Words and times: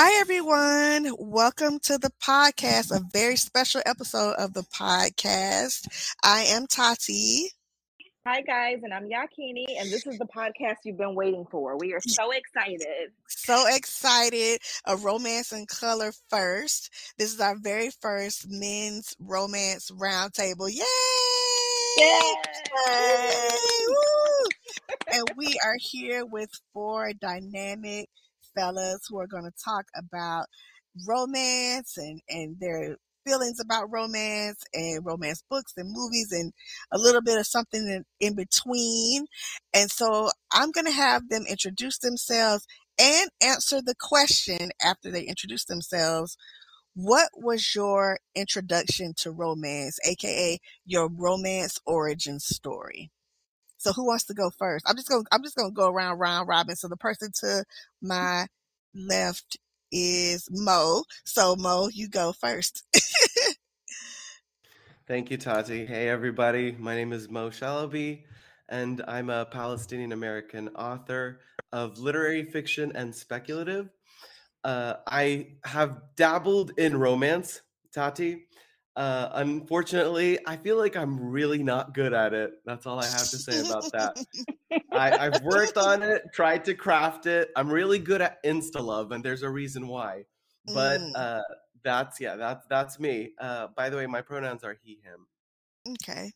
Hi, 0.00 0.20
everyone. 0.20 1.12
Welcome 1.18 1.80
to 1.80 1.98
the 1.98 2.12
podcast, 2.22 2.96
a 2.96 3.00
very 3.12 3.34
special 3.34 3.82
episode 3.84 4.34
of 4.34 4.54
the 4.54 4.62
podcast. 4.62 6.12
I 6.22 6.42
am 6.42 6.68
Tati. 6.68 7.50
Hi, 8.24 8.42
guys, 8.42 8.78
and 8.84 8.94
I'm 8.94 9.08
Yakini, 9.08 9.64
and 9.76 9.90
this 9.90 10.06
is 10.06 10.16
the 10.18 10.26
podcast 10.26 10.76
you've 10.84 10.98
been 10.98 11.16
waiting 11.16 11.46
for. 11.50 11.76
We 11.78 11.94
are 11.94 12.00
so 12.00 12.30
excited. 12.30 13.10
So 13.26 13.64
excited. 13.66 14.60
A 14.86 14.96
romance 14.96 15.50
in 15.50 15.66
color 15.66 16.12
first. 16.30 16.90
This 17.18 17.34
is 17.34 17.40
our 17.40 17.56
very 17.58 17.90
first 18.00 18.46
men's 18.48 19.16
romance 19.18 19.90
roundtable. 19.90 20.72
Yay! 20.72 20.84
Yay! 21.98 22.34
Yay! 22.86 23.48
and 25.12 25.24
we 25.36 25.58
are 25.64 25.76
here 25.80 26.24
with 26.24 26.50
four 26.72 27.12
dynamic 27.14 28.08
fellas 28.58 29.06
who 29.08 29.18
are 29.18 29.26
going 29.26 29.44
to 29.44 29.52
talk 29.64 29.86
about 29.96 30.46
romance 31.06 31.96
and, 31.96 32.20
and 32.28 32.56
their 32.58 32.96
feelings 33.26 33.60
about 33.60 33.92
romance 33.92 34.62
and 34.72 35.04
romance 35.04 35.42
books 35.50 35.74
and 35.76 35.90
movies 35.92 36.32
and 36.32 36.52
a 36.92 36.98
little 36.98 37.20
bit 37.20 37.38
of 37.38 37.46
something 37.46 37.82
in, 37.82 38.04
in 38.20 38.34
between. 38.34 39.26
And 39.74 39.90
so 39.90 40.30
I'm 40.52 40.70
going 40.70 40.86
to 40.86 40.92
have 40.92 41.28
them 41.28 41.44
introduce 41.48 41.98
themselves 41.98 42.66
and 42.98 43.30
answer 43.42 43.80
the 43.82 43.94
question 44.00 44.70
after 44.82 45.10
they 45.10 45.22
introduce 45.22 45.64
themselves. 45.66 46.36
What 46.94 47.28
was 47.36 47.74
your 47.74 48.18
introduction 48.34 49.14
to 49.18 49.30
romance, 49.30 49.98
aka 50.04 50.58
your 50.84 51.08
romance 51.08 51.78
origin 51.86 52.40
story? 52.40 53.10
So 53.78 53.92
who 53.92 54.06
wants 54.06 54.24
to 54.26 54.34
go 54.34 54.50
first? 54.50 54.84
I'm 54.88 54.96
just 54.96 55.08
gonna 55.08 55.24
I'm 55.32 55.42
just 55.42 55.56
to 55.56 55.70
go 55.72 55.88
around 55.88 56.18
round 56.18 56.48
robin. 56.48 56.76
So 56.76 56.88
the 56.88 56.96
person 56.96 57.30
to 57.40 57.64
my 58.02 58.46
left 58.94 59.56
is 59.90 60.48
Mo. 60.50 61.04
So 61.24 61.56
Mo, 61.56 61.88
you 61.92 62.08
go 62.08 62.32
first. 62.32 62.84
Thank 65.06 65.30
you, 65.30 65.38
Tati. 65.38 65.86
Hey 65.86 66.08
everybody. 66.08 66.72
My 66.78 66.94
name 66.94 67.12
is 67.14 67.30
Mo 67.30 67.48
Shalabi, 67.48 68.24
and 68.68 69.02
I'm 69.08 69.30
a 69.30 69.46
Palestinian 69.46 70.12
American 70.12 70.68
author 70.70 71.40
of 71.72 71.98
literary 71.98 72.44
fiction 72.44 72.92
and 72.94 73.14
speculative. 73.14 73.88
Uh, 74.64 74.94
I 75.06 75.52
have 75.64 76.02
dabbled 76.16 76.72
in 76.76 76.98
romance, 76.98 77.62
Tati, 77.94 78.47
uh, 78.98 79.30
unfortunately, 79.34 80.40
I 80.44 80.56
feel 80.56 80.76
like 80.76 80.96
I'm 80.96 81.20
really 81.20 81.62
not 81.62 81.94
good 81.94 82.12
at 82.12 82.34
it. 82.34 82.54
That's 82.66 82.84
all 82.84 82.98
I 82.98 83.04
have 83.04 83.30
to 83.30 83.38
say 83.38 83.60
about 83.60 83.92
that. 83.92 84.16
I, 84.90 85.26
I've 85.26 85.40
worked 85.44 85.76
on 85.76 86.02
it, 86.02 86.22
tried 86.34 86.64
to 86.64 86.74
craft 86.74 87.26
it. 87.26 87.50
I'm 87.54 87.70
really 87.70 88.00
good 88.00 88.20
at 88.20 88.42
insta 88.42 88.82
love, 88.82 89.12
and 89.12 89.24
there's 89.24 89.44
a 89.44 89.48
reason 89.48 89.86
why. 89.86 90.24
But 90.66 91.00
mm. 91.00 91.12
uh, 91.14 91.42
that's 91.84 92.20
yeah, 92.20 92.34
that's 92.34 92.66
that's 92.66 92.98
me. 92.98 93.34
Uh, 93.40 93.68
by 93.76 93.88
the 93.88 93.96
way, 93.96 94.06
my 94.06 94.20
pronouns 94.20 94.64
are 94.64 94.76
he, 94.82 94.98
him. 95.04 95.28
Okay, 96.02 96.32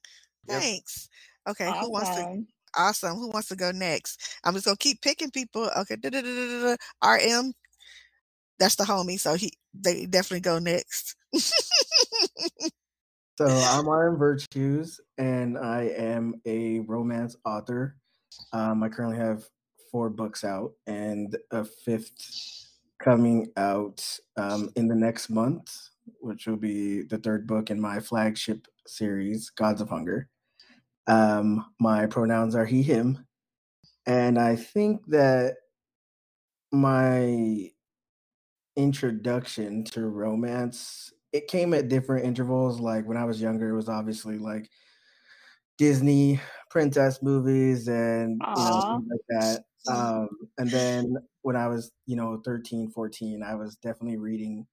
thanks. 0.47 1.09
Yep. 1.45 1.53
Okay, 1.53 1.67
awesome. 1.67 1.83
who 1.83 1.91
wants 1.91 2.11
to? 2.11 2.45
Awesome. 2.77 3.17
Who 3.17 3.31
wants 3.31 3.49
to 3.49 3.57
go 3.57 3.73
next? 3.73 4.39
I'm 4.45 4.55
just 4.55 4.67
gonna 4.67 4.77
keep 4.77 5.03
picking 5.03 5.33
people. 5.33 5.69
Okay, 5.79 5.97
RM. 5.97 7.55
That's 8.61 8.77
the 8.77 8.85
homie, 8.85 9.19
so 9.19 9.35
he 9.35 9.53
they 9.75 10.07
definitely 10.07 10.43
go 10.43 10.61
next. 10.61 11.17
so 13.39 13.47
I'm 13.47 13.89
RM 13.89 14.17
Virtues, 14.17 15.01
and 15.19 15.59
I 15.59 15.93
am 15.97 16.41
a 16.47 16.81
romance 16.81 17.37
author. 17.45 17.97
Um, 18.53 18.83
I 18.83 18.89
currently 18.89 19.19
have 19.19 19.45
four 19.91 20.11
books 20.11 20.45
out, 20.45 20.73
and 20.87 21.37
a 21.51 21.65
fifth 21.65 22.69
coming 23.03 23.49
out 23.57 24.05
um, 24.37 24.71
in 24.77 24.89
the 24.89 24.95
next 24.95 25.29
month, 25.29 25.77
which 26.21 26.47
will 26.47 26.57
be 26.57 27.03
the 27.03 27.19
third 27.19 27.47
book 27.47 27.71
in 27.71 27.81
my 27.81 28.01
flagship 28.01 28.67
series, 28.87 29.51
Gods 29.51 29.81
of 29.81 29.89
Hunger. 29.89 30.29
Um, 31.07 31.67
my 31.81 32.07
pronouns 32.07 32.55
are 32.55 32.65
he, 32.65 32.83
him, 32.83 33.27
and 34.07 34.39
I 34.39 34.57
think 34.57 35.05
that 35.09 35.57
my 36.71 37.71
introduction 38.77 39.85
to 39.85 40.07
romance 40.07 41.13
it 41.33 41.49
came 41.49 41.75
at 41.75 41.89
different 41.89 42.25
intervals. 42.25 42.81
Like 42.81 43.07
when 43.07 43.17
I 43.17 43.25
was 43.25 43.41
younger, 43.41 43.69
it 43.71 43.77
was 43.77 43.89
obviously 43.89 44.39
like 44.39 44.69
Disney 45.79 46.41
princess 46.71 47.23
movies 47.23 47.89
and 47.89 48.41
you 48.57 48.65
know 48.65 49.03
like 49.11 49.21
that. 49.29 49.65
Um, 49.89 50.29
and 50.59 50.71
then 50.71 51.17
when 51.43 51.57
I 51.57 51.67
was, 51.69 51.91
you 52.07 52.17
know, 52.17 52.41
13, 52.45 52.91
14, 52.91 53.43
I 53.43 53.55
was 53.55 53.77
definitely 53.77 54.19
reading 54.19 54.67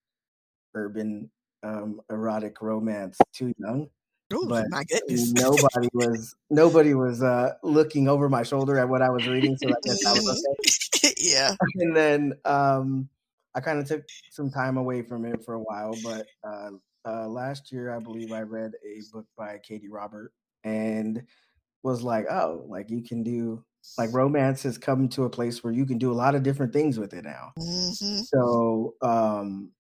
urban 0.76 1.32
um, 1.64 2.00
erotic 2.10 2.62
romance 2.62 3.18
too 3.34 3.54
young. 3.58 3.90
Ooh, 4.34 4.46
but 4.48 4.66
my 4.70 4.84
goodness. 4.84 5.32
nobody 5.34 5.90
was 5.94 6.36
nobody 6.52 6.94
was 6.94 7.24
uh, 7.24 7.54
looking 7.64 8.08
over 8.08 8.30
my 8.30 8.44
shoulder 8.44 8.78
at 8.78 8.88
what 8.88 9.02
I 9.02 9.10
was 9.10 9.28
reading, 9.28 9.58
so 9.58 9.70
I 9.70 9.74
guess 9.84 10.06
I 10.06 10.12
was 10.14 10.46
okay. 10.96 11.14
yeah. 11.18 11.56
And 11.76 11.96
then 11.96 12.34
um, 12.46 13.10
I 13.56 13.62
kind 13.62 13.80
of 13.80 13.88
took 13.88 14.04
some 14.32 14.52
time 14.52 14.78
away 14.78 15.02
from 15.02 15.26
it 15.26 15.44
for 15.44 15.56
a 15.56 15.60
while, 15.60 15.94
but 16.04 16.28
uh, 16.48 16.70
uh, 17.08 17.28
last 17.28 17.72
year 17.72 17.96
I 17.96 18.00
believe 18.00 18.32
I 18.32 18.42
read 18.42 18.72
a 18.86 19.02
book 19.12 19.26
by 19.38 19.60
Katee 19.68 19.88
Robert 19.90 20.32
and 20.64 21.24
was 21.84 22.04
like, 22.04 22.26
oh, 22.30 22.66
like 22.68 22.90
you 22.90 23.02
can 23.02 23.24
do 23.24 23.64
like 23.98 24.14
romance 24.14 24.64
has 24.64 24.78
come 24.78 25.08
to 25.10 25.24
a 25.24 25.30
place 25.30 25.64
where 25.64 25.74
you 25.74 25.86
can 25.86 25.98
do 25.98 26.12
a 26.12 26.14
lot 26.14 26.36
of 26.36 26.44
different 26.44 26.74
things 26.74 27.00
with 27.00 27.14
it 27.14 27.24
now. 27.24 27.54
Mm-hmm. 27.58 28.22
So 28.24 28.96
um, 29.02 29.72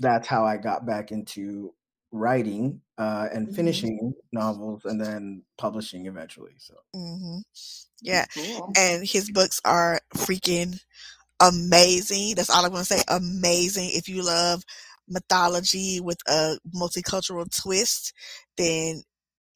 that's 0.00 0.26
how 0.26 0.44
I 0.44 0.56
got 0.56 0.86
back 0.86 1.12
into 1.12 1.72
writing 2.12 2.80
uh, 2.98 3.28
and 3.32 3.46
mm-hmm. 3.46 3.56
finishing 3.56 4.14
novels 4.32 4.84
and 4.84 5.00
then 5.00 5.42
publishing 5.58 6.06
eventually. 6.06 6.52
So, 6.58 6.74
mm-hmm. 6.94 7.38
yeah, 8.02 8.24
cool. 8.34 8.72
and 8.76 9.06
his 9.06 9.30
books 9.30 9.60
are 9.64 10.00
freaking 10.14 10.80
amazing. 11.40 12.34
That's 12.34 12.50
all 12.50 12.64
I'm 12.64 12.70
going 12.70 12.84
to 12.84 12.86
say. 12.86 13.02
Amazing. 13.08 13.90
If 13.92 14.08
you 14.08 14.22
love 14.22 14.62
mythology 15.08 16.00
with 16.00 16.18
a 16.28 16.58
multicultural 16.74 17.46
twist, 17.54 18.12
then 18.56 19.02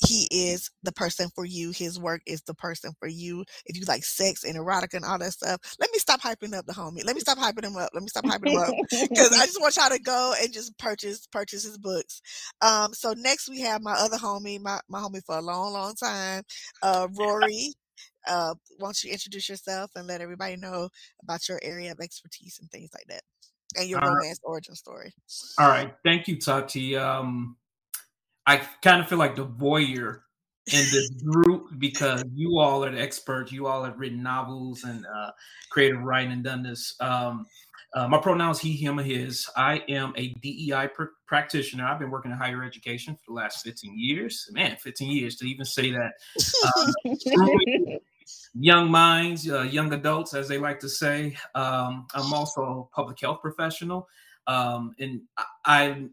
he 0.07 0.29
is 0.31 0.71
the 0.85 0.93
person 0.93 1.29
for 1.35 1.45
you. 1.45 1.73
His 1.73 1.99
work 1.99 2.21
is 2.25 2.43
the 2.43 2.55
person 2.55 2.93
for 3.01 3.09
you. 3.09 3.45
If 3.67 3.77
you 3.77 3.85
like 3.89 4.05
sex 4.05 4.45
and 4.45 4.57
erotica 4.57 4.95
and 4.95 5.05
all 5.05 5.19
that 5.19 5.33
stuff, 5.33 5.61
let 5.81 5.91
me 5.93 5.99
stop 5.99 6.21
hyping 6.21 6.55
up 6.55 6.67
the 6.67 6.73
homie. 6.73 7.05
Let 7.05 7.17
me 7.17 7.21
stop 7.21 7.39
hyping 7.39 7.65
him 7.65 7.77
up. 7.77 7.91
Let 7.93 8.03
me 8.03 8.09
stop 8.09 8.25
hyping 8.25 8.53
him 8.53 8.59
up 8.59 8.75
because 8.91 9.37
I 9.37 9.47
just 9.47 9.61
want 9.61 9.77
y'all 9.77 9.89
to 9.91 9.99
go 9.99 10.35
and 10.41 10.53
just 10.53 10.77
purchase 10.79 11.27
purchase 11.33 11.65
his 11.65 11.79
books. 11.79 12.23
Um, 12.63 12.95
so 12.95 13.13
next 13.17 13.49
we 13.49 13.61
have 13.63 13.83
my 13.83 13.95
other 13.95 14.19
homie, 14.19 14.61
my 14.61 14.79
my 14.89 15.01
homie 15.01 15.25
for 15.25 15.37
a 15.37 15.43
long, 15.43 15.73
long 15.73 15.95
time, 15.97 16.45
uh, 16.83 17.09
Rory 17.19 17.75
uh, 18.29 18.55
why 18.79 18.89
don't 18.89 19.05
you 19.05 19.13
introduce 19.13 19.49
yourself 19.49 19.91
and 19.97 20.07
let 20.07 20.21
everybody 20.21 20.57
know 20.57 20.89
about 21.23 21.49
your 21.49 21.59
area 21.63 21.93
of 21.93 22.01
expertise 22.01 22.59
and 22.61 22.71
things 22.71 22.91
like 22.95 23.07
that 23.09 23.23
and 23.77 23.89
your 23.89 24.01
All 24.01 24.09
romance 24.09 24.41
right. 24.45 24.51
origin 24.51 24.75
story. 24.75 25.13
All 25.59 25.69
right. 25.69 25.95
Thank 26.05 26.29
you, 26.29 26.39
Tati. 26.39 26.97
Um, 26.97 27.57
I 28.47 28.57
kind 28.83 29.01
of 29.01 29.09
feel 29.09 29.19
like 29.19 29.37
the 29.37 29.47
voyeur 29.47 30.21
in 30.73 30.85
this 30.91 31.11
group 31.25 31.69
because 31.79 32.25
you 32.35 32.59
all 32.59 32.85
are 32.85 32.91
the 32.91 33.01
experts. 33.01 33.53
You 33.53 33.67
all 33.67 33.85
have 33.85 33.99
written 33.99 34.23
novels 34.23 34.85
and 34.85 35.05
uh, 35.07 35.31
creative 35.71 36.01
writing 36.01 36.33
and 36.33 36.45
done 36.45 36.63
this. 36.63 36.95
Um, 37.01 37.47
uh, 37.95 38.07
my 38.07 38.19
pronouns 38.19 38.59
he, 38.59 38.73
him, 38.77 38.99
or 38.99 39.03
his. 39.03 39.49
I 39.57 39.83
am 39.89 40.13
a 40.17 40.29
DEI 40.35 40.89
pr- 40.95 41.05
practitioner. 41.27 41.87
I've 41.87 41.99
been 41.99 42.11
working 42.11 42.31
in 42.31 42.37
higher 42.37 42.63
education 42.63 43.15
for 43.15 43.23
the 43.29 43.33
last 43.33 43.65
15 43.65 43.95
years. 43.97 44.49
Man, 44.53 44.77
15 44.77 45.11
years 45.11 45.37
to 45.37 45.47
even 45.47 45.65
say 45.65 45.93
that. 45.93 46.13
Uh, 47.37 47.99
young 48.55 48.91
minds, 48.91 49.49
uh, 49.49 49.63
young 49.63 49.93
adults, 49.93 50.35
as 50.35 50.49
they 50.49 50.59
like 50.59 50.81
to 50.81 50.89
say. 50.89 51.37
Um, 51.55 52.07
I'm 52.15 52.33
also 52.33 52.89
a 52.91 52.95
public 52.95 53.21
health 53.21 53.41
professional. 53.41 54.09
Um, 54.47 54.95
and 54.99 55.21
I, 55.65 55.85
am 55.85 56.11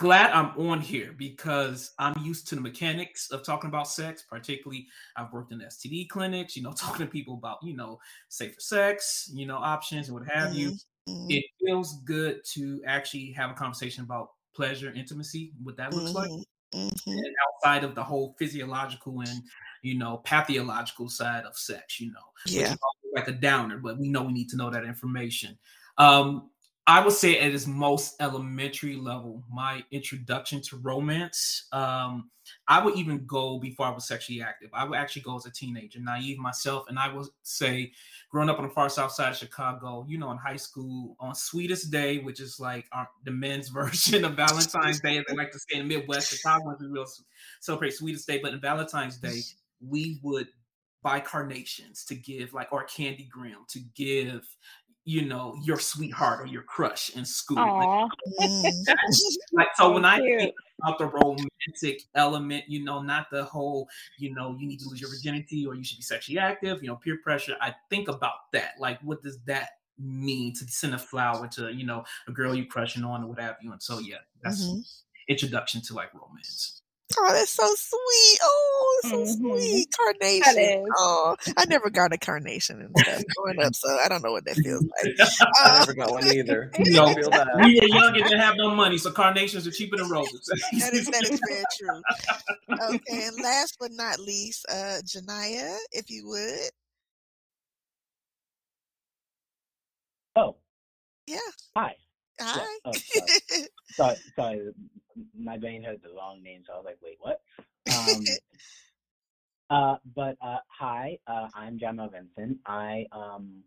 glad 0.00 0.30
I'm 0.30 0.56
on 0.56 0.80
here 0.80 1.14
because 1.18 1.92
I'm 1.98 2.14
used 2.22 2.48
to 2.48 2.54
the 2.54 2.60
mechanics 2.62 3.30
of 3.30 3.44
talking 3.44 3.68
about 3.68 3.86
sex. 3.86 4.24
Particularly, 4.26 4.86
I've 5.14 5.30
worked 5.30 5.52
in 5.52 5.60
STD 5.60 6.08
clinics, 6.08 6.56
you 6.56 6.62
know, 6.62 6.72
talking 6.76 7.04
to 7.04 7.12
people 7.12 7.34
about, 7.34 7.58
you 7.62 7.76
know, 7.76 8.00
safer 8.30 8.58
sex, 8.58 9.30
you 9.34 9.44
know, 9.44 9.58
options 9.58 10.08
and 10.08 10.18
what 10.18 10.26
have 10.26 10.54
you. 10.54 10.70
Mm-hmm. 11.06 11.26
It 11.28 11.44
feels 11.62 12.00
good 12.04 12.40
to 12.54 12.80
actually 12.86 13.32
have 13.32 13.50
a 13.50 13.54
conversation 13.54 14.02
about 14.02 14.30
pleasure, 14.54 14.90
intimacy, 14.90 15.52
what 15.62 15.76
that 15.76 15.92
looks 15.92 16.12
mm-hmm. 16.12 16.16
like. 16.16 16.46
Mm-hmm. 16.74 17.10
And 17.10 17.34
outside 17.46 17.84
of 17.84 17.94
the 17.94 18.02
whole 18.02 18.34
physiological 18.38 19.20
and 19.20 19.42
you 19.82 19.98
know 19.98 20.22
pathological 20.24 21.10
side 21.10 21.44
of 21.44 21.58
sex, 21.58 22.00
you 22.00 22.10
know, 22.12 22.20
yeah, 22.46 22.74
like 23.14 23.28
a 23.28 23.32
downer, 23.32 23.76
but 23.76 23.98
we 23.98 24.08
know 24.08 24.22
we 24.22 24.32
need 24.32 24.48
to 24.50 24.56
know 24.56 24.70
that 24.70 24.84
information. 24.84 25.58
Um, 25.98 26.49
I 26.90 26.98
would 26.98 27.12
say 27.12 27.38
at 27.38 27.54
its 27.54 27.68
most 27.68 28.16
elementary 28.20 28.96
level, 28.96 29.44
my 29.48 29.84
introduction 29.92 30.60
to 30.62 30.76
romance. 30.78 31.68
Um, 31.70 32.30
I 32.66 32.84
would 32.84 32.96
even 32.96 33.24
go 33.26 33.60
before 33.60 33.86
I 33.86 33.90
was 33.90 34.08
sexually 34.08 34.42
active. 34.42 34.70
I 34.72 34.82
would 34.82 34.98
actually 34.98 35.22
go 35.22 35.36
as 35.36 35.46
a 35.46 35.52
teenager, 35.52 36.00
naive 36.00 36.38
myself, 36.38 36.86
and 36.88 36.98
I 36.98 37.14
would 37.14 37.28
say, 37.44 37.92
growing 38.28 38.48
up 38.48 38.58
on 38.58 38.66
the 38.66 38.74
far 38.74 38.88
south 38.88 39.12
side 39.12 39.30
of 39.30 39.36
Chicago, 39.36 40.04
you 40.08 40.18
know, 40.18 40.32
in 40.32 40.36
high 40.38 40.56
school, 40.56 41.14
on 41.20 41.32
Sweetest 41.32 41.92
Day, 41.92 42.18
which 42.18 42.40
is 42.40 42.58
like 42.58 42.86
our, 42.90 43.08
the 43.24 43.30
men's 43.30 43.68
version 43.82 44.24
of 44.24 44.34
Valentine's 44.34 45.00
Day, 45.00 45.18
as 45.18 45.24
they 45.28 45.36
like 45.36 45.52
to 45.52 45.60
say 45.60 45.78
in 45.78 45.86
the 45.86 45.96
Midwest, 45.96 46.36
Chicago, 46.36 46.76
we 46.80 46.88
will 46.88 47.06
celebrate 47.60 47.92
Sweetest 47.92 48.26
Day, 48.26 48.40
but 48.42 48.52
in 48.52 48.60
Valentine's 48.60 49.18
Day, 49.18 49.42
we 49.80 50.18
would 50.24 50.48
buy 51.02 51.20
carnations 51.20 52.04
to 52.04 52.14
give, 52.14 52.52
like, 52.52 52.72
or 52.72 52.84
candy 52.84 53.28
gram 53.30 53.64
to 53.68 53.80
give, 53.94 54.44
you 55.10 55.22
know, 55.22 55.58
your 55.60 55.80
sweetheart 55.80 56.40
or 56.40 56.46
your 56.46 56.62
crush 56.62 57.10
in 57.16 57.24
school. 57.24 57.56
Like, 57.56 58.10
like, 59.52 59.66
so 59.74 59.92
when 59.92 60.04
I 60.04 60.18
think 60.18 60.54
about 60.80 60.98
the 60.98 61.06
romantic 61.06 62.02
element, 62.14 62.62
you 62.68 62.84
know, 62.84 63.02
not 63.02 63.26
the 63.32 63.42
whole, 63.42 63.88
you 64.18 64.32
know, 64.32 64.56
you 64.56 64.68
need 64.68 64.78
to 64.78 64.88
lose 64.88 65.00
your 65.00 65.10
virginity 65.10 65.66
or 65.66 65.74
you 65.74 65.82
should 65.82 65.98
be 65.98 66.04
sexually 66.04 66.38
active, 66.38 66.80
you 66.80 66.88
know, 66.88 66.94
peer 66.94 67.18
pressure. 67.24 67.56
I 67.60 67.74
think 67.90 68.06
about 68.06 68.52
that. 68.52 68.74
Like, 68.78 69.00
what 69.02 69.20
does 69.20 69.40
that 69.46 69.70
mean 69.98 70.54
to 70.54 70.64
send 70.68 70.94
a 70.94 70.98
flower 70.98 71.48
to, 71.48 71.74
you 71.74 71.84
know, 71.84 72.04
a 72.28 72.30
girl 72.30 72.54
you 72.54 72.66
crushing 72.66 73.02
on 73.02 73.24
or 73.24 73.30
what 73.30 73.40
have 73.40 73.56
you? 73.60 73.72
And 73.72 73.82
so, 73.82 73.98
yeah, 73.98 74.18
that's 74.44 74.64
mm-hmm. 74.64 74.78
introduction 75.28 75.82
to 75.82 75.94
like 75.94 76.14
romance. 76.14 76.79
Oh, 77.18 77.32
that's 77.32 77.50
so 77.50 77.64
sweet. 77.74 78.38
Oh, 78.42 79.00
so 79.02 79.16
mm-hmm. 79.16 79.58
sweet. 79.58 79.88
Carnation. 79.96 80.86
Oh, 80.98 81.36
I 81.56 81.64
never 81.66 81.90
got 81.90 82.12
a 82.12 82.18
carnation 82.18 82.80
and 82.80 82.96
stuff 82.98 83.22
growing 83.36 83.60
up, 83.60 83.74
so 83.74 83.88
I 84.02 84.08
don't 84.08 84.22
know 84.22 84.32
what 84.32 84.44
that 84.44 84.56
feels 84.56 84.84
like. 85.04 85.14
I 85.56 85.78
never 85.80 85.94
got 85.94 86.10
one 86.10 86.26
either. 86.26 86.70
No, 86.90 87.06
we 87.06 87.80
were 87.80 87.86
young 87.86 88.14
and 88.16 88.24
didn't 88.24 88.40
have 88.40 88.56
no 88.56 88.74
money, 88.74 88.98
so 88.98 89.10
carnations 89.10 89.66
are 89.66 89.70
cheaper 89.70 89.96
than 89.96 90.08
roses. 90.08 90.44
that 90.78 90.92
is 90.92 91.06
that 91.06 91.22
is 91.22 91.40
very 91.46 91.62
true. 91.78 92.94
Okay, 92.94 93.26
and 93.26 93.42
last 93.42 93.76
but 93.78 93.92
not 93.92 94.18
least, 94.18 94.66
uh 94.68 95.00
Janaya, 95.04 95.76
if 95.92 96.10
you 96.10 96.26
would. 96.28 96.70
Oh. 100.36 100.56
Yeah. 101.26 101.38
Hi. 101.76 101.94
Hi. 102.40 102.60
Yeah. 102.60 102.66
Oh, 102.84 102.92
sorry. 102.92 103.66
sorry, 103.90 104.16
sorry, 104.36 104.72
my 105.36 105.56
brain 105.58 105.82
heard 105.82 106.00
the 106.02 106.14
wrong 106.14 106.42
name, 106.42 106.62
so 106.66 106.74
I 106.74 106.76
was 106.76 106.86
like, 106.86 106.98
wait, 107.02 107.18
what? 107.20 107.40
Um, 107.94 108.24
uh, 109.70 109.96
but 110.14 110.36
uh, 110.42 110.58
hi, 110.68 111.18
uh, 111.26 111.48
I'm 111.54 111.78
Jamel 111.78 112.12
Vincent. 112.12 112.58
I 112.66 113.06
um, 113.12 113.62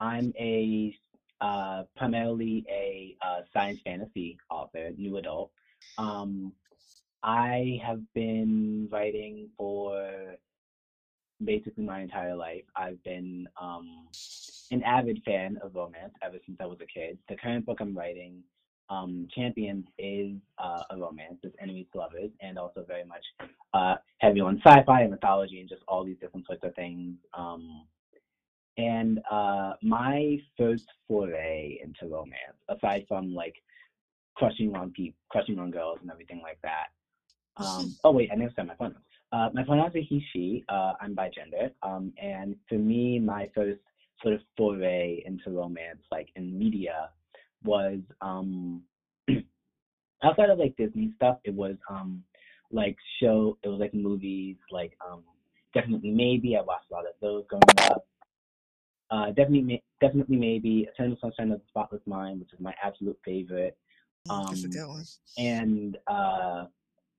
I'm 0.00 0.32
a 0.38 0.94
uh, 1.40 1.84
primarily 1.96 2.64
a 2.68 3.16
uh, 3.22 3.40
science 3.52 3.80
fantasy 3.84 4.38
author, 4.50 4.90
new 4.96 5.16
adult. 5.16 5.50
Um, 5.98 6.52
I 7.22 7.80
have 7.84 8.00
been 8.14 8.88
writing 8.90 9.48
for 9.56 10.36
basically 11.42 11.84
my 11.84 12.00
entire 12.00 12.36
life. 12.36 12.64
I've 12.76 13.02
been 13.02 13.48
um, 13.60 14.08
an 14.70 14.82
avid 14.82 15.22
fan 15.24 15.58
of 15.62 15.74
romance 15.74 16.14
ever 16.22 16.36
since 16.44 16.58
I 16.60 16.66
was 16.66 16.78
a 16.80 16.86
kid. 16.86 17.18
The 17.28 17.36
current 17.36 17.66
book 17.66 17.80
I'm 17.80 17.96
writing, 17.96 18.42
um, 18.90 19.28
Champions, 19.34 19.86
is 19.98 20.32
uh, 20.58 20.82
a 20.90 20.96
romance. 20.96 21.38
It's 21.42 21.56
enemies 21.60 21.86
to 21.92 21.98
lovers, 21.98 22.30
and 22.40 22.58
also 22.58 22.84
very 22.86 23.04
much 23.04 23.24
uh, 23.72 23.96
heavy 24.18 24.40
on 24.40 24.60
sci-fi 24.64 25.02
and 25.02 25.10
mythology 25.10 25.60
and 25.60 25.68
just 25.68 25.82
all 25.88 26.04
these 26.04 26.18
different 26.20 26.46
sorts 26.46 26.62
of 26.64 26.74
things. 26.74 27.16
Um, 27.32 27.86
and 28.76 29.20
uh, 29.30 29.74
my 29.82 30.38
first 30.58 30.86
foray 31.06 31.80
into 31.82 32.12
romance, 32.12 32.58
aside 32.68 33.04
from 33.08 33.34
like 33.34 33.54
crushing 34.34 34.74
on 34.74 34.90
people, 34.90 35.18
crushing 35.30 35.58
on 35.58 35.70
girls, 35.70 35.98
and 36.02 36.10
everything 36.10 36.40
like 36.42 36.58
that. 36.62 36.86
Um, 37.56 37.94
oh 38.02 38.10
wait, 38.10 38.30
I 38.32 38.34
never 38.34 38.52
said 38.56 38.66
my 38.66 38.74
pronouns. 38.74 39.04
Uh, 39.32 39.48
my 39.52 39.62
pronouns 39.62 39.94
are 39.94 40.00
he, 40.00 40.24
she. 40.32 40.64
Uh, 40.68 40.94
I'm 41.00 41.14
bi 41.14 41.30
gender. 41.34 41.70
Um, 41.82 42.12
and 42.20 42.56
for 42.68 42.76
me, 42.76 43.18
my 43.18 43.48
first 43.54 43.80
sort 44.22 44.34
of 44.34 44.40
foray 44.56 45.22
into 45.24 45.50
romance, 45.50 46.02
like 46.10 46.28
in 46.36 46.56
media, 46.56 47.10
was 47.64 48.00
um, 48.20 48.82
outside 50.22 50.50
of 50.50 50.58
like 50.58 50.76
Disney 50.76 51.12
stuff. 51.16 51.38
It 51.44 51.54
was 51.54 51.76
um, 51.88 52.22
like 52.70 52.96
show. 53.20 53.58
It 53.62 53.68
was 53.68 53.80
like 53.80 53.94
movies, 53.94 54.56
like 54.70 54.96
um, 55.08 55.22
definitely 55.74 56.10
maybe. 56.10 56.56
I 56.56 56.62
watched 56.62 56.90
a 56.90 56.94
lot 56.94 57.06
of 57.06 57.14
those 57.20 57.44
growing 57.48 57.90
up. 57.90 58.06
Uh, 59.10 59.26
definitely, 59.28 59.82
definitely 60.00 60.36
maybe 60.36 60.88
Eternal 60.92 61.16
Sunshine 61.20 61.52
of 61.52 61.60
the 61.60 61.64
Spotless 61.68 62.02
Mind, 62.06 62.40
which 62.40 62.52
is 62.52 62.60
my 62.60 62.74
absolute 62.82 63.18
favorite. 63.24 63.76
Um, 64.30 64.46
a 64.54 64.68
good. 64.68 65.04
And 65.36 65.98
uh, 66.06 66.64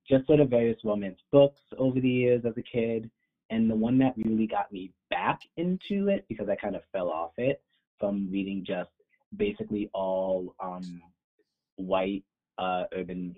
just 0.09 0.25
sort 0.27 0.39
of 0.39 0.49
various 0.49 0.77
romance 0.83 1.19
books 1.31 1.61
over 1.77 1.99
the 1.99 2.09
years 2.09 2.43
as 2.45 2.53
a 2.57 2.63
kid. 2.63 3.09
And 3.51 3.69
the 3.69 3.75
one 3.75 3.99
that 3.99 4.17
really 4.17 4.47
got 4.47 4.71
me 4.71 4.91
back 5.11 5.39
into 5.57 6.09
it 6.09 6.25
because 6.27 6.49
I 6.49 6.55
kind 6.55 6.75
of 6.75 6.81
fell 6.91 7.09
off 7.09 7.33
it 7.37 7.61
from 7.99 8.27
reading 8.31 8.63
just 8.65 8.89
basically 9.35 9.89
all 9.93 10.55
um, 10.59 11.01
white 11.77 12.23
uh, 12.57 12.83
urban, 12.93 13.35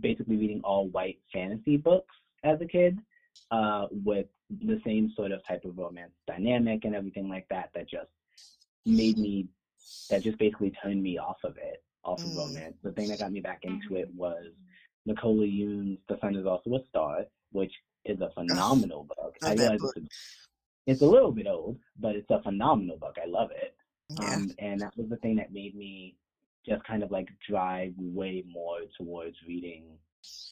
basically 0.00 0.36
reading 0.36 0.60
all 0.64 0.88
white 0.88 1.18
fantasy 1.32 1.76
books 1.76 2.14
as 2.44 2.60
a 2.60 2.66
kid 2.66 2.98
uh, 3.50 3.86
with 3.90 4.26
the 4.50 4.80
same 4.84 5.12
sort 5.16 5.32
of 5.32 5.44
type 5.46 5.64
of 5.64 5.76
romance 5.76 6.12
dynamic 6.26 6.84
and 6.84 6.94
everything 6.94 7.28
like 7.28 7.46
that 7.50 7.70
that 7.74 7.88
just 7.88 8.10
made 8.84 9.18
me, 9.18 9.46
that 10.10 10.22
just 10.22 10.38
basically 10.38 10.72
turned 10.82 11.02
me 11.02 11.18
off 11.18 11.38
of 11.44 11.56
it, 11.56 11.82
off 12.04 12.22
of 12.22 12.30
mm. 12.30 12.36
romance. 12.36 12.76
The 12.82 12.92
thing 12.92 13.08
that 13.08 13.18
got 13.18 13.32
me 13.32 13.40
back 13.40 13.60
into 13.62 13.96
it 13.96 14.08
was 14.14 14.46
Nicola 15.04 15.46
Yoon's 15.46 15.98
The 16.08 16.18
Sun 16.20 16.36
is 16.36 16.46
Also 16.46 16.74
a 16.74 16.84
Star, 16.88 17.24
which 17.52 17.72
is 18.04 18.20
a 18.20 18.30
phenomenal 18.30 19.04
book. 19.04 19.36
I 19.42 19.54
realize 19.54 19.80
book. 19.80 19.94
It's, 19.96 20.06
a, 20.06 20.90
it's, 20.92 21.02
a, 21.02 21.06
little 21.06 21.32
bit 21.32 21.46
old, 21.46 21.78
but 21.98 22.14
it's 22.14 22.30
a 22.30 22.42
phenomenal 22.42 22.96
book. 22.96 23.16
I 23.22 23.26
love 23.26 23.50
it. 23.50 23.74
Yeah. 24.10 24.34
Um, 24.34 24.52
and 24.58 24.80
that 24.80 24.96
was 24.96 25.08
the 25.08 25.16
thing 25.16 25.36
that 25.36 25.52
made 25.52 25.74
me 25.74 26.16
just 26.66 26.84
kind 26.84 27.02
of 27.02 27.10
like 27.10 27.28
drive 27.48 27.92
way 27.96 28.44
more 28.52 28.80
towards 28.96 29.36
reading 29.46 29.84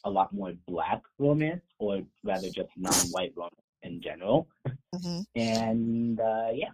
a 0.05 0.09
lot 0.09 0.33
more 0.33 0.53
black 0.67 1.01
romance, 1.19 1.63
or 1.79 2.01
rather 2.23 2.49
just 2.49 2.69
non-white 2.77 3.33
romance 3.35 3.55
in 3.83 4.01
general. 4.01 4.47
Mm-hmm. 4.93 5.21
And 5.35 6.19
uh, 6.19 6.49
yeah, 6.53 6.69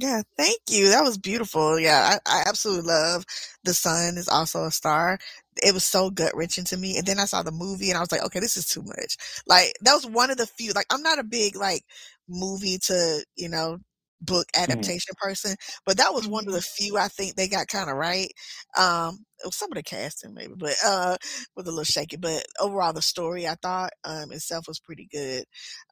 yeah, 0.00 0.22
thank 0.36 0.58
you. 0.68 0.90
That 0.90 1.02
was 1.02 1.18
beautiful. 1.18 1.78
Yeah, 1.78 2.18
I, 2.26 2.40
I 2.40 2.44
absolutely 2.46 2.88
love 2.88 3.24
The 3.64 3.74
Sun 3.74 4.16
is 4.16 4.28
also 4.28 4.64
a 4.64 4.70
star. 4.70 5.18
It 5.56 5.74
was 5.74 5.84
so 5.84 6.10
gut 6.10 6.36
wrenching 6.36 6.64
to 6.66 6.76
me. 6.76 6.98
And 6.98 7.06
then 7.06 7.18
I 7.18 7.24
saw 7.24 7.42
the 7.42 7.50
movie 7.50 7.88
and 7.88 7.96
I 7.96 8.00
was 8.00 8.12
like, 8.12 8.24
okay, 8.26 8.38
this 8.38 8.56
is 8.56 8.66
too 8.66 8.82
much. 8.82 9.16
Like, 9.48 9.74
that 9.80 9.94
was 9.94 10.06
one 10.06 10.30
of 10.30 10.36
the 10.36 10.46
few, 10.46 10.72
like, 10.72 10.86
I'm 10.90 11.02
not 11.02 11.18
a 11.18 11.24
big, 11.24 11.56
like, 11.56 11.82
movie 12.28 12.78
to, 12.78 13.24
you 13.36 13.48
know, 13.48 13.78
book 14.20 14.46
mm-hmm. 14.54 14.70
adaptation 14.70 15.14
mm. 15.14 15.22
person, 15.22 15.56
but 15.86 15.96
that 15.98 16.14
was 16.14 16.26
one 16.26 16.46
of 16.46 16.52
the 16.52 16.60
mm-hmm. 16.60 16.84
few 16.84 16.96
I 16.98 17.08
think 17.08 17.34
they 17.34 17.48
got 17.48 17.68
kind 17.68 17.90
of 17.90 17.96
right. 17.96 18.30
Um, 18.76 19.18
some 19.50 19.70
of 19.70 19.76
the 19.76 19.82
casting 19.82 20.34
maybe, 20.34 20.54
but 20.56 20.74
uh, 20.84 21.16
with 21.56 21.66
a 21.66 21.70
little 21.70 21.84
shaky. 21.84 22.16
But 22.16 22.44
overall, 22.60 22.92
the 22.92 23.02
story 23.02 23.46
I 23.46 23.54
thought 23.62 23.90
um 24.04 24.32
itself 24.32 24.64
was 24.66 24.80
pretty 24.80 25.08
good. 25.10 25.44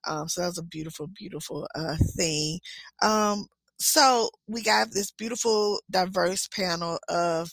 Um, 0.06 0.28
so 0.28 0.40
that 0.40 0.48
was 0.48 0.58
a 0.58 0.64
beautiful, 0.64 1.06
beautiful 1.06 1.68
uh 1.74 1.96
thing. 2.16 2.58
Um, 3.02 3.46
so 3.78 4.30
we 4.48 4.62
got 4.62 4.90
this 4.92 5.10
beautiful, 5.10 5.80
diverse 5.90 6.48
panel 6.48 6.98
of 7.08 7.50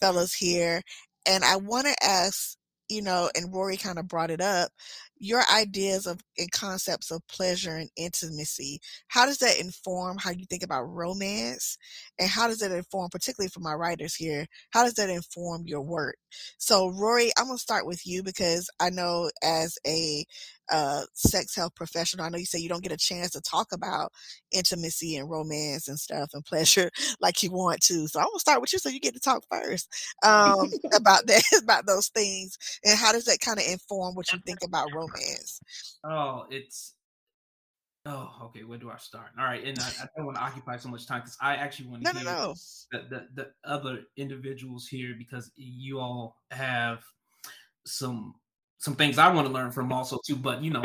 fellows 0.00 0.34
here. 0.34 0.82
And 1.26 1.44
I 1.44 1.56
want 1.56 1.86
to 1.86 2.04
ask, 2.04 2.56
you 2.88 3.02
know, 3.02 3.30
and 3.36 3.52
Rory 3.52 3.76
kind 3.76 3.98
of 3.98 4.08
brought 4.08 4.30
it 4.30 4.40
up, 4.40 4.70
your 5.18 5.42
ideas 5.52 6.06
of 6.06 6.20
and 6.38 6.50
concepts 6.52 7.10
of 7.10 7.26
pleasure 7.28 7.76
and 7.76 7.90
intimacy. 7.96 8.80
How 9.08 9.26
does 9.26 9.38
that 9.38 9.58
inform 9.58 10.18
how 10.18 10.30
you 10.30 10.44
think 10.48 10.62
about 10.62 10.84
romance? 10.84 11.78
And 12.18 12.28
how 12.28 12.48
does 12.48 12.58
that 12.58 12.72
inform, 12.72 13.08
particularly 13.10 13.48
for 13.48 13.60
my 13.60 13.74
writers 13.74 14.14
here, 14.14 14.46
how 14.70 14.84
does 14.84 14.94
that 14.94 15.08
inform 15.10 15.66
your 15.66 15.82
work? 15.82 16.16
So, 16.58 16.88
Rory, 16.88 17.30
I'm 17.38 17.46
going 17.46 17.56
to 17.56 17.62
start 17.62 17.86
with 17.86 18.06
you 18.06 18.22
because 18.22 18.68
I 18.80 18.90
know 18.90 19.30
as 19.42 19.78
a 19.86 20.24
uh, 20.70 21.02
sex 21.14 21.54
health 21.54 21.74
professional. 21.74 22.24
I 22.24 22.28
know 22.28 22.38
you 22.38 22.46
say 22.46 22.58
you 22.58 22.68
don't 22.68 22.82
get 22.82 22.92
a 22.92 22.96
chance 22.96 23.30
to 23.32 23.40
talk 23.40 23.72
about 23.72 24.12
intimacy 24.52 25.16
and 25.16 25.30
romance 25.30 25.88
and 25.88 25.98
stuff 25.98 26.30
and 26.34 26.44
pleasure 26.44 26.90
like 27.20 27.42
you 27.42 27.50
want 27.50 27.80
to. 27.82 28.06
So 28.08 28.20
I'm 28.20 28.26
gonna 28.26 28.38
start 28.38 28.60
with 28.60 28.72
you 28.72 28.78
so 28.78 28.88
you 28.88 29.00
get 29.00 29.14
to 29.14 29.20
talk 29.20 29.44
first 29.50 29.88
um, 30.24 30.70
about 30.94 31.26
that, 31.26 31.42
about 31.62 31.86
those 31.86 32.08
things, 32.08 32.58
and 32.84 32.98
how 32.98 33.12
does 33.12 33.24
that 33.24 33.40
kind 33.40 33.58
of 33.58 33.66
inform 33.66 34.14
what 34.14 34.32
you 34.32 34.38
think 34.44 34.58
about 34.64 34.92
romance? 34.94 35.60
Oh, 36.04 36.44
it's 36.50 36.94
Oh, 38.08 38.30
okay. 38.44 38.62
Where 38.62 38.78
do 38.78 38.88
I 38.88 38.98
start? 38.98 39.30
All 39.36 39.44
right, 39.44 39.64
and 39.64 39.76
I, 39.80 40.04
I 40.04 40.08
don't 40.16 40.26
want 40.26 40.38
to 40.38 40.44
occupy 40.44 40.76
so 40.76 40.88
much 40.88 41.08
time 41.08 41.22
because 41.22 41.36
I 41.40 41.56
actually 41.56 41.88
want 41.88 42.04
to 42.04 42.12
no, 42.12 42.20
hear 42.20 42.30
no, 42.30 42.44
no. 42.46 42.54
The, 42.92 42.98
the, 43.08 43.26
the 43.34 43.50
other 43.68 44.02
individuals 44.16 44.86
here 44.86 45.16
because 45.18 45.50
you 45.56 45.98
all 45.98 46.36
have 46.52 47.00
some 47.84 48.34
some 48.78 48.94
things 48.94 49.18
I 49.18 49.32
want 49.32 49.46
to 49.46 49.52
learn 49.52 49.70
from 49.70 49.92
also 49.92 50.18
too. 50.26 50.36
But 50.36 50.62
you 50.62 50.70
know, 50.70 50.84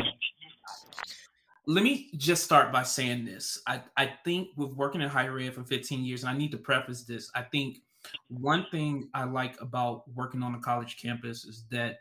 let 1.66 1.84
me 1.84 2.10
just 2.16 2.44
start 2.44 2.72
by 2.72 2.82
saying 2.82 3.24
this. 3.24 3.60
I, 3.66 3.82
I 3.96 4.12
think 4.24 4.48
with 4.56 4.72
working 4.74 5.00
in 5.00 5.08
higher 5.08 5.38
ed 5.38 5.54
for 5.54 5.62
15 5.62 6.04
years, 6.04 6.22
and 6.22 6.30
I 6.30 6.36
need 6.36 6.50
to 6.52 6.58
preface 6.58 7.04
this, 7.04 7.30
I 7.34 7.42
think 7.42 7.78
one 8.28 8.66
thing 8.70 9.08
I 9.14 9.24
like 9.24 9.60
about 9.60 10.08
working 10.14 10.42
on 10.42 10.54
a 10.54 10.60
college 10.60 10.96
campus 11.00 11.44
is 11.44 11.64
that 11.70 11.98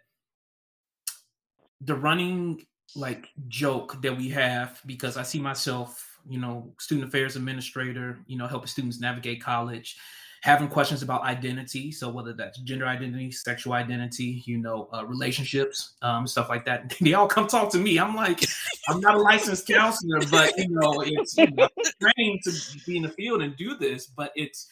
the 1.81 1.95
running 1.95 2.65
like 2.95 3.27
joke 3.48 4.01
that 4.01 4.15
we 4.15 4.29
have, 4.29 4.81
because 4.86 5.15
I 5.15 5.24
see 5.24 5.39
myself, 5.39 6.19
you 6.27 6.39
know, 6.39 6.74
student 6.79 7.07
affairs 7.07 7.36
administrator, 7.36 8.19
you 8.27 8.38
know, 8.38 8.48
helping 8.48 8.67
students 8.67 9.00
navigate 9.00 9.41
college 9.43 9.98
having 10.41 10.67
questions 10.67 11.03
about 11.03 11.24
identity. 11.24 11.91
So 11.91 12.10
whether 12.10 12.33
that's 12.33 12.57
gender 12.60 12.86
identity, 12.86 13.31
sexual 13.31 13.74
identity, 13.74 14.43
you 14.45 14.57
know, 14.57 14.89
uh, 14.91 15.05
relationships, 15.05 15.93
um, 16.01 16.25
stuff 16.27 16.50
like 16.50 16.65
that, 16.65 16.95
they 17.01 17.13
all 17.13 17.27
come 17.27 17.48
talk 17.48 17.71
to 17.71 17.77
me. 17.77 18.00
I'm 18.00 18.15
like, 18.15 18.43
I'm 18.89 19.00
not 19.00 19.15
a 19.15 19.19
licensed 19.19 19.67
counselor, 19.67 20.19
but 20.31 20.53
you 20.57 20.69
know, 20.69 21.01
it's 21.05 21.38
you 21.38 21.50
know, 21.51 21.69
trained 22.01 22.41
to 22.43 22.51
be 22.86 22.98
in 22.98 23.03
the 23.03 23.10
field 23.10 23.43
and 23.43 23.55
do 23.55 23.77
this. 23.77 24.07
But 24.07 24.31
it's, 24.36 24.67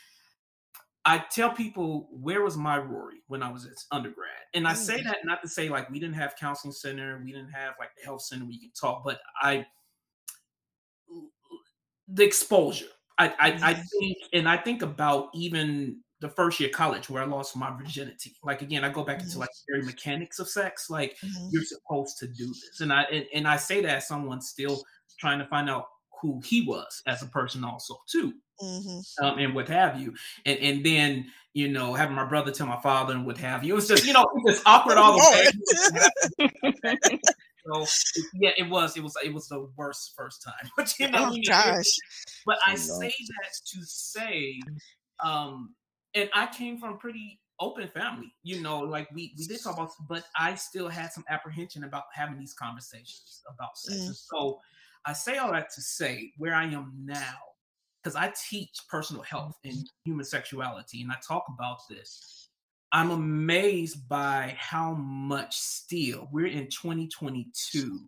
I 1.05 1.19
tell 1.19 1.51
people 1.51 2.09
where 2.11 2.43
was 2.43 2.57
my 2.57 2.77
Rory 2.77 3.21
when 3.27 3.41
I 3.43 3.51
was 3.51 3.65
at 3.65 3.71
undergrad, 3.91 4.27
and 4.53 4.67
I 4.67 4.73
say 4.73 5.01
that 5.03 5.17
not 5.23 5.41
to 5.43 5.47
say 5.47 5.69
like 5.69 5.89
we 5.89 5.99
didn't 5.99 6.15
have 6.15 6.35
counseling 6.35 6.73
center, 6.73 7.21
we 7.23 7.31
didn't 7.31 7.51
have 7.51 7.75
like 7.79 7.89
the 7.97 8.03
health 8.03 8.21
center 8.21 8.43
where 8.43 8.53
you 8.53 8.69
talk, 8.79 9.03
but 9.05 9.19
I 9.41 9.65
the 12.07 12.23
exposure 12.23 12.87
I, 13.19 13.27
I, 13.39 13.59
I 13.61 13.73
think, 13.73 14.17
and 14.33 14.47
I 14.47 14.57
think 14.57 14.81
about 14.81 15.29
even 15.33 15.97
the 16.21 16.29
first 16.29 16.59
year 16.59 16.69
of 16.69 16.75
college 16.75 17.09
where 17.09 17.23
I 17.23 17.25
lost 17.25 17.55
my 17.55 17.75
virginity. 17.75 18.33
Like 18.43 18.61
again, 18.61 18.83
I 18.83 18.89
go 18.89 19.03
back 19.03 19.21
into 19.21 19.39
like 19.39 19.49
very 19.69 19.83
mechanics 19.83 20.39
of 20.39 20.49
sex. 20.49 20.89
Like 20.89 21.17
mm-hmm. 21.23 21.47
you're 21.51 21.63
supposed 21.63 22.17
to 22.19 22.27
do 22.27 22.47
this, 22.47 22.81
and 22.81 22.91
I 22.91 23.03
and, 23.03 23.25
and 23.33 23.47
I 23.47 23.57
say 23.57 23.81
that 23.81 23.97
as 23.97 24.07
someone 24.07 24.41
still 24.41 24.81
trying 25.19 25.39
to 25.39 25.45
find 25.45 25.69
out 25.69 25.85
who 26.21 26.41
he 26.43 26.65
was 26.65 27.01
as 27.07 27.21
a 27.21 27.27
person, 27.27 27.63
also 27.63 27.97
too, 28.09 28.33
mm-hmm. 28.61 29.25
um, 29.25 29.39
and 29.39 29.53
what 29.53 29.67
have 29.69 29.99
you. 29.99 30.13
And 30.45 30.59
and 30.59 30.85
then 30.85 31.27
you 31.53 31.69
know 31.69 31.93
having 31.93 32.15
my 32.15 32.25
brother 32.25 32.51
tell 32.51 32.67
my 32.67 32.81
father 32.81 33.13
and 33.13 33.25
what 33.25 33.37
have 33.37 33.63
you. 33.63 33.73
It 33.73 33.75
was 33.75 33.87
just 33.87 34.05
you 34.05 34.13
know 34.13 34.25
it's 34.45 34.61
awkward 34.65 34.97
all 34.97 35.17
the 35.17 36.39
way. 36.39 37.19
So 37.71 37.85
yeah, 38.33 38.51
it 38.57 38.69
was 38.69 38.97
it 38.97 39.03
was 39.03 39.15
it 39.23 39.33
was 39.33 39.47
the 39.47 39.69
worst 39.75 40.13
first 40.15 40.43
time. 40.43 40.69
But 40.77 40.93
you 40.99 41.09
know, 41.09 41.31
oh, 41.31 41.37
gosh. 41.47 41.85
But 42.45 42.57
I 42.65 42.75
say 42.75 43.07
that 43.07 43.51
to 43.73 43.83
say, 43.83 44.59
um, 45.23 45.75
and 46.13 46.29
I 46.33 46.47
came 46.47 46.77
from 46.77 46.97
pretty 46.97 47.39
open 47.59 47.89
family. 47.89 48.33
You 48.43 48.61
know, 48.61 48.79
like 48.79 49.09
we 49.13 49.33
we 49.37 49.45
did 49.45 49.61
talk 49.61 49.75
about, 49.75 49.91
but 50.07 50.23
I 50.37 50.55
still 50.55 50.87
had 50.87 51.11
some 51.11 51.25
apprehension 51.29 51.83
about 51.83 52.03
having 52.13 52.39
these 52.39 52.53
conversations 52.53 53.41
about 53.53 53.77
sex. 53.77 53.99
Mm. 53.99 54.15
So 54.33 54.59
I 55.05 55.13
say 55.13 55.37
all 55.37 55.51
that 55.51 55.73
to 55.75 55.81
say 55.81 56.31
where 56.37 56.53
I 56.53 56.65
am 56.65 56.93
now, 57.03 57.37
because 58.01 58.15
I 58.15 58.33
teach 58.49 58.77
personal 58.89 59.23
health 59.23 59.57
and 59.63 59.89
human 60.05 60.25
sexuality, 60.25 61.01
and 61.01 61.11
I 61.11 61.15
talk 61.27 61.45
about 61.53 61.79
this 61.89 62.38
I'm 62.91 63.11
amazed 63.11 64.07
by 64.09 64.55
how 64.57 64.93
much 64.93 65.57
still 65.57 66.27
we're 66.31 66.47
in 66.47 66.67
2022. 66.67 67.99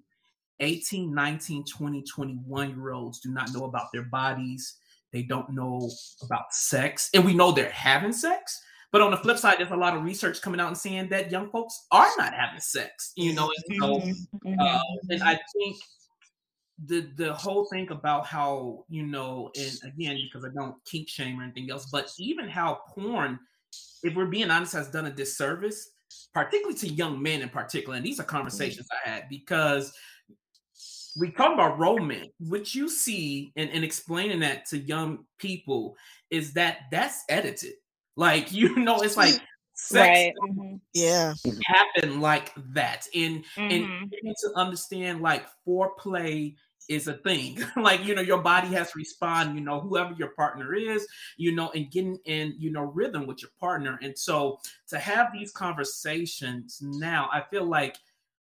18, 0.60 1.14
19, 1.14 1.66
20, 1.66 2.04
21 2.04 2.70
year 2.70 2.92
olds 2.92 3.20
do 3.20 3.32
not 3.32 3.54
know 3.54 3.66
about 3.66 3.92
their 3.92 4.04
bodies. 4.04 4.78
They 5.12 5.24
don't 5.24 5.50
know 5.50 5.90
about 6.24 6.54
sex. 6.54 7.10
And 7.14 7.26
we 7.26 7.34
know 7.34 7.52
they're 7.52 7.70
having 7.70 8.14
sex. 8.14 8.62
But 8.92 9.02
on 9.02 9.12
the 9.12 9.18
flip 9.18 9.38
side, 9.38 9.58
there's 9.60 9.72
a 9.72 9.76
lot 9.76 9.96
of 9.96 10.04
research 10.04 10.42
coming 10.42 10.60
out 10.60 10.68
and 10.68 10.78
saying 10.78 11.10
that 11.10 11.32
young 11.32 11.50
folks 11.50 11.86
are 11.92 12.10
not 12.18 12.34
having 12.34 12.60
sex, 12.60 13.14
you 13.16 13.34
know. 13.34 13.50
And, 13.70 13.78
so, 13.82 14.00
mm-hmm. 14.00 14.60
uh, 14.60 14.82
and 15.10 15.24
I 15.24 15.40
think 15.54 15.78
the 16.86 17.08
the 17.16 17.34
whole 17.34 17.66
thing 17.66 17.90
about 17.90 18.26
how 18.26 18.84
you 18.90 19.04
know, 19.04 19.50
and 19.58 19.94
again, 19.94 20.20
because 20.22 20.44
I 20.44 20.50
don't 20.54 20.76
kink 20.84 21.08
shame 21.08 21.40
or 21.40 21.44
anything 21.44 21.72
else, 21.72 21.88
but 21.90 22.12
even 22.20 22.50
how 22.50 22.82
porn 22.90 23.40
if 24.04 24.16
we're 24.16 24.26
being 24.26 24.52
honest, 24.52 24.74
has 24.74 24.90
done 24.90 25.06
a 25.06 25.12
disservice, 25.12 25.90
particularly 26.34 26.78
to 26.80 26.90
young 26.90 27.22
men 27.22 27.42
in 27.42 27.50
particular. 27.50 27.96
And 27.96 28.06
these 28.06 28.20
are 28.20 28.24
mm-hmm. 28.24 28.36
conversations 28.36 28.88
mm-hmm. 28.88 29.10
I 29.10 29.14
had 29.14 29.30
because 29.30 29.94
we 31.20 31.32
talk 31.32 31.54
about 31.54 31.80
romance. 31.80 32.30
What 32.40 32.74
you 32.74 32.90
see 32.90 33.52
and, 33.56 33.70
and 33.70 33.84
explaining 33.84 34.40
that 34.42 34.66
to 34.68 34.78
young 34.78 35.26
people 35.38 35.96
is 36.30 36.54
that 36.54 36.80
that's 36.92 37.24
edited. 37.30 37.74
Like, 38.16 38.52
you 38.54 38.76
know, 38.78 39.02
it's 39.02 39.18
like 39.18 39.36
sex 39.74 40.10
right. 40.10 40.34
mm-hmm. 40.44 40.76
yeah 40.94 41.34
happen 41.66 42.22
like 42.22 42.52
that. 42.74 43.08
And 43.16 43.44
mm-hmm. 43.58 43.72
and 43.72 44.36
to 44.42 44.52
understand 44.56 45.22
like 45.22 45.46
foreplay 45.68 46.56
is 46.90 47.08
a 47.08 47.14
thing. 47.14 47.64
like, 47.78 48.04
you 48.04 48.16
know, 48.16 48.22
your 48.22 48.42
body 48.42 48.68
has 48.70 48.92
to 48.92 48.98
respond, 48.98 49.56
you 49.56 49.62
know, 49.62 49.80
whoever 49.80 50.14
your 50.14 50.30
partner 50.30 50.74
is, 50.74 51.08
you 51.38 51.54
know, 51.54 51.72
and 51.72 51.92
getting 51.92 52.18
in, 52.26 52.56
you 52.58 52.72
know, 52.72 52.84
rhythm 52.84 53.28
with 53.28 53.42
your 53.42 53.52
partner. 53.60 54.00
And 54.02 54.18
so 54.18 54.60
to 54.90 55.00
have 55.00 55.32
these 55.34 55.52
conversations 55.52 56.80
now, 56.82 57.30
I 57.32 57.44
feel 57.50 57.66
like 57.66 57.98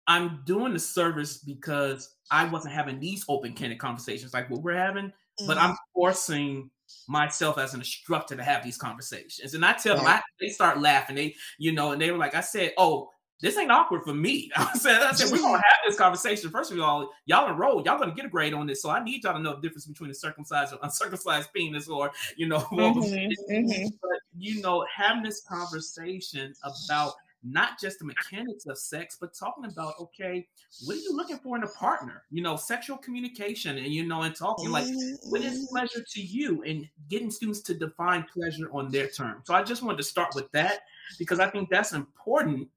I'm 0.06 0.42
doing 0.44 0.72
the 0.72 0.78
service 0.78 1.38
because 1.38 2.16
I 2.30 2.44
wasn't 2.46 2.74
having 2.74 2.98
these 2.98 3.24
open 3.28 3.52
candid 3.52 3.78
conversations 3.78 4.34
like 4.34 4.50
what 4.50 4.62
we're 4.62 4.76
having, 4.76 5.06
mm-hmm. 5.06 5.46
but 5.46 5.58
I'm 5.58 5.76
forcing 5.94 6.70
myself 7.08 7.58
as 7.58 7.74
an 7.74 7.80
instructor 7.80 8.36
to 8.36 8.42
have 8.42 8.64
these 8.64 8.76
conversations. 8.76 9.54
And 9.54 9.64
I 9.64 9.72
tell 9.74 9.96
right. 9.96 10.04
them, 10.04 10.12
I, 10.12 10.22
they 10.40 10.48
start 10.48 10.80
laughing. 10.80 11.16
They, 11.16 11.34
you 11.58 11.72
know, 11.72 11.92
and 11.92 12.00
they 12.00 12.10
were 12.10 12.18
like, 12.18 12.34
I 12.34 12.40
said, 12.40 12.72
oh, 12.76 13.10
this 13.42 13.58
ain't 13.58 13.70
awkward 13.70 14.04
for 14.04 14.14
me. 14.14 14.50
I 14.56 14.72
said, 14.78 15.02
I 15.02 15.12
said, 15.12 15.30
we're 15.30 15.42
gonna 15.42 15.58
have 15.58 15.76
this 15.86 15.98
conversation. 15.98 16.48
First 16.50 16.72
of 16.72 16.80
all, 16.80 17.10
y'all 17.26 17.50
enroll, 17.50 17.82
y'all 17.84 17.98
gonna 17.98 18.14
get 18.14 18.24
a 18.24 18.28
grade 18.28 18.54
on 18.54 18.66
this. 18.66 18.80
So 18.80 18.88
I 18.88 19.02
need 19.02 19.24
y'all 19.24 19.34
to 19.34 19.40
know 19.40 19.56
the 19.56 19.60
difference 19.60 19.84
between 19.84 20.10
a 20.10 20.14
circumcised 20.14 20.72
or 20.72 20.78
uncircumcised 20.82 21.52
penis, 21.54 21.88
or 21.88 22.12
you 22.36 22.46
know, 22.46 22.58
mm-hmm, 22.72 23.52
mm-hmm. 23.52 23.88
but 24.00 24.20
you 24.38 24.62
know, 24.62 24.86
having 24.94 25.24
this 25.24 25.42
conversation 25.42 26.54
about 26.62 27.14
not 27.44 27.80
just 27.80 27.98
the 27.98 28.04
mechanics 28.04 28.66
of 28.66 28.78
sex, 28.78 29.18
but 29.20 29.34
talking 29.34 29.64
about 29.64 29.94
okay, 30.00 30.46
what 30.84 30.96
are 30.96 31.00
you 31.00 31.16
looking 31.16 31.38
for 31.38 31.56
in 31.56 31.64
a 31.64 31.68
partner? 31.68 32.22
You 32.30 32.42
know, 32.42 32.54
sexual 32.54 32.96
communication, 32.96 33.76
and 33.76 33.88
you 33.88 34.06
know, 34.06 34.22
and 34.22 34.36
talking 34.36 34.70
like 34.70 34.86
what 35.24 35.40
is 35.40 35.54
mm-hmm. 35.54 35.76
pleasure 35.76 36.04
to 36.08 36.22
you, 36.22 36.62
and 36.62 36.88
getting 37.08 37.32
students 37.32 37.60
to 37.62 37.74
define 37.74 38.24
pleasure 38.32 38.70
on 38.72 38.88
their 38.92 39.08
terms. 39.08 39.42
So 39.46 39.54
I 39.54 39.64
just 39.64 39.82
wanted 39.82 39.96
to 39.96 40.04
start 40.04 40.36
with 40.36 40.50
that 40.52 40.82
because 41.18 41.40
I 41.40 41.50
think 41.50 41.70
that's 41.70 41.92
important 41.92 42.68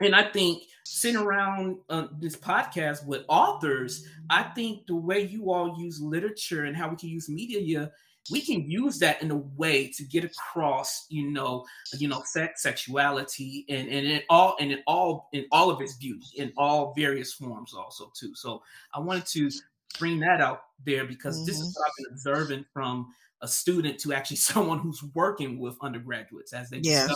and 0.00 0.14
I 0.14 0.30
think 0.30 0.62
sitting 0.84 1.20
around 1.20 1.76
uh, 1.90 2.06
this 2.18 2.36
podcast 2.36 3.06
with 3.06 3.22
authors, 3.28 4.06
I 4.30 4.44
think 4.44 4.86
the 4.86 4.96
way 4.96 5.20
you 5.20 5.52
all 5.52 5.78
use 5.78 6.00
literature 6.00 6.64
and 6.64 6.76
how 6.76 6.88
we 6.88 6.96
can 6.96 7.08
use 7.10 7.28
media, 7.28 7.90
we 8.30 8.40
can 8.40 8.70
use 8.70 8.98
that 8.98 9.22
in 9.22 9.30
a 9.30 9.36
way 9.36 9.90
to 9.96 10.04
get 10.04 10.24
across, 10.24 11.06
you 11.08 11.30
know, 11.30 11.64
you 11.98 12.08
know, 12.08 12.22
sex, 12.24 12.62
sexuality, 12.62 13.64
and 13.68 13.88
and 13.88 14.06
in 14.06 14.22
all 14.28 14.56
and 14.60 14.72
in 14.72 14.82
all 14.86 15.28
in 15.32 15.46
all 15.50 15.70
of 15.70 15.80
its 15.80 15.96
beauty 15.96 16.26
in 16.36 16.52
all 16.56 16.94
various 16.96 17.32
forms, 17.32 17.74
also 17.74 18.10
too. 18.18 18.34
So 18.34 18.62
I 18.94 19.00
wanted 19.00 19.26
to 19.26 19.50
bring 19.98 20.20
that 20.20 20.40
out 20.40 20.62
there 20.84 21.04
because 21.04 21.36
mm-hmm. 21.36 21.46
this 21.46 21.58
is 21.58 21.68
mm-hmm. 21.68 21.80
what 21.80 21.86
I've 21.86 21.96
been 21.96 22.12
observing 22.12 22.64
from 22.72 23.08
a 23.40 23.48
student 23.48 23.98
to 24.00 24.12
actually 24.12 24.36
someone 24.50 24.78
who's 24.78 25.02
working 25.14 25.58
with 25.58 25.76
undergraduates 25.80 26.52
as 26.52 26.70
they 26.70 26.80
yeah. 26.82 27.08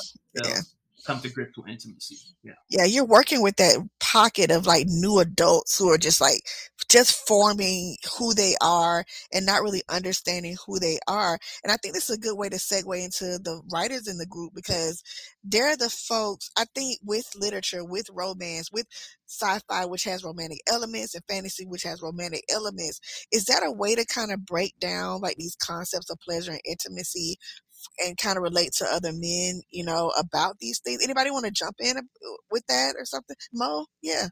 yeah 0.45 0.61
come 1.07 1.21
to 1.21 1.29
grips 1.29 1.57
with 1.57 1.69
intimacy. 1.69 2.17
Yeah. 2.43 2.53
Yeah, 2.71 2.85
you're 2.85 3.05
working 3.05 3.43
with 3.43 3.57
that 3.57 3.79
pocket 4.01 4.51
of 4.51 4.67
like 4.67 4.87
new 4.87 5.19
adults 5.19 5.79
who 5.79 5.91
are 5.91 5.99
just 5.99 6.21
like 6.21 6.43
just 6.91 7.27
forming 7.27 7.97
who 8.19 8.35
they 8.35 8.55
are 8.61 9.05
and 9.33 9.47
not 9.47 9.63
really 9.63 9.83
understanding 9.89 10.57
who 10.67 10.79
they 10.79 10.99
are. 11.09 11.39
And 11.65 11.73
I 11.73 11.77
think 11.77 11.95
this 11.95 12.11
is 12.11 12.17
a 12.17 12.21
good 12.21 12.37
way 12.37 12.49
to 12.49 12.57
segue 12.57 13.03
into 13.05 13.39
the 13.39 13.63
writers 13.73 14.07
in 14.07 14.19
the 14.19 14.27
group 14.27 14.53
because 14.55 15.03
they're 15.43 15.77
the 15.77 15.91
folks, 15.91 16.51
I 16.57 16.65
think, 16.75 16.99
with 17.03 17.27
literature, 17.37 17.85
with 17.85 18.07
romance, 18.13 18.71
with 18.73 18.87
sci 19.27 19.59
fi, 19.69 19.87
which 19.87 20.05
has 20.05 20.25
romantic 20.25 20.61
elements, 20.71 21.15
and 21.15 21.25
fantasy, 21.29 21.65
which 21.67 21.83
has 21.83 22.03
romantic 22.03 22.45
elements. 22.53 23.01
Is 23.33 23.45
that 23.47 23.65
a 23.65 23.73
way 23.73 23.95
to 23.95 24.05
kind 24.07 24.31
of 24.31 24.45
break 24.45 24.79
down 24.79 25.21
like 25.21 25.37
these 25.37 25.57
concepts 25.57 26.11
of 26.11 26.19
pleasure 26.21 26.53
and 26.53 26.61
intimacy 26.65 27.39
and 27.99 28.17
kind 28.17 28.37
of 28.37 28.43
relate 28.43 28.73
to 28.79 28.87
other 28.91 29.13
men, 29.13 29.63
you 29.71 29.85
know, 29.85 30.13
about 30.19 30.59
these 30.61 30.79
things. 30.81 31.03
Anybody 31.03 31.31
want 31.31 31.45
to 31.47 31.51
jump 31.51 31.77
in 31.81 31.97
uh, 31.97 32.03
with 32.51 32.67
that 32.69 32.95
or 32.99 33.05
something? 33.05 33.37
Mo, 33.53 33.87
yeah. 34.03 34.29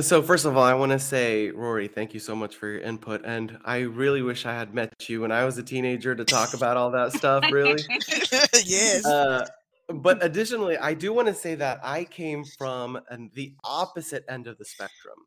So 0.00 0.22
first 0.22 0.44
of 0.44 0.56
all, 0.56 0.64
I 0.64 0.74
want 0.74 0.90
to 0.90 0.98
say, 0.98 1.50
Rory, 1.50 1.86
thank 1.86 2.14
you 2.14 2.20
so 2.20 2.34
much 2.34 2.56
for 2.56 2.66
your 2.66 2.80
input, 2.80 3.24
and 3.24 3.58
I 3.64 3.80
really 3.80 4.22
wish 4.22 4.44
I 4.44 4.52
had 4.52 4.74
met 4.74 5.08
you 5.08 5.20
when 5.20 5.30
I 5.30 5.44
was 5.44 5.56
a 5.56 5.62
teenager 5.62 6.16
to 6.16 6.24
talk 6.24 6.54
about 6.54 6.76
all 6.76 6.90
that 6.90 7.12
stuff. 7.12 7.44
Really, 7.52 7.80
yes. 8.64 9.06
Uh, 9.06 9.46
but 9.88 10.24
additionally, 10.24 10.76
I 10.76 10.94
do 10.94 11.12
want 11.12 11.28
to 11.28 11.34
say 11.34 11.54
that 11.56 11.78
I 11.84 12.04
came 12.04 12.44
from 12.44 12.98
an, 13.08 13.30
the 13.34 13.54
opposite 13.62 14.24
end 14.28 14.48
of 14.48 14.58
the 14.58 14.64
spectrum. 14.64 15.18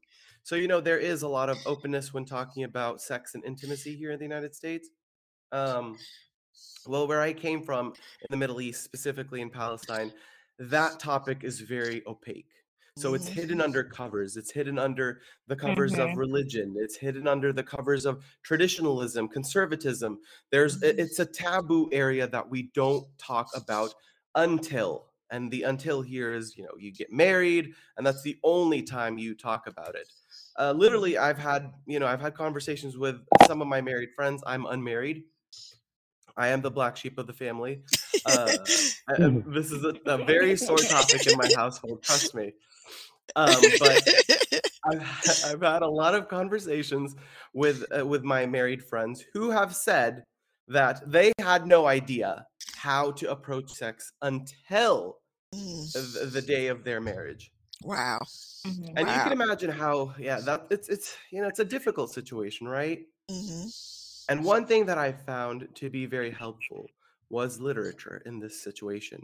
So 0.43 0.55
you 0.55 0.67
know, 0.67 0.81
there 0.81 0.97
is 0.97 1.21
a 1.21 1.27
lot 1.29 1.49
of 1.49 1.57
openness 1.65 2.13
when 2.13 2.25
talking 2.25 2.65
about 2.65 3.01
sex 3.01 3.35
and 3.35 3.45
intimacy 3.45 3.95
here 3.95 4.11
in 4.11 4.19
the 4.19 4.25
United 4.25 4.53
States. 4.53 4.89
Um, 5.53 5.97
well, 6.87 7.07
where 7.07 7.21
I 7.21 7.33
came 7.33 7.61
from 7.63 7.87
in 8.21 8.27
the 8.29 8.37
Middle 8.37 8.61
East, 8.61 8.83
specifically 8.83 9.41
in 9.41 9.49
Palestine, 9.49 10.13
that 10.59 10.99
topic 10.99 11.43
is 11.43 11.59
very 11.61 12.03
opaque. 12.07 12.51
So 12.95 13.13
it's 13.13 13.29
Mhm. 13.29 13.33
hidden 13.33 13.61
under 13.61 13.83
covers. 13.83 14.37
It's 14.37 14.51
hidden 14.51 14.79
under 14.79 15.21
the 15.47 15.55
covers 15.55 15.99
of 15.99 16.15
religion. 16.15 16.75
It's 16.79 16.95
hidden 16.97 17.27
under 17.27 17.53
the 17.53 17.63
covers 17.63 18.05
of 18.05 18.23
traditionalism, 18.41 19.27
conservatism. 19.27 20.19
There's 20.49 20.81
it's 20.81 21.19
a 21.19 21.25
taboo 21.25 21.89
area 21.91 22.27
that 22.27 22.49
we 22.49 22.63
don't 22.73 23.05
talk 23.19 23.55
about 23.55 23.93
until 24.35 25.11
and 25.29 25.51
the 25.51 25.63
until 25.63 26.01
here 26.01 26.33
is 26.33 26.57
you 26.57 26.63
know 26.63 26.75
you 26.77 26.91
get 26.91 27.11
married 27.11 27.75
and 27.97 28.05
that's 28.07 28.21
the 28.23 28.39
only 28.43 28.81
time 28.81 29.17
you 29.19 29.35
talk 29.35 29.67
about 29.67 29.95
it. 29.95 30.07
Uh, 30.57 30.71
literally, 30.71 31.17
I've 31.19 31.37
had 31.37 31.73
you 31.85 31.99
know 31.99 32.07
I've 32.07 32.21
had 32.21 32.33
conversations 32.33 32.97
with 32.97 33.23
some 33.45 33.61
of 33.61 33.67
my 33.67 33.81
married 33.81 34.09
friends. 34.15 34.43
I'm 34.47 34.65
unmarried. 34.65 35.25
I 36.37 36.49
am 36.49 36.61
the 36.61 36.71
black 36.71 36.95
sheep 36.97 37.17
of 37.17 37.27
the 37.27 37.33
family. 37.33 37.81
Uh, 38.25 38.67
I- 39.09 39.15
this 39.47 39.71
is 39.71 39.83
a, 39.83 39.95
a 40.05 40.17
very 40.25 40.55
sore 40.55 40.83
topic 40.83 41.27
in 41.27 41.35
my 41.35 41.49
household. 41.49 42.03
Trust 42.03 42.35
me. 42.35 42.53
Um, 43.35 43.75
but 43.79 44.07
I've, 44.85 45.01
I've 45.43 45.61
had 45.61 45.81
a 45.81 45.87
lot 45.89 46.15
of 46.15 46.27
conversations 46.27 47.15
with 47.53 47.83
uh, 47.97 48.05
with 48.05 48.23
my 48.23 48.45
married 48.45 48.83
friends 48.83 49.23
who 49.33 49.49
have 49.51 49.75
said 49.75 50.23
that 50.67 51.01
they 51.09 51.33
had 51.39 51.65
no 51.67 51.85
idea 51.87 52.45
how 52.75 53.11
to 53.13 53.31
approach 53.31 53.71
sex 53.71 54.11
until 54.21 55.19
Mm, 55.55 55.91
the, 55.93 56.25
the 56.25 56.41
day 56.41 56.67
of 56.67 56.83
their 56.83 56.99
marriage. 56.99 57.51
wow. 57.83 58.19
And 58.65 59.07
you 59.09 59.19
can 59.21 59.31
imagine 59.31 59.69
how, 59.71 60.13
yeah, 60.19 60.39
that 60.41 60.67
it's 60.69 60.89
it's 60.89 61.15
you 61.31 61.41
know 61.41 61.47
it's 61.47 61.59
a 61.59 61.65
difficult 61.65 62.11
situation, 62.11 62.67
right? 62.67 62.99
hmm 63.29 63.67
And 64.29 64.43
one 64.43 64.65
thing 64.65 64.85
that 64.85 64.97
I 64.97 65.11
found 65.11 65.67
to 65.75 65.89
be 65.89 66.05
very 66.05 66.31
helpful 66.31 66.89
was 67.29 67.59
literature 67.59 68.21
in 68.25 68.39
this 68.39 68.61
situation. 68.61 69.21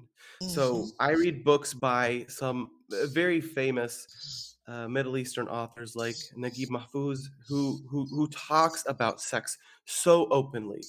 So 0.47 0.87
I 0.99 1.11
read 1.11 1.43
books 1.43 1.73
by 1.73 2.25
some 2.27 2.71
uh, 2.91 3.07
very 3.07 3.39
famous 3.39 4.57
uh, 4.67 4.87
Middle 4.87 5.17
Eastern 5.17 5.47
authors 5.47 5.95
like 5.95 6.15
Naguib 6.37 6.69
Mahfouz, 6.69 7.27
who 7.47 7.81
who 7.89 8.05
who 8.05 8.27
talks 8.27 8.83
about 8.87 9.19
sex 9.21 9.57
so 9.85 10.27
openly. 10.29 10.81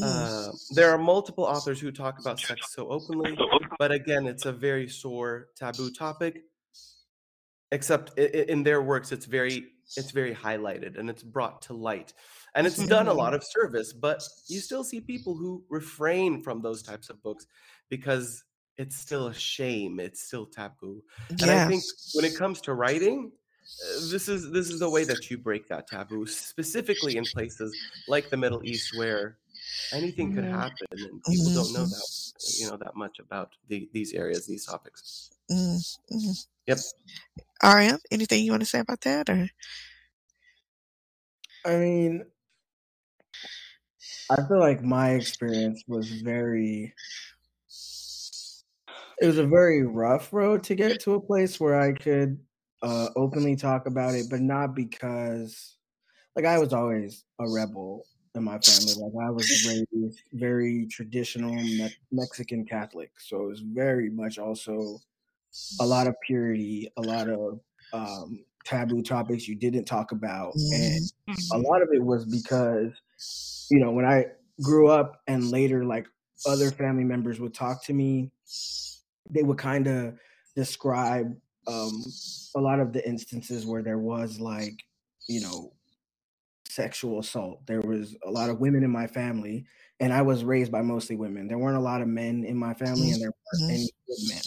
Mm. 0.00 0.02
Uh, 0.02 0.52
there 0.74 0.90
are 0.90 0.98
multiple 0.98 1.44
authors 1.44 1.80
who 1.80 1.90
talk 1.90 2.18
about 2.20 2.38
sex 2.38 2.74
so 2.74 2.88
openly, 2.88 3.36
but 3.78 3.92
again, 3.92 4.26
it's 4.26 4.44
a 4.44 4.52
very 4.52 4.88
sore 4.88 5.48
taboo 5.56 5.90
topic. 5.90 6.42
Except 7.72 8.16
in 8.18 8.62
their 8.62 8.82
works, 8.82 9.10
it's 9.10 9.26
very 9.26 9.64
it's 9.96 10.10
very 10.10 10.34
highlighted 10.34 10.98
and 10.98 11.08
it's 11.10 11.22
brought 11.22 11.62
to 11.62 11.72
light, 11.72 12.12
and 12.54 12.66
it's 12.66 12.82
done 12.84 13.08
a 13.08 13.12
lot 13.14 13.34
of 13.34 13.42
service. 13.44 13.92
But 13.92 14.22
you 14.48 14.60
still 14.60 14.84
see 14.84 15.00
people 15.00 15.36
who 15.36 15.64
refrain 15.68 16.42
from 16.42 16.62
those 16.62 16.82
types 16.82 17.10
of 17.10 17.22
books 17.22 17.46
because 17.88 18.44
it's 18.76 18.96
still 18.96 19.28
a 19.28 19.34
shame. 19.34 20.00
It's 20.00 20.22
still 20.22 20.46
taboo. 20.46 21.02
And 21.40 21.50
I 21.50 21.58
think 21.58 21.84
when 22.12 22.24
it 22.24 22.34
comes 22.36 22.60
to 22.62 22.74
writing, 22.74 23.32
uh, 23.84 24.00
this 24.06 24.28
is 24.28 24.50
this 24.52 24.68
is 24.70 24.78
the 24.78 24.90
way 24.90 25.04
that 25.04 25.30
you 25.30 25.38
break 25.38 25.68
that 25.68 25.86
taboo, 25.86 26.26
specifically 26.26 27.16
in 27.16 27.28
places 27.28 27.76
like 28.06 28.30
the 28.30 28.36
Middle 28.36 28.64
East 28.64 28.92
where 28.92 29.38
anything 29.92 30.30
could 30.32 30.44
Mhm. 30.44 30.50
happen 30.50 30.86
and 30.92 31.24
people 31.24 31.50
don't 31.50 31.72
know 31.72 31.86
that 31.86 32.06
you 32.42 32.66
know 32.66 32.76
that 32.76 32.94
much 32.96 33.18
about 33.18 33.56
the, 33.68 33.88
these 33.92 34.12
areas, 34.12 34.46
these 34.46 34.66
topics. 34.66 35.04
Mm, 35.50 35.80
mhm. 36.10 36.46
Yep. 36.66 36.78
RM, 37.62 37.98
anything 38.10 38.44
you 38.44 38.52
want 38.52 38.62
to 38.62 38.66
say 38.66 38.78
about 38.80 39.02
that? 39.02 39.28
Or 39.30 39.48
I 41.64 41.76
mean, 41.76 42.30
I 44.30 44.36
feel 44.48 44.58
like 44.60 44.82
my 44.82 45.10
experience 45.10 45.84
was 45.86 46.10
very. 46.10 46.94
It 49.20 49.26
was 49.26 49.38
a 49.38 49.46
very 49.46 49.82
rough 49.82 50.32
road 50.32 50.62
to 50.64 50.74
get 50.74 51.00
to 51.00 51.14
a 51.14 51.20
place 51.20 51.60
where 51.60 51.80
I 51.80 51.92
could 51.92 52.38
uh, 52.82 53.08
openly 53.16 53.56
talk 53.56 53.86
about 53.86 54.14
it, 54.14 54.28
but 54.28 54.40
not 54.40 54.74
because, 54.74 55.76
like, 56.36 56.44
I 56.44 56.58
was 56.58 56.72
always 56.72 57.24
a 57.38 57.48
rebel 57.48 58.06
in 58.34 58.44
my 58.44 58.58
family. 58.58 58.94
Like, 58.94 59.26
I 59.26 59.30
was 59.30 59.52
raised 59.66 60.22
very 60.32 60.86
traditional 60.86 61.54
Me- 61.54 61.94
Mexican 62.12 62.66
Catholic, 62.66 63.12
so 63.18 63.44
it 63.44 63.48
was 63.48 63.60
very 63.60 64.10
much 64.10 64.38
also 64.38 64.98
a 65.80 65.86
lot 65.86 66.06
of 66.06 66.16
purity, 66.26 66.90
a 66.96 67.02
lot 67.02 67.28
of 67.28 67.60
um, 67.92 68.44
taboo 68.64 69.02
topics 69.02 69.48
you 69.48 69.54
didn't 69.56 69.84
talk 69.84 70.12
about, 70.12 70.54
and 70.72 71.10
a 71.52 71.58
lot 71.58 71.82
of 71.82 71.88
it 71.92 72.02
was 72.02 72.24
because 72.24 72.92
you 73.70 73.78
know 73.78 73.90
when 73.90 74.04
i 74.04 74.26
grew 74.62 74.88
up 74.88 75.22
and 75.26 75.50
later 75.50 75.84
like 75.84 76.06
other 76.46 76.70
family 76.70 77.04
members 77.04 77.40
would 77.40 77.54
talk 77.54 77.82
to 77.84 77.92
me 77.92 78.30
they 79.30 79.42
would 79.42 79.58
kind 79.58 79.86
of 79.86 80.18
describe 80.54 81.36
um 81.66 82.04
a 82.56 82.60
lot 82.60 82.80
of 82.80 82.92
the 82.92 83.06
instances 83.08 83.66
where 83.66 83.82
there 83.82 83.98
was 83.98 84.38
like 84.40 84.84
you 85.26 85.40
know 85.40 85.72
sexual 86.68 87.20
assault. 87.20 87.66
There 87.66 87.80
was 87.80 88.16
a 88.24 88.30
lot 88.30 88.50
of 88.50 88.60
women 88.60 88.84
in 88.84 88.90
my 88.90 89.06
family 89.06 89.66
and 90.00 90.12
i 90.12 90.22
was 90.22 90.44
raised 90.44 90.72
by 90.72 90.82
mostly 90.82 91.16
women. 91.16 91.46
There 91.48 91.58
weren't 91.58 91.76
a 91.76 91.80
lot 91.80 92.02
of 92.02 92.08
men 92.08 92.44
in 92.44 92.56
my 92.56 92.74
family 92.74 93.10
and 93.10 93.20
there 93.22 93.30
weren't 93.30 93.62
Mhm. 93.62 93.70
any 93.70 93.90
good 94.08 94.18
men. 94.28 94.42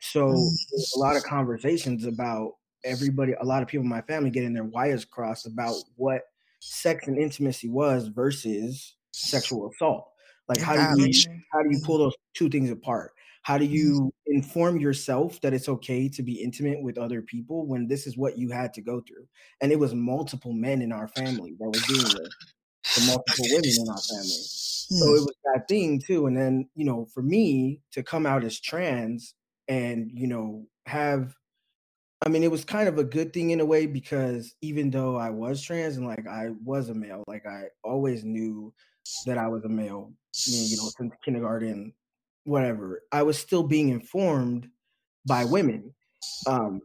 So 0.00 0.56
there's 0.70 0.88
a 0.94 0.98
lot 0.98 1.16
of 1.16 1.22
conversations 1.24 2.04
about 2.04 2.56
everybody 2.84 3.32
a 3.40 3.44
lot 3.44 3.62
of 3.62 3.68
people 3.68 3.82
in 3.82 3.88
my 3.88 4.02
family 4.02 4.30
getting 4.30 4.54
their 4.54 4.64
wires 4.64 5.04
crossed 5.04 5.46
about 5.46 5.74
what 5.96 6.22
sex 6.60 7.06
and 7.06 7.18
intimacy 7.18 7.68
was 7.68 8.08
versus 8.08 8.96
sexual 9.20 9.68
assault. 9.70 10.10
Like 10.48 10.60
how 10.60 10.76
do 10.76 10.84
you 10.84 11.24
how 11.52 11.62
do 11.62 11.70
you 11.70 11.78
pull 11.78 11.98
those 11.98 12.14
two 12.34 12.48
things 12.48 12.70
apart? 12.70 13.12
How 13.42 13.56
do 13.58 13.64
you 13.64 14.12
inform 14.26 14.78
yourself 14.78 15.40
that 15.40 15.54
it's 15.54 15.68
okay 15.68 16.08
to 16.10 16.22
be 16.22 16.42
intimate 16.42 16.82
with 16.82 16.98
other 16.98 17.22
people 17.22 17.66
when 17.66 17.88
this 17.88 18.06
is 18.06 18.16
what 18.16 18.36
you 18.38 18.50
had 18.50 18.74
to 18.74 18.82
go 18.82 19.00
through? 19.00 19.26
And 19.60 19.72
it 19.72 19.78
was 19.78 19.94
multiple 19.94 20.52
men 20.52 20.82
in 20.82 20.92
our 20.92 21.08
family 21.08 21.54
that 21.58 21.70
were 21.70 21.80
doing 21.80 22.12
this 22.14 22.34
to 22.92 23.00
multiple 23.00 23.48
women 23.50 23.78
in 23.78 23.88
our 23.88 24.02
family. 24.02 24.48
So 24.90 25.06
Mm. 25.06 25.14
it 25.14 25.20
was 25.22 25.36
that 25.44 25.68
thing 25.68 26.00
too. 26.00 26.26
And 26.26 26.36
then, 26.36 26.68
you 26.74 26.84
know, 26.84 27.06
for 27.06 27.22
me 27.22 27.80
to 27.92 28.02
come 28.02 28.26
out 28.26 28.44
as 28.44 28.60
trans 28.60 29.34
and, 29.68 30.10
you 30.14 30.26
know, 30.26 30.66
have 30.86 31.34
I 32.24 32.28
mean, 32.28 32.42
it 32.42 32.50
was 32.50 32.64
kind 32.64 32.88
of 32.88 32.98
a 32.98 33.04
good 33.04 33.32
thing 33.32 33.50
in 33.50 33.60
a 33.60 33.64
way 33.64 33.86
because 33.86 34.54
even 34.60 34.90
though 34.90 35.16
I 35.16 35.30
was 35.30 35.62
trans 35.62 35.96
and 35.96 36.06
like 36.06 36.26
I 36.26 36.50
was 36.64 36.88
a 36.88 36.94
male, 36.94 37.22
like 37.28 37.46
I 37.46 37.66
always 37.84 38.24
knew 38.24 38.72
that 39.24 39.38
I 39.38 39.46
was 39.46 39.64
a 39.64 39.68
male, 39.68 40.12
you 40.46 40.76
know, 40.76 40.90
since 40.96 41.14
kindergarten, 41.24 41.92
whatever. 42.44 43.02
I 43.12 43.22
was 43.22 43.38
still 43.38 43.62
being 43.62 43.90
informed 43.90 44.68
by 45.26 45.44
women. 45.44 45.94
Um, 46.46 46.80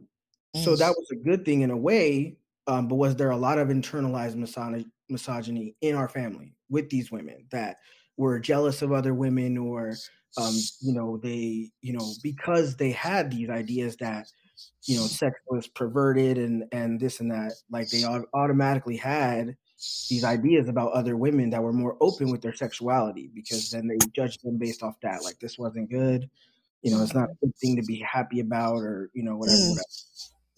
so 0.62 0.76
that 0.76 0.94
was 0.96 1.08
a 1.10 1.16
good 1.16 1.44
thing 1.44 1.62
in 1.62 1.70
a 1.70 1.76
way. 1.76 2.36
Um, 2.66 2.86
but 2.86 2.94
was 2.94 3.16
there 3.16 3.30
a 3.30 3.36
lot 3.36 3.58
of 3.58 3.68
internalized 3.68 4.36
misogy- 4.36 4.90
misogyny 5.08 5.74
in 5.80 5.96
our 5.96 6.08
family 6.08 6.54
with 6.70 6.88
these 6.90 7.10
women 7.10 7.46
that 7.50 7.78
were 8.16 8.38
jealous 8.38 8.82
of 8.82 8.92
other 8.92 9.14
women 9.14 9.58
or, 9.58 9.94
um, 10.38 10.54
you 10.80 10.94
know, 10.94 11.16
they, 11.16 11.70
you 11.82 11.92
know, 11.92 12.12
because 12.22 12.76
they 12.76 12.92
had 12.92 13.30
these 13.30 13.50
ideas 13.50 13.96
that, 13.96 14.28
you 14.84 14.96
know, 14.96 15.06
sex 15.06 15.38
was 15.48 15.66
perverted 15.66 16.38
and 16.38 16.64
and 16.72 17.00
this 17.00 17.20
and 17.20 17.30
that, 17.30 17.54
like 17.70 17.88
they 17.88 18.04
automatically 18.34 18.96
had 18.96 19.56
these 20.08 20.24
ideas 20.24 20.68
about 20.68 20.92
other 20.92 21.16
women 21.16 21.50
that 21.50 21.62
were 21.62 21.72
more 21.72 21.96
open 22.00 22.30
with 22.30 22.40
their 22.40 22.54
sexuality 22.54 23.30
because 23.34 23.70
then 23.70 23.86
they 23.86 23.98
judged 24.14 24.44
them 24.44 24.56
based 24.56 24.82
off 24.82 24.94
that, 25.02 25.22
like 25.22 25.38
this 25.40 25.58
wasn't 25.58 25.90
good, 25.90 26.28
you 26.82 26.90
know, 26.90 27.02
it's 27.02 27.14
not 27.14 27.30
a 27.30 27.34
good 27.40 27.56
thing 27.56 27.76
to 27.76 27.82
be 27.82 27.98
happy 27.98 28.40
about 28.40 28.76
or 28.76 29.10
you 29.14 29.22
know 29.22 29.36
whatever. 29.36 29.58
Mm. 29.58 29.70
whatever. 29.70 29.84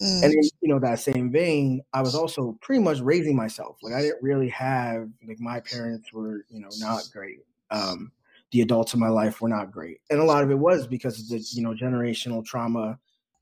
Mm. 0.01 0.23
And 0.23 0.33
in 0.33 0.43
you 0.61 0.73
know 0.73 0.79
that 0.79 0.99
same 0.99 1.31
vein, 1.31 1.81
I 1.93 2.01
was 2.01 2.13
also 2.13 2.57
pretty 2.61 2.83
much 2.83 2.99
raising 2.99 3.35
myself. 3.35 3.77
Like 3.81 3.93
I 3.93 4.01
didn't 4.01 4.21
really 4.21 4.49
have 4.49 5.09
like 5.27 5.39
my 5.39 5.59
parents 5.61 6.13
were 6.13 6.45
you 6.49 6.59
know 6.59 6.69
not 6.79 7.03
great. 7.11 7.39
Um, 7.71 8.11
the 8.51 8.61
adults 8.61 8.93
in 8.93 8.99
my 8.99 9.09
life 9.09 9.41
were 9.41 9.49
not 9.49 9.71
great, 9.71 10.01
and 10.09 10.19
a 10.19 10.23
lot 10.23 10.43
of 10.43 10.51
it 10.51 10.59
was 10.59 10.85
because 10.85 11.19
of 11.19 11.29
the 11.29 11.43
you 11.51 11.63
know 11.63 11.73
generational 11.73 12.45
trauma. 12.45 12.99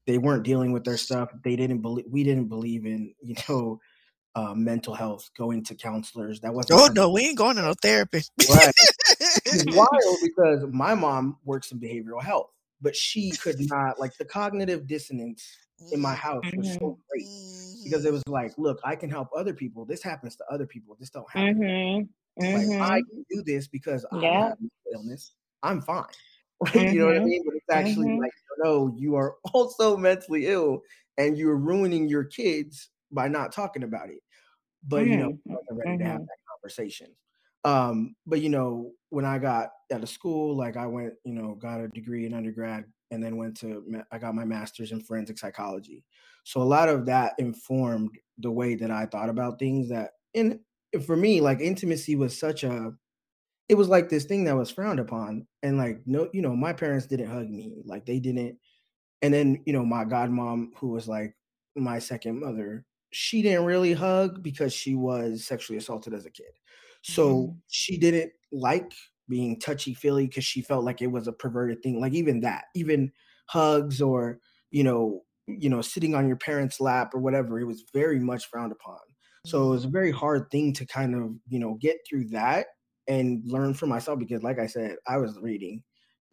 They 0.08 0.18
weren't 0.18 0.44
dealing 0.44 0.72
with 0.72 0.84
their 0.84 0.98
stuff. 0.98 1.30
They 1.44 1.56
didn't 1.56 1.80
believe. 1.82 2.06
We 2.10 2.24
didn't 2.24 2.48
believe 2.48 2.86
in 2.86 3.14
you 3.22 3.36
know 3.50 3.80
uh, 4.36 4.54
mental 4.54 4.94
health, 4.94 5.30
going 5.38 5.64
to 5.64 5.76
counselors. 5.76 6.42
That 6.42 6.54
wasn't 6.54 6.80
Oh 6.80 6.88
no, 6.94 7.10
we 7.12 7.22
ain't 7.22 7.38
going 7.38 7.56
to 7.56 7.62
no 7.62 7.74
therapy. 7.82 8.22
right. 8.50 8.74
It's 9.48 9.64
wild 9.68 10.20
because 10.22 10.66
my 10.72 10.96
mom 10.96 11.38
works 11.46 11.72
in 11.72 11.80
behavioral 11.80 12.22
health, 12.22 12.50
but 12.82 12.96
she 12.96 13.32
could 13.32 13.56
not 13.70 14.00
like 14.00 14.18
the 14.18 14.26
cognitive 14.26 14.88
dissonance 14.88 15.46
in 15.92 16.00
my 16.00 16.16
house 16.16 16.44
was 16.58 16.74
so 16.74 16.98
great 17.10 17.28
because 17.84 18.06
it 18.06 18.12
was 18.12 18.24
like, 18.28 18.52
look, 18.58 18.80
I 18.84 18.96
can 18.96 19.10
help 19.10 19.30
other 19.36 19.54
people. 19.54 19.86
This 19.86 20.02
happens 20.02 20.36
to 20.38 20.44
other 20.52 20.66
people. 20.66 20.98
This 21.00 21.12
don't 21.12 21.30
happen. 21.30 21.56
to 21.60 21.64
me. 21.64 22.08
Mhm. 22.42 22.54
Like 22.54 22.82
I 22.82 22.96
can 22.96 23.26
do 23.30 23.44
this 23.46 23.68
because 23.68 24.04
I 24.12 24.16
Yeah. 24.16 24.22
don't 24.22 24.50
have 24.50 24.58
mental 24.60 24.92
illness. 24.94 25.34
I'm 25.64 25.82
fine. 25.82 26.06
Right? 26.62 26.88
You 26.92 27.00
know 27.00 27.06
what 27.08 27.18
I 27.18 27.20
Mhm. 27.20 27.26
mean? 27.26 27.44
But 27.46 27.56
it's 27.56 27.70
actually 27.72 28.08
Mhm. 28.08 28.20
like, 28.22 28.32
no, 28.64 28.94
you 28.98 29.16
are 29.16 29.36
also 29.54 29.98
mentally 29.98 30.48
ill 30.48 30.82
and 31.18 31.38
you're 31.38 31.58
ruining 31.58 32.08
your 32.10 32.24
kids 32.26 32.90
by 33.12 33.28
not 33.28 33.52
talking 33.52 33.84
about 33.84 34.10
it. 34.10 34.20
But 34.84 35.10
you 35.10 35.18
know, 35.18 35.26
Mhm. 35.26 35.40
I 35.50 35.54
wasn't 35.54 35.80
ready 35.80 35.98
to 36.00 36.06
have 36.06 36.20
Mhm. 36.20 36.28
that 36.28 36.38
conversation. 36.52 37.16
Um, 37.64 38.16
but 38.26 38.42
you 38.42 38.50
know, 38.50 38.94
when 39.10 39.26
I 39.26 39.40
got 39.40 39.72
out 39.92 40.04
of 40.04 40.10
school, 40.10 40.56
like 40.56 40.78
I 40.78 40.88
went, 40.88 41.16
you 41.26 41.34
know, 41.34 41.56
got 41.56 41.82
a 41.82 41.88
degree 41.90 42.26
in 42.26 42.34
undergrad, 42.34 42.86
and 43.12 43.24
then 43.24 43.38
went 43.38 43.58
to 43.58 44.04
I 44.12 44.20
got 44.20 44.36
my 44.36 44.46
master's 44.46 44.92
in 44.92 45.02
forensic 45.02 45.38
psychology. 45.40 46.06
So 46.44 46.62
a 46.62 46.64
lot 46.64 46.90
of 46.90 47.06
that 47.08 47.34
informed 47.40 48.12
the 48.38 48.52
way 48.52 48.76
that 48.76 48.92
I 48.92 49.06
thought 49.08 49.30
about 49.30 49.60
things. 49.60 49.90
That 49.90 50.12
and 50.36 50.60
for 51.06 51.16
me, 51.18 51.42
like 51.42 51.60
intimacy 51.60 52.16
was 52.16 52.38
such 52.38 52.64
a 52.64 52.94
it 53.68 53.76
was 53.76 53.88
like 53.88 54.10
this 54.10 54.26
thing 54.26 54.44
that 54.44 54.56
was 54.56 54.70
frowned 54.70 55.00
upon 55.00 55.46
and 55.64 55.78
like 55.78 56.02
no 56.06 56.30
you 56.34 56.42
know 56.42 56.56
my 56.56 56.74
parents 56.74 57.06
didn't 57.06 57.30
hug 57.30 57.50
me 57.50 57.82
like 57.86 58.06
they 58.06 58.20
didn't 58.20 58.58
and 59.22 59.34
then 59.34 59.62
you 59.66 59.74
know 59.74 59.86
my 59.86 60.06
godmom 60.06 60.70
who 60.78 60.90
was 60.90 61.08
like 61.08 61.36
my 61.76 62.00
second 62.00 62.40
mother 62.40 62.86
she 63.12 63.42
didn't 63.42 63.66
really 63.66 63.94
hug 63.94 64.44
because 64.44 64.74
she 64.74 64.96
was 64.96 65.46
sexually 65.46 65.78
assaulted 65.78 66.14
as 66.14 66.26
a 66.26 66.32
kid 66.32 66.52
so 67.02 67.36
mm-hmm. 67.36 67.58
she 67.70 67.98
didn't 67.98 68.32
like 68.52 68.92
being 69.28 69.60
touchy 69.60 69.94
feely 69.94 70.28
because 70.28 70.46
she 70.46 70.62
felt 70.62 70.86
like 70.86 71.02
it 71.02 71.08
was 71.08 71.28
a 71.28 71.34
perverted 71.34 71.82
thing 71.82 72.00
like 72.00 72.14
even 72.14 72.40
that 72.42 72.66
even 72.76 73.12
hugs 73.48 74.02
or 74.02 74.40
you 74.70 74.84
know 74.84 75.24
you 75.48 75.70
know 75.70 75.82
sitting 75.82 76.16
on 76.16 76.28
your 76.28 76.38
parents 76.38 76.80
lap 76.80 77.14
or 77.14 77.20
whatever 77.20 77.60
it 77.60 77.66
was 77.66 77.86
very 77.94 78.20
much 78.20 78.46
frowned 78.48 78.72
upon 78.72 79.00
so 79.46 79.68
it 79.68 79.70
was 79.70 79.86
a 79.86 79.90
very 79.90 80.12
hard 80.12 80.50
thing 80.52 80.74
to 80.74 80.86
kind 80.86 81.16
of 81.16 81.32
you 81.48 81.60
know 81.60 81.76
get 81.76 81.98
through 82.08 82.28
that 82.28 82.68
and 83.08 83.42
learn 83.46 83.74
for 83.74 83.88
myself 83.88 84.20
because 84.20 84.44
like 84.44 84.60
i 84.60 84.68
said 84.68 84.96
i 85.08 85.18
was 85.18 85.38
reading 85.42 85.82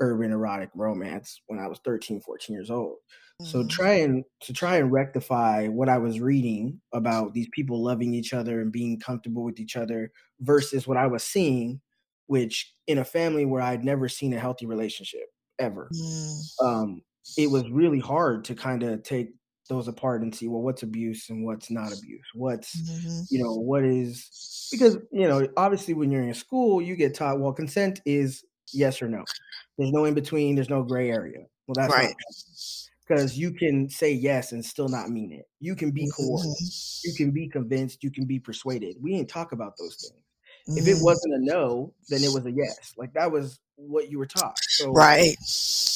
urban 0.00 0.32
erotic 0.32 0.70
romance 0.74 1.40
when 1.46 1.58
i 1.58 1.66
was 1.66 1.78
13 1.84 2.20
14 2.20 2.54
years 2.54 2.70
old 2.70 2.96
mm-hmm. 3.40 3.46
so 3.46 3.66
trying 3.66 4.24
to 4.40 4.52
try 4.52 4.76
and 4.76 4.92
rectify 4.92 5.66
what 5.68 5.88
i 5.88 5.98
was 5.98 6.20
reading 6.20 6.80
about 6.92 7.34
these 7.34 7.48
people 7.52 7.82
loving 7.82 8.14
each 8.14 8.32
other 8.32 8.60
and 8.60 8.72
being 8.72 8.98
comfortable 8.98 9.44
with 9.44 9.60
each 9.60 9.76
other 9.76 10.10
versus 10.40 10.86
what 10.86 10.96
i 10.96 11.06
was 11.06 11.22
seeing 11.22 11.80
which 12.26 12.74
in 12.86 12.98
a 12.98 13.04
family 13.04 13.44
where 13.44 13.62
i'd 13.62 13.84
never 13.84 14.08
seen 14.08 14.32
a 14.32 14.40
healthy 14.40 14.66
relationship 14.66 15.26
ever 15.58 15.88
mm. 15.94 16.40
um, 16.64 17.02
it 17.36 17.50
was 17.50 17.68
really 17.70 18.00
hard 18.00 18.44
to 18.44 18.54
kind 18.54 18.82
of 18.82 19.02
take 19.02 19.28
those 19.72 19.88
apart 19.88 20.22
and 20.22 20.34
see 20.34 20.48
well 20.48 20.62
what's 20.62 20.82
abuse 20.82 21.30
and 21.30 21.44
what's 21.44 21.70
not 21.70 21.92
abuse? 21.96 22.26
What's 22.34 22.76
mm-hmm. 22.76 23.22
you 23.30 23.42
know 23.42 23.54
what 23.54 23.84
is 23.84 24.68
because 24.70 24.98
you 25.10 25.26
know 25.26 25.48
obviously 25.56 25.94
when 25.94 26.10
you're 26.10 26.22
in 26.22 26.34
school 26.34 26.82
you 26.82 26.94
get 26.94 27.14
taught 27.14 27.40
well 27.40 27.52
consent 27.52 28.00
is 28.04 28.44
yes 28.72 29.00
or 29.00 29.08
no. 29.08 29.24
There's 29.78 29.92
no 29.92 30.04
in 30.04 30.14
between 30.14 30.54
there's 30.54 30.70
no 30.70 30.82
gray 30.82 31.10
area. 31.10 31.40
Well 31.66 31.74
that's 31.74 31.92
right. 31.92 32.14
because 33.08 33.38
you 33.38 33.52
can 33.52 33.88
say 33.88 34.12
yes 34.12 34.52
and 34.52 34.64
still 34.64 34.88
not 34.88 35.08
mean 35.08 35.32
it. 35.32 35.46
You 35.60 35.74
can 35.74 35.90
be 35.90 36.10
coerced. 36.10 36.46
Mm-hmm. 36.46 37.08
you 37.08 37.14
can 37.16 37.30
be 37.30 37.48
convinced. 37.48 38.04
You 38.04 38.10
can 38.10 38.26
be 38.26 38.38
persuaded. 38.38 38.96
We 39.00 39.16
didn't 39.16 39.30
talk 39.30 39.52
about 39.52 39.74
those 39.78 39.96
things. 39.96 40.22
Mm-hmm. 40.68 40.78
if 40.78 40.86
it 40.86 41.00
mm. 41.00 41.04
wasn't 41.04 41.34
a 41.34 41.44
no 41.44 41.92
then 42.08 42.22
it 42.22 42.32
was 42.32 42.46
a 42.46 42.52
yes. 42.52 42.92
Like 42.96 43.12
that 43.14 43.32
was 43.32 43.58
what 43.76 44.10
you 44.10 44.18
were 44.18 44.26
taught. 44.26 44.58
So 44.60 44.92
right. 44.92 45.36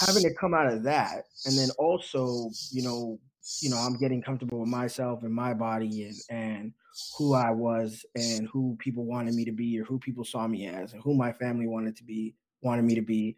having 0.04 0.22
to 0.22 0.34
come 0.34 0.54
out 0.54 0.72
of 0.72 0.82
that 0.84 1.24
and 1.44 1.56
then 1.56 1.68
also 1.78 2.50
you 2.72 2.82
know 2.82 3.18
you 3.60 3.70
know, 3.70 3.76
I'm 3.76 3.96
getting 3.96 4.22
comfortable 4.22 4.60
with 4.60 4.68
myself 4.68 5.22
and 5.22 5.32
my 5.32 5.54
body 5.54 6.04
and 6.04 6.16
and 6.30 6.72
who 7.16 7.34
I 7.34 7.50
was 7.50 8.04
and 8.14 8.48
who 8.48 8.76
people 8.78 9.04
wanted 9.04 9.34
me 9.34 9.44
to 9.44 9.52
be 9.52 9.78
or 9.78 9.84
who 9.84 9.98
people 9.98 10.24
saw 10.24 10.46
me 10.46 10.66
as 10.66 10.92
and 10.92 11.02
who 11.02 11.14
my 11.14 11.32
family 11.32 11.66
wanted 11.66 11.96
to 11.96 12.04
be 12.04 12.34
wanted 12.62 12.84
me 12.84 12.94
to 12.94 13.02
be. 13.02 13.36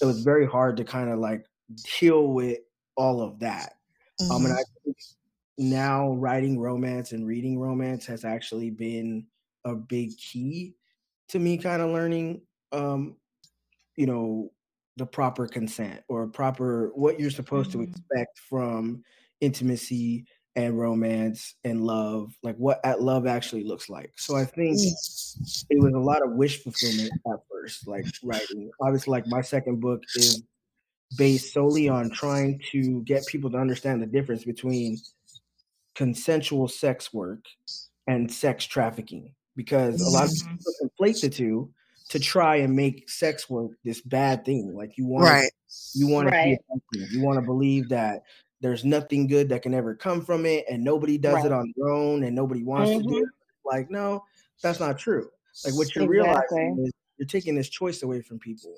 It 0.00 0.04
was 0.04 0.22
very 0.22 0.46
hard 0.46 0.76
to 0.76 0.84
kind 0.84 1.10
of 1.10 1.18
like 1.18 1.46
deal 2.00 2.28
with 2.28 2.58
all 2.96 3.20
of 3.20 3.38
that. 3.40 3.74
Mm-hmm. 4.20 4.32
Um, 4.32 4.44
and 4.44 4.54
mm-hmm. 4.54 4.60
I 4.60 4.84
think 4.84 4.96
now 5.58 6.12
writing 6.12 6.58
romance 6.58 7.12
and 7.12 7.26
reading 7.26 7.58
romance 7.58 8.06
has 8.06 8.24
actually 8.24 8.70
been 8.70 9.26
a 9.64 9.74
big 9.74 10.16
key 10.16 10.74
to 11.28 11.38
me 11.38 11.58
kind 11.58 11.82
of 11.82 11.90
learning 11.90 12.42
um, 12.72 13.16
you 13.96 14.06
know, 14.06 14.52
the 14.96 15.06
proper 15.06 15.46
consent 15.46 16.02
or 16.08 16.26
proper 16.26 16.90
what 16.94 17.20
you're 17.20 17.30
supposed 17.30 17.70
mm-hmm. 17.70 17.84
to 17.84 17.90
expect 17.90 18.38
from 18.48 19.02
intimacy 19.40 20.24
and 20.56 20.78
romance 20.78 21.54
and 21.64 21.84
love, 21.84 22.34
like 22.42 22.56
what 22.56 22.80
at 22.84 23.00
love 23.00 23.26
actually 23.26 23.64
looks 23.64 23.88
like. 23.88 24.12
So 24.16 24.36
I 24.36 24.44
think 24.44 24.76
it 24.80 25.80
was 25.80 25.92
a 25.94 25.98
lot 25.98 26.22
of 26.22 26.32
wish 26.32 26.62
fulfillment 26.62 27.12
at 27.26 27.38
first, 27.50 27.86
like 27.86 28.04
writing. 28.24 28.70
Obviously, 28.80 29.12
like 29.12 29.26
my 29.28 29.40
second 29.40 29.80
book 29.80 30.02
is 30.16 30.42
based 31.16 31.52
solely 31.52 31.88
on 31.88 32.10
trying 32.10 32.60
to 32.72 33.02
get 33.02 33.26
people 33.26 33.50
to 33.50 33.56
understand 33.56 34.02
the 34.02 34.06
difference 34.06 34.44
between 34.44 34.98
consensual 35.94 36.68
sex 36.68 37.12
work 37.12 37.44
and 38.06 38.30
sex 38.30 38.64
trafficking 38.64 39.32
because 39.56 40.00
a 40.00 40.10
lot 40.10 40.24
of 40.24 40.30
mm-hmm. 40.30 40.56
people 40.56 40.72
conflate 40.82 41.20
the 41.20 41.28
two 41.28 41.70
to 42.08 42.18
try 42.18 42.56
and 42.56 42.74
make 42.74 43.08
sex 43.08 43.50
work 43.50 43.72
this 43.84 44.00
bad 44.00 44.44
thing 44.44 44.74
like 44.74 44.96
you 44.96 45.06
want 45.06 45.24
right. 45.24 45.50
you 45.94 46.06
want 46.08 46.30
right. 46.30 46.58
to 46.94 47.00
you 47.10 47.20
want 47.22 47.38
to 47.38 47.42
believe 47.42 47.88
that 47.88 48.22
there's 48.60 48.84
nothing 48.84 49.26
good 49.26 49.48
that 49.48 49.62
can 49.62 49.74
ever 49.74 49.94
come 49.94 50.24
from 50.24 50.46
it 50.46 50.64
and 50.68 50.82
nobody 50.82 51.18
does 51.18 51.34
right. 51.34 51.46
it 51.46 51.52
on 51.52 51.72
their 51.76 51.88
own 51.88 52.24
and 52.24 52.34
nobody 52.34 52.62
wants 52.62 52.90
mm-hmm. 52.90 53.02
to 53.02 53.08
do 53.08 53.14
mm-hmm. 53.14 53.24
it 53.24 53.30
like 53.64 53.90
no 53.90 54.22
that's 54.62 54.80
not 54.80 54.98
true 54.98 55.28
like 55.64 55.74
what 55.74 55.94
you're 55.94 56.04
exactly. 56.04 56.58
realizing 56.58 56.84
is 56.84 56.92
you're 57.18 57.26
taking 57.26 57.54
this 57.54 57.68
choice 57.68 58.02
away 58.02 58.20
from 58.20 58.38
people 58.38 58.74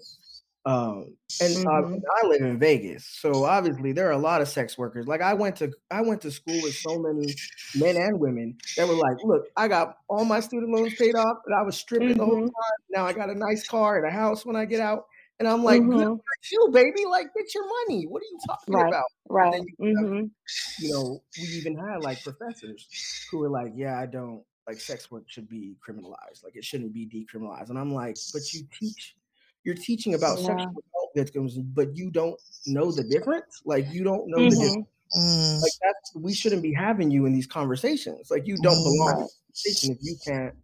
um 0.66 1.16
and 1.40 1.56
uh, 1.56 1.70
mm-hmm. 1.70 1.94
uh, 1.94 2.22
i 2.22 2.26
live 2.26 2.42
in 2.42 2.58
vegas 2.58 3.06
so 3.06 3.46
obviously 3.46 3.92
there 3.92 4.06
are 4.08 4.12
a 4.12 4.18
lot 4.18 4.42
of 4.42 4.48
sex 4.48 4.76
workers 4.76 5.06
like 5.06 5.22
i 5.22 5.32
went 5.32 5.56
to 5.56 5.72
i 5.90 6.02
went 6.02 6.20
to 6.20 6.30
school 6.30 6.60
with 6.62 6.74
so 6.74 6.98
many 6.98 7.34
men 7.76 7.96
and 7.96 8.20
women 8.20 8.54
that 8.76 8.86
were 8.86 8.94
like 8.94 9.16
look 9.24 9.46
i 9.56 9.66
got 9.66 9.96
all 10.08 10.22
my 10.22 10.38
student 10.38 10.70
loans 10.70 10.94
paid 10.96 11.14
off 11.14 11.38
and 11.46 11.54
i 11.54 11.62
was 11.62 11.78
stripping 11.78 12.10
mm-hmm. 12.10 12.18
the 12.18 12.24
whole 12.26 12.34
mm-hmm. 12.34 12.44
time 12.44 12.78
now 12.90 13.06
i 13.06 13.12
got 13.12 13.30
a 13.30 13.34
nice 13.34 13.66
car 13.66 13.96
and 13.96 14.06
a 14.06 14.10
house 14.10 14.44
when 14.44 14.54
i 14.54 14.66
get 14.66 14.80
out 14.80 15.06
and 15.40 15.48
I'm 15.48 15.64
like, 15.64 15.80
mm-hmm. 15.80 15.98
good 15.98 16.20
you, 16.52 16.68
baby. 16.70 17.06
Like, 17.08 17.34
get 17.34 17.54
your 17.54 17.64
money. 17.66 18.04
What 18.04 18.22
are 18.22 18.30
you 18.30 18.38
talking 18.46 18.74
right. 18.74 18.88
about? 18.88 19.04
Right. 19.28 19.62
You, 19.78 19.96
mm-hmm. 19.96 20.84
you 20.84 20.92
know, 20.92 21.22
we 21.38 21.44
even 21.44 21.76
had 21.76 22.02
like 22.02 22.22
professors 22.22 22.86
who 23.30 23.38
were 23.38 23.48
like, 23.48 23.72
yeah, 23.74 23.98
I 23.98 24.04
don't 24.04 24.42
like 24.68 24.78
sex 24.78 25.10
work 25.10 25.24
should 25.26 25.48
be 25.48 25.76
criminalized. 25.86 26.44
Like, 26.44 26.54
it 26.56 26.64
shouldn't 26.64 26.92
be 26.92 27.06
decriminalized. 27.06 27.70
And 27.70 27.78
I'm 27.78 27.94
like, 27.94 28.16
but 28.34 28.52
you 28.52 28.66
teach, 28.78 29.16
you're 29.64 29.74
teaching 29.74 30.12
about 30.14 30.38
yeah. 30.38 30.46
sexual 30.46 30.68
assault 30.68 31.10
victims, 31.16 31.56
but 31.56 31.96
you 31.96 32.10
don't 32.10 32.38
know 32.66 32.92
the 32.92 33.04
difference. 33.04 33.62
Like, 33.64 33.90
you 33.90 34.04
don't 34.04 34.28
know 34.28 34.38
mm-hmm. 34.38 34.50
the 34.50 34.56
difference. 34.56 34.86
Mm. 35.16 35.60
Like 35.60 35.72
that's 35.82 36.14
we 36.14 36.32
shouldn't 36.32 36.62
be 36.62 36.72
having 36.72 37.10
you 37.10 37.26
in 37.26 37.32
these 37.32 37.46
conversations. 37.46 38.30
Like 38.30 38.46
you 38.46 38.56
don't 38.58 38.76
mm. 38.76 38.84
belong 38.84 39.22
in 39.22 39.28
conversation 39.48 39.90
if 39.90 39.98
you 40.02 40.16
can't 40.24 40.54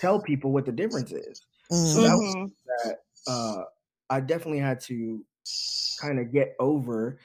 tell 0.00 0.18
people 0.18 0.52
what 0.52 0.64
the 0.64 0.72
difference 0.72 1.12
is. 1.12 1.42
Mm. 1.70 1.92
So 1.92 2.00
that 2.00 2.16
was 2.16 2.34
mm-hmm. 2.34 2.88
that 2.88 2.96
uh 3.26 3.64
I 4.10 4.20
definitely 4.20 4.58
had 4.60 4.80
to 4.82 5.24
kind 6.00 6.18
of 6.18 6.32
get 6.32 6.54
over 6.58 7.18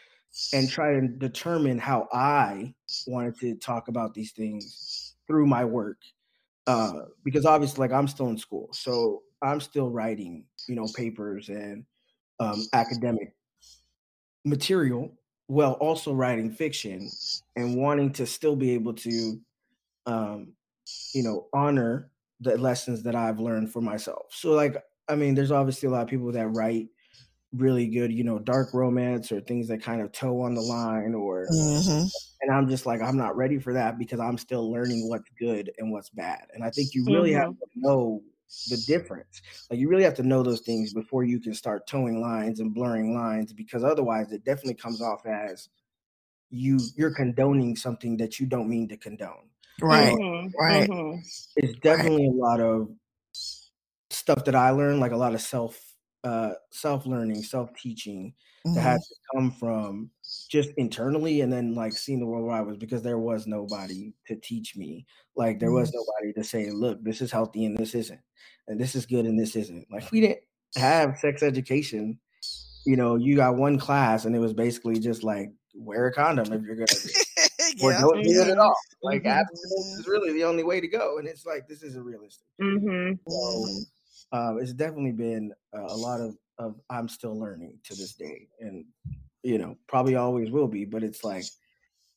and 0.54 0.70
try 0.70 0.94
to 0.94 1.08
determine 1.08 1.78
how 1.78 2.08
I 2.14 2.74
wanted 3.08 3.40
to 3.40 3.56
talk 3.56 3.88
about 3.88 4.14
these 4.14 4.32
things 4.32 5.16
through 5.28 5.48
my 5.48 5.66
work. 5.66 5.98
Uh, 6.68 7.06
because 7.24 7.46
obviously, 7.46 7.80
like 7.80 7.92
I'm 7.92 8.08
still 8.08 8.28
in 8.28 8.38
school, 8.38 8.70
so 8.72 9.24
I'm 9.42 9.60
still 9.60 9.90
writing, 9.90 10.46
you 10.68 10.76
know, 10.76 10.88
papers 10.96 11.50
and 11.50 11.86
um, 12.40 12.64
academic 12.74 13.34
material 14.46 15.12
while 15.48 15.74
also 15.74 16.14
writing 16.14 16.52
fiction 16.52 17.10
and 17.56 17.76
wanting 17.76 18.14
to 18.14 18.26
still 18.26 18.56
be 18.56 18.72
able 18.72 18.94
to, 18.94 19.42
um, 20.06 20.54
you 21.14 21.24
know, 21.24 21.48
honor 21.54 22.12
the 22.40 22.58
lessons 22.58 23.04
that 23.04 23.16
I've 23.16 23.40
learned 23.40 23.72
for 23.72 23.82
myself. 23.82 24.28
So, 24.30 24.52
like, 24.52 24.78
I 25.10 25.16
mean, 25.16 25.36
there's 25.36 25.52
obviously 25.52 25.88
a 25.88 25.92
lot 25.92 26.04
of 26.04 26.08
people 26.08 26.32
that 26.32 26.48
write 26.48 26.88
really 27.54 27.88
good, 27.88 28.12
you 28.12 28.24
know, 28.24 28.40
dark 28.40 28.74
romance 28.74 29.32
or 29.32 29.42
things 29.42 29.68
that 29.68 29.82
kind 29.82 30.02
of 30.02 30.12
toe 30.12 30.42
on 30.42 30.54
the 30.54 30.62
line 30.62 31.16
or 31.16 31.48
mm-hmm. 31.52 32.06
and 32.42 32.52
I'm 32.52 32.70
just 32.70 32.86
like 32.86 33.02
I'm 33.02 33.18
not 33.18 33.36
ready 33.36 33.58
for 33.58 33.74
that 33.74 33.98
because 33.98 34.20
I'm 34.20 34.38
still 34.38 34.72
learning 34.72 35.10
what's 35.10 35.30
good 35.40 35.72
and 35.80 35.92
what's 35.92 36.10
bad. 36.10 36.46
And 36.54 36.64
I 36.64 36.70
think 36.70 36.94
you 36.94 37.06
really 37.06 37.32
mm-hmm. 37.32 37.40
have 37.40 37.54
to 37.54 37.68
know 37.76 38.22
the 38.70 38.78
difference. 38.88 39.42
Like 39.70 39.80
you 39.80 39.90
really 39.90 40.04
have 40.04 40.16
to 40.16 40.24
know 40.24 40.44
those 40.44 40.62
things 40.62 40.94
before 40.94 41.24
you 41.24 41.40
can 41.40 41.54
start 41.54 41.88
towing 41.88 42.22
lines 42.22 42.60
and 42.60 42.74
blurring 42.74 43.16
lines 43.16 43.54
because 43.54 43.84
otherwise 43.84 44.32
it 44.32 44.44
definitely 44.44 44.76
comes 44.76 45.02
off 45.02 45.26
as 45.26 45.70
you 46.52 46.80
you're 46.96 47.14
condoning 47.14 47.76
something 47.76 48.18
that 48.18 48.40
you 48.40 48.46
don't 48.46 48.70
mean 48.70 48.88
to 48.90 48.98
condone. 48.98 49.50
Right. 49.82 50.14
Mm-hmm. 50.14 50.48
Right. 50.60 50.90
Mm-hmm. 50.90 51.20
It's 51.56 51.80
definitely 51.80 52.28
right. 52.28 52.36
a 52.36 52.38
lot 52.38 52.60
of 52.60 52.90
stuff 54.30 54.46
that 54.46 54.56
I 54.56 54.70
learned, 54.70 55.00
like 55.00 55.12
a 55.12 55.18
lot 55.18 55.34
of 55.34 55.42
self 55.42 55.80
uh 56.24 56.52
self 56.72 57.06
learning, 57.08 57.42
self 57.42 57.74
teaching 57.74 58.34
mm-hmm. 58.66 58.76
that 58.76 58.82
had 58.82 59.00
to 59.00 59.16
come 59.34 59.52
from 59.52 60.12
just 60.50 60.70
internally 60.78 61.42
and 61.42 61.52
then 61.52 61.74
like 61.74 61.94
seeing 61.94 62.20
the 62.20 62.28
world 62.28 62.46
where 62.46 62.56
I 62.56 62.62
was 62.62 62.78
because 62.78 63.02
there 63.02 63.18
was 63.18 63.48
nobody 63.48 64.14
to 64.28 64.36
teach 64.36 64.76
me. 64.76 65.08
Like 65.36 65.60
there 65.60 65.72
was 65.72 65.90
mm-hmm. 65.90 65.98
nobody 65.98 66.34
to 66.34 66.44
say, 66.44 66.70
look, 66.70 67.04
this 67.04 67.22
is 67.22 67.32
healthy 67.32 67.66
and 67.66 67.76
this 67.76 67.96
isn't, 67.96 68.20
and 68.68 68.80
this 68.80 68.96
is 68.96 69.08
good 69.08 69.26
and 69.26 69.40
this 69.40 69.56
isn't. 69.56 69.88
Like 69.92 70.12
we 70.12 70.22
didn't 70.22 70.42
have 70.76 71.18
sex 71.18 71.42
education. 71.42 72.20
You 72.86 72.98
know, 72.98 73.16
you 73.16 73.36
got 73.36 73.56
one 73.56 73.80
class 73.80 74.26
and 74.26 74.36
it 74.36 74.40
was 74.40 74.54
basically 74.54 75.00
just 75.00 75.24
like 75.24 75.50
wear 75.74 76.08
a 76.08 76.14
condom 76.14 76.54
if 76.54 76.62
you're 76.64 76.76
gonna 76.76 76.88
yeah. 77.78 77.84
or 77.84 77.94
don't 77.94 78.24
do 78.24 78.42
it 78.42 78.50
at 78.50 78.60
all. 78.60 78.76
Like 79.02 79.22
mm-hmm. 79.22 79.40
abstinence 79.40 80.00
is 80.00 80.08
really 80.08 80.34
the 80.34 80.44
only 80.44 80.64
way 80.64 80.80
to 80.82 80.88
go. 80.88 81.18
And 81.18 81.28
it's 81.28 81.48
like 81.48 81.68
this 81.68 81.82
isn't 81.82 82.04
realistic. 82.04 82.46
Mm-hmm. 82.62 83.14
So 83.28 83.36
mm-hmm 83.36 83.84
uh, 84.32 84.56
it's 84.58 84.74
definitely 84.74 85.12
been 85.12 85.54
a 85.74 85.96
lot 85.96 86.22
of, 86.22 86.38
of 86.58 86.76
I'm 86.90 87.08
still 87.08 87.40
learning 87.40 87.80
to 87.86 87.96
this 87.96 88.14
day, 88.14 88.48
and 88.60 88.86
you 89.44 89.58
know, 89.58 89.78
probably 89.88 90.16
always 90.16 90.52
will 90.52 90.68
be, 90.68 90.86
but 90.86 91.04
it's 91.04 91.24
like 91.24 91.46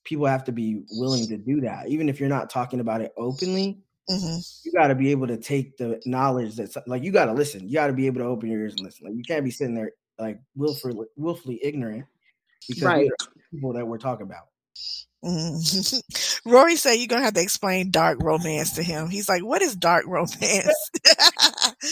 people 0.05 0.27
have 0.27 0.45
to 0.45 0.53
be 0.53 0.83
willing 0.91 1.29
to 1.29 1.37
do 1.37 1.61
that. 1.61 1.89
Even 1.89 2.09
if 2.09 2.19
you're 2.21 2.29
not 2.29 2.51
talking 2.51 2.81
about 2.81 3.01
it 3.01 3.13
openly, 3.17 3.79
hmm 4.09 4.39
you 4.65 4.73
got 4.73 4.89
to 4.89 4.95
be 4.95 5.11
able 5.11 5.27
to 5.27 5.37
take 5.37 5.77
the 5.77 6.01
knowledge 6.07 6.57
that's 6.57 6.77
like 6.87 7.03
you 7.03 7.13
got 7.13 7.27
to 7.27 7.33
listen. 7.33 7.69
You 7.69 7.75
got 7.75 7.89
to 7.89 7.93
be 7.93 8.07
able 8.07 8.21
to 8.21 8.27
open 8.27 8.51
your 8.51 8.61
ears 8.61 8.75
and 8.75 8.85
listen. 8.85 9.07
Like 9.07 9.17
you 9.17 9.25
can't 9.25 9.45
be 9.45 9.51
sitting 9.51 9.75
there 9.75 9.93
like 10.19 10.39
willfully, 10.55 10.95
willfully 11.17 11.61
ignorant 11.63 12.07
because 12.69 12.85
Right. 12.85 13.11
people 13.53 13.73
that 13.75 13.87
we're 13.87 13.99
talking 13.99 14.27
about. 14.27 14.47
hmm 15.25 15.57
Rory 16.51 16.77
said 16.77 16.95
you're 16.95 17.07
gonna 17.09 17.25
have 17.25 17.35
to 17.35 17.43
explain 17.43 17.91
dark 17.91 18.23
romance 18.23 18.73
to 18.73 18.83
him. 18.83 19.09
He's 19.09 19.29
like, 19.29 19.45
"What 19.45 19.63
is 19.63 19.77
dark 19.77 20.07
romance?" 20.09 20.91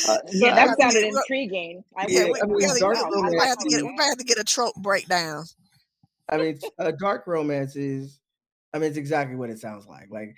Uh, 0.05 0.19
Yeah, 0.33 0.53
that 0.53 0.77
sounded 0.79 1.05
intriguing. 1.05 1.85
I 1.97 2.07
yeah, 2.09 2.27
we, 2.27 2.41
I 2.43 2.47
mean, 2.47 2.77
dark 2.79 3.01
romance 3.09 3.35
might 3.37 3.47
have 3.49 3.59
to 3.59 3.67
get, 3.67 3.83
is- 3.83 3.85
we 3.85 3.93
might 3.93 4.07
have 4.07 4.19
to 4.19 4.25
get 4.25 4.39
a 4.39 4.45
trope 4.45 4.75
breakdown. 4.77 5.45
I 6.29 6.39
mean, 6.39 6.61
dark 6.99 7.27
romance 7.27 7.77
is, 7.77 8.21
I 8.73 8.79
mean, 8.79 8.89
it's 8.89 8.99
exactly 8.99 9.37
what 9.37 9.51
it 9.51 9.59
sounds 9.59 9.87
like. 9.87 10.09
Like, 10.11 10.37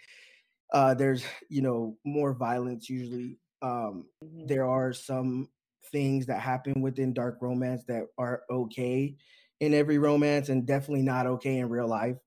uh, 0.73 0.95
there's, 0.95 1.25
you 1.51 1.63
know, 1.63 1.99
more 2.05 2.35
violence 2.35 2.89
usually. 2.91 3.39
Um, 3.63 4.09
Mhm. 4.23 4.49
there 4.49 4.67
are 4.67 4.93
some 4.93 5.51
things 5.93 6.27
that 6.27 6.41
happen 6.41 6.83
within 6.83 7.15
dark 7.15 7.39
romance 7.43 7.85
that 7.89 8.05
are 8.19 8.45
okay 8.51 9.17
in 9.61 9.75
every 9.75 9.99
romance 9.99 10.49
and 10.49 10.67
definitely 10.67 11.03
not 11.03 11.27
okay 11.27 11.59
in 11.59 11.69
real 11.69 11.89
life. 11.89 12.19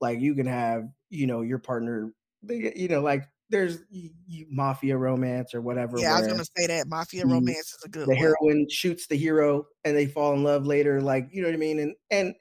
Like, 0.00 0.20
you 0.20 0.34
can 0.34 0.46
have, 0.46 0.84
you 1.10 1.26
know, 1.26 1.42
your 1.42 1.58
partner, 1.58 2.12
you 2.48 2.88
know, 2.88 3.00
like 3.02 3.24
there's 3.54 3.78
y- 3.92 4.10
y- 4.28 4.44
mafia 4.50 4.96
romance 4.96 5.54
or 5.54 5.60
whatever. 5.60 5.98
Yeah, 5.98 6.16
I 6.16 6.18
was 6.20 6.28
gonna 6.28 6.44
say 6.56 6.66
that 6.66 6.88
mafia 6.88 7.22
the- 7.22 7.32
romance 7.32 7.72
is 7.72 7.82
a 7.84 7.88
good 7.88 8.04
the 8.08 8.14
one. 8.14 8.16
heroine 8.16 8.66
shoots 8.68 9.06
the 9.06 9.16
hero 9.16 9.66
and 9.84 9.96
they 9.96 10.06
fall 10.06 10.34
in 10.34 10.42
love 10.42 10.66
later 10.66 11.00
like 11.00 11.28
you 11.30 11.40
know 11.40 11.48
what 11.48 11.54
i 11.54 11.58
mean 11.58 11.78
and 11.78 11.94
and 12.10 12.34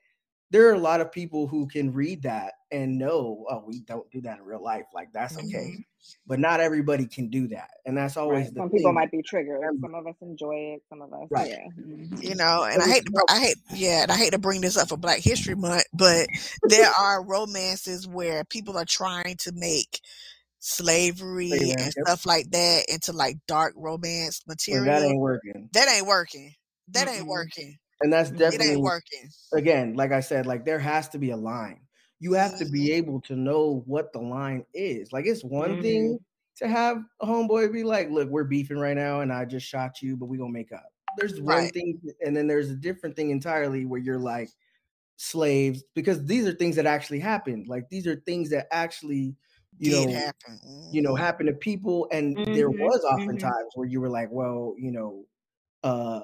there 0.51 0.67
are 0.69 0.73
a 0.73 0.79
lot 0.79 1.01
of 1.01 1.11
people 1.11 1.47
who 1.47 1.67
can 1.67 1.91
read 1.91 2.21
that 2.23 2.53
and 2.71 2.97
know 2.97 3.45
oh 3.49 3.63
we 3.67 3.81
don't 3.81 4.09
do 4.11 4.21
that 4.21 4.37
in 4.39 4.43
real 4.43 4.63
life 4.63 4.85
like 4.93 5.07
that's 5.13 5.35
okay 5.37 5.45
mm-hmm. 5.71 5.81
but 6.27 6.39
not 6.39 6.59
everybody 6.59 7.05
can 7.07 7.27
do 7.29 7.47
that 7.47 7.69
and 7.85 7.97
that's 7.97 8.17
always 8.17 8.45
Right. 8.45 8.53
the 8.53 8.59
Some 8.61 8.69
thing. 8.69 8.79
people 8.79 8.93
might 8.93 9.11
be 9.11 9.21
triggered. 9.23 9.59
Remember. 9.59 9.87
Some 9.87 9.95
of 9.95 10.07
us 10.07 10.15
enjoy 10.21 10.55
it. 10.75 10.81
Some 10.89 11.01
of 11.01 11.11
us, 11.13 11.27
Right. 11.31 11.49
yeah. 11.49 11.67
Mhm. 11.79 12.23
you 12.23 12.35
know 12.35 12.63
and 12.71 12.81
i 12.81 12.87
hate 12.87 13.05
to, 13.05 13.25
i 13.29 13.39
hate 13.39 13.57
yeah 13.73 14.03
and 14.03 14.11
i 14.11 14.15
hate 14.17 14.31
to 14.33 14.39
bring 14.39 14.61
this 14.61 14.77
up 14.77 14.89
for 14.89 14.97
black 14.97 15.19
history 15.19 15.55
month 15.55 15.85
but 15.93 16.27
there 16.69 16.91
are 16.99 17.23
romances 17.25 18.07
where 18.07 18.43
people 18.45 18.77
are 18.77 18.85
trying 18.85 19.35
to 19.37 19.51
make 19.53 20.01
slavery 20.65 21.49
Slavery, 21.49 21.71
and 21.71 21.79
yep. 21.81 21.91
stuff 22.07 22.25
like 22.25 22.49
that 22.51 22.85
into 22.87 23.11
like 23.11 23.35
dark 23.49 23.73
romance 23.75 24.41
and 24.47 24.53
material 24.53 24.85
that 24.85 25.03
ain't 25.03 25.19
working. 25.19 25.69
that 25.73 25.89
ain't 25.89 26.07
working 26.07 26.53
that 26.87 27.09
ain't 27.09 27.23
Mm-mm. 27.23 27.27
working 27.27 27.77
and 27.99 28.13
that's 28.13 28.29
It 28.29 28.35
it 28.35 28.37
definitely 28.39 28.67
ain't 28.75 28.81
working. 28.81 29.29
again 29.53 29.93
like 29.95 30.13
i 30.13 30.21
said 30.21 30.45
like 30.45 30.63
there 30.63 30.79
has 30.79 31.09
to 31.09 31.17
be 31.19 31.31
a 31.31 31.37
line. 31.37 31.81
You 32.21 32.31
have 32.33 32.57
to 32.59 32.65
be 32.65 32.85
mm-hmm. 32.85 32.93
able 32.93 33.21
to 33.23 33.35
know 33.35 33.83
what 33.85 34.13
the 34.13 34.19
line 34.19 34.63
is. 34.73 35.11
Like 35.11 35.25
it's 35.25 35.43
one 35.43 35.71
mm-hmm. 35.71 35.81
thing 35.81 36.19
to 36.59 36.67
have 36.69 37.03
a 37.21 37.25
homeboy 37.25 37.73
be 37.73 37.83
like 37.83 38.09
look 38.09 38.29
we're 38.29 38.45
beefing 38.45 38.77
right 38.77 38.95
now 38.95 39.19
and 39.19 39.33
i 39.33 39.43
just 39.43 39.67
shot 39.67 40.01
you 40.01 40.15
but 40.15 40.27
we 40.27 40.37
gonna 40.37 40.49
make 40.49 40.71
up. 40.71 40.85
There's 41.17 41.41
one 41.41 41.57
Right. 41.57 41.73
thing 41.73 41.99
and 42.25 42.37
then 42.37 42.47
there's 42.47 42.69
a 42.69 42.75
different 42.75 43.17
thing 43.17 43.31
entirely 43.31 43.83
where 43.85 43.99
you're 43.99 44.17
like 44.17 44.49
slaves 45.17 45.83
because 45.93 46.23
these 46.25 46.47
are 46.47 46.53
things 46.53 46.77
that 46.77 46.85
actually 46.85 47.19
happened. 47.19 47.67
Like 47.67 47.89
these 47.89 48.07
are 48.07 48.15
things 48.15 48.49
that 48.51 48.67
actually 48.71 49.35
you 49.79 49.89
did 49.89 50.09
know 50.09 50.09
happen 50.09 50.59
you 50.91 51.01
know 51.01 51.15
Mhm. 51.15 51.23
happen 51.23 51.45
to 51.47 51.53
people 51.53 52.07
and 52.11 52.41
there 52.47 52.69
Mhm, 52.69 52.71
was 52.71 53.03
mhm. 53.11 53.53
oftentimes 53.53 53.71
where 53.75 53.87
you 53.87 54.01
were 54.01 54.09
like 54.09 54.29
well 54.31 54.75
you 54.77 54.91
know 54.91 55.25
uh 55.83 56.21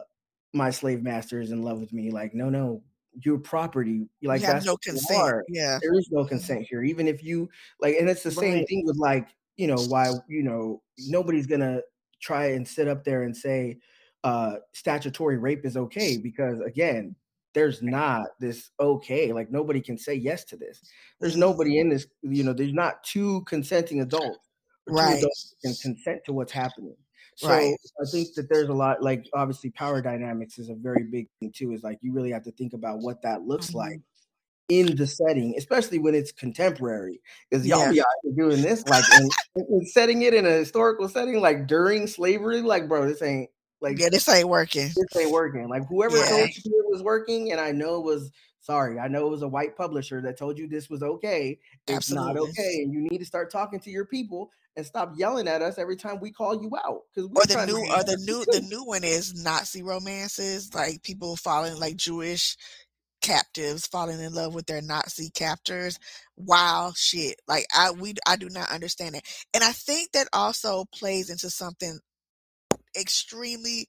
my 0.53 0.71
slave 0.71 1.01
master 1.03 1.41
is 1.41 1.51
in 1.51 1.63
love 1.63 1.79
with 1.79 1.93
me 1.93 2.11
like 2.11 2.33
no 2.33 2.49
no 2.49 2.83
your 3.25 3.39
property 3.39 4.07
like 4.23 4.45
you 4.47 4.47
that's 4.47 4.65
no 4.65 4.77
consent 4.77 5.35
yeah 5.47 5.79
there 5.81 5.97
is 5.97 6.09
no 6.11 6.25
consent 6.25 6.65
here 6.69 6.83
even 6.83 7.07
if 7.07 7.23
you 7.23 7.49
like 7.79 7.95
and 7.97 8.09
it's 8.09 8.23
the 8.23 8.31
same 8.31 8.63
Right. 8.63 8.65
thing 8.65 8.83
with 8.85 8.97
like 8.97 9.29
you 9.57 9.67
know 9.67 9.81
why 9.81 10.09
you 10.27 10.43
know 10.43 10.81
nobody's 10.97 11.47
gonna 11.47 11.81
try 12.21 12.47
and 12.47 12.67
sit 12.67 12.87
up 12.87 13.03
there 13.03 13.23
and 13.23 13.35
say 13.35 13.77
uh 14.23 14.57
statutory 14.73 15.37
rape 15.37 15.65
is 15.65 15.77
okay 15.77 16.17
because 16.17 16.59
again 16.61 17.15
there's 17.53 17.81
not 17.81 18.27
this 18.39 18.69
okay 18.79 19.33
like 19.33 19.51
nobody 19.51 19.81
can 19.81 19.97
say 19.97 20.13
yes 20.13 20.43
to 20.43 20.55
this 20.57 20.81
there's 21.19 21.35
nobody 21.37 21.79
in 21.79 21.89
this 21.89 22.07
you 22.21 22.43
know 22.43 22.53
there's 22.53 22.73
not 22.73 23.03
two 23.03 23.41
consenting 23.45 24.01
adults 24.01 24.39
Right. 24.87 25.17
adults 25.17 25.55
can 25.63 25.75
consent 25.81 26.21
to 26.25 26.33
what's 26.33 26.51
happening 26.51 26.95
so 27.35 27.49
Right. 27.49 27.75
i 28.01 28.05
think 28.11 28.33
that 28.35 28.49
there's 28.49 28.69
a 28.69 28.73
lot 28.73 29.01
like 29.03 29.25
obviously 29.33 29.69
power 29.71 30.01
dynamics 30.01 30.57
is 30.59 30.69
a 30.69 30.75
very 30.75 31.03
big 31.03 31.27
thing 31.39 31.51
too 31.55 31.73
is 31.73 31.83
like 31.83 31.97
you 32.01 32.13
really 32.13 32.31
have 32.31 32.43
to 32.43 32.51
think 32.51 32.73
about 32.73 32.99
what 32.99 33.21
that 33.21 33.43
looks 33.43 33.73
like 33.73 33.99
Mm-hmm. 34.71 34.89
in 34.91 34.95
the 34.95 35.07
setting 35.07 35.55
especially 35.57 35.97
when 35.99 36.13
it's 36.13 36.31
contemporary 36.31 37.19
because 37.49 37.65
y'all 37.65 37.91
Yeah. 37.91 38.03
be 38.23 38.31
doing 38.35 38.61
this 38.61 38.85
like 38.85 39.03
and, 39.13 39.31
and 39.55 39.87
setting 39.87 40.21
it 40.21 40.33
in 40.35 40.45
a 40.45 40.51
historical 40.51 41.09
setting 41.09 41.39
like 41.41 41.65
during 41.67 42.05
slavery 42.05 42.61
like 42.61 42.87
bro 42.87 43.07
this 43.07 43.21
ain't 43.23 43.49
like 43.81 43.99
yeah 43.99 44.09
this 44.09 44.27
ain't 44.27 44.47
working 44.49 44.89
this 44.95 45.21
ain't 45.21 45.31
working. 45.31 45.69
Like 45.69 45.87
whoever 45.87 46.17
Yeah. 46.17 46.29
told 46.29 46.49
you 46.55 46.79
it 46.79 46.91
was 46.91 47.01
working, 47.03 47.51
and 47.51 47.61
I 47.61 47.71
know 47.71 47.95
it 47.97 48.03
was 48.03 48.31
sorry, 48.61 48.99
I 48.99 49.07
know 49.07 49.27
it 49.27 49.31
was 49.31 49.41
a 49.41 49.47
white 49.47 49.75
publisher 49.75 50.21
that 50.21 50.37
told 50.37 50.57
you 50.57 50.67
this 50.67 50.89
was 50.89 51.03
okay. 51.03 51.59
It's 51.87 52.11
not 52.11 52.37
okay, 52.37 52.81
and 52.83 52.93
you 52.93 53.01
need 53.01 53.19
to 53.19 53.25
start 53.25 53.51
talking 53.51 53.79
to 53.81 53.89
your 53.89 54.05
people 54.05 54.51
and 54.75 54.85
stop 54.85 55.13
yelling 55.15 55.47
at 55.47 55.61
us 55.61 55.77
every 55.77 55.95
time 55.95 56.19
we 56.19 56.31
call 56.31 56.61
you 56.61 56.71
out. 56.85 57.01
Because 57.13 57.29
or 57.35 57.45
the 57.45 57.65
new 57.65 57.77
or 57.77 58.03
the 58.03 58.17
new 58.17 58.45
the 58.51 58.61
new 58.61 58.83
one 58.83 59.03
is 59.03 59.33
Nazi 59.33 59.83
romances, 59.83 60.73
like 60.73 61.03
people 61.03 61.35
falling 61.35 61.79
like 61.79 61.95
Jewish 61.95 62.57
captives 63.21 63.85
falling 63.85 64.21
in 64.21 64.33
love 64.33 64.53
with 64.53 64.65
their 64.65 64.81
Nazi 64.81 65.29
captors. 65.31 65.99
Wow, 66.37 66.93
shit. 66.95 67.35
Like 67.47 67.65
I 67.75 67.91
we 67.91 68.13
I 68.27 68.35
do 68.35 68.49
not 68.49 68.71
understand 68.71 69.15
it. 69.15 69.23
And 69.53 69.63
I 69.63 69.71
think 69.71 70.11
that 70.13 70.27
also 70.33 70.85
plays 70.93 71.29
into 71.29 71.49
something 71.49 71.99
extremely 72.97 73.87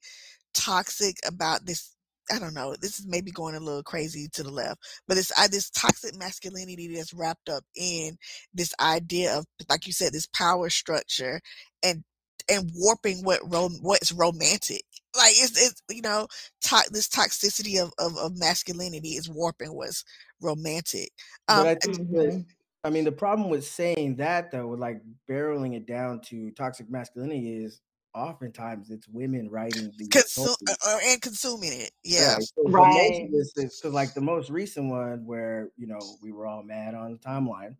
toxic 0.53 1.15
about 1.25 1.65
this 1.65 1.95
I 2.31 2.39
don't 2.39 2.53
know. 2.53 2.75
This 2.79 2.99
is 2.99 3.07
maybe 3.07 3.31
going 3.31 3.55
a 3.55 3.59
little 3.59 3.83
crazy 3.83 4.29
to 4.33 4.43
the 4.43 4.51
left, 4.51 4.79
but 5.07 5.17
it's 5.17 5.31
I, 5.37 5.47
this 5.47 5.69
toxic 5.69 6.15
masculinity 6.17 6.95
that's 6.95 7.13
wrapped 7.13 7.49
up 7.49 7.63
in 7.75 8.17
this 8.53 8.73
idea 8.79 9.37
of, 9.37 9.45
like 9.69 9.85
you 9.85 9.91
said, 9.91 10.13
this 10.13 10.27
power 10.27 10.69
structure 10.69 11.41
and 11.83 12.03
and 12.49 12.71
warping 12.73 13.23
what 13.23 13.39
rom- 13.51 13.79
what's 13.81 14.11
romantic. 14.11 14.83
Like 15.15 15.31
it's 15.31 15.59
it's 15.61 15.81
you 15.89 16.01
know 16.01 16.27
to- 16.61 16.89
this 16.91 17.09
toxicity 17.09 17.81
of, 17.81 17.91
of 17.97 18.17
of 18.17 18.37
masculinity 18.37 19.09
is 19.09 19.29
warping 19.29 19.73
what's 19.73 20.03
romantic. 20.41 21.09
but 21.47 21.57
Um, 21.57 21.67
I 21.67 21.75
think 21.75 22.11
that. 22.11 22.45
I 22.83 22.89
mean 22.89 23.03
the 23.03 23.11
problem 23.11 23.49
with 23.49 23.65
saying 23.65 24.15
that 24.15 24.51
though, 24.51 24.67
with 24.67 24.79
like 24.79 25.01
barreling 25.29 25.75
it 25.75 25.85
down 25.85 26.21
to 26.29 26.49
toxic 26.51 26.89
masculinity 26.89 27.63
is 27.63 27.79
oftentimes 28.13 28.89
it's 28.89 29.07
women 29.07 29.49
writing 29.49 29.91
the 29.97 30.07
consume 30.07 30.55
uh, 30.85 30.99
and 31.03 31.21
consuming 31.21 31.71
it. 31.73 31.91
Yeah. 32.03 32.35
Right. 32.35 32.43
So 32.43 32.63
Right. 32.67 33.23
of 33.25 33.31
this 33.31 33.53
is 33.57 33.79
because 33.79 33.93
like 33.93 34.13
the 34.13 34.21
most 34.21 34.49
recent 34.49 34.89
one 34.89 35.25
where 35.25 35.69
you 35.77 35.87
know 35.87 35.99
we 36.21 36.31
were 36.31 36.45
all 36.45 36.63
mad 36.63 36.95
on 36.95 37.13
the 37.13 37.17
timeline 37.19 37.75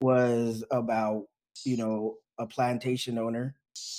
was 0.00 0.64
about 0.70 1.26
you 1.64 1.76
know 1.76 2.16
a 2.38 2.46
plantation 2.46 3.18
owner, 3.18 3.54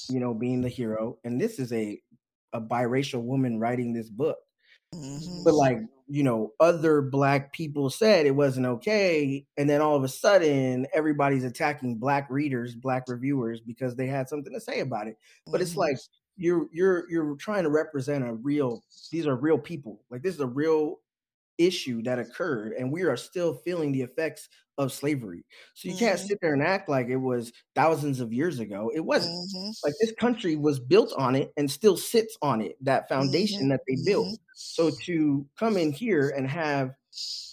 you 0.09 0.19
know, 0.19 0.33
being 0.33 0.61
the 0.61 0.69
hero, 0.69 1.17
and 1.23 1.39
this 1.39 1.59
is 1.59 1.71
a 1.73 2.01
a 2.53 2.61
biracial 2.61 3.21
woman 3.21 3.59
writing 3.59 3.93
this 3.93 4.09
book. 4.09 4.37
Mhm. 4.93 5.43
But 5.43 5.53
like 5.53 5.79
you 6.09 6.23
know, 6.23 6.53
other 6.59 7.01
black 7.01 7.53
people 7.53 7.89
said 7.89 8.25
it 8.25 8.35
wasn't 8.35 8.65
okay, 8.65 9.45
and 9.57 9.69
then 9.69 9.79
all 9.79 9.95
of 9.95 10.03
a 10.03 10.07
sudden 10.07 10.87
everybody's 10.93 11.43
attacking 11.43 11.95
black 11.95 12.27
readers, 12.29 12.75
black 12.75 13.03
reviewers 13.07 13.61
because 13.61 13.95
they 13.95 14.07
had 14.07 14.27
something 14.27 14.51
to 14.51 14.59
say 14.59 14.79
about 14.79 15.07
it. 15.07 15.17
But 15.45 15.61
it's 15.61 15.75
like 15.75 15.95
mm-hmm. 15.95 16.43
you're 16.43 16.67
you're 16.71 17.09
you're 17.09 17.35
trying 17.35 17.63
to 17.63 17.69
represent 17.69 18.27
a 18.27 18.33
real 18.33 18.83
these 19.11 19.27
are 19.27 19.35
real 19.35 19.59
people 19.59 20.01
like 20.09 20.23
this 20.23 20.33
is 20.33 20.41
a 20.41 20.47
real 20.47 20.99
issue 21.59 22.01
that 22.03 22.19
occurred 22.19 22.73
and 22.73 22.91
we 22.91 23.03
are 23.03 23.17
still 23.17 23.55
feeling 23.55 23.91
the 23.91 24.01
effects 24.01 24.49
of 24.79 24.93
slavery 24.93 25.45
so 25.75 25.89
you 25.89 25.95
can't 25.95 26.19
Mhm. 26.19 26.27
sit 26.27 26.39
there 26.41 26.53
and 26.53 26.63
act 26.63 26.89
like 26.89 27.07
it 27.09 27.17
was 27.17 27.53
thousands 27.75 28.21
of 28.21 28.33
years 28.33 28.59
ago 28.59 28.91
it 28.95 29.01
wasn't 29.01 29.35
Mhm. 29.53 29.73
like 29.83 29.93
this 30.01 30.13
country 30.19 30.55
was 30.55 30.79
built 30.79 31.13
on 31.17 31.35
it 31.35 31.53
and 31.57 31.69
still 31.71 31.97
sits 31.97 32.37
on 32.41 32.61
it 32.61 32.77
that 32.83 33.09
foundation 33.09 33.67
Mhm. 33.67 33.69
that 33.69 33.81
they 33.87 33.97
built 33.97 34.31
Mhm. 34.31 34.39
so 34.53 34.91
to 34.91 35.47
come 35.57 35.77
in 35.77 35.91
here 35.91 36.29
and 36.31 36.47
have 36.49 36.95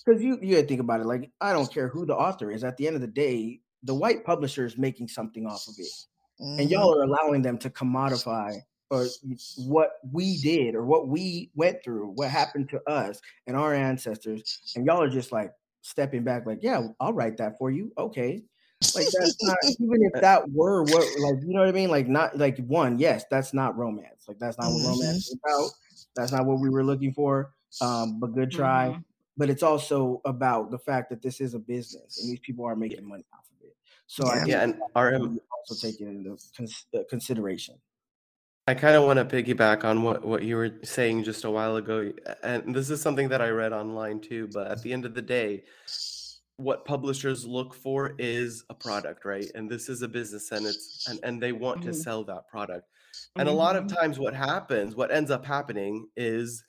because 0.04 0.22
you 0.22 0.38
you 0.42 0.62
think 0.62 0.80
about 0.80 1.00
it 1.00 1.06
like 1.06 1.30
i 1.40 1.52
don't 1.52 1.72
care 1.72 1.88
who 1.88 2.06
the 2.06 2.16
author 2.16 2.50
is 2.50 2.64
at 2.64 2.76
the 2.76 2.86
end 2.86 2.96
of 2.96 3.02
the 3.02 3.08
day 3.08 3.60
the 3.82 3.94
white 3.94 4.24
publisher 4.24 4.64
is 4.66 4.78
making 4.78 5.08
something 5.08 5.46
off 5.46 5.68
of 5.68 5.74
it 5.78 5.92
and 6.58 6.70
Mhm. 6.70 6.70
y'all 6.70 6.94
are 6.98 7.02
allowing 7.04 7.42
them 7.42 7.58
to 7.58 7.70
commodify 7.70 8.60
or 8.90 9.06
what 9.58 9.92
we 10.12 10.38
did 10.38 10.74
or 10.74 10.84
what 10.84 11.08
we 11.08 11.50
went 11.54 11.82
through, 11.82 12.12
what 12.14 12.30
happened 12.30 12.68
to 12.70 12.80
us 12.88 13.20
and 13.46 13.56
our 13.56 13.74
ancestors, 13.74 14.72
and 14.76 14.86
y'all 14.86 15.02
are 15.02 15.08
just 15.08 15.32
like 15.32 15.52
stepping 15.82 16.24
back, 16.24 16.46
like, 16.46 16.60
yeah, 16.62 16.86
I'll 17.00 17.12
write 17.12 17.36
that 17.38 17.58
for 17.58 17.70
you. 17.70 17.92
Okay. 17.98 18.42
Like 18.94 19.06
that's 19.18 19.36
not 19.42 19.56
even 19.64 20.10
if 20.12 20.20
that 20.20 20.50
were 20.50 20.82
what 20.82 21.04
like 21.20 21.42
you 21.42 21.54
know 21.54 21.60
what 21.60 21.68
I 21.68 21.72
mean? 21.72 21.90
Like 21.90 22.08
not 22.08 22.36
like 22.36 22.58
one, 22.66 22.98
yes, 22.98 23.24
that's 23.30 23.54
not 23.54 23.76
romance. 23.76 24.24
Like 24.28 24.38
that's 24.38 24.58
not 24.58 24.70
what 24.70 24.86
romance 24.86 25.28
is 25.28 25.38
about. 25.42 25.70
That's 26.14 26.32
not 26.32 26.44
what 26.44 26.60
we 26.60 26.68
were 26.68 26.84
looking 26.84 27.12
for. 27.12 27.54
Um, 27.80 28.20
but 28.20 28.34
good 28.34 28.50
try. 28.50 28.88
Mhm. 28.88 29.04
but 29.36 29.50
it's 29.50 29.62
also 29.62 30.20
about 30.24 30.70
the 30.70 30.78
fact 30.78 31.10
that 31.10 31.20
this 31.20 31.40
is 31.40 31.54
a 31.54 31.58
business 31.58 32.20
and 32.20 32.30
these 32.30 32.40
people 32.40 32.64
are 32.64 32.76
making 32.76 33.06
money 33.06 33.24
off 33.34 33.46
of 33.50 33.66
it. 33.66 33.76
So 34.06 34.26
yeah, 34.26 34.44
yeah 34.46 34.62
and 34.62 34.74
RM 34.94 35.40
also 35.68 35.86
taken 35.86 36.08
into 36.08 36.38
uh, 36.94 37.02
consideration. 37.08 37.74
I 38.68 38.74
kind 38.74 38.96
of 38.96 39.04
want 39.04 39.18
to 39.18 39.24
piggyback 39.24 39.84
on 39.84 40.02
what, 40.02 40.24
what 40.24 40.42
you 40.42 40.56
were 40.56 40.72
saying 40.82 41.22
just 41.22 41.44
a 41.44 41.50
while 41.50 41.76
ago. 41.76 42.12
And 42.42 42.74
this 42.74 42.90
is 42.90 43.00
something 43.00 43.28
that 43.28 43.40
I 43.40 43.50
read 43.50 43.72
online 43.72 44.18
too. 44.20 44.48
But 44.52 44.66
at 44.66 44.82
the 44.82 44.92
end 44.92 45.04
of 45.04 45.14
the 45.14 45.22
day, 45.22 45.62
what 46.56 46.84
publishers 46.84 47.46
look 47.46 47.74
for 47.74 48.16
is 48.18 48.64
a 48.68 48.74
product, 48.74 49.24
right? 49.24 49.46
And 49.54 49.70
this 49.70 49.88
is 49.88 50.02
a 50.02 50.08
business 50.08 50.50
and 50.50 50.66
it's 50.66 51.06
and, 51.08 51.20
and 51.22 51.40
they 51.40 51.52
want 51.52 51.80
mm-hmm. 51.80 51.90
to 51.90 51.94
sell 51.94 52.24
that 52.24 52.48
product. 52.48 52.88
And 53.36 53.46
mm-hmm. 53.46 53.56
a 53.56 53.58
lot 53.58 53.76
of 53.76 53.84
mm-hmm. 53.84 53.96
times 53.96 54.18
what 54.18 54.34
happens, 54.34 54.96
what 54.96 55.12
ends 55.12 55.30
up 55.30 55.46
happening 55.46 56.08
is 56.16 56.64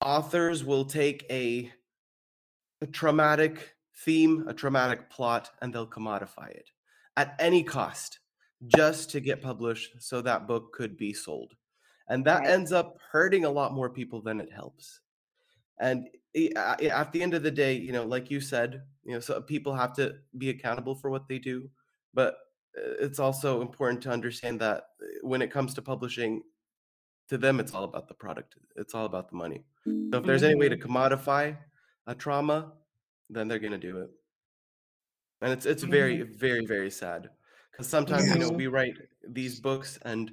authors 0.00 0.62
will 0.62 0.84
take 0.84 1.26
a, 1.28 1.72
a 2.82 2.86
traumatic 2.86 3.74
theme, 4.04 4.44
a 4.46 4.54
traumatic 4.54 5.10
plot, 5.10 5.50
and 5.60 5.74
they'll 5.74 5.88
commodify 5.88 6.50
it 6.50 6.70
at 7.16 7.34
any 7.40 7.64
cost 7.64 8.20
just 8.66 9.10
to 9.10 9.20
get 9.20 9.42
published 9.42 9.96
so 10.00 10.20
that 10.20 10.46
book 10.46 10.72
could 10.72 10.96
be 10.96 11.12
sold. 11.12 11.54
And 12.08 12.24
that 12.26 12.40
right. 12.40 12.50
ends 12.50 12.72
up 12.72 12.98
hurting 13.10 13.44
a 13.44 13.50
lot 13.50 13.72
more 13.72 13.90
people 13.90 14.20
than 14.20 14.40
it 14.40 14.52
helps. 14.52 15.00
And 15.80 16.08
at 16.56 17.12
the 17.12 17.22
end 17.22 17.34
of 17.34 17.42
the 17.42 17.50
day, 17.50 17.74
you 17.74 17.92
know, 17.92 18.04
like 18.04 18.30
you 18.30 18.40
said, 18.40 18.82
you 19.04 19.12
know, 19.12 19.20
so 19.20 19.40
people 19.40 19.74
have 19.74 19.92
to 19.94 20.16
be 20.36 20.50
accountable 20.50 20.94
for 20.94 21.10
what 21.10 21.28
they 21.28 21.38
do, 21.38 21.70
but 22.12 22.38
uh, 22.76 22.94
it's 23.00 23.18
also 23.18 23.60
important 23.60 24.02
to 24.02 24.10
understand 24.10 24.60
that 24.60 24.88
uh, 25.00 25.06
when 25.22 25.42
it 25.42 25.50
comes 25.50 25.74
to 25.74 25.82
publishing, 25.82 26.42
to 27.28 27.38
them 27.38 27.60
it's 27.60 27.72
all 27.72 27.84
about 27.84 28.08
the 28.08 28.14
product. 28.14 28.56
It's 28.76 28.94
all 28.94 29.06
about 29.06 29.30
the 29.30 29.36
money. 29.36 29.64
So 29.86 30.18
if 30.18 30.24
there's 30.24 30.42
any 30.42 30.56
way 30.56 30.68
to 30.68 30.76
mm-hmm. 30.76 30.90
commodify 30.90 31.56
a 32.06 32.14
trauma, 32.14 32.72
then 33.30 33.48
they're 33.48 33.58
going 33.58 33.72
to 33.72 33.78
do 33.78 33.98
it. 33.98 34.10
And 35.40 35.52
it's 35.52 35.66
it's 35.66 35.82
very 35.82 36.22
very 36.22 36.64
very 36.64 36.90
sad 36.90 37.28
because 37.76 37.88
sometimes 37.88 38.28
you 38.28 38.38
know 38.38 38.50
we 38.50 38.66
write 38.66 38.94
these 39.28 39.60
books 39.60 39.98
and 40.02 40.30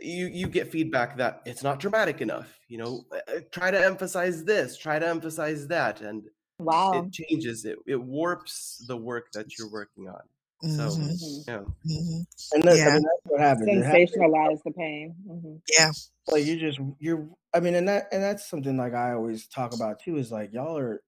you 0.00 0.26
you 0.26 0.46
get 0.46 0.70
feedback 0.70 1.16
that 1.16 1.42
it's 1.44 1.62
not 1.62 1.80
dramatic 1.80 2.20
enough 2.20 2.58
you 2.68 2.78
know 2.78 3.04
uh, 3.12 3.40
try 3.50 3.70
to 3.70 3.84
emphasize 3.84 4.44
this 4.44 4.76
try 4.76 4.98
to 4.98 5.06
emphasize 5.06 5.66
that 5.66 6.00
and 6.00 6.22
wow. 6.58 6.92
it 6.92 7.12
changes 7.12 7.64
it 7.64 7.78
it 7.86 8.00
warps 8.00 8.84
the 8.88 8.96
work 8.96 9.30
that 9.32 9.58
you're 9.58 9.70
working 9.70 10.08
on. 10.08 10.20
So 10.60 10.68
mm-hmm. 10.68 11.50
yeah. 11.50 11.58
Mm-hmm. 11.58 12.20
and 12.52 12.62
that's, 12.64 12.78
yeah. 12.78 12.88
I 12.88 12.92
mean, 12.94 13.02
that's 13.02 13.22
what 13.24 13.40
happens 13.40 13.68
sensationalize 13.68 14.62
the 14.64 14.72
pain. 14.72 15.14
Mm-hmm. 15.28 15.54
yeah. 15.78 15.90
Like 16.26 16.44
you 16.44 16.58
just 16.58 16.80
you're 16.98 17.28
i 17.54 17.60
mean 17.60 17.76
and 17.76 17.88
that 17.88 18.08
and 18.12 18.22
that's 18.22 18.50
something 18.50 18.76
like 18.76 18.92
i 18.92 19.12
always 19.12 19.46
talk 19.46 19.74
about 19.74 20.00
too 20.00 20.16
is 20.16 20.30
like 20.30 20.52
y'all 20.52 20.76
are 20.76 21.00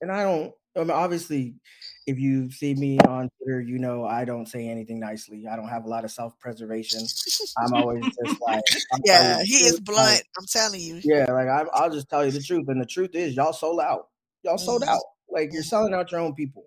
and 0.00 0.10
i 0.10 0.24
don't 0.24 0.52
I 0.74 0.80
mean, 0.80 0.90
obviously 0.90 1.54
if 2.06 2.18
you 2.18 2.50
see 2.50 2.74
me 2.74 2.98
on 3.00 3.30
Twitter, 3.38 3.60
you 3.62 3.78
know 3.78 4.04
I 4.04 4.24
don't 4.24 4.46
say 4.46 4.68
anything 4.68 5.00
nicely. 5.00 5.46
I 5.50 5.56
don't 5.56 5.68
have 5.68 5.84
a 5.84 5.88
lot 5.88 6.04
of 6.04 6.10
self 6.10 6.38
preservation. 6.38 7.00
I'm 7.58 7.74
always 7.74 8.04
just 8.04 8.40
like, 8.42 8.62
yeah, 9.04 9.42
he 9.42 9.56
is 9.66 9.80
blunt. 9.80 10.08
Like, 10.08 10.26
I'm 10.38 10.46
telling 10.46 10.80
you. 10.80 11.00
Yeah, 11.02 11.32
like 11.32 11.48
I, 11.48 11.64
will 11.82 11.94
just 11.94 12.08
tell 12.10 12.24
you 12.24 12.30
the 12.30 12.42
truth, 12.42 12.68
and 12.68 12.80
the 12.80 12.86
truth 12.86 13.14
is, 13.14 13.34
y'all 13.34 13.52
sold 13.52 13.80
out. 13.80 14.08
Y'all 14.42 14.58
sold 14.58 14.82
mm-hmm. 14.82 14.90
out. 14.90 15.02
Like 15.28 15.52
you're 15.52 15.62
selling 15.62 15.94
out 15.94 16.12
your 16.12 16.20
own 16.20 16.34
people. 16.34 16.64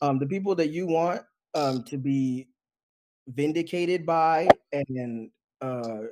Um, 0.00 0.18
the 0.18 0.26
people 0.26 0.54
that 0.56 0.70
you 0.70 0.86
want 0.86 1.22
um 1.54 1.82
to 1.84 1.96
be 1.96 2.48
vindicated 3.26 4.04
by 4.04 4.48
and 4.72 5.30
uh 5.60 6.02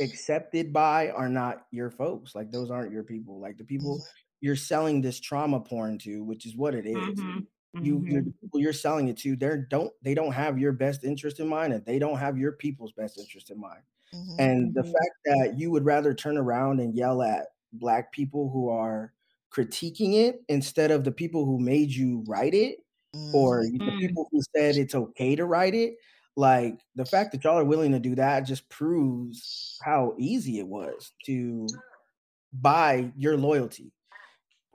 accepted 0.00 0.72
by 0.72 1.10
are 1.10 1.30
not 1.30 1.62
your 1.70 1.90
folks. 1.90 2.34
Like 2.34 2.50
those 2.50 2.70
aren't 2.70 2.92
your 2.92 3.04
people. 3.04 3.40
Like 3.40 3.56
the 3.56 3.64
people 3.64 3.96
mm-hmm. 3.96 4.18
you're 4.42 4.54
selling 4.54 5.00
this 5.00 5.18
trauma 5.18 5.60
porn 5.60 5.98
to, 6.00 6.22
which 6.22 6.44
is 6.44 6.54
what 6.54 6.74
it 6.74 6.86
is. 6.86 6.96
Mm-hmm 6.96 7.38
you 7.82 7.98
mm-hmm. 7.98 8.10
you're, 8.10 8.22
people 8.22 8.60
you're 8.60 8.72
selling 8.72 9.08
it 9.08 9.16
to 9.16 9.36
they 9.36 9.58
don't 9.70 9.92
they 10.02 10.14
don't 10.14 10.32
have 10.32 10.58
your 10.58 10.72
best 10.72 11.04
interest 11.04 11.40
in 11.40 11.48
mind 11.48 11.72
and 11.72 11.84
they 11.84 11.98
don't 11.98 12.18
have 12.18 12.38
your 12.38 12.52
people's 12.52 12.92
best 12.92 13.18
interest 13.18 13.50
in 13.50 13.60
mind 13.60 13.82
mm-hmm. 14.14 14.40
and 14.40 14.74
the 14.74 14.82
mm-hmm. 14.82 14.90
fact 14.90 15.16
that 15.24 15.58
you 15.58 15.70
would 15.70 15.84
rather 15.84 16.14
turn 16.14 16.36
around 16.36 16.80
and 16.80 16.94
yell 16.94 17.22
at 17.22 17.46
black 17.72 18.12
people 18.12 18.50
who 18.50 18.68
are 18.68 19.12
critiquing 19.54 20.14
it 20.14 20.42
instead 20.48 20.90
of 20.90 21.04
the 21.04 21.12
people 21.12 21.44
who 21.44 21.58
made 21.58 21.90
you 21.90 22.24
write 22.26 22.54
it 22.54 22.78
mm-hmm. 23.14 23.34
or 23.34 23.64
the 23.64 23.78
mm. 23.78 23.98
people 23.98 24.28
who 24.30 24.40
said 24.54 24.76
it's 24.76 24.94
okay 24.94 25.34
to 25.36 25.44
write 25.44 25.74
it 25.74 25.94
like 26.36 26.78
the 26.94 27.04
fact 27.04 27.32
that 27.32 27.42
y'all 27.42 27.58
are 27.58 27.64
willing 27.64 27.92
to 27.92 27.98
do 27.98 28.14
that 28.14 28.40
just 28.40 28.68
proves 28.68 29.78
how 29.82 30.14
easy 30.18 30.58
it 30.58 30.66
was 30.66 31.12
to 31.24 31.66
buy 32.52 33.10
your 33.16 33.36
loyalty 33.36 33.92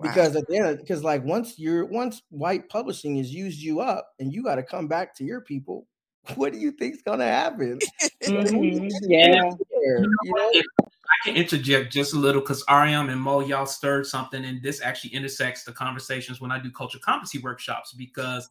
because 0.02 0.36
at 0.36 0.48
the 0.48 0.58
end 0.58 0.78
because 0.80 1.04
like 1.04 1.24
once 1.24 1.58
you're 1.58 1.86
once 1.86 2.22
white 2.30 2.68
publishing 2.70 3.18
has 3.18 3.34
used 3.34 3.60
you 3.60 3.82
up 3.82 4.10
and 4.20 4.34
you 4.34 4.44
got 4.44 4.56
to 4.56 4.64
come 4.64 4.88
back 4.88 5.16
to 5.16 5.24
your 5.24 5.42
people 5.42 5.88
what 6.36 6.54
do 6.54 6.60
you 6.60 6.72
think's 6.72 7.02
gonna 7.02 7.26
happen? 7.26 7.80
Mm-hmm. 8.22 8.88
yeah. 9.10 9.42
you 9.42 10.10
know, 10.24 10.62
I 10.80 11.26
can 11.26 11.36
interject 11.36 11.92
just 11.92 12.14
a 12.14 12.18
little 12.18 12.40
because 12.40 12.64
Ariam 12.66 13.12
and 13.12 13.20
Mo, 13.20 13.40
y'all 13.40 13.66
stirred 13.66 14.06
something, 14.06 14.46
and 14.46 14.62
this 14.62 14.80
actually 14.80 15.16
intersects 15.16 15.64
the 15.64 15.72
conversations 15.72 16.40
when 16.40 16.52
I 16.52 16.60
do 16.60 16.70
culture 16.70 17.00
competency 17.04 17.40
workshops 17.40 17.94
because 17.94 18.48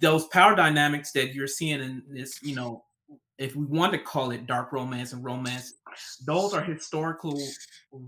those 0.00 0.26
power 0.26 0.56
dynamics 0.56 1.12
that 1.12 1.32
you're 1.32 1.46
seeing 1.46 1.80
in 1.80 2.02
this, 2.08 2.42
you 2.42 2.56
know, 2.56 2.82
if 3.38 3.54
we 3.54 3.66
want 3.66 3.92
to 3.92 3.98
call 3.98 4.30
it 4.30 4.46
dark 4.46 4.72
romance 4.72 5.12
and 5.12 5.22
romance, 5.22 5.74
those 6.26 6.54
are 6.54 6.62
historical 6.62 7.38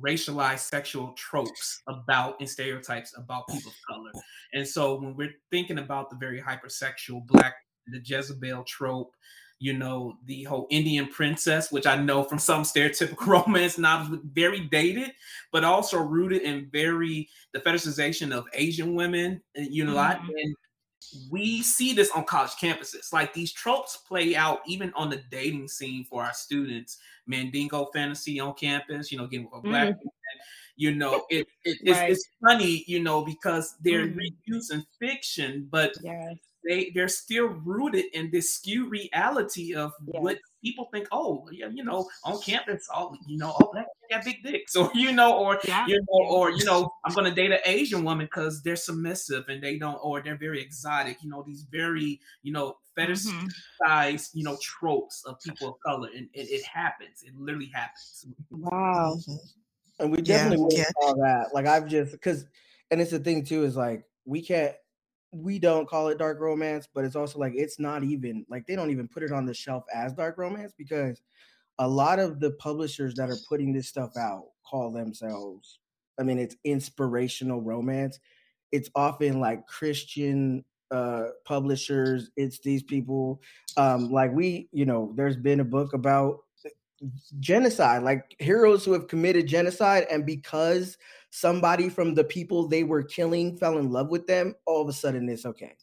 racialized 0.00 0.60
sexual 0.60 1.12
tropes 1.12 1.82
about 1.86 2.40
and 2.40 2.48
stereotypes 2.48 3.14
about 3.16 3.46
people 3.48 3.70
of 3.70 3.76
color. 3.88 4.10
And 4.54 4.66
so 4.66 4.94
when 4.94 5.14
we're 5.16 5.34
thinking 5.50 5.78
about 5.78 6.10
the 6.10 6.16
very 6.16 6.40
hypersexual 6.40 7.26
black, 7.26 7.56
the 7.86 8.00
Jezebel 8.02 8.64
trope, 8.64 9.14
you 9.60 9.72
know, 9.72 10.14
the 10.24 10.44
whole 10.44 10.66
Indian 10.70 11.08
princess, 11.08 11.72
which 11.72 11.86
I 11.86 11.96
know 11.96 12.22
from 12.22 12.38
some 12.38 12.62
stereotypical 12.62 13.26
romance 13.46 13.76
novels, 13.76 14.20
very 14.32 14.60
dated, 14.60 15.12
but 15.52 15.64
also 15.64 15.98
rooted 15.98 16.42
in 16.42 16.70
very 16.72 17.28
the 17.52 17.60
fetishization 17.60 18.32
of 18.32 18.44
Asian 18.54 18.94
women, 18.94 19.42
you 19.54 19.84
know, 19.84 19.96
mm-hmm. 19.96 20.28
and 20.28 20.56
we 21.30 21.62
see 21.62 21.92
this 21.92 22.10
on 22.10 22.24
college 22.24 22.52
campuses. 22.52 23.12
Like 23.12 23.32
these 23.32 23.52
tropes 23.52 23.96
play 23.96 24.36
out 24.36 24.60
even 24.66 24.92
on 24.94 25.10
the 25.10 25.22
dating 25.30 25.68
scene 25.68 26.04
for 26.04 26.24
our 26.24 26.34
students. 26.34 26.98
Mandingo 27.26 27.90
fantasy 27.92 28.40
on 28.40 28.54
campus, 28.54 29.12
you 29.12 29.18
know, 29.18 29.26
getting 29.26 29.46
with 29.46 29.58
a 29.58 29.60
black 29.62 29.88
mm-hmm. 29.88 30.08
you 30.76 30.94
know, 30.94 31.24
it, 31.30 31.46
it 31.64 31.78
it's, 31.82 31.90
right. 31.90 32.10
it's, 32.10 32.28
funny, 32.42 32.84
you 32.86 33.02
know, 33.02 33.24
because 33.24 33.76
they're 33.82 34.06
mm-hmm. 34.06 34.52
reusing 34.52 34.84
fiction, 34.98 35.68
but 35.70 35.92
yes. 36.02 36.36
They 36.68 36.92
they're 36.94 37.08
still 37.08 37.46
rooted 37.46 38.04
in 38.12 38.30
this 38.30 38.54
skewed 38.54 38.90
reality 38.90 39.74
of 39.74 39.92
yes. 40.06 40.22
what 40.22 40.38
people 40.62 40.88
think, 40.92 41.08
oh, 41.12 41.48
yeah, 41.50 41.68
you 41.72 41.82
know, 41.82 42.08
on 42.24 42.40
campus, 42.42 42.86
all 42.94 43.16
you 43.26 43.38
know, 43.38 43.54
oh, 43.60 43.70
that 43.74 43.86
got 44.10 44.24
big 44.24 44.42
dicks, 44.42 44.76
or 44.76 44.90
you 44.94 45.12
know, 45.12 45.36
or 45.36 45.58
yeah. 45.66 45.86
you 45.86 45.96
know, 45.96 46.28
or 46.28 46.50
you 46.50 46.64
know, 46.64 46.90
I'm 47.04 47.14
gonna 47.14 47.34
date 47.34 47.50
an 47.50 47.60
Asian 47.64 48.04
woman 48.04 48.26
because 48.26 48.62
they're 48.62 48.76
submissive 48.76 49.48
and 49.48 49.62
they 49.62 49.78
don't, 49.78 49.98
or 50.02 50.20
they're 50.22 50.36
very 50.36 50.60
exotic. 50.60 51.18
You 51.22 51.30
know, 51.30 51.42
these 51.46 51.66
very, 51.70 52.20
you 52.42 52.52
know, 52.52 52.76
fetishized, 52.96 53.38
mm-hmm. 53.82 54.38
you 54.38 54.44
know, 54.44 54.58
tropes 54.60 55.22
of 55.24 55.40
people 55.40 55.68
of 55.68 55.74
color, 55.84 56.08
and 56.14 56.28
it, 56.34 56.50
it 56.50 56.64
happens. 56.64 57.22
It 57.24 57.34
literally 57.36 57.70
happens. 57.72 58.26
Wow. 58.50 59.16
And 59.98 60.12
we 60.12 60.22
definitely 60.22 60.76
yeah, 60.76 60.84
yeah. 60.84 60.92
call 61.00 61.16
that. 61.16 61.48
Like 61.52 61.66
I've 61.66 61.88
just 61.88 62.12
because, 62.12 62.44
and 62.90 63.00
it's 63.00 63.10
the 63.10 63.18
thing 63.18 63.44
too 63.44 63.64
is 63.64 63.76
like 63.76 64.04
we 64.24 64.42
can't 64.42 64.74
we 65.32 65.58
don't 65.58 65.88
call 65.88 66.08
it 66.08 66.18
dark 66.18 66.40
romance, 66.40 66.88
but 66.92 67.04
it's 67.04 67.16
also 67.16 67.38
like 67.38 67.52
it's 67.54 67.78
not 67.78 68.02
even 68.02 68.46
like 68.48 68.66
they 68.66 68.76
don't 68.76 68.90
even 68.90 69.08
put 69.08 69.22
it 69.22 69.32
on 69.32 69.44
the 69.46 69.54
shelf 69.54 69.84
as 69.94 70.12
dark 70.12 70.38
romance 70.38 70.72
because 70.76 71.20
a 71.78 71.88
lot 71.88 72.18
of 72.18 72.40
the 72.40 72.52
publishers 72.52 73.14
that 73.14 73.30
are 73.30 73.36
putting 73.48 73.72
this 73.72 73.88
stuff 73.88 74.16
out 74.16 74.46
call 74.68 74.90
themselves 74.92 75.78
I 76.18 76.22
mean 76.22 76.38
it's 76.38 76.56
inspirational 76.64 77.60
romance. 77.60 78.18
It's 78.72 78.90
often 78.94 79.40
like 79.40 79.66
Christian 79.66 80.64
uh 80.90 81.26
publishers, 81.44 82.30
it's 82.36 82.58
these 82.60 82.82
people 82.82 83.40
um 83.76 84.10
like 84.10 84.32
we, 84.32 84.68
you 84.72 84.86
know, 84.86 85.12
there's 85.16 85.36
been 85.36 85.60
a 85.60 85.64
book 85.64 85.92
about 85.92 86.40
genocide, 87.40 88.02
like 88.02 88.34
heroes 88.38 88.84
who 88.84 88.92
have 88.92 89.08
committed 89.08 89.46
genocide 89.46 90.06
and 90.10 90.26
because 90.26 90.96
somebody 91.30 91.88
from 91.88 92.14
the 92.14 92.24
people 92.24 92.68
they 92.68 92.84
were 92.84 93.02
killing 93.02 93.56
fell 93.56 93.78
in 93.78 93.90
love 93.90 94.08
with 94.08 94.26
them, 94.26 94.54
all 94.66 94.82
of 94.82 94.88
a 94.88 94.92
sudden 94.92 95.28
it's 95.28 95.46
okay. 95.46 95.74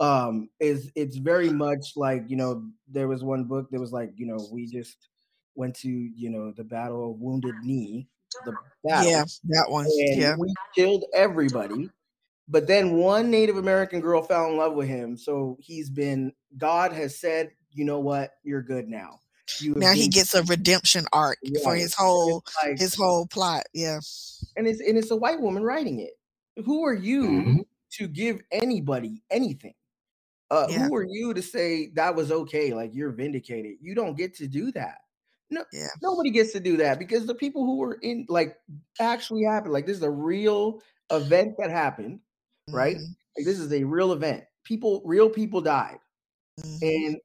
Um, 0.00 0.48
is 0.58 0.90
it's 0.96 1.16
very 1.16 1.50
much 1.50 1.92
like 1.96 2.24
you 2.26 2.36
know 2.36 2.64
there 2.88 3.08
was 3.08 3.22
one 3.22 3.44
book 3.44 3.70
that 3.70 3.80
was 3.80 3.92
like 3.92 4.12
you 4.16 4.26
know 4.26 4.48
we 4.52 4.66
just 4.66 5.08
went 5.54 5.74
to 5.76 5.88
you 5.88 6.30
know 6.30 6.52
the 6.56 6.64
battle 6.64 7.10
of 7.10 7.20
Wounded 7.20 7.54
Knee, 7.62 8.08
the 8.44 8.54
battle, 8.84 9.10
yeah 9.10 9.24
that 9.44 9.66
one, 9.68 9.86
yeah 9.88 10.34
we 10.36 10.52
killed 10.74 11.04
everybody, 11.14 11.88
but 12.48 12.66
then 12.66 12.96
one 12.96 13.30
Native 13.30 13.58
American 13.58 14.00
girl 14.00 14.22
fell 14.22 14.46
in 14.46 14.56
love 14.56 14.74
with 14.74 14.88
him, 14.88 15.16
so 15.16 15.56
he's 15.60 15.88
been 15.88 16.32
God 16.58 16.92
has 16.92 17.20
said 17.20 17.50
you 17.70 17.84
know 17.84 18.00
what 18.00 18.32
you're 18.42 18.62
good 18.62 18.88
now. 18.88 19.20
Now 19.60 19.92
he 19.92 20.08
gets 20.08 20.34
a 20.34 20.42
redemption 20.44 21.06
arc 21.12 21.38
yeah, 21.42 21.60
for 21.62 21.74
his 21.74 21.94
whole 21.94 22.44
like, 22.62 22.78
his 22.78 22.94
whole 22.94 23.26
plot. 23.26 23.64
Yeah 23.72 24.00
and 24.56 24.66
it's 24.66 24.80
and 24.80 24.98
it's 24.98 25.10
a 25.10 25.16
white 25.16 25.40
woman 25.40 25.62
writing 25.62 26.00
it. 26.00 26.12
Who 26.64 26.84
are 26.84 26.94
you 26.94 27.22
Mhm. 27.24 27.66
to 27.92 28.08
give 28.08 28.40
anybody 28.50 29.22
anything? 29.30 29.74
Uh, 30.50 30.66
Yeah. 30.68 30.86
Who 30.88 30.94
are 30.94 31.06
you 31.08 31.32
to 31.32 31.42
say 31.42 31.88
that 31.94 32.14
was 32.14 32.30
okay? 32.30 32.74
Like 32.74 32.94
you're 32.94 33.12
vindicated. 33.12 33.76
You 33.80 33.94
don't 33.94 34.16
get 34.16 34.34
to 34.36 34.46
do 34.46 34.70
that. 34.72 34.98
No, 35.50 35.64
Yeah. 35.72 35.88
nobody 36.02 36.30
gets 36.30 36.52
to 36.52 36.60
do 36.60 36.76
that 36.78 36.98
because 36.98 37.26
the 37.26 37.34
people 37.34 37.64
who 37.64 37.76
were 37.76 37.98
in 38.02 38.26
like 38.28 38.58
actually 39.00 39.44
happened. 39.44 39.72
Like 39.72 39.86
this 39.86 39.96
is 39.96 40.02
a 40.02 40.10
real 40.10 40.82
event 41.10 41.54
that 41.58 41.70
happened, 41.70 42.20
right? 42.68 42.96
Mhm, 42.96 43.16
Like 43.36 43.46
this 43.46 43.58
is 43.58 43.72
a 43.72 43.84
real 43.84 44.12
event. 44.12 44.44
People, 44.64 45.02
real 45.04 45.30
people 45.30 45.60
died, 45.62 45.98
mhm. 46.60 46.82
and 46.82 47.16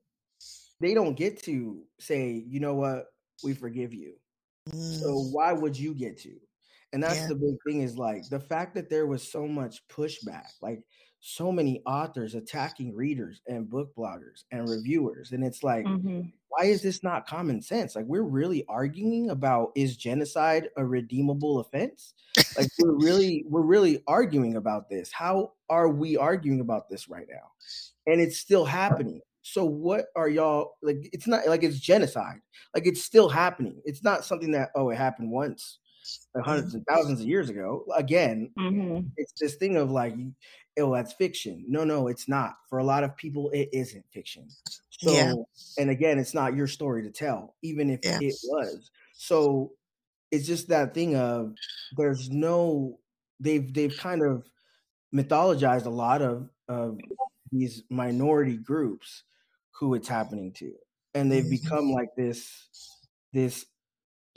they 0.80 0.93
don't 0.93 1.15
get 1.15 1.41
to 1.43 1.86
say, 1.99 2.32
you 2.32 2.59
know 2.59 2.75
what, 2.75 3.07
we 3.41 3.53
forgive 3.53 3.93
you. 3.93 4.17
So 4.89 5.15
Mm, 5.15 5.17
why 5.19 5.53
would 5.53 5.78
you 5.78 5.93
get 5.93 6.17
to? 6.19 6.39
And 6.93 7.03
that's 7.03 7.23
Yeah. 7.23 7.28
the 7.28 7.36
big 7.36 7.55
thing 7.67 7.82
is 7.82 7.97
like 7.97 8.30
the 8.30 8.39
fact 8.39 8.75
that 8.75 8.89
there 8.89 9.07
was 9.07 9.30
so 9.30 9.47
much 9.47 9.88
pushback, 9.89 10.51
like 10.61 10.84
so 11.19 11.51
many 11.51 11.82
authors 11.86 12.36
attacking 12.36 12.95
readers 12.95 13.41
and 13.47 13.69
book 13.69 13.93
bloggers 13.95 14.45
and 14.51 14.67
reviewers. 14.69 15.32
And 15.34 15.43
it's 15.43 15.63
like, 15.63 15.91
Mhm. 15.91 16.34
why 16.49 16.65
is 16.65 16.82
this 16.82 17.03
not 17.03 17.28
common 17.28 17.61
sense? 17.61 17.95
Like 17.95 18.05
we're 18.05 18.23
really 18.23 18.65
arguing 18.67 19.30
about 19.30 19.71
is 19.75 19.97
genocide 19.97 20.69
a 20.78 20.86
redeemable 20.86 21.59
offense? 21.59 22.13
Like 22.55 22.69
we're 22.78 22.95
really 22.95 23.45
we're 23.49 23.61
really 23.65 24.03
arguing 24.07 24.55
about 24.55 24.89
this. 24.89 25.11
How 25.11 25.53
are 25.69 25.89
we 25.89 26.17
arguing 26.17 26.61
about 26.61 26.89
this 26.89 27.09
right 27.09 27.28
now? 27.30 27.51
And 28.07 28.21
it's 28.21 28.38
still 28.39 28.65
happening. 28.65 29.21
So 29.54 29.66
what 29.66 30.08
are 30.16 30.30
y'all 30.30 30.76
like 30.82 31.10
it's 31.14 31.28
not 31.28 31.48
like 31.48 31.64
it's 31.64 31.80
genocide. 31.80 32.39
Like 32.76 32.86
it's 32.88 33.04
still 33.04 33.30
happening. 33.30 33.82
It's 33.86 34.04
not 34.04 34.26
something 34.26 34.52
that 34.52 34.72
oh 34.76 34.89
it 34.89 34.98
happened 34.98 35.32
once 35.32 35.80
uh, 36.36 36.41
hundreds 36.43 36.74
and 36.76 36.86
thousands 36.88 37.22
of 37.22 37.28
years 37.28 37.50
ago. 37.50 37.86
Again, 37.95 38.52
Mhm. 38.58 39.12
it's 39.18 39.34
this 39.39 39.56
thing 39.56 39.78
of 39.78 39.91
like 39.91 40.16
oh 40.80 40.93
that's 40.93 41.14
fiction 41.14 41.66
no 41.68 41.84
no 41.84 42.08
it's 42.08 42.28
not 42.28 42.56
for 42.70 42.78
a 42.80 42.84
lot 42.84 43.04
of 43.04 43.16
people 43.18 43.50
it 43.52 43.68
isn't 43.74 44.06
fiction 44.12 44.48
so 44.91 45.12
Yeah. 45.12 45.34
and 45.80 45.89
again 45.89 46.20
it's 46.20 46.36
not 46.36 46.56
your 46.56 46.68
story 46.68 47.02
to 47.04 47.10
tell 47.12 47.56
even 47.64 47.89
if 47.89 48.02
Yeah. 48.04 48.20
it 48.22 48.36
was 48.43 48.91
so 49.14 49.74
it's 50.32 50.45
just 50.45 50.68
that 50.70 50.93
thing 50.93 51.16
of 51.16 51.56
there's 51.98 52.30
no 52.30 53.00
they've 53.39 53.74
they've 53.74 53.98
kind 53.98 54.22
of 54.22 54.48
mythologized 55.14 55.86
a 55.86 55.89
lot 55.89 56.22
of 56.22 56.50
of 56.68 57.00
these 57.52 57.84
minority 57.89 58.58
groups 58.58 59.24
who 59.80 59.93
it's 59.93 60.07
happening 60.07 60.51
to. 60.53 60.73
And 61.13 61.32
they've 61.32 61.43
Mhm. 61.45 61.49
become 61.61 61.91
like 61.91 62.09
this 62.15 62.69
this 63.34 63.65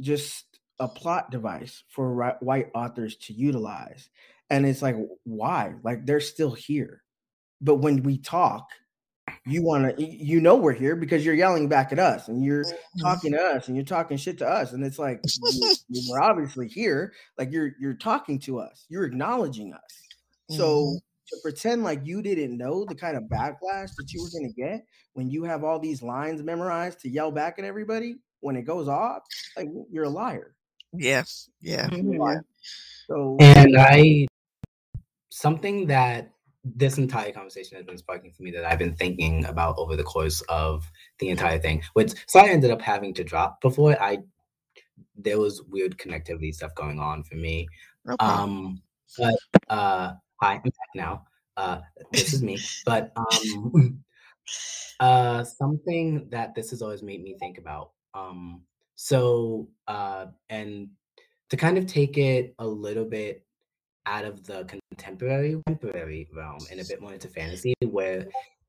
just 0.01 0.45
a 0.79 0.89
plot 0.89 1.31
device 1.31 1.83
for 1.89 2.37
white 2.41 2.71
authors 2.75 3.17
to 3.17 3.33
utilize. 3.33 4.09
And 4.51 4.67
it's 4.67 4.83
like 4.83 4.97
why? 5.25 5.75
Like 5.83 6.07
they're 6.07 6.21
still 6.21 6.53
here. 6.53 7.03
But 7.61 7.77
when 7.77 8.03
we 8.03 8.19
talk 8.19 8.69
you 9.47 9.63
want 9.63 9.97
to 9.97 10.05
you 10.05 10.41
know 10.41 10.57
we're 10.57 10.73
here 10.73 10.97
because 10.97 11.25
you're 11.25 11.35
yelling 11.37 11.69
back 11.69 11.93
at 11.93 11.99
us 12.01 12.27
and 12.29 12.45
you're 12.45 12.65
Mhm. 12.65 12.75
talking 13.01 13.33
to 13.33 13.39
us 13.41 13.69
and 13.69 13.77
you're 13.77 13.85
talking 13.85 14.17
shit 14.17 14.39
to 14.39 14.47
us. 14.49 14.73
And 14.73 14.85
it's 14.85 14.99
like 14.99 15.21
you- 15.25 15.75
we're 16.11 16.21
obviously 16.21 16.67
here. 16.69 17.13
Like 17.39 17.53
you're 17.53 17.73
you're 17.79 17.95
talking 17.95 18.39
to 18.41 18.59
us. 18.59 18.87
You're 18.89 19.05
acknowledging 19.05 19.73
us. 19.73 20.09
So 20.51 20.85
Mhm. 20.85 21.01
To 21.31 21.39
pretend 21.43 21.83
like 21.83 22.01
you 22.05 22.23
didn't 22.23 22.57
know 22.57 22.85
the 22.85 22.95
kind 22.95 23.17
of 23.17 23.25
backlash 23.25 23.95
that 23.97 24.13
you 24.13 24.23
were 24.23 24.31
going 24.31 24.53
to 24.53 24.61
get 24.61 24.85
when 25.15 25.31
you 25.31 25.45
have 25.45 25.65
all 25.65 25.79
these 25.79 26.03
lines 26.03 26.43
memorized 26.43 27.01
to 27.01 27.09
yell 27.09 27.31
back 27.31 27.59
at 27.59 27.65
everybody 27.65 28.17
when 28.41 28.57
it 28.57 28.63
goes 28.63 28.89
off 28.89 29.23
like 29.57 29.69
you're 29.91 30.05
a 30.05 30.09
liar 30.09 30.55
Yes. 30.93 31.49
Yeah. 31.61 31.89
So 33.07 33.37
And 33.41 33.77
I, 33.79 34.27
something 35.31 35.87
that 35.87 36.31
this 36.65 36.99
entire 36.99 37.33
conversation 37.33 37.77
has 37.77 37.87
been 37.87 37.97
sparking 37.97 38.33
for 38.33 38.43
me 38.43 38.51
that 38.51 38.65
I've 38.65 38.79
been 38.79 38.95
thinking 38.95 39.45
about 39.47 39.77
over 39.79 39.97
the 39.97 40.03
course 40.03 40.43
of 40.43 40.91
the 41.19 41.29
entire 41.29 41.59
thing, 41.59 41.83
which 41.95 42.13
so 42.27 42.41
I 42.41 42.49
ended 42.49 42.71
up 42.71 42.83
having 42.83 43.15
to 43.15 43.25
drop 43.25 43.61
before 43.61 44.01
I, 44.03 44.19
there 45.17 45.39
was 45.39 45.63
weird 45.63 45.97
connectivity 45.97 46.55
stuff 46.55 46.75
going 46.75 46.99
on 46.99 47.23
for 47.23 47.37
me. 47.37 47.67
Okay. 48.09 48.27
Um, 48.27 48.83
but 49.19 49.35
uh, 49.69 50.13
hi, 50.41 50.55
I'm 50.55 50.63
back 50.63 50.73
now. 50.95 51.25
Uh, 51.57 51.81
this 52.13 52.33
is 52.33 52.43
me. 52.43 52.59
But 52.87 53.13
um, 53.17 54.03
uh, 55.01 55.45
something 55.45 56.29
that 56.31 56.55
this 56.55 56.71
has 56.71 56.81
always 56.81 57.03
made 57.03 57.23
me 57.23 57.37
think 57.39 57.59
about. 57.59 57.91
Um, 58.15 58.63
so 58.97 59.69
uh, 59.87 60.27
and 60.49 60.89
to 61.51 61.57
kind 61.57 61.77
of 61.77 61.87
take 61.87 62.17
it 62.17 62.55
a 62.59 62.67
little 62.67 63.05
bit 63.05 63.45
out 64.07 64.25
of 64.25 64.45
the 64.47 64.65
contemporary 64.65 65.61
contemporary 65.67 66.29
realm 66.35 66.59
and 66.71 66.81
a 66.81 66.85
bit 66.85 67.03
more 67.03 67.13
into 67.13 67.29
fantasy, 67.29 67.75
where 67.85 68.27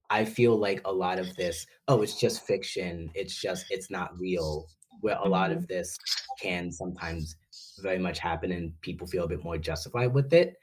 I 0.10 0.26
feel 0.26 0.58
like 0.58 0.82
a 0.84 0.92
lot 0.92 1.20
of 1.20 1.34
this, 1.38 1.66
oh, 1.88 2.02
it's 2.02 2.20
just 2.20 2.46
fiction. 2.46 3.10
It's 3.16 3.40
just 3.40 3.66
it's 3.70 3.90
not 3.90 4.20
real. 4.20 4.68
Where 5.00 5.16
a 5.16 5.28
lot 5.28 5.52
of 5.52 5.68
this 5.68 5.98
can 6.40 6.72
sometimes 6.72 7.38
very 7.82 7.98
much 7.98 8.20
happen 8.20 8.52
and 8.52 8.80
people 8.82 9.08
feel 9.08 9.24
a 9.24 9.28
bit 9.28 9.44
more 9.44 9.58
justified 9.58 10.14
with 10.14 10.34
it 10.34 10.56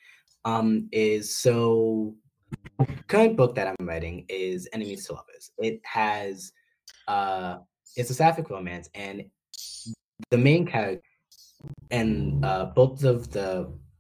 um 0.49 0.89
is 0.93 1.35
so 1.35 2.15
current 3.09 3.37
book 3.37 3.55
that 3.55 3.67
i'm 3.69 3.87
writing 3.87 4.25
is 4.29 4.69
enemies 4.73 5.05
to 5.07 5.13
lovers. 5.13 5.51
It 5.59 5.81
has 5.85 6.53
uh 7.07 7.59
it's 7.97 8.11
a 8.11 8.15
sapphic 8.15 8.49
romance 8.51 8.89
and 8.95 9.25
the 10.31 10.39
main 10.39 10.67
character 10.67 11.03
and 11.91 12.45
uh 12.45 12.67
both 12.75 13.05
of 13.05 13.31
the 13.31 13.51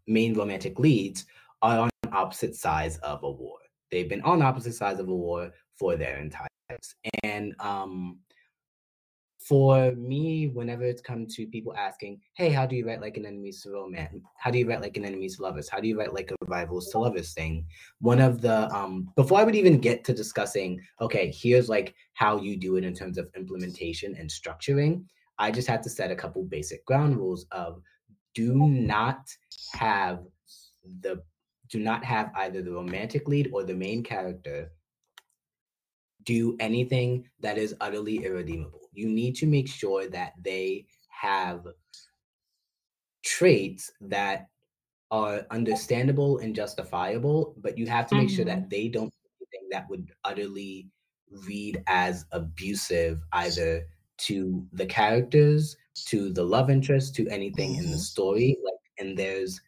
main 0.06 0.34
romantic 0.34 0.78
leads 0.78 1.26
are 1.60 1.78
on 1.80 1.90
opposite 2.12 2.54
sides 2.54 2.96
of 2.98 3.22
a 3.22 3.30
war. 3.30 3.58
They've 3.90 4.08
been 4.08 4.22
on 4.22 4.42
opposite 4.42 4.74
sides 4.74 5.00
of 5.00 5.08
a 5.08 5.14
war 5.14 5.52
for 5.78 5.96
their 5.96 6.16
entire 6.18 6.48
lives. 6.70 6.94
And 7.24 7.54
um 7.60 8.18
for 9.48 9.92
me, 9.92 10.48
whenever 10.48 10.84
it's 10.84 11.00
come 11.00 11.26
to 11.26 11.46
people 11.46 11.74
asking, 11.74 12.20
"Hey, 12.34 12.50
how 12.50 12.66
do 12.66 12.76
you 12.76 12.86
write 12.86 13.00
like 13.00 13.16
an 13.16 13.24
enemies 13.24 13.62
to 13.62 13.70
romance? 13.70 14.22
How 14.36 14.50
do 14.50 14.58
you 14.58 14.68
write 14.68 14.82
like 14.82 14.96
an 14.98 15.06
enemies 15.06 15.36
to 15.36 15.42
lovers? 15.42 15.68
How 15.68 15.80
do 15.80 15.88
you 15.88 15.98
write 15.98 16.12
like 16.12 16.30
a 16.30 16.36
rivals 16.46 16.90
to 16.90 16.98
lovers 16.98 17.32
thing?" 17.32 17.66
One 18.00 18.20
of 18.20 18.42
the 18.42 18.68
um 18.74 19.10
before 19.16 19.38
I 19.38 19.44
would 19.44 19.56
even 19.56 19.78
get 19.78 20.04
to 20.04 20.12
discussing, 20.12 20.80
okay, 21.00 21.32
here's 21.34 21.68
like 21.68 21.94
how 22.12 22.38
you 22.40 22.56
do 22.56 22.76
it 22.76 22.84
in 22.84 22.94
terms 22.94 23.16
of 23.16 23.30
implementation 23.36 24.14
and 24.16 24.28
structuring. 24.28 25.04
I 25.38 25.50
just 25.50 25.68
had 25.68 25.82
to 25.84 25.90
set 25.90 26.10
a 26.10 26.16
couple 26.16 26.42
basic 26.44 26.84
ground 26.84 27.16
rules 27.16 27.46
of 27.52 27.80
do 28.34 28.54
not 28.54 29.20
have 29.72 30.24
the 31.00 31.22
do 31.68 31.78
not 31.78 32.04
have 32.04 32.30
either 32.36 32.62
the 32.62 32.72
romantic 32.72 33.28
lead 33.28 33.50
or 33.52 33.62
the 33.62 33.74
main 33.74 34.02
character 34.02 34.72
do 36.24 36.56
anything 36.60 37.28
that 37.40 37.58
is 37.58 37.74
utterly 37.80 38.24
irredeemable. 38.24 38.90
You 38.92 39.08
need 39.08 39.36
to 39.36 39.46
make 39.46 39.68
sure 39.68 40.08
that 40.08 40.34
they 40.42 40.86
have 41.08 41.66
traits 43.24 43.90
that 44.00 44.48
are 45.10 45.46
understandable 45.50 46.38
and 46.38 46.56
justifiable, 46.56 47.54
but 47.58 47.78
you 47.78 47.86
have 47.86 48.08
to 48.08 48.16
make 48.16 48.30
sure 48.30 48.44
that 48.44 48.70
they 48.70 48.88
don't 48.88 49.12
do 49.12 49.46
anything 49.52 49.68
that 49.70 49.88
would 49.90 50.12
utterly 50.24 50.90
read 51.30 51.82
as 51.88 52.26
abusive 52.32 53.20
either 53.32 53.88
to 54.18 54.68
the 54.72 54.86
characters, 54.86 55.76
to 56.06 56.32
the 56.32 56.44
love 56.44 56.70
interest, 56.70 57.14
to 57.16 57.28
anything 57.28 57.76
in 57.76 57.90
the 57.90 57.98
Mhm. 57.98 57.98
story. 57.98 58.58
Like, 58.64 58.74
and 58.98 59.18
there's 59.18 59.60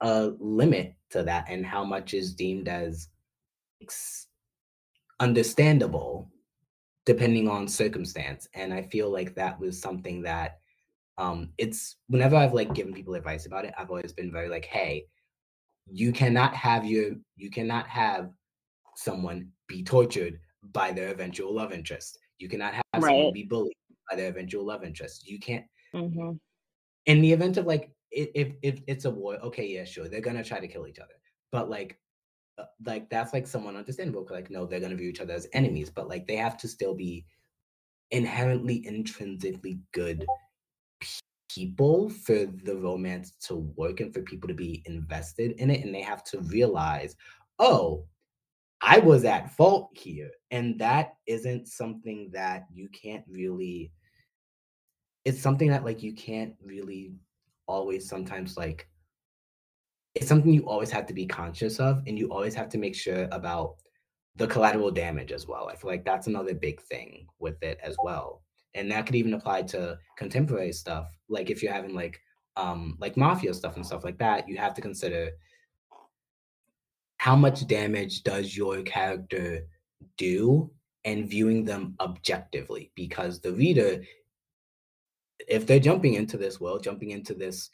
a 0.00 0.26
limit 0.38 0.94
to 1.10 1.22
that, 1.22 1.46
and 1.48 1.64
how 1.64 1.84
much 1.84 2.14
is 2.14 2.34
deemed 2.34 2.68
as 2.68 3.08
ex- 3.82 4.25
understandable 5.20 6.30
depending 7.04 7.48
on 7.48 7.66
circumstance 7.68 8.48
and 8.54 8.72
i 8.74 8.82
feel 8.82 9.10
like 9.10 9.34
that 9.34 9.58
was 9.58 9.80
something 9.80 10.22
that 10.22 10.58
um 11.18 11.50
it's 11.58 11.96
whenever 12.08 12.36
i've 12.36 12.52
like 12.52 12.74
given 12.74 12.92
people 12.92 13.14
advice 13.14 13.46
about 13.46 13.64
it 13.64 13.72
i've 13.78 13.90
always 13.90 14.12
been 14.12 14.30
very 14.30 14.48
like 14.48 14.64
hey 14.66 15.06
you 15.90 16.12
cannot 16.12 16.54
have 16.54 16.84
your 16.84 17.12
you 17.36 17.50
cannot 17.50 17.86
have 17.86 18.30
someone 18.96 19.50
be 19.68 19.82
tortured 19.82 20.40
by 20.72 20.90
their 20.90 21.10
eventual 21.10 21.54
love 21.54 21.72
interest. 21.72 22.18
You 22.38 22.48
cannot 22.48 22.74
have 22.74 22.84
someone 23.04 23.32
be 23.32 23.44
bullied 23.44 23.76
by 24.10 24.16
their 24.16 24.30
eventual 24.30 24.64
love 24.64 24.82
interest. 24.84 25.28
You 25.28 25.38
can't 25.38 25.64
Mhm. 25.94 26.40
in 27.06 27.20
the 27.20 27.32
event 27.32 27.56
of 27.56 27.66
like 27.66 27.92
if 28.10 28.54
if 28.62 28.80
it's 28.86 29.04
a 29.04 29.10
war 29.10 29.36
okay 29.36 29.66
yeah 29.66 29.84
sure 29.84 30.08
they're 30.08 30.20
gonna 30.20 30.42
try 30.42 30.58
to 30.58 30.68
kill 30.68 30.86
each 30.88 30.98
other 30.98 31.14
but 31.52 31.70
like 31.70 32.00
Uh, 32.58 32.64
like 32.86 33.10
that's 33.10 33.32
like 33.34 33.46
someone 33.46 33.76
understandable. 33.76 34.26
like 34.30 34.50
no 34.50 34.64
they're 34.64 34.80
gonna 34.80 34.94
view 34.94 35.10
each 35.10 35.20
other 35.20 35.34
as 35.34 35.46
enemies 35.52 35.90
but 35.90 36.08
like 36.08 36.26
they 36.26 36.36
have 36.36 36.56
to 36.56 36.66
still 36.66 36.94
be 36.94 37.24
inherently 38.10 38.86
intrinsically 38.86 39.78
good 39.92 40.24
people 41.54 42.08
for 42.08 42.46
the 42.64 42.76
romance 42.76 43.32
to 43.40 43.56
work 43.76 44.00
and 44.00 44.12
for 44.12 44.22
people 44.22 44.48
to 44.48 44.54
be 44.54 44.82
invested 44.86 45.52
in 45.52 45.70
it 45.70 45.84
and 45.84 45.94
they 45.94 46.00
have 46.00 46.24
to 46.24 46.40
realize 46.40 47.14
oh 47.58 48.04
i 48.80 48.98
was 48.98 49.24
at 49.24 49.54
fault 49.54 49.90
here 49.92 50.30
and 50.50 50.78
that 50.78 51.14
isn't 51.26 51.68
something 51.68 52.30
that 52.32 52.66
you 52.72 52.88
can't 52.88 53.24
really 53.28 53.92
it's 55.24 55.40
something 55.40 55.68
that 55.68 55.84
like 55.84 56.02
you 56.02 56.12
can't 56.12 56.54
really 56.62 57.12
always 57.66 58.08
sometimes 58.08 58.56
like 58.56 58.88
it's 60.16 60.28
something 60.28 60.50
you 60.50 60.66
always 60.66 60.90
have 60.90 61.04
to 61.06 61.12
be 61.12 61.26
conscious 61.26 61.78
of 61.78 62.02
and 62.06 62.18
you 62.18 62.32
always 62.32 62.54
have 62.54 62.70
to 62.70 62.78
make 62.78 62.94
sure 62.94 63.28
about 63.32 63.76
the 64.36 64.46
collateral 64.46 64.90
damage 64.90 65.30
as 65.30 65.46
well. 65.46 65.68
I 65.70 65.76
feel 65.76 65.90
like 65.90 66.06
that's 66.06 66.26
another 66.26 66.54
big 66.54 66.80
thing 66.80 67.26
with 67.38 67.62
it 67.62 67.78
as 67.82 67.96
well. 68.02 68.42
And 68.74 68.90
that 68.90 69.04
could 69.04 69.14
even 69.14 69.34
apply 69.34 69.62
to 69.64 69.98
contemporary 70.16 70.72
stuff. 70.72 71.08
Like 71.28 71.50
if 71.50 71.62
you're 71.62 71.72
having 71.72 71.94
like 71.94 72.18
um 72.56 72.96
like 72.98 73.18
mafia 73.18 73.52
stuff 73.52 73.76
and 73.76 73.84
stuff 73.84 74.04
like 74.04 74.16
that, 74.18 74.48
you 74.48 74.56
have 74.56 74.72
to 74.74 74.80
consider 74.80 75.32
how 77.18 77.36
much 77.36 77.66
damage 77.66 78.22
does 78.22 78.56
your 78.56 78.82
character 78.82 79.66
do 80.16 80.70
and 81.04 81.28
viewing 81.28 81.62
them 81.62 81.94
objectively 82.00 82.90
because 82.94 83.38
the 83.40 83.52
reader 83.52 84.02
if 85.46 85.66
they're 85.66 85.78
jumping 85.78 86.14
into 86.14 86.38
this 86.38 86.58
world, 86.58 86.82
jumping 86.82 87.10
into 87.10 87.34
this 87.34 87.68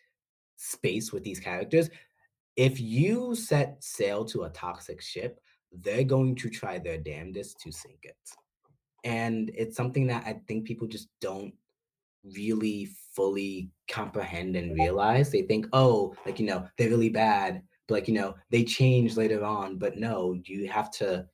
space 0.56 1.12
with 1.12 1.22
these 1.22 1.38
characters, 1.38 1.88
if 2.56 2.80
you 2.80 3.34
set 3.34 3.82
sail 3.82 4.24
to 4.26 4.44
a 4.44 4.50
toxic 4.50 5.00
ship, 5.00 5.40
they're 5.80 6.04
going 6.04 6.36
to 6.36 6.50
try 6.50 6.78
their 6.78 6.98
damnedest 6.98 7.58
to 7.60 7.72
sink 7.72 8.00
it. 8.02 8.16
And 9.04 9.50
it's 9.54 9.76
something 9.76 10.06
that 10.08 10.24
I 10.26 10.40
think 10.46 10.64
people 10.64 10.86
just 10.86 11.08
don't 11.20 11.54
really 12.36 12.88
fully 13.14 13.70
comprehend 13.88 14.54
and 14.54 14.74
realize. 14.74 15.30
They 15.30 15.42
think, 15.42 15.66
oh, 15.72 16.14
like, 16.26 16.38
you 16.38 16.46
know, 16.46 16.68
they're 16.76 16.90
really 16.90 17.08
bad, 17.08 17.62
but 17.88 17.94
like, 17.94 18.08
you 18.08 18.14
know, 18.14 18.34
they 18.50 18.64
change 18.64 19.16
later 19.16 19.44
on. 19.44 19.78
But 19.78 19.96
no, 19.96 20.38
you 20.44 20.68
have 20.68 20.90
to 20.92 21.26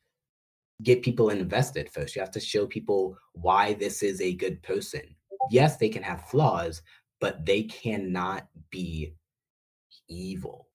get 0.83 1.03
people 1.03 1.31
invested 1.31 1.91
first. 1.91 2.15
You 2.15 2.21
have 2.21 2.31
to 2.31 2.41
show 2.41 2.67
people 2.67 3.19
why 3.33 3.75
this 3.75 4.03
is 4.03 4.21
a 4.21 4.35
good 4.35 4.63
person. 4.63 5.03
Yes, 5.51 5.77
they 5.77 5.89
can 5.89 6.03
have 6.03 6.29
flaws, 6.29 6.81
but 7.21 7.45
they 7.45 7.65
cannot 7.65 8.49
be 8.71 9.15
evil 10.09 10.68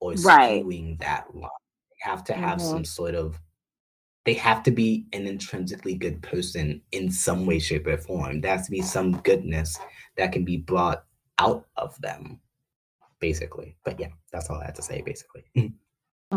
or 0.00 0.14
Right. 0.14 0.64
skewing 0.64 0.98
that 1.00 1.34
line. 1.34 1.50
They 1.90 2.10
have 2.10 2.24
to 2.24 2.32
have 2.32 2.58
Mhm. 2.58 2.70
some 2.70 2.84
sort 2.84 3.14
of 3.14 3.40
they 4.26 4.34
have 4.34 4.62
to 4.62 4.70
be 4.70 5.06
an 5.14 5.26
intrinsically 5.26 5.94
good 5.94 6.22
person 6.22 6.82
in 6.92 7.10
some 7.10 7.46
way, 7.46 7.58
shape, 7.58 7.86
or 7.86 7.96
form. 7.96 8.42
There 8.42 8.54
has 8.54 8.66
to 8.66 8.70
be 8.70 8.82
some 8.82 9.12
goodness 9.22 9.78
that 10.16 10.30
can 10.30 10.44
be 10.44 10.58
brought 10.58 11.06
out 11.38 11.66
of 11.76 11.98
them, 12.02 12.38
basically. 13.18 13.78
But 13.82 13.98
yeah, 13.98 14.10
that's 14.30 14.50
all 14.50 14.60
I 14.60 14.66
had 14.66 14.74
to 14.74 14.82
say, 14.82 15.00
basically. 15.00 15.44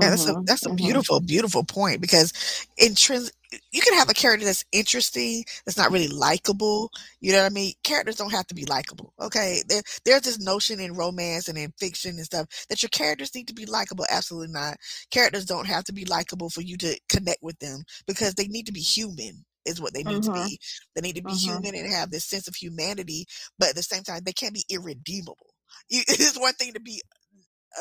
Yeah, 0.02 0.10
that's 0.10 0.28
a 0.28 0.36
Mhm, 0.36 0.48
that's 0.48 0.66
a 0.66 0.70
mhm. 0.70 0.72
beautiful, 0.72 1.20
beautiful 1.22 1.64
point 1.64 2.02
because 2.02 2.34
intrins 2.80 3.30
you 3.72 3.82
can 3.82 3.94
have 4.00 4.10
a 4.10 4.14
character 4.16 4.46
that's 4.46 4.66
interesting, 4.72 5.44
that's 5.66 5.78
not 5.78 5.91
really 5.91 6.08
likable. 6.08 6.91
You 7.22 7.32
know 7.32 7.39
what 7.44 7.52
I 7.52 7.54
mean? 7.54 7.74
Characters 7.84 8.16
don't 8.16 8.32
have 8.32 8.48
to 8.48 8.56
be 8.56 8.66
likable. 8.66 9.14
Okay. 9.22 9.62
There, 9.70 9.84
there's 10.06 10.24
this 10.24 10.39
notion 10.39 10.80
in 10.80 10.96
romance 10.96 11.48
and 11.48 11.58
in 11.58 11.72
fiction 11.80 12.16
and 12.16 12.26
stuff 12.26 12.48
that 12.70 12.82
your 12.82 12.89
characters 12.89 13.36
need 13.36 13.48
to 13.50 13.54
be 13.54 13.68
likable. 13.68 14.06
Absolutely 14.10 14.52
not. 14.52 14.78
Characters 15.12 15.46
don't 15.46 15.68
have 15.68 15.84
to 15.86 15.94
be 15.94 16.04
likable 16.06 16.50
for 16.50 16.62
you 16.62 16.78
to 16.78 17.00
connect 17.10 17.44
with 17.44 17.60
them 17.60 17.84
because 18.08 18.34
they 18.34 18.48
need 18.48 18.66
to 18.66 18.72
be 18.74 18.80
human, 18.82 19.46
is 19.66 19.80
what 19.80 19.94
they 19.94 20.04
need 20.04 20.24
to 20.24 20.32
Mhm. 20.32 20.32
be. 20.32 20.60
They 20.96 21.02
need 21.02 21.16
to 21.18 21.24
be 21.24 21.34
Mhm. 21.34 21.36
human 21.36 21.76
and 21.76 21.91
have 21.94 22.10
this 22.10 22.26
sense 22.26 22.48
of 22.48 22.56
humanity, 22.56 23.26
but 23.60 23.70
at 23.70 23.76
the 23.76 23.84
same 23.84 24.02
time, 24.04 24.22
they 24.26 24.34
can't 24.34 24.56
be 24.56 24.66
irredeemable. 24.70 25.54
You, 25.89 26.02
it's 26.08 26.39
one 26.39 26.54
thing 26.56 26.74
to 26.74 26.80
be 26.80 27.02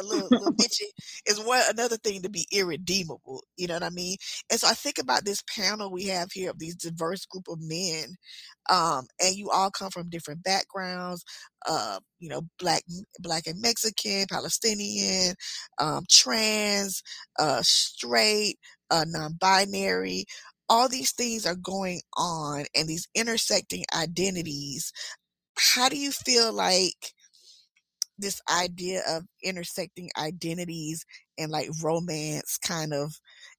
a 0.01 0.03
little, 0.05 0.29
little 0.31 0.53
bitchy 0.53 0.89
is 1.27 1.41
one 1.41 1.63
another 1.71 1.97
thing 1.97 2.23
to 2.23 2.31
be 2.31 2.47
irredeemable. 2.53 3.43
You 3.57 3.67
know 3.69 3.75
what 3.75 3.83
I 3.83 3.91
mean? 3.91 4.17
And 4.51 4.59
so 4.61 4.69
I 4.69 4.75
think 4.75 4.99
about 4.99 5.25
this 5.25 5.43
panel 5.55 5.91
we 5.91 6.07
have 6.07 6.29
here 6.33 6.51
of 6.51 6.59
these 6.59 6.77
diverse 6.77 7.25
group 7.27 7.47
of 7.49 7.59
men, 7.61 8.17
um, 8.71 9.07
and 9.21 9.35
you 9.37 9.51
all 9.51 9.71
come 9.71 9.91
from 9.91 10.09
different 10.11 10.43
backgrounds. 10.43 11.25
Uh, 11.69 12.01
you 12.19 12.29
know, 12.29 12.43
black, 12.59 12.83
black 13.21 13.47
and 13.47 13.61
Mexican, 13.61 14.27
Palestinian, 14.31 15.35
um, 15.79 16.05
trans, 16.11 17.03
uh, 17.39 17.61
straight, 17.63 18.57
uh, 18.91 19.05
non-binary. 19.07 20.25
All 20.69 20.89
these 20.89 21.13
things 21.13 21.47
are 21.47 21.57
going 21.57 22.01
on, 22.17 22.65
and 22.75 22.89
these 22.89 23.07
intersecting 23.15 23.85
identities. 23.95 24.93
How 25.59 25.89
do 25.89 25.97
you 25.99 26.13
feel 26.13 26.53
like? 26.53 27.13
This 28.19 28.41
idea 28.51 29.03
of 29.09 29.25
intersecting 29.43 30.11
identities 30.19 31.05
and 31.39 31.51
like 31.51 31.69
romance 31.83 32.59
kind 32.59 32.93
of 32.93 33.15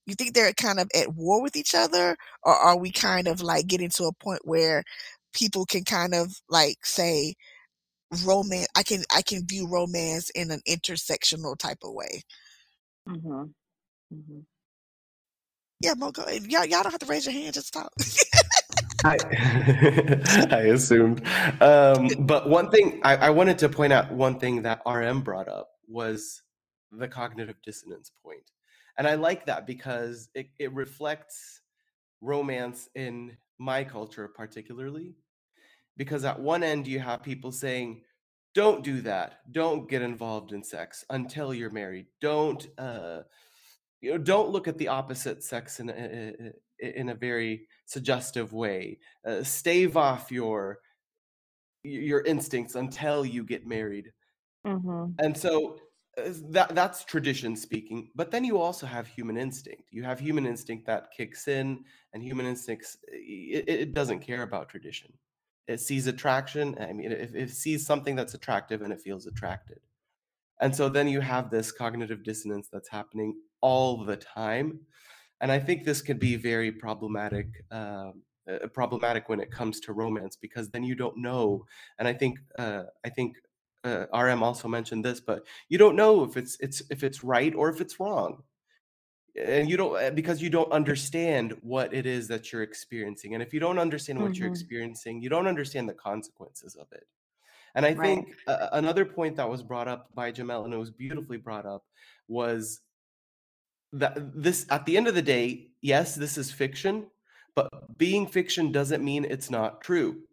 you 0.06 0.16
think 0.16 0.34
they're 0.34 0.54
kind 0.54 0.80
of 0.80 0.89
at 0.95 1.14
war 1.16 1.41
with 1.41 1.56
each 1.56 1.76
other 1.76 2.16
or 2.43 2.54
are 2.54 2.78
we 2.78 2.91
kind 2.91 3.28
of 3.28 3.41
like 3.41 3.68
getting 3.68 3.89
to 3.89 4.06
a 4.06 4.14
point 4.14 4.41
where 4.45 4.84
people 5.34 5.66
can 5.66 5.84
kind 5.84 6.14
of 6.14 6.36
like 6.49 6.86
say 6.86 7.34
romance 8.26 8.68
i 8.76 8.84
can 8.84 9.04
i 9.16 9.22
can 9.22 9.45
view 9.47 9.68
romance 9.68 10.30
in 10.32 10.51
an 10.51 10.62
intersectional 10.68 11.58
type 11.58 11.80
of 11.84 11.93
way 11.93 12.22
Mhm. 13.06 13.54
Mhm. 14.12 14.45
yeah 15.80 15.93
mo 15.95 16.12
go 16.12 16.28
y'all, 16.30 16.66
y'all 16.66 16.84
don't 16.84 16.91
have 16.91 16.99
to 16.99 17.06
raise 17.06 17.26
your 17.26 17.34
hand 17.34 17.54
just 17.54 17.74
talk 17.74 17.91
I, 19.04 19.18
I 20.51 20.60
assumed. 20.74 21.26
Um, 21.62 22.10
but 22.20 22.49
one 22.49 22.70
thing 22.70 23.01
I, 23.04 23.18
I 23.18 23.30
wanted 23.30 23.58
to 23.60 23.70
point 23.70 23.93
out 23.93 24.12
one 24.12 24.39
thing 24.39 24.62
that 24.64 24.82
RM 24.86 25.22
brought 25.22 25.47
up 25.47 25.70
was 25.88 26.41
the 26.91 27.08
cognitive 27.08 27.56
dissonance 27.64 28.12
point. 28.24 28.51
And 28.97 29.08
I 29.08 29.16
like 29.16 29.45
that 29.47 29.66
because 29.66 30.30
it, 30.36 30.47
it 30.60 30.72
reflects 30.74 31.62
romance 32.22 32.89
in 32.95 33.38
my 33.58 33.84
culture, 33.84 34.28
particularly. 34.28 35.16
Because 35.97 36.26
at 36.26 36.39
one 36.39 36.64
end, 36.64 36.88
you 36.88 36.99
have 36.99 37.24
people 37.24 37.51
saying, 37.51 38.01
don't 38.56 38.84
do 38.84 39.01
that. 39.01 39.39
Don't 39.51 39.89
get 39.89 40.01
involved 40.01 40.54
in 40.54 40.64
sex 40.64 41.04
until 41.10 41.54
you're 41.54 41.72
married. 41.72 42.06
Don't, 42.22 42.68
uh, 42.78 43.22
you 44.01 44.12
know, 44.12 44.18
don't 44.18 44.49
look 44.49 44.68
at 44.68 44.78
the 44.78 44.88
opposite 44.88 45.43
sex 45.43 45.80
in 45.80 45.89
a, 45.89 46.34
in 46.80 47.10
a 47.10 47.16
very 47.16 47.68
suggestive 47.86 48.53
way. 48.53 48.99
Uh, 49.25 49.43
stave 49.43 49.97
off 49.97 50.31
your 50.31 50.79
your 51.84 52.21
instincts 52.21 52.75
until 52.75 53.25
you 53.25 53.43
get 53.43 53.65
married. 53.65 54.13
Mhm. 54.63 55.23
And 55.23 55.38
so 55.38 55.79
uh, 56.17 56.34
that 56.51 56.75
that's 56.75 57.03
tradition 57.03 57.55
speaking. 57.55 58.11
But 58.15 58.31
then 58.31 58.43
you 58.43 58.57
also 58.59 58.86
have 58.86 59.07
human 59.07 59.38
instinct. 59.38 59.89
You 59.91 60.03
have 60.03 60.19
human 60.19 60.45
instinct 60.45 60.86
that 60.88 61.11
kicks 61.11 61.47
in, 61.47 61.86
and 62.13 62.23
human 62.23 62.45
instincts 62.45 62.97
it, 63.07 63.67
it 63.67 63.93
doesn't 63.93 64.21
care 64.21 64.43
about 64.43 64.69
tradition. 64.69 65.17
It 65.67 65.79
sees 65.79 66.07
attraction. 66.07 66.77
I 66.79 66.93
mean, 66.93 67.11
if 67.11 67.34
it 67.36 67.49
sees 67.51 67.86
something 67.86 68.15
that's 68.15 68.34
attractive 68.34 68.81
and 68.81 68.91
it 68.91 69.01
feels 69.01 69.27
attracted. 69.27 69.79
And 70.61 70.75
so 70.75 70.89
then 70.89 71.07
you 71.07 71.21
have 71.21 71.49
this 71.51 71.71
cognitive 71.71 72.23
dissonance 72.23 72.69
that's 72.69 72.89
happening 72.89 73.41
all 73.61 74.05
the 74.05 74.17
time. 74.17 74.88
And 75.44 75.52
I 75.52 75.60
think 75.60 75.84
this 75.84 76.02
could 76.02 76.20
be 76.20 76.38
very 76.38 76.72
problematic, 76.72 77.66
um, 77.70 78.24
uh, 78.50 78.68
problematic 78.74 79.28
when 79.28 79.41
it 79.41 79.52
comes 79.52 79.82
to 79.82 79.91
romance 79.91 80.38
because 80.38 80.70
then 80.70 80.86
you 80.86 80.96
don't 80.96 81.18
know. 81.18 81.66
And 82.00 82.08
I 82.08 82.14
think 82.14 82.39
uh, 82.58 82.84
I 83.06 83.10
think 83.10 83.36
uh, 83.84 84.06
RM 84.14 84.41
also 84.41 84.70
mentioned 84.70 85.04
this, 85.04 85.20
but 85.20 85.46
you 85.68 85.78
don't 85.78 85.98
know 85.98 86.24
if 86.24 86.38
it's 86.38 86.56
it's 86.62 86.82
if 86.89 87.04
it's 87.04 87.26
right 87.26 87.54
or 87.56 87.70
if 87.70 87.82
it's 87.82 88.00
wrong, 88.00 88.44
and 89.36 89.70
you 89.70 89.76
don't 89.76 89.98
uh, 90.02 90.12
because 90.12 90.41
you 90.41 90.50
don't 90.50 90.72
understand 90.72 91.58
what 91.62 91.94
it 91.94 92.06
is 92.06 92.30
that 92.30 92.54
you're 92.54 92.64
experiencing. 92.64 93.34
And 93.34 93.44
if 93.44 93.54
you 93.54 93.60
don't 93.60 93.80
understand 93.80 94.22
what 94.22 94.39
you're 94.39 94.48
Mhm. 94.48 94.50
experiencing, 94.50 95.22
you 95.22 95.30
don't 95.30 95.48
understand 95.48 95.89
the 95.89 95.94
consequences 95.94 96.76
of 96.76 96.88
it. 96.94 97.06
And 97.76 97.86
I 97.86 97.94
Right. 97.94 98.02
think 98.04 98.36
uh, 98.48 98.70
another 98.74 99.06
point 99.06 99.36
that 99.38 99.50
was 99.50 99.64
brought 99.64 99.89
up 99.89 100.16
by 100.16 100.32
Jamel, 100.32 100.66
and 100.66 100.74
it 100.74 100.78
was 100.78 100.91
beautifully 100.91 101.38
brought 101.38 101.66
up, 101.66 101.86
was 102.30 102.82
that 103.94 104.18
this 104.34 104.66
at 104.70 104.86
the 104.86 104.98
end 104.98 105.08
of 105.08 105.16
the 105.16 105.22
day, 105.22 105.68
yes, 105.82 106.16
this 106.16 106.38
is 106.38 106.52
fiction, 106.52 107.08
but 107.56 107.98
being 107.98 108.28
fiction 108.28 108.72
doesn't 108.72 109.04
mean 109.04 109.26
it's 109.26 109.50
not 109.50 109.82
true. 109.82 110.24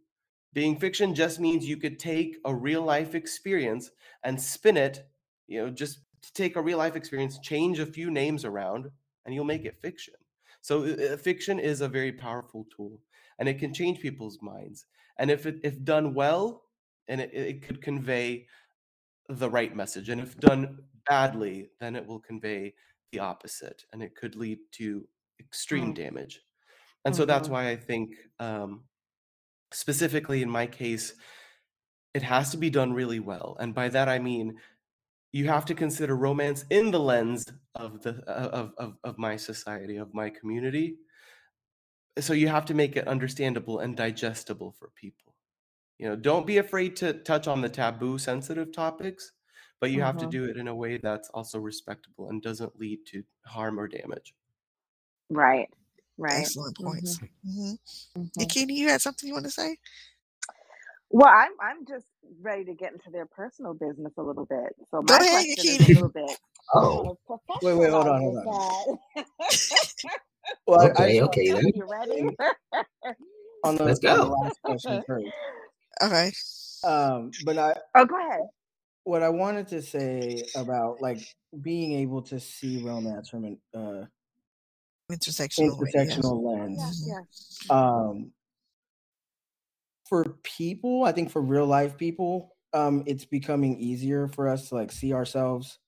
Being 0.52 0.78
fiction 0.78 1.14
just 1.14 1.38
means 1.38 1.66
you 1.66 1.76
could 1.76 1.98
take 1.98 2.38
a 2.44 2.54
real 2.54 2.82
life 2.82 3.14
experience 3.14 3.90
and 4.24 4.40
spin 4.40 4.76
it, 4.76 5.06
you 5.46 5.62
know, 5.62 5.70
just 5.70 6.00
take 6.34 6.56
a 6.56 6.62
real 6.62 6.78
life 6.78 6.96
experience, 6.96 7.38
change 7.38 7.78
a 7.78 7.86
few 7.86 8.10
names 8.10 8.44
around, 8.44 8.90
and 9.24 9.34
you'll 9.34 9.44
make 9.44 9.64
it 9.64 9.80
fiction. 9.80 10.14
So 10.62 10.84
uh, 10.84 11.16
fiction 11.16 11.58
is 11.58 11.80
a 11.80 11.88
very 11.88 12.12
powerful 12.12 12.66
tool, 12.74 13.00
and 13.38 13.48
it 13.48 13.58
can 13.58 13.72
change 13.72 14.00
people's 14.00 14.38
minds. 14.42 14.86
And 15.18 15.30
if 15.30 15.46
it 15.46 15.60
if 15.62 15.84
done 15.84 16.14
well, 16.14 16.62
and 17.08 17.20
it, 17.20 17.32
it 17.32 17.62
could 17.62 17.82
convey 17.82 18.46
the 19.28 19.50
right 19.50 19.74
message, 19.74 20.08
and 20.08 20.20
if 20.20 20.38
done 20.38 20.78
badly, 21.08 21.68
then 21.78 21.96
it 21.96 22.06
will 22.06 22.20
convey 22.20 22.74
the 23.12 23.20
opposite, 23.20 23.84
and 23.92 24.02
it 24.02 24.14
could 24.16 24.36
lead 24.36 24.58
to 24.72 25.08
extreme 25.40 25.92
Mm. 25.92 25.94
damage. 25.94 26.42
And 27.04 27.16
so 27.16 27.24
that's 27.26 27.48
Mhm. 27.48 27.52
why 27.52 27.70
I 27.70 27.76
think, 27.76 28.16
um, 28.40 28.84
specifically 29.72 30.42
in 30.42 30.50
my 30.50 30.66
case, 30.66 31.14
it 32.14 32.22
has 32.22 32.50
to 32.50 32.56
be 32.56 32.70
done 32.70 32.92
really 32.92 33.20
well. 33.20 33.56
And 33.60 33.74
by 33.74 33.88
that 33.90 34.08
I 34.08 34.18
mean 34.18 34.60
you 35.32 35.46
have 35.48 35.66
to 35.66 35.74
consider 35.74 36.16
romance 36.16 36.64
in 36.70 36.90
the 36.92 37.00
lens 37.00 37.44
of 37.76 38.02
the 38.02 38.24
uh, 38.28 38.48
of 38.50 38.74
of, 38.78 38.98
of 39.04 39.18
my 39.18 39.36
society, 39.36 39.96
of 39.96 40.14
my 40.14 40.30
community. 40.30 40.98
So 42.18 42.32
you 42.34 42.48
have 42.48 42.66
to 42.66 42.74
make 42.74 42.96
it 42.96 43.08
understandable 43.08 43.78
and 43.80 43.96
digestible 43.96 44.72
for 44.72 44.90
people. 44.90 45.34
you 45.98 46.08
know, 46.08 46.16
don't 46.16 46.46
be 46.46 46.58
afraid 46.58 46.96
to 46.96 47.12
touch 47.14 47.46
on 47.48 47.60
the 47.62 47.68
taboo 47.68 48.18
sensitive 48.18 48.72
topics, 48.72 49.32
but 49.80 49.90
you 49.90 50.02
have 50.02 50.18
to 50.18 50.26
Mhm. 50.26 50.30
do 50.30 50.44
it 50.46 50.56
in 50.58 50.68
a 50.68 50.74
way 50.74 50.98
that's 50.98 51.30
also 51.30 51.58
respectable 51.60 52.30
and 52.30 52.42
doesn't 52.42 52.78
lead 52.80 53.06
to 53.08 53.24
harm 53.46 53.80
or 53.80 53.88
damage. 53.88 54.34
Right. 55.30 55.68
Right. 56.18 56.38
Excellent 56.38 56.76
points. 56.78 57.20
hmm 57.44 57.74
Mhm. 58.16 58.32
Yakini, 58.38 58.74
you 58.74 58.88
had 58.88 59.02
something 59.02 59.28
you 59.28 59.34
want 59.34 59.46
to 59.46 59.52
say? 59.52 59.78
Well, 61.10 61.28
I'm 61.28 61.52
I'm 61.60 61.86
just 61.86 62.06
ready 62.42 62.64
to 62.66 62.74
get 62.74 62.92
into 62.92 63.10
their 63.10 63.26
personal 63.26 63.74
business 63.74 64.12
a 64.18 64.22
little 64.22 64.46
bit. 64.46 64.74
So 64.90 65.02
Go 65.06 65.14
my 65.14 65.20
ahead, 65.20 65.46
question 65.56 65.68
is 65.68 65.80
a 65.82 65.88
little 65.88 66.10
bit 66.10 66.38
Oh, 66.74 67.18
Wait, 67.62 67.74
wait, 67.74 67.90
hold 67.90 68.08
on, 68.08 68.20
hold 68.22 68.36
is 68.36 68.44
that? 68.44 68.98
Well, 70.66 70.80
I, 70.96 71.04
I 71.04 71.06
okay, 71.06 71.22
okay 71.22 71.52
then. 71.52 71.72
you 71.74 71.86
ready? 71.86 72.36
on 73.64 73.76
the, 73.76 73.84
Let's 73.84 74.00
on 74.06 74.20
the 74.20 74.26
go. 74.26 74.36
last 74.42 74.60
question 74.62 75.00
first. 75.06 75.28
Okay. 76.02 76.32
Um, 76.84 77.30
but 77.44 77.58
I 77.58 77.76
oh, 77.96 78.04
go 78.06 78.18
ahead. 78.18 78.42
What 79.10 79.24
I 79.24 79.28
wanted 79.28 79.66
to 79.68 79.82
say 79.82 80.44
about 80.54 81.02
like 81.02 81.18
being 81.60 81.94
able 81.94 82.22
to 82.22 82.38
see 82.38 82.80
romance 82.80 83.28
from 83.28 83.44
an 83.44 83.58
uh, 83.74 84.04
Intersectional 85.10 85.76
way. 85.80 85.90
Yeah. 85.92 86.04
intersectional 86.04 86.24
Oh, 86.24 86.52
lens. 86.56 86.78
yes, 86.78 87.04
yes. 87.08 87.70
Um, 87.70 88.30
for 90.08 90.24
people, 90.44 91.02
I 91.02 91.10
think 91.10 91.32
for 91.32 91.42
real 91.42 91.66
life 91.66 91.96
people, 91.96 92.54
um, 92.72 93.02
it's 93.04 93.24
becoming 93.24 93.80
easier 93.80 94.28
for 94.28 94.48
us 94.48 94.68
to 94.68 94.76
like 94.76 94.92
see 94.92 95.12
ourselves 95.12 95.80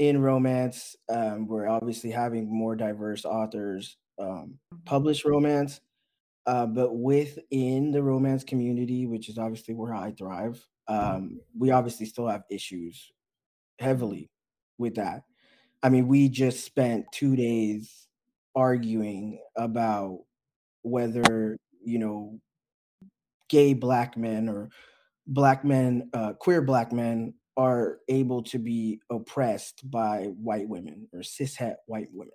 in 0.00 0.20
romance. 0.20 0.96
Um, 1.08 1.46
we're 1.46 1.68
obviously 1.68 2.10
having 2.10 2.52
more 2.52 2.74
diverse 2.74 3.24
authors 3.24 3.96
um, 4.18 4.58
publish 4.84 5.24
romance, 5.24 5.80
uh, 6.46 6.66
but 6.66 6.96
within 6.96 7.92
the 7.92 8.02
romance 8.02 8.42
community, 8.42 9.06
which 9.06 9.28
is 9.28 9.38
obviously 9.38 9.74
where 9.74 9.94
I 9.94 10.10
thrive, 10.10 10.60
um, 10.88 11.42
we 11.58 11.70
obviously 11.70 12.06
still 12.06 12.28
have 12.28 12.44
issues 12.50 13.12
heavily 13.80 14.30
with 14.78 14.96
that. 14.96 15.24
I 15.82 15.90
mean, 15.90 16.08
we 16.08 16.28
just 16.28 16.64
spent 16.64 17.12
two 17.12 17.36
days 17.36 18.08
arguing 18.56 19.42
about 19.56 20.20
whether 20.82 21.58
you 21.84 21.98
know 21.98 22.40
gay 23.48 23.74
black 23.74 24.16
men 24.16 24.48
or 24.48 24.70
black 25.26 25.64
men, 25.64 26.10
uh, 26.14 26.34
queer 26.34 26.62
black 26.62 26.92
men 26.92 27.34
are 27.56 28.00
able 28.08 28.42
to 28.44 28.58
be 28.58 29.00
oppressed 29.10 29.90
by 29.90 30.26
white 30.26 30.68
women 30.68 31.08
or 31.12 31.20
cishet 31.20 31.76
white 31.86 32.08
women. 32.12 32.34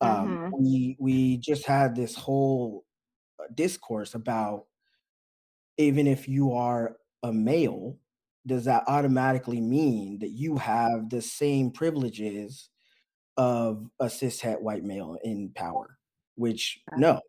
Um, 0.00 0.38
Mhm. 0.38 0.56
we 0.58 0.96
we 1.00 1.38
just 1.38 1.66
had 1.66 1.96
this 1.96 2.16
whole 2.16 2.86
uh, 3.40 3.44
discourse 3.54 4.14
about 4.14 4.66
even 5.78 6.06
if 6.06 6.28
you 6.28 6.52
are 6.52 6.96
a 7.22 7.32
male, 7.32 7.98
does 8.46 8.64
that 8.64 8.84
automatically 8.86 9.60
mean 9.60 10.18
that 10.20 10.30
you 10.30 10.56
have 10.56 11.10
the 11.10 11.22
same 11.22 11.70
privileges 11.70 12.70
of 13.36 13.88
a 14.00 14.06
cishet 14.06 14.60
white 14.60 14.84
male 14.84 15.18
in 15.22 15.50
power? 15.54 15.98
Which 16.36 16.80
no, 16.96 17.20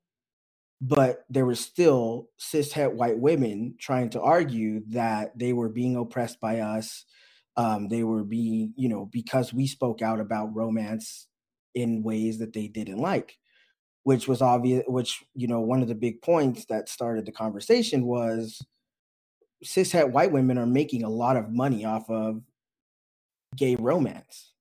but 0.82 1.26
there 1.30 1.46
were 1.46 1.56
still 1.56 2.30
cishet 2.40 2.94
white 2.94 3.18
women 3.18 3.76
trying 3.80 4.10
to 4.12 4.22
argue 4.22 4.82
that 4.90 5.38
they 5.38 5.54
were 5.54 5.70
being 5.70 5.96
oppressed 5.96 6.40
by 6.40 6.60
us. 6.60 7.06
Um, 7.56 7.88
they 7.88 8.04
were 8.04 8.24
being, 8.24 8.74
you 8.78 8.88
know, 8.88 9.10
because 9.12 9.54
we 9.54 9.66
spoke 9.66 10.02
out 10.04 10.20
about 10.20 10.56
romance 10.56 11.28
in 11.74 12.04
ways 12.04 12.38
that 12.40 12.54
they 12.54 12.68
didn't 12.68 13.00
like, 13.00 13.38
which 14.04 14.28
was 14.28 14.42
obvious. 14.42 14.84
Which 14.88 15.24
you 15.34 15.48
know, 15.48 15.62
one 15.62 15.82
of 15.82 15.88
the 15.88 15.96
big 15.96 16.22
points 16.22 16.66
that 16.66 16.90
started 16.90 17.26
the 17.26 17.32
conversation 17.32 18.06
was 18.06 18.62
cishet 19.64 20.12
white 20.12 20.32
women 20.32 20.58
are 20.58 20.66
making 20.66 21.04
a 21.04 21.10
lot 21.10 21.38
of 21.38 21.50
money 21.52 21.86
off 21.86 22.10
of 22.10 22.44
gay 23.56 23.76
romance, 23.76 24.54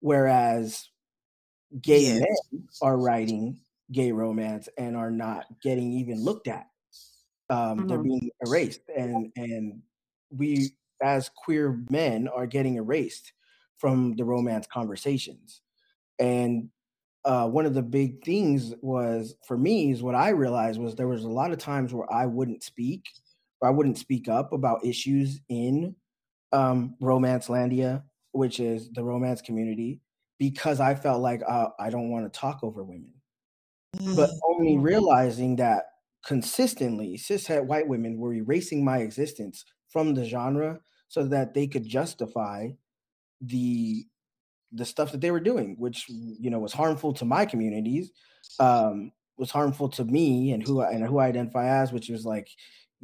whereas 0.00 0.90
gay 1.80 2.06
Yes. 2.06 2.50
men 2.52 2.68
are 2.82 2.98
writing 2.98 3.60
gay 3.92 4.12
romance 4.12 4.68
and 4.78 4.96
are 4.96 5.10
not 5.10 5.46
getting 5.62 5.92
even 5.92 6.22
looked 6.24 6.48
at. 6.48 6.68
Um, 7.50 7.86
They're 7.86 7.98
Mhm. 7.98 8.04
being 8.04 8.30
erased, 8.42 8.82
and 8.96 9.32
and 9.36 9.82
we 10.30 10.76
as 11.02 11.30
queer 11.30 11.84
men 11.90 12.28
are 12.28 12.46
getting 12.46 12.76
erased 12.76 13.34
from 13.78 14.16
the 14.16 14.24
romance 14.24 14.66
conversations. 14.66 15.62
And 16.18 16.70
uh, 17.24 17.48
one 17.50 17.66
of 17.66 17.74
the 17.74 17.82
big 17.82 18.24
things 18.24 18.74
was 18.82 19.36
for 19.46 19.58
me 19.58 19.92
is 19.92 20.02
what 20.02 20.14
I 20.16 20.30
realized 20.30 20.80
was 20.80 20.96
there 20.96 21.08
was 21.08 21.24
a 21.24 21.28
lot 21.30 21.52
of 21.52 21.58
times 21.58 21.94
where 21.94 22.12
I 22.12 22.26
wouldn't 22.26 22.62
speak 22.64 23.06
I 23.64 23.70
wouldn't 23.70 23.98
speak 23.98 24.28
up 24.28 24.52
about 24.52 24.84
issues 24.84 25.40
in 25.48 25.96
um, 26.52 26.96
Romancelandia, 27.02 28.04
which 28.32 28.60
is 28.60 28.90
the 28.92 29.04
romance 29.04 29.42
community, 29.42 30.02
because 30.38 30.80
I 30.80 30.94
felt 30.94 31.22
like 31.22 31.42
uh, 31.48 31.70
I 31.78 31.90
don't 31.90 32.10
want 32.10 32.32
to 32.32 32.38
talk 32.38 32.60
over 32.64 32.84
women. 32.84 33.14
But 34.12 34.30
Mm, 34.30 34.40
only 34.48 34.78
realizing 34.78 35.56
that 35.56 35.84
consistently 36.24 37.16
cishet 37.18 37.66
white 37.66 37.88
women 37.88 38.18
were 38.18 38.32
erasing 38.32 38.84
my 38.84 38.98
existence 38.98 39.64
from 39.88 40.14
the 40.14 40.24
genre 40.24 40.80
so 41.08 41.24
that 41.26 41.54
they 41.54 41.66
could 41.66 41.86
justify 41.86 42.70
the 43.40 44.06
the 44.72 44.84
stuff 44.84 45.12
that 45.12 45.20
they 45.20 45.30
were 45.30 45.40
doing, 45.40 45.76
which 45.78 46.08
you 46.08 46.50
know 46.50 46.58
was 46.58 46.72
harmful 46.72 47.12
to 47.14 47.24
my 47.24 47.46
communities, 47.46 48.12
um, 48.58 49.12
was 49.38 49.50
harmful 49.50 49.88
to 49.90 50.04
me 50.04 50.52
and 50.52 50.62
who 50.62 50.80
I, 50.80 50.92
and 50.92 51.04
who 51.06 51.18
I 51.18 51.26
identify 51.28 51.66
as, 51.68 51.92
which 51.92 52.08
was 52.08 52.24
like, 52.26 52.48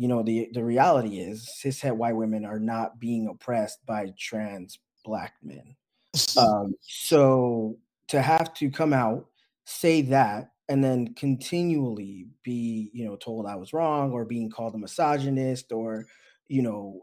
you 0.00 0.08
know, 0.08 0.22
the 0.22 0.48
the 0.54 0.64
reality 0.64 1.18
is 1.18 1.46
cishet 1.62 1.94
white 1.94 2.16
women 2.16 2.46
are 2.46 2.58
not 2.58 2.98
being 2.98 3.28
oppressed 3.28 3.84
by 3.84 4.14
trans 4.18 4.78
black 5.04 5.34
men. 5.42 5.76
Um, 6.38 6.74
so 6.80 7.76
to 8.08 8.20
have 8.20 8.52
to 8.54 8.70
come 8.70 8.94
out, 8.94 9.26
say 9.64 10.00
that, 10.02 10.52
and 10.70 10.82
then 10.82 11.14
continually 11.14 12.26
be, 12.42 12.90
you 12.94 13.04
know, 13.04 13.14
told 13.16 13.46
I 13.46 13.56
was 13.56 13.72
wrong 13.74 14.10
or 14.10 14.24
being 14.24 14.50
called 14.50 14.74
a 14.74 14.78
misogynist 14.78 15.70
or, 15.70 16.06
you 16.48 16.62
know, 16.62 17.02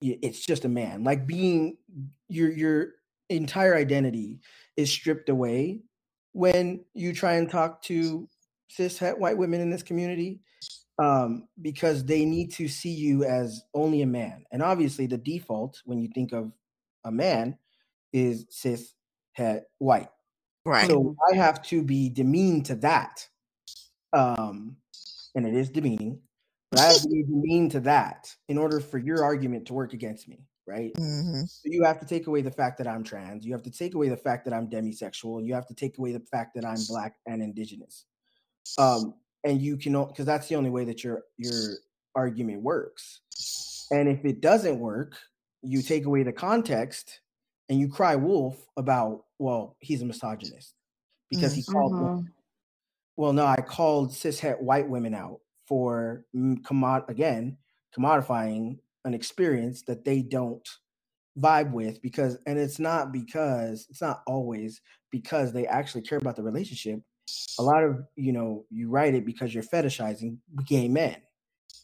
it's 0.00 0.46
just 0.46 0.64
a 0.64 0.68
man. 0.68 1.02
Like 1.02 1.26
being 1.26 1.76
your 2.28 2.52
your 2.52 2.92
entire 3.28 3.74
identity 3.74 4.38
is 4.76 4.90
stripped 4.90 5.28
away 5.28 5.82
when 6.32 6.84
you 6.94 7.12
try 7.12 7.34
and 7.34 7.50
talk 7.50 7.82
to 7.82 8.28
cis 8.70 8.98
het 8.98 9.18
white 9.18 9.36
women 9.36 9.60
in 9.60 9.68
this 9.68 9.82
community 9.82 10.40
um, 10.98 11.48
because 11.60 12.04
they 12.04 12.24
need 12.24 12.52
to 12.52 12.68
see 12.68 12.92
you 12.92 13.24
as 13.24 13.62
only 13.74 14.02
a 14.02 14.06
man. 14.06 14.44
And 14.52 14.62
obviously, 14.62 15.06
the 15.06 15.18
default 15.18 15.80
when 15.84 15.98
you 15.98 16.08
think 16.14 16.32
of 16.32 16.52
a 17.04 17.10
man 17.10 17.58
is 18.12 18.46
cis 18.50 18.94
het 19.32 19.64
white. 19.78 20.08
right. 20.64 20.88
So 20.88 21.16
I 21.30 21.36
have 21.36 21.62
to 21.64 21.82
be 21.82 22.08
demeaned 22.08 22.66
to 22.66 22.76
that. 22.76 23.26
Um, 24.12 24.76
and 25.34 25.46
it 25.46 25.54
is 25.54 25.68
demeaning, 25.70 26.20
but 26.70 26.80
I 26.80 26.84
have 26.84 27.02
to 27.02 27.08
be 27.08 27.22
demeaned 27.28 27.72
to 27.72 27.80
that 27.80 28.32
in 28.48 28.56
order 28.56 28.78
for 28.78 28.98
your 28.98 29.24
argument 29.24 29.66
to 29.66 29.74
work 29.74 29.92
against 29.92 30.28
me, 30.28 30.46
right? 30.66 30.92
hmm 30.96 31.42
So 31.46 31.62
you 31.64 31.82
have 31.84 31.98
to 31.98 32.06
take 32.06 32.28
away 32.28 32.42
the 32.42 32.52
fact 32.52 32.78
that 32.78 32.86
I'm 32.86 33.02
trans. 33.02 33.44
You 33.44 33.52
have 33.52 33.62
to 33.64 33.70
take 33.70 33.94
away 33.94 34.08
the 34.08 34.16
fact 34.16 34.44
that 34.44 34.54
I'm 34.54 34.68
demisexual. 34.68 35.44
You 35.44 35.54
have 35.54 35.66
to 35.66 35.74
take 35.74 35.98
away 35.98 36.12
the 36.12 36.20
fact 36.20 36.54
that 36.54 36.64
I'm 36.64 36.78
black 36.88 37.16
and 37.26 37.42
indigenous. 37.42 38.06
Um, 38.78 39.14
and 39.44 39.60
you 39.60 39.76
can 39.76 39.92
because 40.06 40.26
that's 40.26 40.48
the 40.48 40.56
only 40.56 40.70
way 40.70 40.84
that 40.84 41.04
your 41.04 41.22
your 41.38 41.78
argument 42.14 42.62
works. 42.62 43.20
And 43.90 44.08
if 44.08 44.24
it 44.24 44.40
doesn't 44.40 44.78
work, 44.78 45.16
you 45.62 45.82
take 45.82 46.06
away 46.06 46.22
the 46.22 46.32
context 46.32 47.20
and 47.68 47.78
you 47.78 47.88
cry 47.88 48.16
wolf 48.16 48.66
about, 48.76 49.24
well, 49.38 49.76
he's 49.80 50.02
a 50.02 50.06
misogynist 50.06 50.74
because 51.30 51.54
he 51.54 51.62
called. 51.62 51.92
Mhm. 51.92 52.28
Well, 53.16 53.32
no, 53.32 53.46
I 53.46 53.60
called 53.60 54.10
cishet 54.10 54.60
white 54.60 54.88
women 54.88 55.14
out 55.14 55.40
for 55.66 56.24
mm, 56.34 56.60
commod 56.62 57.08
again 57.08 57.56
commodifying 57.96 58.78
an 59.04 59.14
experience 59.14 59.82
that 59.82 60.04
they 60.04 60.20
don't 60.20 60.68
vibe 61.38 61.72
with 61.72 62.00
because 62.02 62.38
and 62.46 62.58
it's 62.58 62.78
not 62.78 63.12
because 63.12 63.86
it's 63.90 64.00
not 64.00 64.22
always 64.26 64.80
because 65.10 65.52
they 65.52 65.66
actually 65.66 66.02
care 66.02 66.18
about 66.18 66.36
the 66.36 66.42
relationship 66.42 67.00
a 67.58 67.62
lot 67.62 67.84
of 67.84 68.06
you 68.16 68.32
know 68.32 68.66
you 68.70 68.88
write 68.88 69.14
it 69.14 69.24
because 69.24 69.54
you're 69.54 69.62
fetishizing 69.64 70.38
gay 70.66 70.88
men 70.88 71.22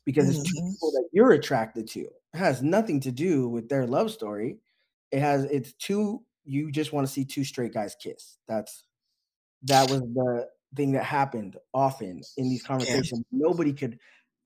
because 0.07 0.29
it's 0.29 0.43
two 0.43 0.59
Mhm. 0.59 0.77
people 0.79 0.93
that 0.93 1.09
you're 1.13 1.33
attracted 1.33 1.89
to. 1.89 2.01
It 2.03 2.39
has 2.39 2.63
nothing 2.63 3.01
to 3.01 3.13
do 3.13 3.49
with 3.49 3.69
their 3.69 3.87
love 3.87 4.11
story. 4.13 4.59
It 5.13 5.21
has 5.21 5.45
it's 5.45 5.75
two 5.75 6.25
you 6.45 6.73
just 6.73 6.93
want 6.93 7.07
to 7.07 7.13
see 7.13 7.25
two 7.25 7.45
straight 7.45 7.75
guys 7.75 7.97
kiss. 8.03 8.39
That's 8.49 8.85
that 9.63 9.89
was 9.89 10.01
the 10.03 10.49
thing 10.77 10.93
that 10.93 11.05
happened 11.05 11.57
often 11.75 12.27
in 12.37 12.49
these 12.49 12.63
conversations. 12.63 13.25
Nobody 13.31 13.73
could 13.73 13.99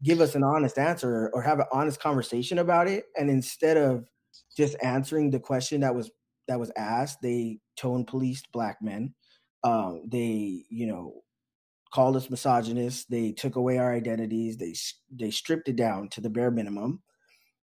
give 0.02 0.20
us 0.20 0.34
an 0.34 0.42
honest 0.44 0.78
answer 0.78 1.30
or 1.32 1.42
have 1.42 1.60
an 1.60 1.66
honest 1.72 2.00
conversation 2.00 2.58
about 2.58 2.88
it 2.88 3.06
and 3.16 3.30
instead 3.30 3.76
of 3.76 4.08
just 4.56 4.76
answering 4.82 5.30
the 5.30 5.40
question 5.40 5.80
that 5.80 5.94
was 5.94 6.10
that 6.48 6.58
was 6.60 6.70
asked 6.76 7.22
they 7.22 7.58
tone 7.76 8.04
policed 8.04 8.50
black 8.52 8.82
men 8.82 9.14
um 9.64 10.02
they 10.06 10.64
you 10.68 10.86
know 10.86 11.24
called 11.94 12.16
us 12.16 12.28
misogynists. 12.28 13.04
They 13.04 13.30
took 13.30 13.54
away 13.54 13.78
our 13.78 13.94
identities. 13.94 14.56
They 14.56 14.74
they 15.12 15.30
stripped 15.30 15.68
it 15.68 15.76
down 15.76 16.08
to 16.10 16.20
the 16.20 16.28
bare 16.28 16.50
minimum. 16.50 17.00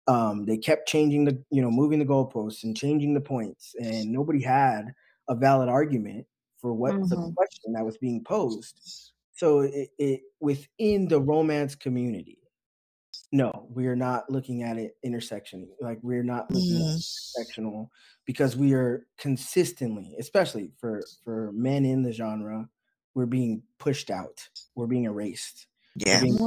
Um, 0.09 0.45
they 0.45 0.57
kept 0.57 0.89
changing 0.89 1.25
the, 1.25 1.43
you 1.51 1.63
know, 1.63 1.71
moving 1.71 1.99
the 1.99 2.05
goalposts 2.05 2.65
and 2.65 2.77
changing 2.77 3.15
the 3.15 3.21
points, 3.21 3.75
and 3.81 4.13
nobody 4.13 4.43
had 4.43 4.93
a 5.29 5.35
valid 5.35 5.69
argument 5.69 6.27
for 6.61 6.73
what 6.73 6.95
mm-hmm. 6.95 7.09
the 7.09 7.33
question 7.37 7.73
that 7.73 7.85
was 7.85 7.99
being 7.99 8.23
posed. 8.25 9.13
So 9.35 9.61
it, 9.61 9.91
it 9.99 10.21
within 10.41 11.09
the 11.09 11.21
romance 11.21 11.75
community, 11.75 12.39
no, 13.33 13.67
we 13.71 13.87
are 13.87 13.97
not 13.97 14.31
looking 14.31 14.63
at 14.63 14.79
it 14.79 14.97
intersection. 15.03 15.69
Like 15.81 15.99
we're 16.03 16.23
not 16.23 16.51
looking 16.51 16.75
mm. 16.75 16.95
at 16.95 17.01
intersectional 17.01 17.89
because 18.25 18.57
we 18.57 18.73
are 18.73 19.07
consistently, 19.19 20.15
especially 20.19 20.71
for 20.79 21.03
for 21.25 21.51
men 21.53 21.85
in 21.85 22.03
the 22.03 22.13
genre, 22.13 22.69
we're 23.15 23.27
being 23.27 23.63
pushed 23.79 24.11
out. 24.11 24.49
We're 24.75 24.87
being 24.87 25.05
erased. 25.05 25.67
Yeah. 25.97 26.21
Being 26.21 26.39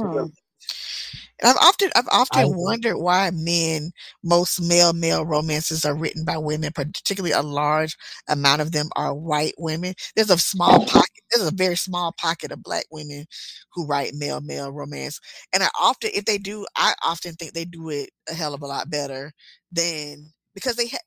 I've 1.42 1.56
often 1.56 1.90
I've 1.96 2.08
often 2.10 2.40
I, 2.40 2.44
wondered 2.46 2.98
why 2.98 3.30
men 3.32 3.92
most 4.22 4.60
male 4.60 4.92
male 4.92 5.24
romances 5.24 5.84
are 5.84 5.94
written 5.94 6.24
by 6.24 6.38
women, 6.38 6.72
particularly 6.72 7.32
a 7.32 7.42
large 7.42 7.96
amount 8.28 8.62
of 8.62 8.72
them 8.72 8.88
are 8.96 9.14
white 9.14 9.54
women. 9.58 9.94
There's 10.14 10.30
a 10.30 10.38
small 10.38 10.84
pocket 10.86 11.20
there's 11.30 11.46
a 11.46 11.54
very 11.54 11.76
small 11.76 12.12
pocket 12.18 12.50
of 12.52 12.62
black 12.62 12.86
women 12.90 13.24
who 13.72 13.86
write 13.86 14.14
male 14.14 14.40
male 14.40 14.72
romance. 14.72 15.20
And 15.52 15.62
I 15.62 15.68
often 15.80 16.10
if 16.14 16.24
they 16.24 16.38
do, 16.38 16.66
I 16.76 16.94
often 17.04 17.34
think 17.34 17.52
they 17.52 17.64
do 17.64 17.90
it 17.90 18.10
a 18.28 18.34
hell 18.34 18.54
of 18.54 18.62
a 18.62 18.66
lot 18.66 18.90
better 18.90 19.32
than 19.72 20.32
because 20.54 20.76
they 20.76 20.88
ha- 20.88 20.98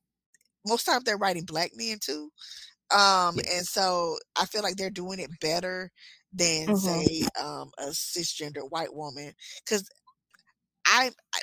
most 0.65 0.85
times 0.85 1.03
they're 1.03 1.17
writing 1.17 1.45
black 1.45 1.71
men 1.75 1.97
too. 2.01 2.29
Um, 2.91 3.37
and 3.51 3.65
so 3.65 4.17
I 4.39 4.45
feel 4.45 4.61
like 4.61 4.75
they're 4.75 4.89
doing 4.89 5.19
it 5.19 5.29
better 5.41 5.91
than 6.33 6.67
mm-hmm. 6.67 6.75
say 6.75 7.23
um, 7.41 7.71
a 7.77 7.87
cisgender 7.87 8.69
white 8.69 8.93
woman 8.93 9.33
because 9.65 9.87
I, 10.93 11.11
I 11.33 11.39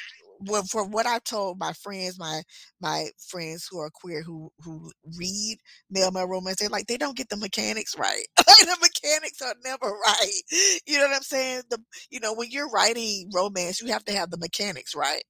well, 0.47 0.63
for 0.63 0.87
what 0.87 1.07
I've 1.07 1.25
told 1.25 1.59
my 1.59 1.73
friends, 1.73 2.19
my 2.19 2.43
my 2.81 3.09
friends 3.29 3.69
who 3.71 3.79
are 3.79 3.91
queer 3.91 4.23
who 4.23 4.51
who 4.61 4.91
read 5.19 5.59
male 5.91 6.11
male 6.11 6.29
romance, 6.29 6.57
they're 6.59 6.69
like 6.69 6.87
they 6.87 6.97
don't 6.97 7.17
get 7.17 7.29
the 7.29 7.37
mechanics 7.37 7.95
right. 7.99 8.25
the 8.37 8.77
mechanics 8.81 9.43
are 9.43 9.55
never 9.65 9.87
right. 9.87 10.43
You 10.87 10.99
know 10.99 11.09
what 11.09 11.17
I'm 11.17 11.23
saying? 11.23 11.63
The 11.71 11.79
you 12.11 12.21
know 12.21 12.33
when 12.33 12.51
you're 12.51 12.71
writing 12.71 13.31
romance, 13.35 13.83
you 13.83 13.89
have 13.93 14.05
to 14.07 14.13
have 14.13 14.31
the 14.31 14.39
mechanics 14.39 14.95
right. 14.95 15.23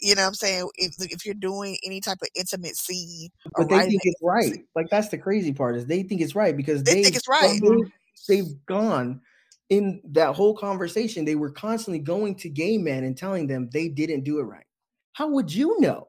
You 0.00 0.14
know 0.14 0.22
what 0.22 0.28
I'm 0.28 0.34
saying? 0.34 0.68
If 0.76 0.94
if 1.00 1.26
you're 1.26 1.34
doing 1.34 1.76
any 1.84 2.00
type 2.00 2.18
of 2.22 2.28
intimate 2.34 2.76
scene, 2.76 3.28
but 3.56 3.68
they 3.68 3.80
think 3.80 4.00
it's 4.04 4.20
right. 4.22 4.64
Like 4.74 4.88
that's 4.90 5.08
the 5.08 5.18
crazy 5.18 5.52
part 5.52 5.76
is 5.76 5.86
they 5.86 6.02
think 6.02 6.20
it's 6.20 6.34
right 6.34 6.56
because 6.56 6.82
they, 6.82 6.94
they 6.94 7.02
think 7.02 7.16
it's 7.16 7.28
right. 7.28 7.60
they've 8.28 8.66
gone 8.66 9.20
in 9.68 10.00
that 10.12 10.34
whole 10.34 10.56
conversation, 10.56 11.24
they 11.24 11.34
were 11.34 11.50
constantly 11.50 11.98
going 11.98 12.36
to 12.36 12.48
gay 12.48 12.78
men 12.78 13.04
and 13.04 13.16
telling 13.16 13.46
them 13.46 13.68
they 13.72 13.88
didn't 13.88 14.24
do 14.24 14.38
it 14.38 14.44
right. 14.44 14.64
How 15.12 15.28
would 15.28 15.52
you 15.52 15.80
know? 15.80 16.06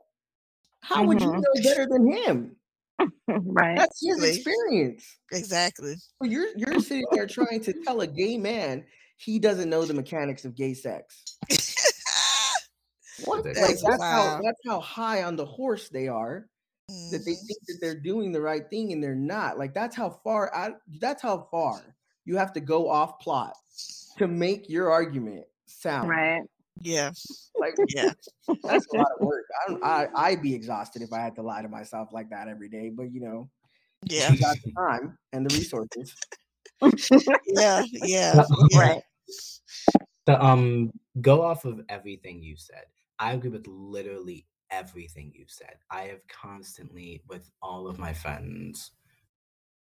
How 0.81 0.97
mm-hmm. 0.97 1.07
would 1.07 1.21
you 1.21 1.27
mm-hmm. 1.27 1.39
know 1.39 1.63
better 1.63 1.87
than 1.89 2.11
him? 2.11 2.55
right. 3.27 3.77
That's 3.77 4.01
his 4.03 4.23
experience. 4.23 5.17
Exactly. 5.31 5.95
So 5.95 6.29
you're 6.29 6.47
you're 6.55 6.79
sitting 6.79 7.05
there 7.11 7.27
trying 7.27 7.61
to 7.61 7.73
tell 7.83 8.01
a 8.01 8.07
gay 8.07 8.37
man 8.37 8.85
he 9.17 9.39
doesn't 9.39 9.69
know 9.69 9.85
the 9.85 9.93
mechanics 9.93 10.45
of 10.45 10.55
gay 10.55 10.73
sex. 10.73 11.23
what? 13.25 13.43
That's 13.43 13.59
like 13.59 13.77
that's 13.81 14.03
how 14.03 14.39
that's 14.43 14.61
how 14.65 14.79
high 14.79 15.23
on 15.23 15.35
the 15.35 15.45
horse 15.45 15.89
they 15.89 16.07
are 16.07 16.47
mm-hmm. 16.89 17.11
that 17.11 17.25
they 17.25 17.31
mm-hmm. 17.31 17.45
think 17.45 17.59
that 17.67 17.77
they're 17.81 17.99
doing 17.99 18.31
the 18.31 18.41
right 18.41 18.69
thing 18.69 18.93
and 18.93 19.03
they're 19.03 19.15
not. 19.15 19.57
Like 19.57 19.73
that's 19.73 19.95
how 19.95 20.19
far 20.23 20.53
I 20.55 20.71
that's 20.99 21.21
how 21.21 21.47
far 21.51 21.96
you 22.27 22.35
have 22.35 22.51
to 22.53 22.59
go 22.59 22.89
off 22.89 23.19
plot 23.19 23.55
to 24.17 24.27
make 24.27 24.69
your 24.69 24.91
argument 24.91 25.45
sound 25.65 26.09
right. 26.09 26.43
Yeah. 26.81 27.11
Like 27.57 27.75
yeah, 27.87 28.11
that's 28.63 28.85
a 28.93 28.97
lot 28.97 29.07
of 29.19 29.25
work. 29.25 29.45
I 29.65 29.71
don't. 29.71 29.83
I 29.83 30.07
I'd 30.13 30.41
be 30.41 30.53
exhausted 30.53 31.01
if 31.01 31.13
I 31.13 31.19
had 31.19 31.35
to 31.35 31.41
lie 31.41 31.61
to 31.61 31.69
myself 31.69 32.09
like 32.11 32.29
that 32.29 32.49
every 32.49 32.69
day. 32.69 32.89
But 32.89 33.13
you 33.13 33.21
know, 33.21 33.49
yeah, 34.05 34.31
you 34.31 34.39
got 34.39 34.57
the 34.63 34.71
time 34.73 35.17
and 35.31 35.49
the 35.49 35.55
resources. 35.55 36.15
yeah, 37.47 37.83
yeah, 37.91 38.43
right. 38.75 39.01
The 40.25 40.43
um, 40.43 40.91
go 41.21 41.41
off 41.41 41.65
of 41.65 41.81
everything 41.87 42.43
you 42.43 42.57
said. 42.57 42.83
I 43.17 43.33
agree 43.33 43.49
with 43.49 43.65
literally 43.65 44.45
everything 44.69 45.31
you 45.33 45.45
said. 45.47 45.75
I 45.89 46.03
have 46.03 46.27
constantly, 46.27 47.23
with 47.27 47.49
all 47.61 47.87
of 47.87 47.97
my 47.97 48.13
friends, 48.13 48.91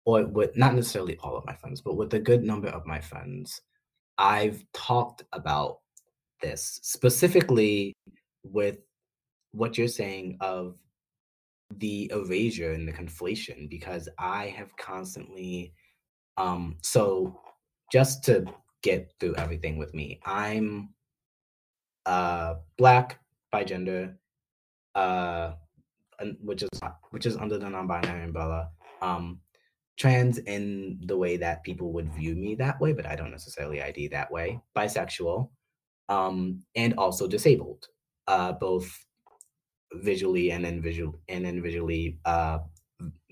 or 0.06 0.26
with 0.26 0.56
not 0.58 0.74
necessarily 0.74 1.18
all 1.18 1.38
of 1.38 1.46
my 1.46 1.56
friends, 1.56 1.82
but 1.82 1.96
with 1.96 2.14
a 2.14 2.20
good 2.20 2.44
number 2.44 2.70
of 2.70 2.86
my 2.86 3.00
friends, 3.00 3.62
I've 4.18 4.64
talked 4.74 5.24
about 5.34 5.80
this 6.42 6.80
specifically 6.84 7.94
with 8.44 8.78
what 9.52 9.78
you're 9.78 9.88
saying 9.88 10.38
of 10.42 10.76
the 11.78 12.12
erasure 12.14 12.74
and 12.74 12.88
the 12.88 12.92
conflation 12.92 13.70
because 13.70 14.10
I 14.18 14.48
have 14.48 14.76
constantly 14.78 15.74
um 16.38 16.78
so 16.82 17.40
just 17.92 18.24
to 18.26 18.46
get 18.82 19.12
through 19.20 19.36
everything 19.36 19.78
with 19.78 19.94
me, 19.94 20.20
I'm 20.26 20.90
uh 22.06 22.56
black 22.78 23.20
by 23.52 23.64
gender, 23.64 24.18
uh 24.96 25.54
which 26.42 26.64
is 26.64 26.70
which 27.12 27.26
is 27.26 27.38
under 27.38 27.58
the 27.58 27.70
non-binary 27.70 28.24
umbrella. 28.24 28.70
Um 29.02 29.40
trans 29.98 30.38
in 30.40 31.00
the 31.06 31.18
way 31.18 31.38
that 31.38 31.64
people 31.64 31.92
would 31.94 32.12
view 32.14 32.36
me 32.36 32.56
that 32.56 32.80
way, 32.80 32.94
but 32.94 33.06
I 33.06 33.16
don't 33.16 33.32
necessarily 33.32 33.82
ID 33.82 34.08
that 34.10 34.32
way. 34.32 34.60
Bisexual, 34.76 35.50
um, 36.10 36.64
and 36.76 36.94
also 36.98 37.28
disabled, 37.28 37.88
uh, 38.28 38.54
both 38.54 38.90
visually 39.94 40.52
and 40.52 40.66
in 40.66 40.82
visual 40.82 41.20
and 41.28 41.46
in 41.46 41.62
visually 41.62 42.18
uh, 42.26 42.60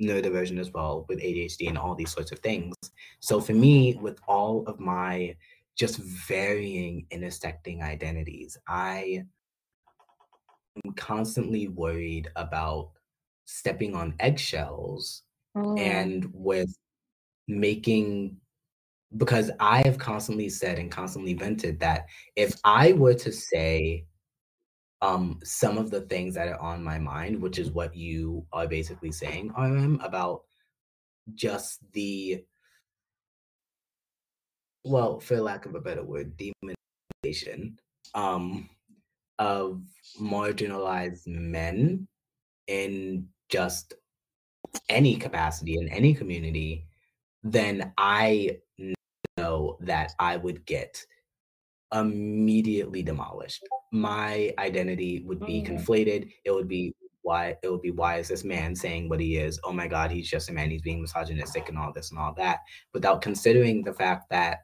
neurodivergent 0.02 0.60
as 0.60 0.72
well 0.74 1.06
with 1.08 1.20
ADHD 1.20 1.70
and 1.70 1.78
all 1.78 1.96
these 1.96 2.12
sorts 2.12 2.32
of 2.32 2.40
things. 2.40 2.76
So 3.20 3.40
for 3.40 3.54
me, 3.54 3.96
with 4.02 4.20
all 4.28 4.64
of 4.68 4.80
my 4.80 5.36
just 5.78 5.98
varying 5.98 7.06
intersecting 7.12 7.82
identities, 7.82 8.58
I 8.68 9.24
am 10.84 10.94
constantly 10.94 11.68
worried 11.70 12.30
about 12.36 12.92
stepping 13.46 13.96
on 13.96 14.14
eggshells 14.20 15.24
mm. 15.56 15.80
and 15.80 16.30
with 16.34 16.74
making 17.48 18.38
because 19.18 19.50
I 19.60 19.82
have 19.86 19.98
constantly 19.98 20.50
said 20.50 20.78
and 20.78 20.92
constantly 20.92 21.34
vented 21.34 21.80
that 21.80 22.06
if 22.36 22.60
I 22.64 22.94
were 22.94 23.16
to 23.16 23.32
say 23.32 24.06
um 25.02 25.40
some 25.44 25.78
of 25.78 25.90
the 25.90 26.02
things 26.02 26.36
that 26.36 26.48
are 26.48 26.60
on 26.60 26.84
my 26.84 27.00
mind, 27.00 27.42
which 27.42 27.58
is 27.58 27.72
what 27.72 27.96
you 27.96 28.46
are 28.54 28.68
basically 28.68 29.12
saying, 29.12 29.52
RM, 29.58 30.00
about 30.02 30.44
just 31.36 31.80
the 31.94 32.44
well, 34.86 35.20
for 35.20 35.40
lack 35.42 35.66
of 35.66 35.76
a 35.76 35.82
better 35.82 36.04
word, 36.04 36.38
demonization 36.38 37.74
um 38.14 38.70
of 39.40 39.82
marginalized 40.20 41.28
men 41.28 42.08
in 42.68 43.28
just 43.50 43.94
any 44.90 45.16
capacity 45.16 45.78
in 45.80 45.88
any 45.90 46.14
community, 46.14 46.86
then 47.44 47.94
I 47.98 48.58
know 49.38 49.78
that 49.82 50.14
I 50.20 50.38
would 50.38 50.66
get 50.66 51.06
immediately 51.94 53.02
demolished. 53.02 53.64
My 53.92 54.54
identity 54.60 55.24
would 55.26 55.40
be 55.46 55.62
mm-hmm. 55.62 55.76
conflated. 55.76 56.32
It 56.46 56.52
would 56.52 56.68
be 56.68 56.94
why 57.22 57.56
it 57.64 57.70
would 57.70 57.82
be 57.82 57.92
why 57.92 58.18
is 58.18 58.28
this 58.28 58.44
man 58.44 58.76
saying 58.76 59.10
what 59.10 59.20
he 59.20 59.38
is? 59.38 59.60
Oh 59.64 59.74
my 59.74 59.88
God, 59.88 60.12
he's 60.12 60.30
just 60.30 60.50
a 60.50 60.54
man. 60.54 60.70
He's 60.70 60.82
being 60.82 61.02
misogynistic 61.02 61.70
and 61.70 61.78
all 61.78 61.92
this 61.94 62.12
and 62.12 62.20
all 62.20 62.34
that, 62.38 62.60
without 62.94 63.22
considering 63.22 63.84
the 63.84 63.94
fact 63.94 64.30
that, 64.30 64.60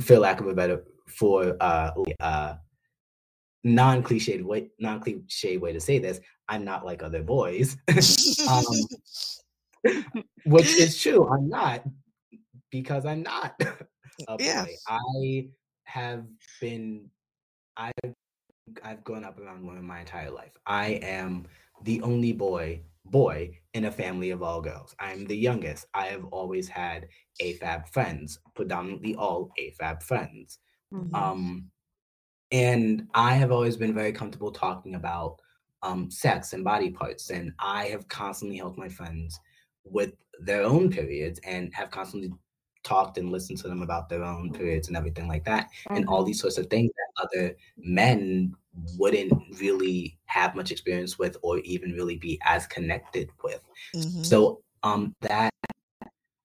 for 0.00 0.18
lack 0.18 0.40
of 0.40 0.46
a 0.46 0.54
better, 0.54 0.84
for 1.08 1.56
uh, 1.60 1.90
uh, 2.20 2.54
non-cliched 3.64 4.42
way 4.42 4.70
non-cliche 4.78 5.56
way 5.56 5.72
to 5.72 5.80
say 5.80 5.98
this 5.98 6.20
i'm 6.48 6.64
not 6.64 6.84
like 6.84 7.02
other 7.02 7.22
boys. 7.22 7.76
Um, 8.48 8.64
which 10.44 10.66
is 10.76 11.00
true 11.00 11.26
i'm 11.28 11.48
not 11.48 11.84
because 12.70 13.04
i'm 13.04 13.22
not 13.22 13.54
a 14.28 14.36
yeah. 14.38 14.64
boy 14.64 14.74
i 14.88 15.48
have 15.84 16.24
been 16.60 17.10
i've 17.76 18.14
i've 18.82 19.02
grown 19.04 19.24
up 19.24 19.38
around 19.38 19.66
women 19.66 19.84
my 19.84 20.00
entire 20.00 20.30
life. 20.30 20.56
I 20.66 21.00
am 21.02 21.46
the 21.82 22.00
only 22.02 22.32
boy 22.32 22.80
boy 23.06 23.58
in 23.74 23.86
a 23.86 23.90
family 23.90 24.30
of 24.30 24.42
all 24.42 24.60
girls. 24.60 24.94
I'm 24.98 25.26
the 25.26 25.36
youngest. 25.36 25.86
I 25.94 26.06
have 26.06 26.24
always 26.26 26.68
had 26.68 27.08
afab 27.40 27.88
friends 27.88 28.38
predominantly 28.54 29.14
all 29.16 29.50
afab 29.60 30.02
friends. 30.02 30.58
Mm-hmm. 30.92 31.14
um 31.14 31.70
and 32.52 33.08
I 33.14 33.34
have 33.34 33.50
always 33.50 33.76
been 33.76 33.94
very 33.94 34.12
comfortable 34.12 34.52
talking 34.52 34.94
about 34.94 35.40
um, 35.82 36.10
sex 36.10 36.52
and 36.52 36.62
body 36.62 36.90
parts. 36.90 37.30
And 37.30 37.52
I 37.58 37.86
have 37.86 38.06
constantly 38.08 38.58
helped 38.58 38.78
my 38.78 38.88
friends 38.88 39.40
with 39.84 40.12
their 40.38 40.62
own 40.62 40.90
periods 40.90 41.40
and 41.44 41.74
have 41.74 41.90
constantly 41.90 42.32
talked 42.84 43.16
and 43.16 43.30
listened 43.30 43.58
to 43.58 43.68
them 43.68 43.82
about 43.82 44.08
their 44.08 44.22
own 44.22 44.52
periods 44.52 44.88
and 44.88 44.96
everything 44.96 45.28
like 45.28 45.44
that, 45.44 45.66
mm-hmm. 45.66 45.96
and 45.96 46.08
all 46.08 46.24
these 46.24 46.40
sorts 46.40 46.58
of 46.58 46.66
things 46.66 46.90
that 46.90 47.24
other 47.24 47.56
men 47.78 48.54
wouldn't 48.98 49.32
really 49.60 50.18
have 50.26 50.54
much 50.54 50.70
experience 50.70 51.18
with 51.18 51.36
or 51.42 51.58
even 51.60 51.92
really 51.92 52.16
be 52.16 52.40
as 52.44 52.66
connected 52.66 53.30
with. 53.42 53.60
Mm-hmm. 53.94 54.22
So 54.22 54.62
um 54.82 55.14
that 55.20 55.52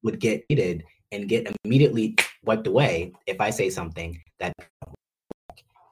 would 0.03 0.19
get 0.19 0.43
heated 0.47 0.83
and 1.11 1.27
get 1.27 1.47
immediately 1.63 2.15
wiped 2.43 2.67
away 2.67 3.13
if 3.25 3.41
I 3.41 3.49
say 3.49 3.69
something 3.69 4.21
that 4.39 4.53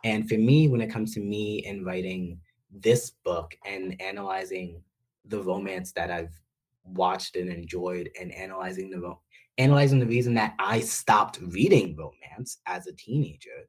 and 0.06 0.30
for 0.30 0.38
me 0.38 0.70
when 0.70 0.80
it 0.80 0.90
comes 0.90 1.14
to 1.14 1.20
me 1.20 1.66
and 1.66 1.86
writing 1.86 2.40
this 2.72 3.12
book 3.26 3.54
and 3.66 4.00
analyzing 4.02 4.82
the 5.26 5.42
romance 5.42 5.92
that 5.92 6.10
I've 6.10 6.40
watched 6.84 7.36
and 7.36 7.50
enjoyed 7.50 8.10
and 8.20 8.32
analyzing 8.34 8.90
the 8.90 9.02
ro- 9.02 9.22
analyzing 9.58 10.00
the 10.00 10.06
reason 10.06 10.34
that 10.36 10.54
I 10.60 10.80
stopped 10.80 11.40
reading 11.42 11.98
romance 11.98 12.60
as 12.66 12.88
a 12.88 12.94
teenager 12.94 13.68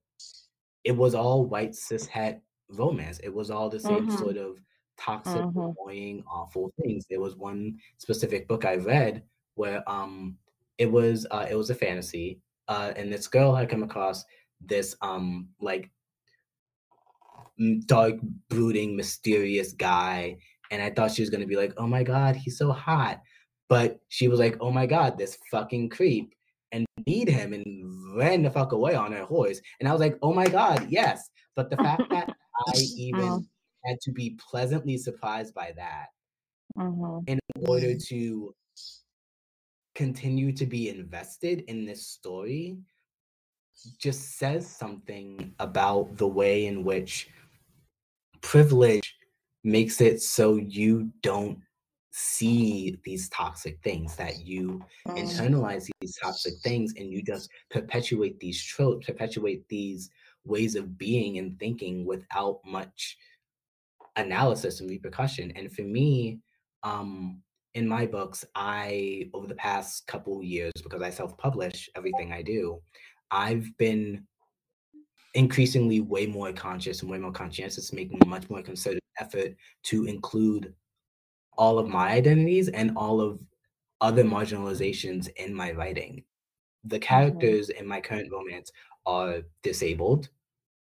it 0.87 0.97
was 0.97 1.17
all 1.17 1.45
white 1.45 1.75
cis 1.75 2.07
het 2.07 2.41
romance. 2.71 3.19
It 3.19 3.35
was 3.35 3.51
all 3.51 3.69
the 3.69 3.81
same 3.81 4.07
mm-hmm. 4.07 4.17
sort 4.17 4.37
of 4.37 4.57
toxic, 4.97 5.43
mm-hmm. 5.43 5.59
annoying, 5.59 6.25
awful 6.31 6.73
things. 6.81 7.07
There 7.11 7.21
was 7.21 7.37
one 7.37 7.79
specific 7.99 8.47
book 8.47 8.65
I 8.65 8.77
read 8.77 9.25
where 9.57 9.83
um 9.91 10.37
it 10.79 10.91
was 10.91 11.27
uh 11.31 11.47
it 11.51 11.57
was 11.57 11.71
a 11.71 11.75
fantasy 11.75 12.41
uh 12.69 12.93
and 12.95 13.13
this 13.13 13.27
girl 13.27 13.55
had 13.55 13.69
come 13.69 13.83
across 13.83 14.25
this 14.61 14.95
um 15.01 15.49
like 15.61 15.91
dark 17.87 18.15
brooding 18.49 18.97
mysterious 18.97 19.73
guy 19.73 20.37
and 20.71 20.83
i 20.83 20.91
thought 20.91 21.11
she 21.11 21.23
was 21.23 21.31
going 21.31 21.41
to 21.41 21.47
be 21.47 21.57
like 21.57 21.73
oh 21.77 21.87
my 21.87 22.03
god 22.03 22.37
he's 22.37 22.59
so 22.59 22.71
hot 22.71 23.21
but 23.69 23.99
she 24.09 24.29
was 24.29 24.39
like 24.39 24.57
oh 24.61 24.71
my 24.71 24.87
god 24.87 25.17
this 25.17 25.39
fucking 25.51 25.89
creep 25.89 26.35
and 26.73 26.85
beat 27.05 27.29
him 27.29 27.53
and 27.53 27.65
ran 28.17 28.43
the 28.43 28.51
fuck 28.51 28.73
away 28.73 28.95
on 28.95 29.13
her 29.13 29.25
horse 29.25 29.61
and 29.81 29.89
i 29.89 29.93
was 29.93 30.01
like 30.01 30.19
oh 30.23 30.33
my 30.33 30.47
god 30.47 30.87
yes 30.91 31.31
but 31.55 31.71
the 31.71 31.77
fact 31.77 32.03
that 32.11 32.29
I 32.69 32.79
even 32.97 33.21
oh. 33.21 33.43
had 33.85 34.01
to 34.03 34.13
be 34.13 34.39
pleasantly 34.51 34.97
surprised 34.97 35.55
by 35.55 35.73
that 35.77 36.07
mm-hmm. 36.79 37.19
in 37.27 37.39
order 37.67 37.89
mm. 37.89 38.09
to 38.09 38.55
continue 39.95 40.53
to 40.53 40.67
be 40.67 40.89
invested 40.89 41.65
in 41.69 41.85
this 41.85 42.07
story 42.07 42.79
just 43.99 44.39
says 44.39 44.67
something 44.67 45.55
about 45.59 46.17
the 46.17 46.27
way 46.27 46.67
in 46.67 46.83
which 46.83 47.29
privilege 48.47 49.17
makes 49.65 50.01
it 50.01 50.23
so 50.23 50.57
you 50.57 51.11
don't 51.23 51.59
see 52.13 52.97
these 53.05 53.29
toxic 53.29 53.79
things 53.83 54.17
that 54.17 54.39
you 54.39 54.81
mm. 55.07 55.19
internalize 55.19 55.91
these 56.01 56.17
toxic 56.23 56.55
things 56.63 56.95
and 56.97 57.11
you 57.11 57.23
just 57.23 57.51
perpetuate 57.71 58.39
these 58.41 58.63
tropes 58.63 59.05
perpetuate 59.05 59.69
these 59.69 60.09
ways 60.45 60.77
of 60.77 60.97
being 60.97 61.39
and 61.39 61.59
thinking 61.59 62.07
without 62.07 62.61
much 62.65 63.19
analysis 64.17 64.81
and 64.81 64.89
repercussion. 64.89 65.53
And 65.57 65.73
for 65.73 65.83
me, 65.83 66.39
um, 66.83 67.43
in 67.75 67.87
my 67.87 68.07
books, 68.07 68.45
I 68.55 69.29
over 69.35 69.47
the 69.47 69.55
past 69.55 70.07
couple 70.07 70.43
years, 70.43 70.73
because 70.83 71.03
I 71.03 71.11
self-publish 71.11 71.91
everything 71.95 72.33
I 72.33 72.43
do, 72.43 72.81
I've 73.31 73.77
been 73.77 74.27
increasingly 75.37 76.01
way 76.01 76.27
more 76.27 76.53
conscious 76.53 77.03
and 77.03 77.11
way 77.11 77.19
more 77.19 77.33
conscientious, 77.33 77.93
making 77.93 78.21
much 78.27 78.49
more 78.51 78.63
concerted 78.63 79.03
effort 79.21 79.55
to 79.85 80.07
include 80.07 80.75
all 81.57 81.79
of 81.79 81.89
my 81.89 82.09
identities 82.09 82.69
and 82.69 82.97
all 82.97 83.21
of 83.21 83.41
other 84.01 84.25
marginalizations 84.25 85.29
in 85.37 85.55
my 85.55 85.73
writing. 85.73 86.23
The 86.85 86.97
mm-hmm. 86.97 87.03
characters 87.03 87.69
in 87.71 87.87
my 87.87 88.01
current 88.01 88.31
romance 88.33 88.71
are 89.07 89.43
disabled 89.63 90.29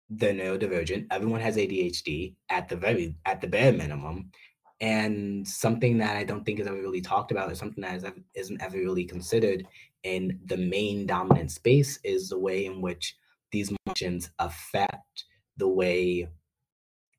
they're 0.09 0.33
neurodivergent. 0.33 1.07
Everyone 1.11 1.41
has 1.41 1.57
ADHD 1.57 2.33
at 2.49 2.67
the 2.67 2.75
very 2.75 3.15
at 3.25 3.41
the 3.41 3.47
bare 3.47 3.71
minimum. 3.71 4.31
And 4.81 5.45
something 5.45 5.97
that 5.97 6.15
I 6.15 6.23
don't 6.23 6.45
think 6.45 6.59
is 6.59 6.67
ever 6.67 6.77
really 6.77 7.01
talked 7.01 7.31
about, 7.31 7.51
or 7.51 7.55
something 7.55 7.81
that 7.81 7.95
is, 7.95 8.05
isn't 8.33 8.61
ever 8.61 8.77
really 8.77 9.03
considered 9.03 9.67
in 10.03 10.39
the 10.45 10.55
main 10.55 11.05
dominant 11.05 11.51
space, 11.51 11.99
is 12.03 12.29
the 12.29 12.39
way 12.39 12.65
in 12.65 12.79
which 12.81 13.17
these 13.51 13.71
emotions 13.85 14.31
affect 14.39 15.25
the 15.57 15.67
way 15.67 16.27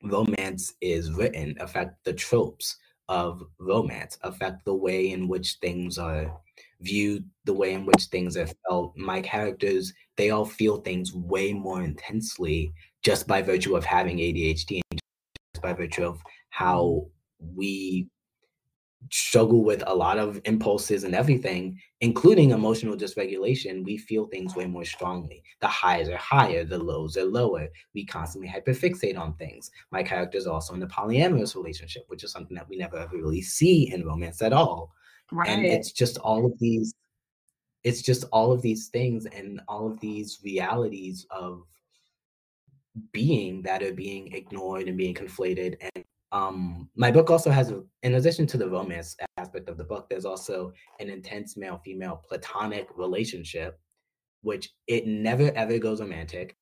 romance 0.02 0.74
is 0.80 1.12
written, 1.12 1.56
affect 1.60 2.04
the 2.04 2.12
tropes 2.12 2.76
of 3.08 3.42
romance, 3.58 4.18
affect 4.22 4.64
the 4.64 4.74
way 4.74 5.10
in 5.10 5.28
which 5.28 5.58
things 5.60 5.98
are 5.98 6.40
viewed, 6.80 7.28
the 7.44 7.52
way 7.52 7.74
in 7.74 7.84
which 7.84 8.04
things 8.04 8.36
are 8.36 8.48
felt. 8.68 8.96
My 8.96 9.20
characters, 9.20 9.92
they 10.16 10.30
all 10.30 10.44
feel 10.44 10.78
things 10.78 11.12
way 11.12 11.52
more 11.52 11.82
intensely 11.82 12.72
just 13.02 13.26
by 13.26 13.42
virtue 13.42 13.76
of 13.76 13.84
having 13.84 14.18
ADHD 14.18 14.80
and 14.90 15.00
just 15.54 15.62
by 15.62 15.72
virtue 15.72 16.04
of 16.04 16.20
how 16.50 17.06
we 17.38 18.08
struggle 19.08 19.64
with 19.64 19.82
a 19.86 19.94
lot 19.94 20.18
of 20.18 20.40
impulses 20.44 21.04
and 21.04 21.14
everything, 21.14 21.80
including 22.00 22.50
emotional 22.50 22.96
dysregulation, 22.96 23.84
we 23.84 23.96
feel 23.96 24.26
things 24.26 24.54
way 24.54 24.66
more 24.66 24.84
strongly. 24.84 25.42
The 25.60 25.68
highs 25.68 26.08
are 26.08 26.16
higher, 26.16 26.64
the 26.64 26.78
lows 26.78 27.16
are 27.16 27.24
lower. 27.24 27.68
We 27.94 28.04
constantly 28.04 28.48
hyperfixate 28.48 29.18
on 29.18 29.34
things. 29.34 29.70
My 29.90 30.02
character 30.02 30.36
is 30.36 30.46
also 30.46 30.74
in 30.74 30.82
a 30.82 30.86
polyamorous 30.86 31.56
relationship, 31.56 32.04
which 32.08 32.24
is 32.24 32.32
something 32.32 32.54
that 32.56 32.68
we 32.68 32.76
never 32.76 32.98
ever 32.98 33.16
really 33.16 33.42
see 33.42 33.92
in 33.92 34.04
romance 34.04 34.42
at 34.42 34.52
all. 34.52 34.92
Right. 35.32 35.48
And 35.48 35.64
it's 35.64 35.92
just 35.92 36.18
all 36.18 36.44
of 36.44 36.58
these, 36.58 36.94
it's 37.84 38.02
just 38.02 38.24
all 38.32 38.52
of 38.52 38.60
these 38.60 38.88
things 38.88 39.26
and 39.26 39.60
all 39.66 39.90
of 39.90 39.98
these 40.00 40.40
realities 40.44 41.26
of 41.30 41.62
being 43.12 43.62
that 43.62 43.82
are 43.82 43.92
being 43.92 44.32
ignored 44.32 44.88
and 44.88 44.96
being 44.98 45.14
conflated. 45.14 45.76
And 45.94 46.04
um, 46.32 46.88
my 46.94 47.10
book 47.10 47.30
also 47.30 47.50
has, 47.50 47.72
in 48.02 48.14
addition 48.14 48.46
to 48.48 48.56
the 48.56 48.68
romance 48.68 49.16
aspect 49.36 49.68
of 49.68 49.76
the 49.76 49.84
book, 49.84 50.08
there's 50.08 50.24
also 50.24 50.72
an 51.00 51.08
intense 51.10 51.56
male 51.56 51.80
female 51.84 52.22
platonic 52.28 52.88
relationship, 52.96 53.78
which 54.42 54.70
it 54.86 55.06
never 55.06 55.50
ever 55.54 55.78
goes 55.78 56.00
romantic. 56.00 56.56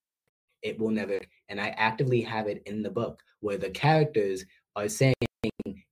It 0.63 0.79
will 0.79 0.91
never, 0.91 1.21
and 1.49 1.61
I 1.61 1.69
actively 1.77 2.21
have 2.23 2.49
it 2.49 2.63
in 2.67 2.83
the 2.83 2.91
book 2.91 3.23
where 3.41 3.59
the 3.59 3.71
characters 3.71 4.45
are 4.75 4.89
saying 4.89 5.15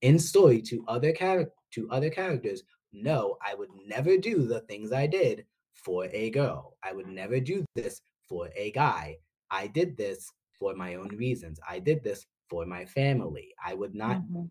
in 0.00 0.18
story 0.18 0.60
to 0.62 0.84
other 0.88 1.12
characters 1.12 1.52
to 1.76 1.88
other 1.90 2.10
characters, 2.10 2.62
no, 2.92 3.36
I 3.46 3.54
would 3.54 3.68
never 3.86 4.16
do 4.16 4.46
the 4.46 4.60
things 4.60 4.92
I 4.92 5.06
did 5.06 5.44
for 5.74 6.06
a 6.12 6.30
girl. 6.30 6.76
I 6.82 6.92
would 6.92 7.06
never 7.06 7.38
do 7.38 7.64
this 7.74 8.00
for 8.28 8.48
a 8.56 8.70
guy. 8.72 9.18
I 9.50 9.66
did 9.66 9.96
this 9.96 10.32
for 10.58 10.74
my 10.74 10.94
own 10.94 11.08
reasons. 11.08 11.60
I 11.68 11.78
did 11.78 12.02
this 12.02 12.24
for 12.48 12.66
my 12.66 12.84
family. 12.84 13.54
I 13.64 13.74
would 13.74 13.94
not 13.94 14.18
mm-hmm. 14.18 14.44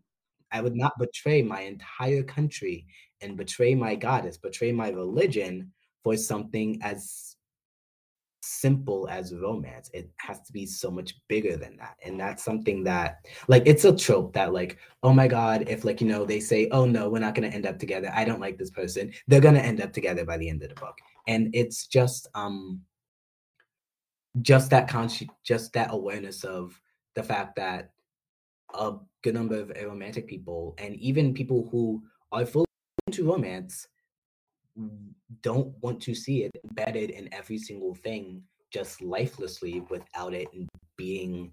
I 0.51 0.61
would 0.61 0.75
not 0.75 0.97
betray 0.99 1.41
my 1.41 1.61
entire 1.61 2.23
country 2.23 2.85
and 3.21 3.35
betray 3.37 3.75
my 3.75 3.95
goddess, 3.95 4.37
betray 4.37 4.71
my 4.71 4.89
religion 4.89 5.71
for 6.03 6.15
something 6.15 6.79
as 6.81 7.35
simple 8.45 9.07
as 9.09 9.33
romance. 9.33 9.89
It 9.93 10.09
has 10.17 10.41
to 10.43 10.53
be 10.53 10.65
so 10.65 10.91
much 10.91 11.15
bigger 11.27 11.57
than 11.57 11.77
that. 11.77 11.95
And 12.05 12.19
that's 12.19 12.43
something 12.43 12.83
that 12.83 13.25
like 13.47 13.63
it's 13.65 13.85
a 13.85 13.95
trope 13.95 14.33
that 14.33 14.53
like, 14.53 14.77
oh 15.03 15.13
my 15.13 15.27
God, 15.27 15.65
if 15.67 15.83
like, 15.83 15.99
you 15.99 16.07
know, 16.07 16.25
they 16.25 16.39
say, 16.39 16.69
oh 16.71 16.85
no, 16.85 17.09
we're 17.09 17.19
not 17.19 17.35
gonna 17.35 17.47
end 17.47 17.65
up 17.65 17.79
together. 17.79 18.11
I 18.13 18.23
don't 18.23 18.39
like 18.39 18.57
this 18.57 18.71
person. 18.71 19.11
They're 19.27 19.41
gonna 19.41 19.59
end 19.59 19.81
up 19.81 19.93
together 19.93 20.25
by 20.25 20.37
the 20.37 20.49
end 20.49 20.63
of 20.63 20.69
the 20.69 20.75
book. 20.75 20.97
And 21.27 21.53
it's 21.53 21.87
just 21.87 22.27
um 22.35 22.81
just 24.41 24.69
that 24.69 24.87
conscious 24.87 25.27
just 25.43 25.73
that 25.73 25.89
awareness 25.91 26.43
of 26.43 26.79
the 27.15 27.23
fact 27.23 27.55
that 27.55 27.91
a 28.73 28.93
good 29.23 29.33
number 29.33 29.59
of 29.59 29.71
romantic 29.85 30.27
people 30.27 30.75
and 30.77 30.95
even 30.95 31.33
people 31.33 31.67
who 31.71 32.01
are 32.31 32.45
fully 32.45 32.65
into 33.07 33.29
romance 33.29 33.87
don't 35.41 35.73
want 35.81 36.01
to 36.01 36.13
see 36.13 36.43
it 36.43 36.51
embedded 36.69 37.09
in 37.09 37.33
every 37.33 37.57
single 37.57 37.95
thing 37.95 38.41
just 38.71 39.01
lifelessly 39.01 39.81
without 39.89 40.33
it 40.33 40.47
being 40.97 41.51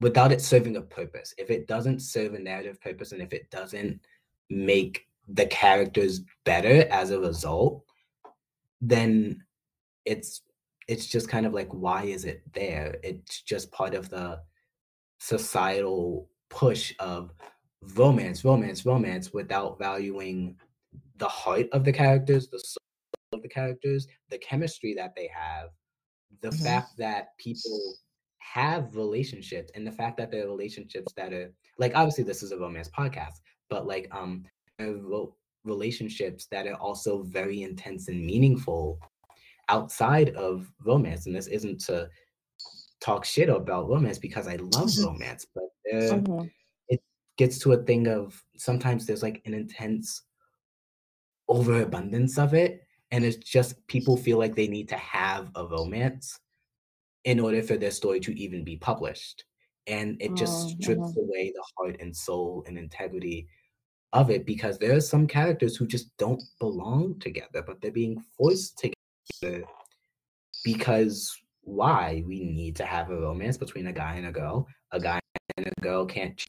without 0.00 0.30
it 0.30 0.40
serving 0.40 0.76
a 0.76 0.80
purpose. 0.80 1.34
If 1.38 1.50
it 1.50 1.66
doesn't 1.66 2.00
serve 2.00 2.34
a 2.34 2.38
narrative 2.38 2.80
purpose 2.80 3.12
and 3.12 3.20
if 3.20 3.32
it 3.32 3.50
doesn't 3.50 4.00
make 4.48 5.06
the 5.28 5.46
characters 5.46 6.20
better 6.44 6.88
as 6.90 7.10
a 7.10 7.20
result 7.20 7.84
then 8.80 9.44
it's 10.04 10.42
it's 10.88 11.06
just 11.06 11.28
kind 11.28 11.44
of 11.44 11.52
like 11.52 11.68
why 11.72 12.04
is 12.04 12.24
it 12.24 12.42
there? 12.54 12.96
It's 13.02 13.42
just 13.42 13.70
part 13.70 13.94
of 13.94 14.08
the 14.08 14.40
societal 15.18 16.28
push 16.48 16.94
of 16.98 17.32
romance 17.94 18.44
romance 18.44 18.84
romance 18.84 19.32
without 19.32 19.78
valuing 19.78 20.56
the 21.16 21.28
heart 21.28 21.66
of 21.72 21.84
the 21.84 21.92
characters, 21.92 22.48
the 22.48 22.58
soul 22.58 22.78
of 23.32 23.42
the 23.42 23.48
characters, 23.48 24.06
the 24.30 24.38
chemistry 24.38 24.94
that 24.94 25.14
they 25.16 25.28
have, 25.34 25.70
the 26.40 26.48
mm-hmm. 26.48 26.64
fact 26.64 26.96
that 26.96 27.36
people 27.38 27.94
have 28.38 28.96
relationships 28.96 29.70
and 29.74 29.86
the 29.86 29.92
fact 29.92 30.16
that 30.16 30.30
they're 30.30 30.46
relationships 30.46 31.12
that 31.16 31.32
are 31.32 31.52
like 31.76 31.92
obviously 31.94 32.24
this 32.24 32.42
is 32.42 32.52
a 32.52 32.58
romance 32.58 32.88
podcast, 32.88 33.40
but 33.68 33.86
like 33.86 34.08
um 34.12 34.44
relationships 35.64 36.46
that 36.50 36.66
are 36.66 36.74
also 36.74 37.22
very 37.22 37.62
intense 37.62 38.08
and 38.08 38.24
meaningful 38.24 38.98
outside 39.68 40.30
of 40.30 40.72
romance. 40.84 41.26
And 41.26 41.34
this 41.34 41.46
isn't 41.46 41.80
to 41.82 42.08
talk 43.00 43.24
shit 43.24 43.48
about 43.48 43.88
romance 43.88 44.18
because 44.18 44.46
I 44.48 44.56
love 44.56 44.88
mm-hmm. 44.88 45.06
romance, 45.06 45.46
but 45.54 45.64
mm-hmm. 45.92 46.46
it 46.88 47.00
gets 47.36 47.58
to 47.60 47.72
a 47.72 47.82
thing 47.82 48.08
of 48.08 48.42
sometimes 48.56 49.06
there's 49.06 49.22
like 49.22 49.42
an 49.44 49.54
intense 49.54 50.22
overabundance 51.48 52.38
of 52.38 52.54
it. 52.54 52.82
And 53.10 53.24
it's 53.24 53.36
just 53.36 53.86
people 53.86 54.16
feel 54.16 54.38
like 54.38 54.54
they 54.54 54.68
need 54.68 54.88
to 54.90 54.96
have 54.96 55.50
a 55.54 55.66
romance 55.66 56.38
in 57.24 57.40
order 57.40 57.62
for 57.62 57.76
their 57.76 57.90
story 57.90 58.20
to 58.20 58.38
even 58.38 58.64
be 58.64 58.76
published. 58.76 59.44
And 59.86 60.20
it 60.20 60.34
just 60.34 60.66
oh, 60.66 60.68
strips 60.80 61.00
mm-hmm. 61.00 61.20
away 61.20 61.52
the 61.54 61.64
heart 61.76 61.96
and 62.00 62.14
soul 62.14 62.64
and 62.66 62.76
integrity 62.76 63.48
of 64.12 64.30
it 64.30 64.46
because 64.46 64.78
there 64.78 64.94
are 64.94 65.00
some 65.00 65.26
characters 65.26 65.76
who 65.76 65.86
just 65.86 66.14
don't 66.18 66.42
belong 66.60 67.18
together, 67.20 67.62
but 67.66 67.80
they're 67.80 67.90
being 67.90 68.22
forced 68.36 68.78
together 68.78 69.64
because 70.64 71.34
why? 71.68 72.22
We 72.26 72.44
need 72.44 72.76
to 72.76 72.86
have 72.86 73.10
a 73.10 73.16
romance 73.16 73.56
between 73.56 73.86
a 73.88 73.92
guy 73.92 74.14
and 74.14 74.26
a 74.26 74.32
girl. 74.32 74.66
A 74.92 75.00
guy 75.00 75.20
and 75.56 75.66
a 75.66 75.80
girl 75.80 76.06
can't 76.06 76.42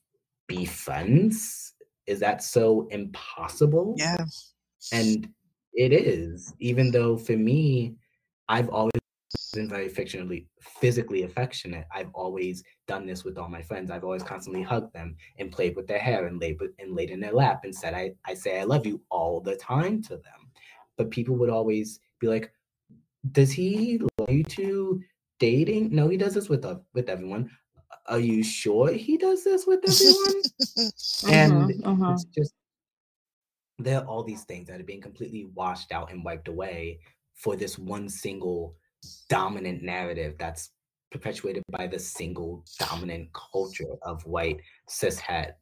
be 0.48 0.66
friends. 0.66 1.74
Is 2.08 2.20
that 2.22 2.42
so 2.42 2.88
impossible? 2.90 3.96
Yeah. 3.98 4.26
And 4.92 5.30
it 5.74 5.92
is, 5.94 6.54
even 6.60 6.92
though 6.92 7.18
for 7.18 7.38
me, 7.38 7.96
I've 8.48 8.70
always 8.70 8.94
been 9.54 9.70
very 9.70 9.90
fictionally 9.90 10.48
physically 10.62 11.24
affectionate. 11.24 11.86
I've 11.94 12.10
always 12.14 12.64
done 12.88 13.06
this 13.06 13.24
with 13.24 13.38
all 13.38 13.50
my 13.50 13.62
friends. 13.62 13.92
I've 13.92 14.04
always 14.04 14.24
constantly 14.24 14.64
hugged 14.64 14.94
them 14.94 15.16
and 15.38 15.52
played 15.52 15.76
with 15.76 15.88
their 15.88 16.00
hair 16.00 16.28
and 16.28 16.40
laid 16.40 16.60
with, 16.60 16.72
and 16.80 16.96
laid 16.96 17.10
in 17.10 17.20
their 17.20 17.34
lap 17.34 17.62
and 17.64 17.76
said 17.76 17.94
I, 17.94 18.14
I 18.26 18.34
say 18.34 18.60
I 18.60 18.64
love 18.64 18.86
you 18.86 19.02
all 19.10 19.42
the 19.42 19.56
time 19.58 20.02
to 20.04 20.16
them. 20.16 20.50
But 20.98 21.12
people 21.12 21.36
would 21.36 21.50
always 21.50 22.00
be 22.20 22.28
like, 22.28 22.52
Does 23.32 23.52
he 23.52 24.02
you 24.32 24.44
two 24.44 25.02
dating? 25.40 25.94
No, 25.94 26.10
he 26.10 26.18
does 26.18 26.34
this 26.34 26.50
with 26.50 26.66
uh, 26.66 26.80
with 26.94 27.10
everyone. 27.10 27.50
Are 28.08 28.20
you 28.20 28.44
sure 28.44 28.92
he 28.92 29.18
does 29.18 29.44
this 29.44 29.66
with 29.68 29.82
everyone? 29.88 30.44
uh-huh, 30.78 31.30
and 31.30 31.86
uh-huh. 31.86 32.14
it's 32.14 32.26
just 32.26 32.54
there 33.78 34.00
are 34.00 34.06
all 34.06 34.24
these 34.24 34.44
things 34.44 34.68
that 34.68 34.80
are 34.80 34.84
being 34.86 35.02
completely 35.02 35.50
washed 35.54 35.92
out 35.92 36.12
and 36.12 36.24
wiped 36.24 36.48
away 36.48 37.00
for 37.36 37.56
this 37.56 37.78
one 37.80 38.10
single 38.10 38.76
dominant 39.30 39.82
narrative 39.82 40.36
that's 40.38 40.72
perpetuated 41.12 41.64
by 41.72 41.88
the 41.88 41.98
single 41.98 42.64
dominant 42.78 43.30
culture 43.34 43.96
of 44.04 44.24
white 44.26 44.60
cishet 44.90 45.54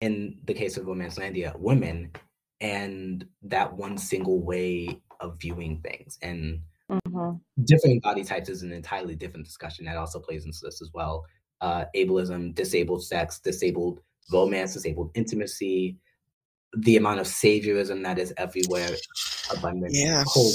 in 0.00 0.38
the 0.44 0.54
case 0.54 0.76
of 0.76 0.86
Romancelandia, 0.86 1.58
women, 1.58 2.12
and 2.60 3.24
that 3.42 3.72
one 3.72 3.98
single 3.98 4.40
way 4.40 5.00
of 5.20 5.38
viewing 5.40 5.80
things. 5.80 6.18
And 6.22 6.60
mm-hmm. 6.90 7.64
different 7.64 8.02
body 8.02 8.24
types 8.24 8.48
is 8.48 8.62
an 8.62 8.72
entirely 8.72 9.14
different 9.14 9.46
discussion 9.46 9.84
that 9.84 9.96
also 9.96 10.18
plays 10.20 10.44
into 10.44 10.58
this 10.62 10.80
as 10.82 10.90
well. 10.94 11.24
Uh, 11.60 11.84
ableism, 11.96 12.54
disabled 12.54 13.04
sex, 13.04 13.40
disabled 13.40 14.00
romance, 14.32 14.74
disabled 14.74 15.10
intimacy, 15.14 15.96
the 16.76 16.96
amount 16.96 17.20
of 17.20 17.26
saviorism 17.26 18.02
that 18.04 18.18
is 18.18 18.32
everywhere, 18.36 18.90
abundant, 19.56 19.92
yeah. 19.94 20.22
whole 20.26 20.52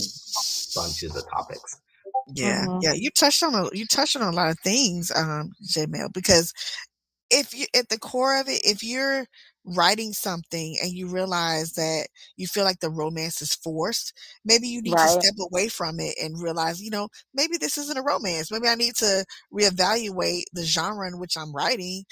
bunches 0.76 1.16
of 1.16 1.24
topics. 1.30 1.80
Yeah, 2.36 2.66
mm-hmm. 2.66 2.80
yeah. 2.82 2.94
You 2.94 3.10
touched 3.12 3.44
on 3.44 3.56
a 3.56 3.70
you 3.74 3.86
touched 3.86 4.16
on 4.16 4.22
a 4.22 4.36
lot 4.36 4.50
of 4.50 4.60
things, 4.60 5.12
um, 5.16 5.52
Jamel, 5.68 6.14
because 6.14 6.54
if 7.30 7.54
you 7.54 7.66
at 7.76 7.90
the 7.90 8.00
core 8.00 8.40
of 8.40 8.48
it, 8.48 8.62
if 8.64 8.84
you're 8.84 9.26
writing 9.66 10.14
something 10.14 10.78
and 10.82 10.92
you 10.92 11.08
realize 11.08 11.74
that 11.74 12.08
you 12.36 12.48
feel 12.48 12.64
like 12.64 12.80
the 12.80 12.90
romance 12.90 13.42
is 13.42 13.56
forced, 13.56 14.14
maybe 14.44 14.68
you 14.68 14.82
need 14.82 14.94
right. 14.94 15.06
to 15.16 15.22
step 15.22 15.36
away 15.40 15.68
from 15.68 16.00
it 16.00 16.16
and 16.22 16.42
realize, 16.42 16.82
you 16.82 16.90
know, 16.90 17.08
maybe 17.34 17.58
this 17.58 17.78
isn't 17.78 17.98
a 17.98 18.04
romance. 18.04 18.52
Maybe 18.52 18.68
I 18.68 18.76
need 18.76 18.96
to 18.96 19.26
reevaluate 19.54 20.44
the 20.54 20.64
genre 20.64 21.08
in 21.08 21.20
which 21.20 21.38
I'm 21.38 21.54
writing 21.54 22.04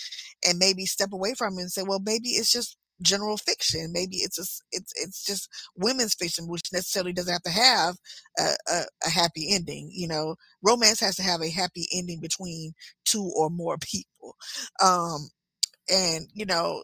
and 0.47 0.57
maybe 0.57 0.85
step 0.85 1.13
away 1.13 1.33
from 1.33 1.57
it 1.57 1.61
and 1.61 1.71
say, 1.71 1.83
well, 1.83 2.01
maybe 2.03 2.29
it's 2.29 2.51
just 2.51 2.77
general 3.01 3.37
fiction. 3.37 3.91
Maybe 3.91 4.17
it's 4.17 4.35
just 4.37 4.63
it's 4.71 4.93
it's 4.95 5.25
just 5.25 5.49
women's 5.75 6.13
fiction, 6.13 6.47
which 6.47 6.71
necessarily 6.71 7.13
doesn't 7.13 7.33
have 7.33 7.43
to 7.43 7.49
have 7.49 7.95
a, 8.39 8.55
a, 8.71 8.83
a, 9.05 9.09
happy 9.09 9.53
ending. 9.53 9.89
You 9.91 10.07
know, 10.07 10.35
romance 10.63 10.99
has 10.99 11.15
to 11.15 11.23
have 11.23 11.41
a 11.41 11.49
happy 11.49 11.87
ending 11.93 12.19
between 12.19 12.73
two 13.05 13.31
or 13.35 13.49
more 13.49 13.77
people. 13.77 14.35
Um, 14.81 15.29
and 15.89 16.27
you 16.33 16.45
know, 16.45 16.83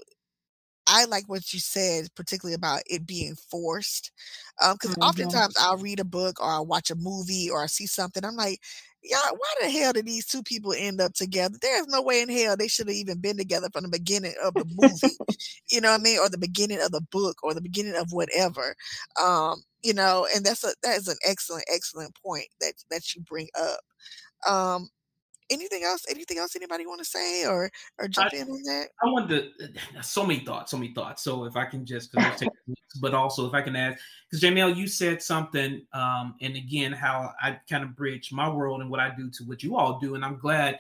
I 0.88 1.06
like 1.06 1.26
what 1.28 1.54
you 1.54 1.60
said, 1.60 2.08
particularly 2.16 2.56
about 2.56 2.82
it 2.86 3.06
being 3.06 3.36
forced. 3.36 4.12
Because 4.60 4.92
um, 4.92 4.96
mm-hmm. 4.96 5.04
oftentimes 5.04 5.56
I'll 5.60 5.78
read 5.78 6.00
a 6.00 6.06
book 6.06 6.42
or 6.42 6.50
I'll 6.50 6.66
watch 6.66 6.90
a 6.90 6.96
movie 6.96 7.50
or 7.50 7.64
I 7.64 7.68
see 7.68 7.86
something. 7.86 8.24
I'm 8.24 8.36
like, 8.36 8.62
yeah, 9.04 9.18
why 9.32 9.54
the 9.62 9.70
hell 9.70 9.94
did 9.94 10.06
these 10.06 10.26
two 10.26 10.44
people 10.44 10.74
end 10.74 11.00
up 11.00 11.14
together? 11.14 11.58
There's 11.62 11.88
no 11.88 12.02
way 12.02 12.22
in 12.22 12.30
hell 12.30 12.58
they 12.58 12.68
should 12.68 12.88
have 12.88 12.96
even 12.96 13.20
been 13.20 13.38
together 13.38 13.70
from 13.72 13.84
the 13.84 13.90
beginning 13.90 14.34
of 14.44 14.54
the 14.54 14.66
movie. 14.66 15.16
you 15.70 15.82
know 15.82 15.92
what 15.92 16.00
I 16.00 16.04
mean? 16.04 16.20
Or 16.20 16.30
the 16.30 16.38
beginning 16.38 16.82
of 16.82 16.92
the 16.92 17.06
book 17.12 17.38
or 17.44 17.54
the 17.54 17.62
beginning 17.62 17.96
of 17.96 18.08
whatever. 18.12 18.76
Um, 19.22 19.62
you 19.84 19.94
know, 19.94 20.28
and 20.36 20.46
that's 20.46 20.64
a 20.64 20.74
that 20.84 20.98
is 20.98 21.08
an 21.08 21.18
excellent, 21.26 21.66
excellent 21.74 22.16
point 22.24 22.48
that 22.60 22.74
that 22.90 23.16
you 23.16 23.22
bring 23.22 23.48
up. 23.58 23.80
Um, 24.50 24.90
anything 25.50 25.84
else? 25.84 26.06
Anything 26.10 26.38
else 26.38 26.56
anybody 26.56 26.86
want 26.86 27.00
to 27.00 27.06
say 27.06 27.46
or 27.46 27.70
or 28.00 28.08
jump 28.08 28.34
I, 28.34 28.38
in 28.38 28.50
on 28.50 28.62
that? 28.64 28.90
I 29.04 29.08
wanted 29.08 29.58
to 29.60 29.66
uh, 29.98 30.02
so 30.02 30.26
many 30.26 30.42
thoughts, 30.42 30.72
so 30.72 30.78
many 30.78 30.94
thoughts. 30.94 31.24
So 31.24 31.46
if 31.46 31.56
I 31.56 31.66
can 31.66 31.86
just 31.86 32.14
take, 32.38 32.50
but 33.02 33.14
also 33.14 33.48
if 33.48 33.54
I 33.54 33.62
can 33.62 33.76
add, 33.76 33.98
because 34.30 34.44
Jamel, 34.44 34.76
you 34.76 34.88
said 34.88 35.22
something, 35.22 35.82
um, 35.94 36.36
and 36.42 36.56
again 36.56 36.92
how 36.92 37.32
I 37.42 37.60
kind 37.70 37.84
of 37.84 37.96
bridge 37.96 38.32
my 38.32 38.50
world 38.50 38.82
and 38.82 38.90
what 38.90 39.00
I 39.00 39.14
do 39.16 39.30
to 39.30 39.44
what 39.46 39.64
you 39.64 39.78
all 39.78 40.00
do, 40.00 40.16
and 40.16 40.26
I'm 40.26 40.38
glad 40.38 40.80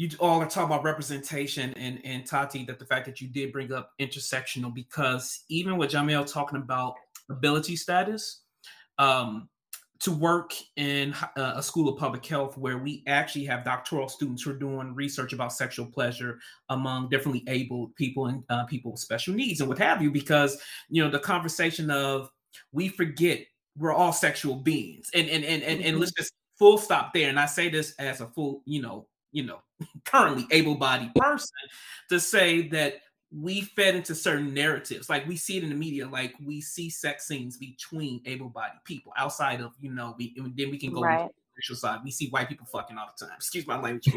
you 0.00 0.08
all 0.18 0.40
are 0.40 0.48
talking 0.48 0.72
about 0.72 0.82
representation 0.82 1.74
and 1.74 2.00
and 2.04 2.26
Tati 2.26 2.64
that 2.64 2.78
the 2.78 2.86
fact 2.86 3.04
that 3.04 3.20
you 3.20 3.28
did 3.28 3.52
bring 3.52 3.70
up 3.70 3.92
intersectional 4.00 4.74
because 4.74 5.44
even 5.50 5.76
with 5.76 5.90
Jamel 5.90 6.30
talking 6.30 6.58
about 6.58 6.94
ability 7.28 7.76
status, 7.76 8.40
um, 8.98 9.49
to 10.00 10.12
work 10.12 10.54
in 10.76 11.14
uh, 11.36 11.52
a 11.56 11.62
school 11.62 11.88
of 11.88 11.98
public 11.98 12.24
health 12.24 12.56
where 12.56 12.78
we 12.78 13.02
actually 13.06 13.44
have 13.44 13.64
doctoral 13.64 14.08
students 14.08 14.42
who 14.42 14.50
are 14.50 14.58
doing 14.58 14.94
research 14.94 15.32
about 15.32 15.52
sexual 15.52 15.86
pleasure 15.86 16.38
among 16.70 17.08
differently 17.10 17.44
able 17.48 17.88
people 17.96 18.26
and 18.26 18.42
uh, 18.48 18.64
people 18.64 18.92
with 18.92 19.00
special 19.00 19.34
needs 19.34 19.60
and 19.60 19.68
what 19.68 19.78
have 19.78 20.02
you 20.02 20.10
because 20.10 20.60
you 20.88 21.02
know 21.02 21.10
the 21.10 21.18
conversation 21.18 21.90
of 21.90 22.30
we 22.72 22.88
forget 22.88 23.40
we're 23.76 23.92
all 23.92 24.12
sexual 24.12 24.56
beings 24.56 25.10
and 25.14 25.28
and 25.28 25.44
and 25.44 25.62
and, 25.62 25.82
and 25.82 25.98
let's 25.98 26.12
mm-hmm. 26.12 26.22
just 26.22 26.32
full 26.58 26.78
stop 26.78 27.12
there 27.12 27.28
and 27.28 27.38
i 27.38 27.46
say 27.46 27.68
this 27.68 27.94
as 27.98 28.20
a 28.20 28.26
full 28.28 28.62
you 28.64 28.80
know 28.80 29.06
you 29.32 29.44
know 29.44 29.58
currently 30.04 30.46
able-bodied 30.50 31.14
person 31.14 31.48
to 32.08 32.18
say 32.18 32.68
that 32.68 32.94
we 33.32 33.60
fed 33.60 33.94
into 33.94 34.14
certain 34.14 34.52
narratives. 34.52 35.08
Like 35.08 35.26
we 35.26 35.36
see 35.36 35.56
it 35.56 35.62
in 35.62 35.70
the 35.70 35.76
media, 35.76 36.08
like 36.08 36.34
we 36.44 36.60
see 36.60 36.90
sex 36.90 37.28
scenes 37.28 37.56
between 37.56 38.20
able-bodied 38.26 38.84
people 38.84 39.12
outside 39.16 39.60
of, 39.60 39.72
you 39.80 39.92
know, 39.92 40.16
we 40.18 40.34
then 40.36 40.70
we 40.70 40.78
can 40.78 40.92
go 40.92 41.02
right. 41.02 41.22
to 41.22 41.28
the 41.28 41.32
racial 41.56 41.76
side. 41.76 42.00
We 42.04 42.10
see 42.10 42.28
white 42.28 42.48
people 42.48 42.66
fucking 42.66 42.98
all 42.98 43.08
the 43.16 43.26
time. 43.26 43.34
Excuse 43.36 43.66
my 43.66 43.80
language. 43.80 44.12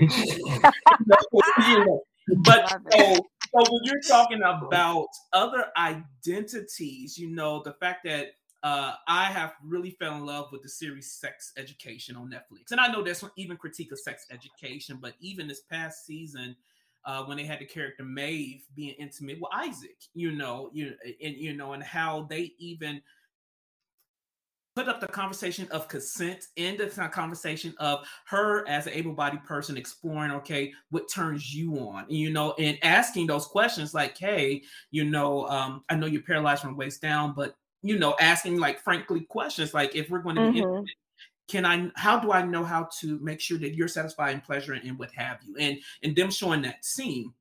but 2.37 2.69
so, 2.91 2.97
so 2.97 3.71
when 3.71 3.83
you're 3.83 4.01
talking 4.07 4.41
about 4.43 5.07
other 5.31 5.67
identities, 5.77 7.17
you 7.17 7.29
know, 7.29 7.61
the 7.63 7.73
fact 7.73 8.05
that 8.05 8.31
uh, 8.63 8.93
I 9.07 9.25
have 9.25 9.53
really 9.63 9.91
fell 9.91 10.15
in 10.15 10.25
love 10.25 10.51
with 10.51 10.63
the 10.63 10.69
series 10.69 11.11
Sex 11.11 11.51
Education 11.57 12.15
on 12.15 12.29
Netflix. 12.29 12.71
And 12.71 12.79
I 12.79 12.87
know 12.87 13.03
there's 13.03 13.23
even 13.35 13.57
critique 13.57 13.91
of 13.91 13.99
sex 13.99 14.25
education, 14.31 14.97
but 15.01 15.13
even 15.19 15.47
this 15.47 15.61
past 15.69 16.05
season, 16.05 16.55
uh, 17.05 17.23
when 17.23 17.37
they 17.37 17.45
had 17.45 17.59
the 17.59 17.65
character 17.65 18.03
Maeve 18.03 18.65
being 18.75 18.95
intimate 18.99 19.39
with 19.39 19.51
Isaac, 19.53 19.97
you 20.13 20.31
know, 20.31 20.69
you 20.73 20.93
and 21.23 21.35
you 21.35 21.53
know, 21.53 21.73
and 21.73 21.83
how 21.83 22.27
they 22.29 22.53
even 22.57 23.01
put 24.75 24.87
up 24.87 24.99
the 24.99 25.07
conversation 25.07 25.67
of 25.71 25.87
consent 25.87 26.47
in 26.55 26.77
the 26.77 26.87
conversation 27.11 27.73
of 27.79 28.07
her 28.25 28.67
as 28.67 28.87
an 28.87 28.93
able-bodied 28.93 29.43
person 29.43 29.77
exploring 29.77 30.31
okay 30.31 30.73
what 30.89 31.07
turns 31.09 31.53
you 31.53 31.77
on 31.77 32.05
you 32.09 32.31
know 32.31 32.53
and 32.57 32.77
asking 32.81 33.27
those 33.27 33.45
questions 33.45 33.93
like 33.93 34.17
hey 34.17 34.61
you 34.91 35.03
know 35.03 35.47
um, 35.47 35.83
i 35.89 35.95
know 35.95 36.07
you're 36.07 36.23
paralyzed 36.23 36.61
from 36.61 36.75
waist 36.75 37.01
down 37.01 37.33
but 37.35 37.55
you 37.83 37.99
know 37.99 38.15
asking 38.19 38.57
like 38.59 38.79
frankly 38.79 39.21
questions 39.21 39.73
like 39.73 39.95
if 39.95 40.09
we're 40.09 40.19
going 40.19 40.35
to 40.35 40.41
mm-hmm. 40.41 40.83
Can 41.47 41.65
I 41.65 41.91
how 41.95 42.19
do 42.19 42.31
I 42.31 42.43
know 42.43 42.63
how 42.63 42.89
to 42.99 43.19
make 43.19 43.39
sure 43.39 43.57
that 43.59 43.75
you're 43.75 43.87
satisfied 43.87 44.33
and 44.33 44.43
pleasure 44.43 44.73
and 44.73 44.97
what 44.97 45.11
have 45.11 45.39
you? 45.45 45.55
And 45.59 45.77
and 46.03 46.15
them 46.15 46.31
showing 46.31 46.61
that 46.63 46.83
scene. 46.85 47.33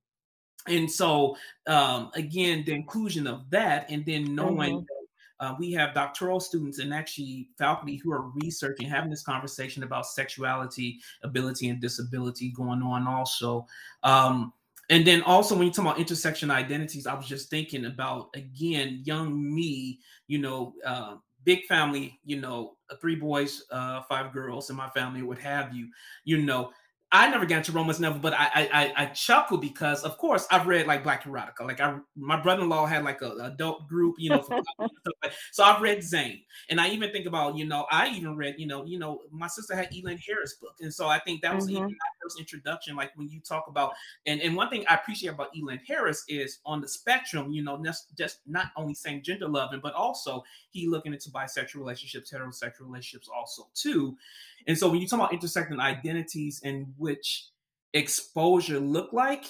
And 0.67 0.91
so 0.91 1.37
um 1.67 2.11
again, 2.15 2.65
the 2.65 2.73
inclusion 2.73 3.27
of 3.27 3.49
that 3.51 3.91
and 3.91 4.05
then 4.05 4.35
knowing 4.35 4.79
mm-hmm. 4.79 5.03
Uh, 5.43 5.57
we 5.59 5.73
have 5.73 5.93
doctoral 5.93 6.39
students 6.39 6.79
and 6.79 6.95
actually 6.95 7.49
faculty 7.59 7.97
who 7.97 8.13
are 8.13 8.31
researching, 8.37 8.89
having 8.89 9.11
this 9.11 9.25
conversation 9.25 9.83
about 9.83 10.07
sexuality, 10.07 11.01
ability, 11.25 11.69
and 11.69 11.81
disability 11.81 12.53
going 12.53 12.81
on 12.81 13.09
also. 13.09 13.67
Um, 14.05 14.53
and 14.89 15.05
then 15.05 15.21
also 15.23 15.57
when 15.57 15.67
you 15.67 15.73
talk 15.73 15.87
about 15.87 15.99
intersection 15.99 16.49
identities, 16.49 17.09
I 17.09 17.15
was 17.15 17.27
just 17.27 17.51
thinking 17.51 17.87
about 17.87 18.29
again, 18.35 19.03
young 19.05 19.53
me, 19.53 19.99
you 20.29 20.39
know, 20.39 20.75
uh, 20.87 21.17
big 21.45 21.65
family, 21.67 22.19
you 22.25 22.41
know, 22.41 22.77
three 23.01 23.17
boys, 23.17 23.65
uh, 23.71 24.03
five 24.03 24.33
girls 24.33 24.71
in 24.71 24.77
my 24.77 24.89
family, 24.91 25.23
what 25.23 25.39
have 25.39 25.75
you, 25.75 25.89
you 26.25 26.39
know, 26.43 26.71
I 27.15 27.29
never 27.29 27.45
got 27.45 27.59
into 27.59 27.73
romance 27.73 28.01
novel, 28.01 28.21
but 28.21 28.33
I, 28.33 28.71
I 28.73 28.93
I 28.97 29.07
chuckle 29.07 29.59
because 29.59 30.03
of 30.03 30.17
course 30.17 30.47
I've 30.51 30.67
read 30.67 30.87
like 30.87 31.03
Black 31.03 31.25
Erotica. 31.25 31.61
Like 31.61 31.79
I 31.79 31.99
my 32.17 32.41
brother-in-law 32.41 32.87
had 32.87 33.05
like 33.05 33.21
a 33.21 33.33
adult 33.43 33.87
group, 33.87 34.17
you 34.19 34.31
know, 34.31 34.43
so 35.53 35.63
I've 35.63 35.83
read 35.83 36.03
Zane. 36.03 36.41
And 36.71 36.81
I 36.81 36.89
even 36.89 37.13
think 37.13 37.27
about, 37.27 37.59
you 37.59 37.67
know, 37.67 37.87
I 37.91 38.09
even 38.09 38.35
read, 38.35 38.55
you 38.57 38.67
know, 38.67 38.87
you 38.87 38.99
know, 38.99 39.21
my 39.31 39.47
sister 39.47 39.77
had 39.77 39.91
Elin 39.95 40.17
Harris 40.27 40.55
book. 40.55 40.77
And 40.81 40.93
so 40.93 41.07
I 41.07 41.19
think 41.19 41.43
that 41.43 41.55
was 41.55 41.67
mm-hmm. 41.67 41.77
even 41.77 41.89
my 41.89 42.11
first 42.23 42.41
introduction. 42.41 42.97
Like 42.97 43.13
when 43.17 43.29
you 43.29 43.41
talk 43.41 43.67
about 43.69 43.93
and, 44.25 44.41
and 44.41 44.57
one 44.57 44.71
thing 44.71 44.87
I 44.89 44.95
appreciate 44.95 45.35
about 45.35 45.51
Elin 45.55 45.81
Harris 45.87 46.25
is 46.29 46.61
on 46.65 46.81
the 46.81 46.89
spectrum, 46.89 47.53
you 47.53 47.63
know, 47.63 47.79
just, 47.85 48.17
just 48.17 48.39
not 48.47 48.69
only 48.75 48.95
saying 48.95 49.23
gender 49.23 49.49
loving, 49.49 49.81
but 49.83 49.93
also 49.93 50.43
he 50.71 50.89
looking 50.89 51.13
into 51.13 51.29
bisexual 51.29 51.77
relationships, 51.77 52.33
heterosexual 52.33 52.87
relationships 52.87 53.29
also 53.35 53.69
too. 53.75 54.17
And 54.67 54.77
so 54.77 54.89
when 54.91 55.01
you 55.01 55.07
talk 55.07 55.21
about 55.21 55.33
intersecting 55.33 55.81
identities 55.81 56.61
and 56.65 56.93
which 56.97 57.47
exposure 57.95 58.79
look 58.79 59.13
like, 59.13 59.45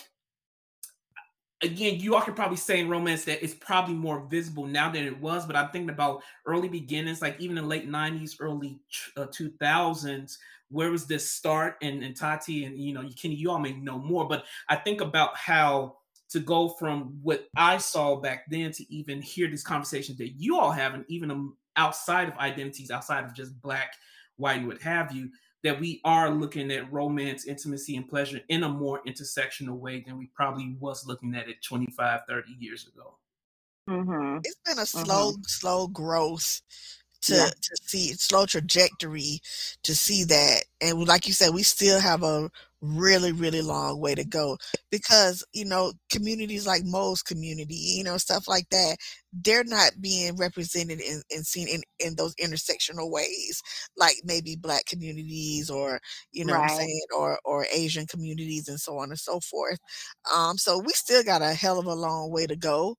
again, 1.62 2.00
you 2.00 2.14
all 2.14 2.20
could 2.20 2.36
probably 2.36 2.56
say 2.56 2.80
in 2.80 2.88
romance 2.88 3.24
that 3.24 3.42
it's 3.42 3.54
probably 3.54 3.94
more 3.94 4.26
visible 4.28 4.66
now 4.66 4.90
than 4.90 5.04
it 5.04 5.20
was. 5.20 5.46
But 5.46 5.56
I'm 5.56 5.70
thinking 5.70 5.90
about 5.90 6.22
early 6.46 6.68
beginnings, 6.68 7.22
like 7.22 7.40
even 7.40 7.56
in 7.56 7.64
the 7.64 7.68
late 7.68 7.88
'90s, 7.88 8.36
early 8.40 8.80
uh, 9.16 9.26
2000s. 9.26 10.36
Where 10.70 10.90
was 10.90 11.06
this 11.06 11.30
start? 11.30 11.76
And, 11.82 12.02
and 12.02 12.16
Tati 12.16 12.64
and 12.64 12.78
you 12.78 12.94
know, 12.94 13.06
Kenny, 13.20 13.34
you 13.34 13.50
all 13.50 13.58
may 13.58 13.74
know 13.74 13.98
more. 13.98 14.26
But 14.26 14.44
I 14.68 14.76
think 14.76 15.02
about 15.02 15.36
how 15.36 15.96
to 16.30 16.40
go 16.40 16.70
from 16.70 17.18
what 17.22 17.46
I 17.56 17.76
saw 17.76 18.16
back 18.16 18.44
then 18.48 18.72
to 18.72 18.92
even 18.92 19.20
hear 19.20 19.48
these 19.48 19.62
conversations 19.62 20.16
that 20.18 20.30
you 20.30 20.58
all 20.58 20.70
have, 20.70 20.94
and 20.94 21.04
even 21.08 21.30
um, 21.30 21.56
outside 21.76 22.28
of 22.28 22.38
identities, 22.38 22.90
outside 22.90 23.24
of 23.24 23.34
just 23.34 23.60
Black 23.60 23.92
why 24.36 24.54
you 24.54 24.66
would 24.66 24.82
have 24.82 25.12
you, 25.12 25.30
that 25.62 25.80
we 25.80 26.00
are 26.04 26.30
looking 26.30 26.70
at 26.72 26.92
romance, 26.92 27.46
intimacy, 27.46 27.96
and 27.96 28.08
pleasure 28.08 28.40
in 28.48 28.64
a 28.64 28.68
more 28.68 29.00
intersectional 29.06 29.78
way 29.78 30.02
than 30.04 30.18
we 30.18 30.26
probably 30.34 30.76
was 30.80 31.06
looking 31.06 31.34
at 31.34 31.48
it 31.48 31.62
25, 31.62 32.20
30 32.28 32.52
years 32.58 32.88
ago. 32.88 33.16
Mm-hmm. 33.88 34.38
It's 34.44 34.56
been 34.64 34.78
a 34.78 34.86
slow, 34.86 35.32
mm-hmm. 35.32 35.42
slow 35.46 35.86
growth 35.88 36.62
to, 37.22 37.34
yeah. 37.34 37.46
to 37.46 37.76
see 37.84 38.12
slow 38.14 38.46
trajectory 38.46 39.40
to 39.82 39.94
see 39.94 40.24
that. 40.24 40.64
And 40.80 41.06
like 41.06 41.26
you 41.26 41.32
said, 41.32 41.54
we 41.54 41.62
still 41.62 42.00
have 42.00 42.22
a 42.22 42.50
really 42.82 43.30
really 43.30 43.62
long 43.62 44.00
way 44.00 44.12
to 44.12 44.24
go 44.24 44.58
because 44.90 45.44
you 45.52 45.64
know 45.64 45.92
communities 46.10 46.66
like 46.66 46.82
Mo's 46.84 47.22
community 47.22 47.76
you 47.76 48.02
know 48.02 48.16
stuff 48.16 48.48
like 48.48 48.68
that 48.70 48.96
they're 49.44 49.62
not 49.62 49.92
being 50.00 50.36
represented 50.36 51.00
and, 51.00 51.22
and 51.30 51.46
seen 51.46 51.68
in, 51.68 51.80
in 52.00 52.16
those 52.16 52.34
intersectional 52.34 53.08
ways 53.08 53.62
like 53.96 54.16
maybe 54.24 54.56
black 54.56 54.84
communities 54.86 55.70
or 55.70 56.00
you 56.32 56.44
know 56.44 56.54
right. 56.54 56.72
I'm 56.72 56.76
saying 56.76 57.06
or 57.16 57.38
or 57.44 57.66
Asian 57.72 58.04
communities 58.06 58.68
and 58.68 58.80
so 58.80 58.98
on 58.98 59.10
and 59.10 59.18
so 59.18 59.38
forth 59.38 59.78
um 60.34 60.58
so 60.58 60.80
we 60.80 60.92
still 60.92 61.22
got 61.22 61.40
a 61.40 61.54
hell 61.54 61.78
of 61.78 61.86
a 61.86 61.94
long 61.94 62.32
way 62.32 62.48
to 62.48 62.56
go 62.56 62.96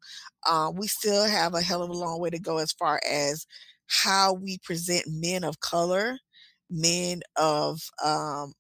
um 0.50 0.76
we 0.78 0.88
still 0.88 1.26
have 1.26 1.56
a 1.56 1.62
hell 1.62 1.84
of 1.84 1.90
a 1.90 1.94
long 1.94 2.22
way 2.22 2.30
to 2.30 2.40
go 2.40 2.58
as 2.58 2.72
far 2.72 3.02
as 3.06 3.46
how 3.88 4.34
we 4.34 4.58
present 4.60 5.06
men 5.08 5.44
of 5.44 5.60
color 5.60 6.18
men 6.70 7.22
of 7.36 7.80
um 8.04 8.54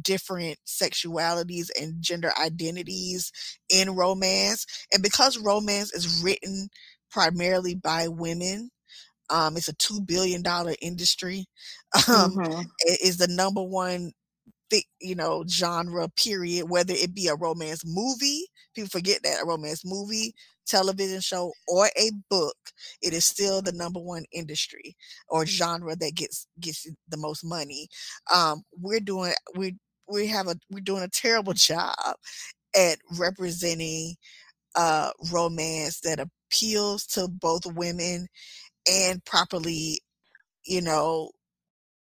different 0.00 0.58
sexualities 0.66 1.68
and 1.80 2.02
gender 2.02 2.32
identities 2.40 3.32
in 3.68 3.94
romance. 3.94 4.66
And 4.92 5.02
because 5.02 5.38
romance 5.38 5.92
is 5.92 6.22
written 6.22 6.68
primarily 7.10 7.74
by 7.74 8.08
women, 8.08 8.70
um, 9.28 9.56
it's 9.56 9.68
a 9.68 9.74
two 9.74 10.00
billion 10.00 10.42
dollar 10.42 10.74
industry. 10.80 11.46
Um, 12.08 12.36
mm-hmm. 12.36 12.62
It 12.80 13.00
is 13.02 13.16
the 13.16 13.26
number 13.26 13.62
one 13.62 14.12
you 15.00 15.16
know 15.16 15.42
genre 15.48 16.08
period 16.10 16.70
whether 16.70 16.94
it 16.94 17.12
be 17.12 17.26
a 17.26 17.34
romance 17.34 17.82
movie 17.84 18.46
people 18.80 19.00
forget 19.00 19.22
that 19.22 19.42
a 19.42 19.46
romance 19.46 19.84
movie 19.84 20.34
television 20.66 21.20
show 21.20 21.52
or 21.68 21.86
a 21.86 22.10
book 22.28 22.56
it 23.02 23.12
is 23.12 23.24
still 23.24 23.60
the 23.60 23.72
number 23.72 24.00
one 24.00 24.24
industry 24.32 24.96
or 25.28 25.44
genre 25.44 25.96
that 25.96 26.14
gets 26.14 26.46
gets 26.60 26.88
the 27.08 27.16
most 27.16 27.44
money. 27.44 27.88
Um 28.32 28.62
we're 28.78 29.00
doing 29.00 29.32
we 29.56 29.76
we 30.08 30.26
have 30.28 30.46
a 30.48 30.56
we're 30.70 30.80
doing 30.80 31.02
a 31.02 31.08
terrible 31.08 31.52
job 31.54 31.94
at 32.76 32.98
representing 33.18 34.14
uh 34.76 35.10
romance 35.32 36.00
that 36.00 36.20
appeals 36.20 37.04
to 37.06 37.28
both 37.28 37.66
women 37.66 38.28
and 38.90 39.24
properly 39.24 40.00
you 40.64 40.80
know 40.80 41.30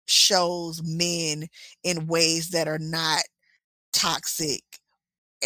shows 0.06 0.82
men 0.82 1.46
in 1.82 2.06
ways 2.06 2.50
that 2.50 2.68
are 2.68 2.78
not 2.78 3.22
toxic 3.92 4.62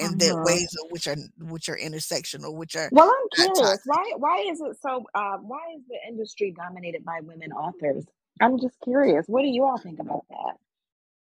and 0.00 0.20
that 0.20 0.32
mm-hmm. 0.32 0.44
ways 0.44 0.76
which 0.90 1.06
are 1.06 1.16
which 1.38 1.68
are 1.68 1.76
intersectional 1.76 2.54
which 2.54 2.76
are 2.76 2.88
well 2.92 3.08
i'm 3.08 3.28
curious 3.54 3.80
why 3.86 4.12
why 4.16 4.44
is 4.48 4.60
it 4.60 4.76
so 4.80 5.04
uh, 5.14 5.36
why 5.38 5.60
is 5.76 5.82
the 5.88 5.98
industry 6.08 6.54
dominated 6.56 7.04
by 7.04 7.20
women 7.22 7.52
authors 7.52 8.04
i'm 8.40 8.58
just 8.58 8.76
curious 8.82 9.24
what 9.26 9.42
do 9.42 9.48
you 9.48 9.64
all 9.64 9.78
think 9.78 9.98
about 9.98 10.24
that 10.30 10.54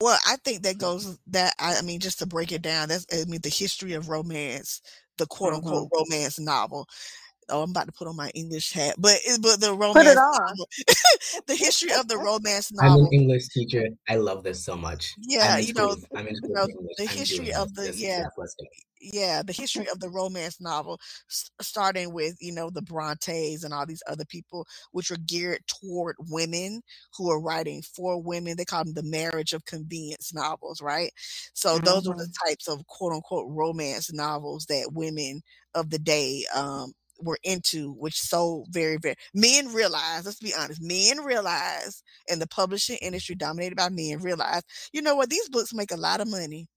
well 0.02 0.18
i 0.28 0.36
think 0.44 0.64
that 0.64 0.78
goes 0.78 1.18
that 1.28 1.54
i 1.60 1.82
mean 1.82 2.00
just 2.00 2.20
to 2.20 2.26
break 2.26 2.52
it 2.52 2.62
down 2.62 2.90
that's 2.90 3.06
i 3.14 3.26
mean 3.30 3.42
the 3.42 3.50
history 3.50 3.94
of 3.94 4.10
romance 4.10 4.82
the 5.18 5.26
quote 5.26 5.54
unquote 5.54 5.90
mm-hmm. 5.90 6.12
romance 6.12 6.40
novel 6.40 6.88
oh, 7.50 7.64
I'm 7.64 7.72
about 7.72 7.88
to 7.88 7.92
put 7.92 8.08
on 8.08 8.16
my 8.16 8.30
English 8.34 8.72
hat, 8.72 8.96
but 8.98 9.18
but 9.42 9.60
the 9.60 9.74
romance, 9.74 9.98
put 9.98 10.08
it 10.08 10.18
on. 10.18 10.56
the 11.48 11.56
history 11.56 11.92
of 11.94 12.08
the 12.08 12.18
romance 12.18 12.72
novel. 12.72 13.02
I'm 13.02 13.06
an 13.08 13.14
English 13.14 13.48
teacher. 13.50 13.88
I 14.10 14.16
love 14.16 14.44
this 14.44 14.64
so 14.64 14.76
much. 14.76 15.14
Yeah, 15.20 15.58
you 15.58 15.74
know, 15.74 15.96
you 16.16 16.54
know 16.54 16.68
the 16.98 17.06
history 17.06 17.54
of 17.54 17.74
the 17.76 17.94
yeah 17.96 18.26
yeah 19.00 19.42
the 19.44 19.54
history 19.54 19.86
of 19.92 20.00
the 20.00 20.10
romance 20.10 20.60
novel 20.60 21.00
starting 21.62 22.14
with 22.14 22.36
you 22.40 22.52
know 22.52 22.70
the 22.70 22.82
brontes 22.82 23.64
and 23.64 23.74
all 23.74 23.86
these 23.86 24.04
other 24.08 24.26
people 24.26 24.66
which 24.92 25.10
were 25.10 25.18
geared 25.28 25.62
toward 25.68 26.16
women 26.30 26.82
who 27.16 27.30
are 27.30 27.42
writing 27.42 27.82
for 27.82 28.22
women 28.22 28.58
they 28.58 28.66
call 28.66 28.84
them 28.84 28.94
the 28.94 29.04
marriage 29.04 29.54
of 29.54 29.66
convenience 29.66 30.34
novels 30.34 30.82
right 30.82 31.12
so 31.54 31.76
mm-hmm. 31.76 31.86
those 31.86 32.08
were 32.08 32.16
the 32.16 32.34
types 32.48 32.68
of 32.68 32.86
quote 32.88 33.14
unquote 33.14 33.46
romance 33.50 34.12
novels 34.14 34.66
that 34.66 34.90
women 34.94 35.42
of 35.76 35.90
the 35.90 36.00
day 36.00 36.44
um, 36.56 36.92
were 37.20 37.38
into, 37.44 37.94
which 37.94 38.20
so 38.20 38.66
very, 38.70 38.98
very 38.98 39.16
men 39.34 39.68
realize, 39.74 40.26
let's 40.26 40.40
be 40.40 40.54
honest, 40.58 40.82
men 40.82 41.24
realize, 41.24 42.04
and 42.30 42.42
the 42.42 42.48
publishing 42.48 42.98
industry 43.02 43.36
dominated 43.36 43.76
by 43.76 43.90
men 43.90 44.20
realize, 44.20 44.64
you 44.94 45.02
know 45.02 45.16
what, 45.16 45.30
these 45.30 45.50
books 45.50 45.74
make 45.74 45.92
a 45.92 45.98
lot 45.98 46.22
of 46.22 46.30
money. 46.30 46.68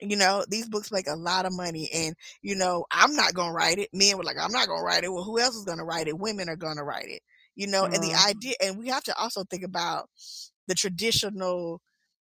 You 0.00 0.16
know, 0.16 0.44
these 0.48 0.68
books 0.68 0.90
make 0.90 1.06
a 1.06 1.14
lot 1.14 1.46
of 1.46 1.56
money, 1.56 1.88
and 1.94 2.14
you 2.42 2.56
know, 2.56 2.84
I'm 2.90 3.14
not 3.14 3.32
gonna 3.32 3.52
write 3.52 3.78
it. 3.78 3.90
Men 3.92 4.18
were 4.18 4.24
like, 4.24 4.36
I'm 4.38 4.52
not 4.52 4.66
gonna 4.66 4.82
write 4.82 5.04
it. 5.04 5.12
Well, 5.12 5.24
who 5.24 5.38
else 5.38 5.54
is 5.54 5.64
gonna 5.64 5.84
write 5.84 6.08
it? 6.08 6.18
Women 6.18 6.48
are 6.48 6.56
gonna 6.56 6.84
write 6.84 7.08
it. 7.08 7.22
You 7.54 7.68
know, 7.68 7.84
mm-hmm. 7.84 7.94
and 7.94 8.02
the 8.02 8.08
mm-hmm. 8.08 8.28
idea, 8.28 8.54
and 8.60 8.78
we 8.78 8.88
have 8.88 9.04
to 9.04 9.16
also 9.16 9.44
think 9.44 9.62
about 9.62 10.08
the 10.66 10.74
traditional 10.74 11.80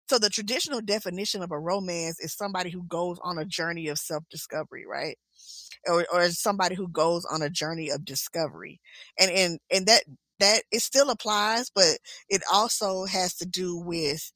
so 0.08 0.18
the 0.18 0.30
traditional 0.30 0.80
definition 0.80 1.42
of 1.42 1.52
a 1.52 1.58
romance 1.58 2.18
is 2.18 2.34
somebody 2.34 2.70
who 2.70 2.82
goes 2.84 3.18
on 3.22 3.38
a 3.38 3.44
journey 3.44 3.88
of 3.88 3.98
self-discovery, 3.98 4.86
right? 4.86 5.18
Or, 5.86 6.06
or 6.12 6.28
somebody 6.30 6.74
who 6.74 6.88
goes 6.88 7.24
on 7.24 7.42
a 7.42 7.50
journey 7.50 7.90
of 7.90 8.05
discovery. 8.05 8.80
And 9.18 9.30
and 9.30 9.59
and 9.70 9.86
that 9.86 10.02
that 10.40 10.62
it 10.70 10.82
still 10.82 11.10
applies 11.10 11.70
but 11.74 11.98
it 12.28 12.42
also 12.52 13.05
has 13.06 13.34
to 13.34 13.44
do 13.46 13.76
with 13.76 14.32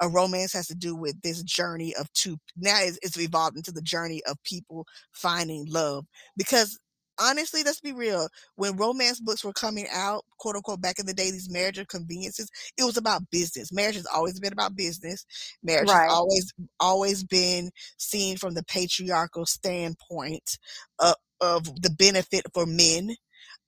a 0.00 0.08
romance 0.08 0.52
has 0.52 0.66
to 0.68 0.74
do 0.74 0.94
with 0.96 1.20
this 1.22 1.42
journey 1.42 1.94
of 1.98 2.12
two 2.12 2.38
now 2.56 2.78
it's, 2.80 2.98
it's 3.02 3.18
evolved 3.18 3.56
into 3.56 3.72
the 3.72 3.82
journey 3.82 4.22
of 4.28 4.42
people 4.44 4.86
finding 5.12 5.66
love. 5.68 6.06
Because 6.36 6.78
honestly, 7.20 7.62
let's 7.62 7.80
be 7.80 7.92
real. 7.92 8.28
When 8.56 8.76
romance 8.76 9.20
books 9.20 9.44
were 9.44 9.52
coming 9.52 9.86
out, 9.92 10.24
quote 10.38 10.56
unquote, 10.56 10.80
back 10.80 10.98
in 10.98 11.06
the 11.06 11.14
day, 11.14 11.30
these 11.30 11.50
marriage 11.50 11.78
of 11.78 11.88
conveniences, 11.88 12.50
it 12.78 12.84
was 12.84 12.96
about 12.96 13.30
business. 13.30 13.72
Marriage 13.72 13.96
has 13.96 14.06
always 14.06 14.40
been 14.40 14.52
about 14.52 14.76
business. 14.76 15.24
Marriage 15.62 15.88
right. 15.88 16.04
has 16.04 16.12
always 16.12 16.52
always 16.80 17.24
been 17.24 17.70
seen 17.98 18.36
from 18.36 18.54
the 18.54 18.64
patriarchal 18.64 19.46
standpoint 19.46 20.58
of, 20.98 21.14
of 21.40 21.82
the 21.82 21.90
benefit 21.90 22.44
for 22.52 22.66
men. 22.66 23.14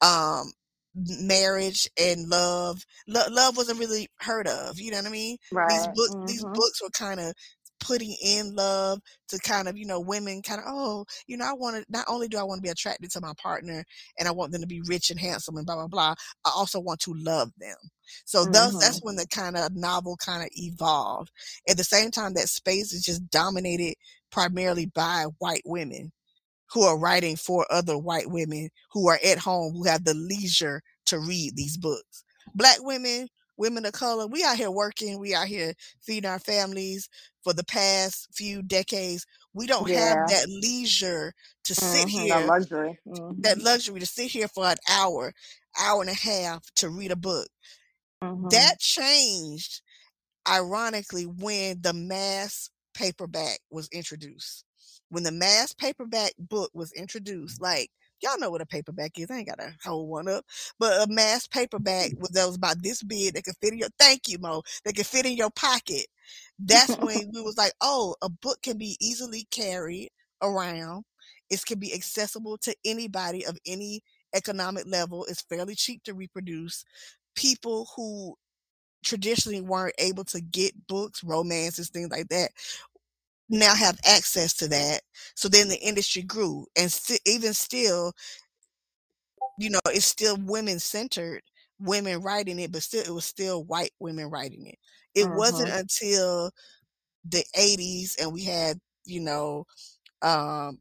Um, 0.00 0.52
marriage 0.94 1.88
and 1.98 2.28
love. 2.28 2.84
Lo- 3.06 3.28
love 3.30 3.56
wasn't 3.56 3.78
really 3.78 4.08
heard 4.20 4.46
of. 4.46 4.78
You 4.78 4.90
know 4.90 4.98
what 4.98 5.06
I 5.06 5.10
mean? 5.10 5.36
Right. 5.50 5.68
These 5.68 5.86
books, 5.88 6.14
mm-hmm. 6.14 6.26
these 6.26 6.44
books 6.44 6.82
were 6.82 6.90
kind 6.90 7.20
of 7.20 7.34
putting 7.82 8.16
in 8.24 8.54
love 8.54 9.00
to 9.28 9.38
kind 9.40 9.68
of, 9.68 9.76
you 9.76 9.86
know, 9.86 10.00
women 10.00 10.40
kind 10.42 10.60
of, 10.60 10.66
oh, 10.68 11.04
you 11.26 11.36
know, 11.36 11.44
I 11.44 11.52
want 11.52 11.76
to, 11.76 11.84
not 11.90 12.06
only 12.08 12.28
do 12.28 12.38
I 12.38 12.42
want 12.42 12.58
to 12.58 12.62
be 12.62 12.70
attracted 12.70 13.10
to 13.10 13.20
my 13.20 13.32
partner 13.42 13.84
and 14.18 14.28
I 14.28 14.30
want 14.30 14.52
them 14.52 14.60
to 14.60 14.66
be 14.66 14.82
rich 14.86 15.10
and 15.10 15.18
handsome 15.18 15.56
and 15.56 15.66
blah, 15.66 15.74
blah, 15.74 15.88
blah, 15.88 16.14
I 16.44 16.50
also 16.54 16.80
want 16.80 17.00
to 17.00 17.14
love 17.16 17.50
them. 17.58 17.76
So 18.24 18.42
mm-hmm. 18.42 18.52
thus, 18.52 18.78
that's 18.78 19.00
when 19.02 19.16
the 19.16 19.26
kind 19.26 19.56
of 19.56 19.74
novel 19.74 20.16
kind 20.16 20.42
of 20.42 20.48
evolved. 20.52 21.30
At 21.68 21.76
the 21.76 21.84
same 21.84 22.10
time, 22.10 22.34
that 22.34 22.48
space 22.48 22.92
is 22.92 23.02
just 23.02 23.28
dominated 23.30 23.94
primarily 24.30 24.86
by 24.86 25.26
white 25.38 25.62
women 25.64 26.12
who 26.72 26.82
are 26.82 26.98
writing 26.98 27.36
for 27.36 27.66
other 27.70 27.98
white 27.98 28.30
women 28.30 28.70
who 28.92 29.08
are 29.08 29.18
at 29.24 29.38
home 29.38 29.74
who 29.74 29.84
have 29.84 30.04
the 30.04 30.14
leisure 30.14 30.82
to 31.06 31.18
read 31.18 31.52
these 31.54 31.76
books. 31.76 32.24
Black 32.54 32.78
women, 32.80 33.28
women 33.58 33.84
of 33.84 33.92
color, 33.92 34.26
we 34.26 34.42
out 34.42 34.56
here 34.56 34.70
working, 34.70 35.20
we 35.20 35.34
out 35.34 35.46
here 35.46 35.74
feeding 36.00 36.28
our 36.28 36.38
families 36.38 37.08
for 37.44 37.52
the 37.54 37.64
past 37.64 38.28
few 38.34 38.62
decades. 38.62 39.26
We 39.54 39.66
don't 39.66 39.90
Yeah. 39.90 39.90
have 39.90 40.26
that 40.26 40.48
leisure 40.48 41.34
to 41.64 41.74
sit 41.74 42.08
Mhm, 42.08 42.08
here 42.08 42.26
The 42.28 42.40
luxury. 42.40 43.00
that 43.38 43.58
Mhm. 43.58 43.60
luxury 43.60 44.00
to 44.00 44.06
sit 44.06 44.30
here 44.30 44.48
for 44.48 44.66
an 44.66 44.78
hour, 44.90 45.32
hour 45.80 46.00
and 46.02 46.10
a 46.10 46.14
half 46.14 46.64
to 46.76 46.90
read 46.90 47.10
a 47.12 47.16
book. 47.16 47.48
Mhm. 48.22 48.50
That 48.50 48.80
changed, 48.80 49.82
ironically, 50.48 51.26
when 51.26 51.82
the 51.82 51.92
mass 51.94 52.70
paperback 52.94 53.60
was 53.70 53.88
introduced. 53.92 54.64
When 55.10 55.24
the 55.24 55.32
mass 55.32 55.74
paperback 55.74 56.32
book 56.38 56.70
was 56.74 56.92
introduced, 56.92 57.60
like 57.60 57.90
y'all 58.22 58.38
know 58.38 58.50
what 58.50 58.62
a 58.62 58.66
paperback 58.66 59.18
is. 59.18 59.30
I 59.30 59.38
ain't 59.38 59.48
gotta 59.48 59.76
hold 59.84 60.08
one 60.10 60.28
up, 60.28 60.46
but 60.78 61.08
a 61.08 61.12
mass 61.12 61.46
paperback 61.48 62.12
was 62.18 62.30
that 62.30 62.46
was 62.46 62.56
about 62.56 62.82
this 62.82 63.02
big 63.02 63.34
that 63.34 63.44
could 63.44 63.56
fit 63.62 63.72
in 63.74 63.80
your. 63.80 63.90
Thank 63.98 64.28
you, 64.28 64.38
Mo. 64.38 64.62
That 64.84 64.96
could 64.96 65.06
fit 65.06 65.26
in 65.26 65.36
your 65.36 65.50
pocket. 65.50 66.06
That's 66.58 66.96
when 66.98 67.30
we 67.32 67.40
was 67.42 67.56
like, 67.56 67.72
oh, 67.80 68.16
a 68.22 68.28
book 68.28 68.62
can 68.62 68.78
be 68.78 68.96
easily 69.00 69.46
carried 69.50 70.10
around. 70.42 71.04
It 71.50 71.64
can 71.66 71.78
be 71.78 71.92
accessible 71.94 72.58
to 72.58 72.74
anybody 72.84 73.46
of 73.46 73.58
any 73.66 74.02
economic 74.34 74.86
level. 74.86 75.24
It's 75.28 75.42
fairly 75.42 75.74
cheap 75.74 76.02
to 76.04 76.14
reproduce. 76.14 76.84
People 77.34 77.88
who 77.96 78.36
traditionally 79.04 79.60
weren't 79.62 79.94
able 79.98 80.24
to 80.26 80.40
get 80.40 80.86
books, 80.88 81.24
romances, 81.24 81.90
things 81.90 82.10
like 82.10 82.28
that, 82.28 82.50
now 83.48 83.74
have 83.74 83.98
access 84.06 84.54
to 84.54 84.68
that. 84.68 85.02
So 85.34 85.48
then 85.48 85.68
the 85.68 85.80
industry 85.80 86.22
grew, 86.22 86.66
and 86.76 86.90
sti- 86.90 87.18
even 87.26 87.54
still, 87.54 88.14
you 89.58 89.70
know, 89.70 89.80
it's 89.86 90.06
still 90.06 90.36
women 90.36 90.78
centered, 90.78 91.42
women 91.82 92.22
writing 92.22 92.58
it, 92.60 92.72
but 92.72 92.82
still, 92.82 93.02
it 93.04 93.10
was 93.14 93.24
still 93.24 93.64
white 93.64 93.92
women 94.00 94.30
writing 94.30 94.66
it. 94.66 94.78
It 95.14 95.30
wasn't 95.30 95.70
Mhm. 95.70 95.72
until 95.72 96.52
the 97.24 97.44
80s 97.56 98.16
and 98.20 98.32
we 98.32 98.44
had, 98.44 98.80
you 99.06 99.20
know, 99.20 99.66
um, 100.22 100.80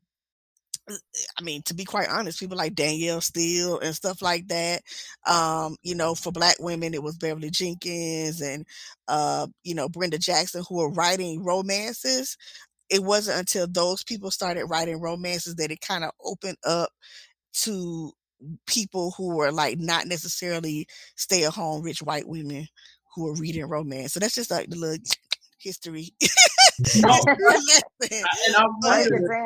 I 1.38 1.42
mean, 1.44 1.62
to 1.64 1.74
be 1.74 1.86
quite 1.86 2.10
honest, 2.10 2.40
people 2.40 2.58
like 2.58 2.76
Danielle 2.76 3.22
Steel 3.22 3.80
and 3.80 3.96
stuff 3.96 4.22
like 4.22 4.48
that. 4.48 4.82
Um, 5.28 5.76
you 5.84 5.96
know, 5.96 6.16
for 6.16 6.32
black 6.32 6.56
women, 6.60 6.94
it 6.94 7.04
was 7.04 7.18
Beverly 7.18 7.50
Jenkins 7.50 8.42
and 8.42 8.66
uh, 9.08 9.48
you 9.64 9.76
know, 9.76 9.90
Brenda 9.90 10.18
Jackson 10.18 10.64
who 10.68 10.78
were 10.78 10.92
writing 10.92 11.44
romances. 11.44 12.38
It 12.90 13.04
wasn't 13.04 13.40
until 13.40 13.68
those 13.68 14.04
people 14.04 14.32
started 14.32 14.66
writing 14.68 15.02
romances 15.02 15.56
that 15.56 15.72
it 15.72 15.82
kind 15.82 16.04
of 16.04 16.12
opened 16.24 16.58
up 16.66 16.90
to 17.54 18.12
people 18.68 19.14
who 19.18 19.36
were 19.36 19.52
like 19.52 19.80
not 19.80 20.08
necessarily 20.08 20.88
stay 21.16 21.44
at 21.46 21.54
home 21.54 21.82
rich 21.84 22.02
white 22.02 22.28
women 22.28 22.68
who 23.16 23.26
were 23.26 23.36
reading 23.36 23.66
romance. 23.66 24.14
So 24.14 24.20
that's 24.20 24.36
just 24.36 24.52
like 24.52 24.70
the 24.70 24.78
little 24.78 25.04
history. 25.60 26.10
No, 27.04 27.20
and 28.08 28.56
I 28.56 28.68
wonder, 28.68 29.38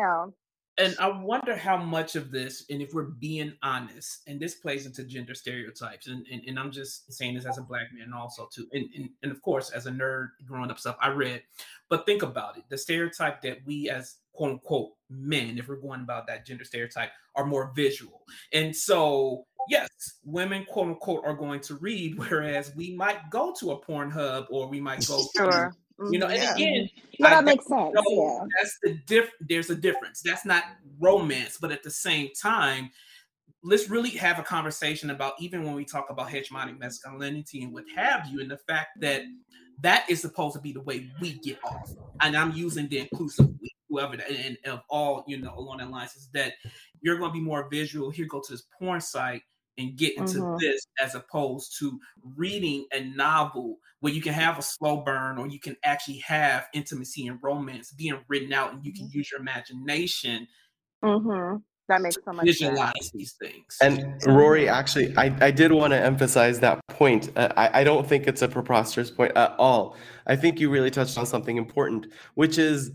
and 0.77 0.95
I 0.99 1.07
wonder 1.09 1.55
how 1.55 1.77
much 1.77 2.15
of 2.15 2.31
this, 2.31 2.65
and 2.69 2.81
if 2.81 2.93
we're 2.93 3.03
being 3.03 3.53
honest, 3.63 4.22
and 4.27 4.39
this 4.39 4.55
plays 4.55 4.85
into 4.85 5.03
gender 5.05 5.34
stereotypes, 5.34 6.07
and, 6.07 6.26
and, 6.31 6.43
and 6.47 6.59
I'm 6.59 6.72
just 6.72 7.11
saying 7.13 7.35
this 7.35 7.45
as 7.45 7.57
a 7.57 7.61
black 7.61 7.88
man 7.93 8.13
also 8.13 8.49
too, 8.53 8.67
and, 8.73 8.89
and 8.95 9.09
and 9.23 9.31
of 9.31 9.41
course 9.41 9.72
as 9.72 9.88
a 9.88 9.91
nerd 9.91 10.30
growing 10.45 10.72
up 10.72 10.80
stuff 10.80 10.97
I 11.01 11.09
read, 11.09 11.43
but 11.89 12.05
think 12.05 12.23
about 12.23 12.57
it, 12.57 12.63
the 12.69 12.77
stereotype 12.77 13.41
that 13.43 13.59
we 13.65 13.89
as 13.89 14.15
quote 14.36 14.52
unquote 14.52 14.91
men, 15.10 15.57
if 15.57 15.68
we're 15.68 15.76
going 15.76 16.02
about 16.02 16.28
that 16.28 16.45
gender 16.45 16.64
stereotype, 16.66 17.10
are 17.36 17.45
more 17.45 17.72
visual, 17.76 18.22
and 18.53 18.76
so 18.76 19.45
yes, 19.70 19.90
women 20.24 20.66
quote 20.66 20.88
unquote 20.88 21.24
are 21.26 21.34
going 21.34 21.60
to 21.62 21.76
read, 21.76 22.18
whereas 22.20 22.74
we 22.76 22.95
might 22.95 23.30
go 23.30 23.53
to 23.60 23.72
a 23.72 23.82
Pornhub 23.82 24.45
or 24.49 24.68
we 24.68 24.80
might 24.80 25.06
go 25.07 25.18
to 25.18 25.30
Sure. 25.36 25.74
you 26.12 26.20
know, 26.20 26.28
Mhm, 26.28 26.34
and 26.34 26.41
Yeah. 26.44 26.53
again, 26.56 26.90
No, 27.20 27.28
I- 27.28 27.32
that 27.32 27.45
makes 27.45 27.66
sense. 27.68 27.94
so 27.95 28.03
Yeah. 28.12 28.40
that's 28.57 28.78
the 28.84 28.99
diff. 29.07 29.32
There's 29.40 29.70
a 29.70 29.76
difference. 29.76 30.22
That's 30.22 30.45
not 30.45 30.64
romance, 30.99 31.57
but 31.60 31.72
at 31.72 31.84
the 31.84 31.90
same 31.90 32.30
time, 32.40 32.90
let's 33.64 33.90
really 33.90 34.10
have 34.12 34.38
a 34.38 34.44
conversation 34.44 35.10
about 35.10 35.34
even 35.40 35.64
when 35.64 35.74
we 35.74 35.86
talk 35.86 36.10
about 36.10 36.28
hegemonic 36.30 36.78
masculinity 36.78 37.64
and 37.64 37.74
what 37.74 37.86
have 37.95 38.28
you, 38.28 38.41
and 38.41 38.52
the 38.52 38.57
fact 38.57 38.90
that 38.99 39.24
that 39.82 40.10
is 40.10 40.22
supposed 40.22 40.56
to 40.56 40.62
be 40.62 40.72
the 40.74 40.82
way 40.82 41.10
we 41.22 41.34
get 41.40 41.57
off. 41.64 41.90
And 42.22 42.36
I'm 42.38 42.52
using 42.53 42.88
the 42.90 42.99
inclusive 42.99 43.48
we, 43.62 43.72
whoever 43.95 44.17
that, 44.17 44.30
and, 44.30 44.57
and 44.63 44.73
of 44.73 44.81
all 44.89 45.23
you 45.27 45.38
know 45.38 45.53
along 45.57 45.77
that 45.77 45.89
lines 45.89 46.15
is 46.15 46.30
that 46.34 46.53
you're 47.01 47.17
going 47.17 47.31
to 47.31 47.34
be 47.34 47.41
more 47.41 47.67
visual. 47.69 48.09
Here, 48.09 48.26
go 48.30 48.41
to 48.45 48.53
this 48.53 48.63
porn 48.80 49.01
site 49.01 49.41
and 49.77 49.97
get 49.97 50.17
into 50.17 50.39
Mhm. 50.39 50.59
this 50.59 50.85
as 51.01 51.15
opposed 51.15 51.77
to 51.80 51.99
reading 52.38 52.85
a 52.93 53.03
novel 53.03 53.77
where 53.99 54.13
you 54.13 54.22
can 54.22 54.34
have 54.34 54.57
a 54.57 54.61
slow 54.61 54.97
burn 55.01 55.38
or 55.38 55.47
you 55.47 55.59
can 55.59 55.76
actually 55.84 56.19
have 56.19 56.65
intimacy 56.73 57.27
and 57.27 57.39
romance 57.43 57.91
being 57.91 58.17
written 58.30 58.53
out 58.53 58.73
and 58.73 58.85
you 58.85 58.93
can 58.93 59.09
use 59.11 59.30
your 59.31 59.41
imagination 59.41 60.47
Mhm. 61.03 61.61
That 61.88 62.01
makes 62.01 62.15
so 62.15 62.31
much 62.31 62.45
sense. 62.47 62.57
visualize 62.57 63.11
these 63.13 63.34
things. 63.34 63.77
And 63.81 64.19
Rory, 64.26 64.67
actually, 64.67 65.15
I, 65.17 65.26
I 65.39 65.51
did 65.51 65.72
want 65.72 65.91
to 65.91 65.99
emphasize 65.99 66.59
that 66.61 66.80
point. 66.88 67.30
Uh, 67.38 67.49
I, 67.55 67.81
I 67.81 67.84
don't 67.84 68.07
think 68.07 68.26
it's 68.26 68.41
a 68.41 68.47
preposterous 68.47 69.11
point 69.11 69.34
at 69.35 69.53
all. 69.59 69.95
I 70.26 70.35
think 70.35 70.59
you 70.59 70.72
really 70.72 70.89
touched 70.89 71.15
on 71.17 71.27
something 71.27 71.57
important, 71.57 72.07
which 72.34 72.57
is 72.57 72.91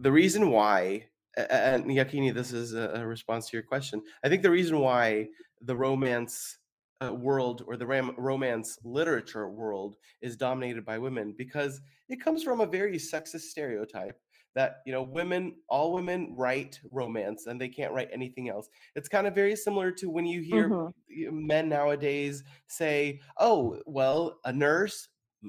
the 0.00 0.12
reason 0.12 0.50
why, 0.50 1.06
and 1.36 1.84
Yakini, 1.86 2.32
this 2.34 2.52
is 2.52 2.74
a, 2.74 3.04
response 3.06 3.48
to 3.50 3.56
your 3.56 3.62
question. 3.62 4.02
I 4.24 4.28
think 4.28 4.42
the 4.42 4.50
reason 4.50 4.80
why 4.80 5.28
the 5.60 5.76
romance 5.76 6.58
uh, 7.04 7.12
world 7.14 7.64
or 7.66 7.76
the 7.76 7.86
ram- 7.86 8.14
romance 8.18 8.78
literature 8.84 9.48
world 9.48 9.96
is 10.22 10.36
dominated 10.36 10.84
by 10.84 10.98
women 10.98 11.34
because 11.36 11.80
it 12.08 12.22
comes 12.22 12.42
from 12.42 12.60
a 12.60 12.66
very 12.66 12.96
sexist 12.96 13.42
stereotype 13.42 14.18
that 14.54 14.78
you 14.84 14.92
know 14.92 15.02
women 15.02 15.54
all 15.68 15.92
women 15.94 16.34
write 16.36 16.78
romance 16.90 17.46
and 17.46 17.58
they 17.58 17.68
can't 17.68 17.92
write 17.94 18.10
anything 18.12 18.48
else 18.50 18.68
it's 18.96 19.08
kind 19.08 19.26
of 19.26 19.34
very 19.34 19.56
similar 19.56 19.90
to 19.92 20.10
when 20.10 20.26
you 20.26 20.42
hear 20.42 20.68
Mhm. 20.68 20.92
men 21.32 21.68
nowadays 21.70 22.42
say 22.66 23.20
oh 23.38 23.80
well 23.86 24.38
a 24.44 24.52
nurse 24.52 25.08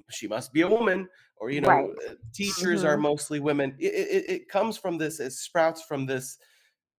she 0.09 0.27
must 0.27 0.53
be 0.53 0.61
a 0.61 0.69
woman 0.69 1.07
or 1.41 1.51
you 1.51 1.61
know 1.61 1.77
Right. 1.77 1.89
uh, 2.09 2.15
teachers 2.33 2.85
are 2.85 2.97
Mhm. 2.97 3.03
mostly 3.11 3.41
women 3.41 3.75
it, 3.79 3.93
it, 3.93 4.31
it 4.31 4.49
comes 4.49 4.77
from 4.77 4.99
this 4.99 5.19
it 5.19 5.31
sprouts 5.33 5.83
from 5.83 6.07
this 6.07 6.39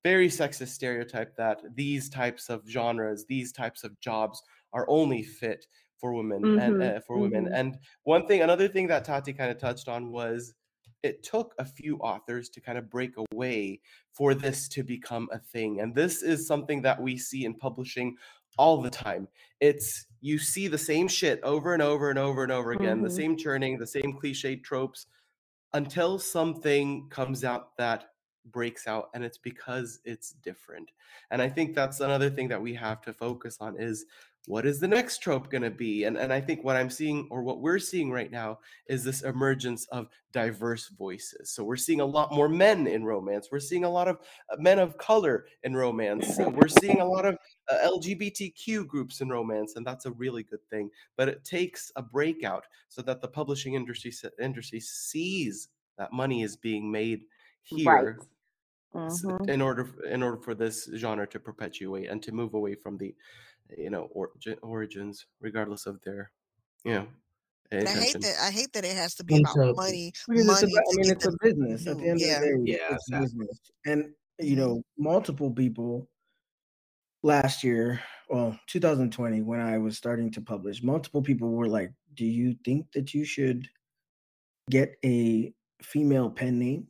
very 0.05 0.29
sexist 0.29 0.69
stereotype 0.69 1.37
that 1.37 1.63
these 1.75 2.09
types 2.11 2.49
of 2.49 2.67
genres 2.69 3.27
these 3.27 3.53
types 3.53 3.85
of 3.85 3.99
jobs 4.01 4.43
are 4.73 4.87
only 4.89 5.23
fit 5.23 5.67
for 5.97 6.13
women 6.13 6.53
and 6.57 6.75
Mhm, 6.75 6.83
uh, 6.83 7.01
for 7.01 7.21
women 7.21 7.49
mhm. 7.49 7.55
and 7.55 7.79
one 8.03 8.27
thing 8.27 8.43
another 8.43 8.69
thing 8.69 8.89
that 8.89 9.05
tati 9.05 9.33
kind 9.33 9.51
of 9.51 9.59
touched 9.59 9.89
on 9.89 10.11
was 10.11 10.55
it 11.03 11.23
took 11.23 11.55
a 11.59 11.65
few 11.65 11.97
authors 11.99 12.49
to 12.51 12.61
kind 12.61 12.79
of 12.79 12.89
break 12.91 13.13
away 13.33 13.81
for 14.13 14.35
this 14.35 14.69
to 14.69 14.85
become 14.85 15.29
a 15.33 15.39
thing. 15.41 15.81
And 15.81 15.97
this 15.97 16.23
is 16.23 16.47
something 16.47 16.83
that 16.83 17.03
we 17.03 17.19
see 17.19 17.45
in 17.45 17.55
publishing 17.57 18.17
all 18.59 18.81
the 18.83 18.91
time. 18.91 19.29
It's 19.61 20.07
you 20.21 20.39
see 20.39 20.69
the 20.69 20.79
same 20.79 21.09
shit 21.09 21.41
over 21.43 21.73
and 21.75 21.83
over 21.83 22.11
and 22.11 22.19
over 22.19 22.43
and 22.43 22.53
over 22.53 22.73
again, 22.73 23.03
the 23.03 23.09
Mhm. 23.09 23.13
same 23.17 23.37
churning, 23.37 23.79
the 23.79 23.87
same 23.87 24.19
cliched 24.19 24.63
tropes 24.63 25.07
until 25.73 26.19
something 26.19 27.09
comes 27.09 27.45
out 27.45 27.77
that 27.77 28.15
breaks 28.47 28.87
out 28.87 29.09
and 29.15 29.25
it's 29.25 29.39
because 29.39 30.01
it's 30.05 30.31
different. 30.31 30.91
And 31.31 31.41
I 31.41 31.49
think 31.49 31.75
that's 31.75 32.01
another 32.01 32.29
thing 32.31 32.49
that 32.49 32.61
we 32.61 32.75
have 32.75 33.01
to 33.03 33.13
focus 33.13 33.57
on 33.61 33.81
is 33.81 34.05
what 34.47 34.67
is 34.67 34.81
the 34.81 34.89
next 34.89 35.19
trope 35.19 35.51
going 35.51 35.63
to 35.63 35.71
be? 35.71 36.05
And 36.05 36.17
and 36.19 36.33
I 36.33 36.41
think 36.41 36.65
what 36.65 36.77
I'm 36.77 36.91
seeing 36.91 37.29
or 37.31 37.43
what 37.43 37.61
we're 37.61 37.79
seeing 37.79 38.11
right 38.11 38.31
now 38.31 38.59
is 38.87 39.05
this 39.05 39.23
emergence 39.23 39.87
of 39.87 40.09
diverse 40.33 40.89
voices. 40.89 41.51
So 41.51 41.63
we're 41.63 41.77
seeing 41.77 42.01
a 42.01 42.05
lot 42.07 42.33
more 42.33 42.49
men 42.49 42.87
in 42.89 43.05
romance. 43.05 43.49
We're 43.53 43.61
seeing 43.61 43.85
a 43.85 43.91
lot 43.91 44.09
of 44.09 44.19
uh, 44.51 44.57
men 44.59 44.79
of 44.81 44.99
color 44.99 45.47
in 45.63 45.77
romance. 45.77 46.41
Uh, 46.41 46.51
we're 46.51 46.67
seeing 46.69 47.01
a 47.01 47.05
lot 47.07 47.25
of 47.25 47.39
uh, 47.71 47.79
LGBTQ 47.85 48.87
groups 48.89 49.21
in 49.21 49.29
romance, 49.29 49.77
and 49.77 49.87
that's 49.87 50.07
a 50.07 50.13
really 50.13 50.43
good 50.43 50.67
thing. 50.71 50.91
But 51.17 51.29
it 51.29 51.45
takes 51.45 51.93
a 51.97 52.03
breakout 52.03 52.65
so 52.89 53.01
that 53.03 53.21
the 53.21 53.29
publishing 53.29 53.75
industry 53.75 54.13
industry 54.41 54.81
sees 54.81 55.69
that 55.99 56.13
money 56.13 56.43
is 56.43 56.57
being 56.57 56.91
made 56.91 57.27
Right. 57.85 58.01
here 58.03 58.19
s- 59.07 59.23
Mhm. 59.23 59.49
in 59.49 59.63
order 59.63 59.89
in 60.05 60.23
order 60.23 60.37
for 60.37 60.55
this 60.55 60.91
genre 60.97 61.27
to 61.29 61.39
perpetuate 61.39 62.07
and 62.09 62.23
to 62.25 62.33
move 62.33 62.55
away 62.55 62.75
from 62.75 62.99
the 62.99 63.15
you 63.77 63.91
know 63.91 64.09
origin, 64.13 64.57
origins 64.63 65.27
regardless 65.41 65.87
of 65.87 66.01
their 66.03 66.31
you 66.85 66.93
know 66.95 67.07
And 67.73 67.89
I 67.89 67.93
hate 67.93 68.21
that. 68.21 68.37
I 68.43 68.51
hate 68.51 68.73
that 68.75 68.85
it 68.85 68.95
has 68.97 69.15
to 69.15 69.25
be 69.25 69.41
about 69.41 69.55
so- 69.55 69.73
money. 69.75 70.13
Because 70.29 70.45
it's 70.45 70.63
Money 70.63 70.73
about, 70.75 70.85
I 70.85 70.97
mean, 70.97 71.05
get 71.07 71.17
it's 71.17 71.27
a 71.27 71.31
the 71.31 71.39
business. 71.41 71.87
At 71.87 71.97
the 71.97 72.03
mm-hmm, 72.03 72.11
end 72.11 72.21
yeah. 72.21 72.37
of 72.37 72.41
the 72.43 72.47
day, 72.47 72.73
Yeah, 72.73 72.95
it's 72.95 73.09
exactly. 73.09 73.27
business. 73.27 73.61
And 73.87 74.01
you 74.39 74.57
mm-hmm. 74.57 74.61
know, 74.61 74.83
multiple 74.99 75.51
people 75.51 76.09
last 77.23 77.65
year, 77.65 78.01
well, 78.29 78.59
2020, 78.67 79.41
when 79.41 79.61
I 79.61 79.79
was 79.79 79.97
starting 79.97 80.31
to 80.33 80.41
publish, 80.43 80.83
multiple 80.83 81.23
people 81.23 81.51
were 81.53 81.69
like, 81.69 81.93
"Do 82.15 82.27
you 82.27 82.57
think 82.65 82.93
that 82.93 83.15
you 83.15 83.25
should 83.25 83.69
get 84.69 84.97
a 85.05 85.53
female 85.83 86.29
pen 86.31 86.59
name?" 86.59 86.89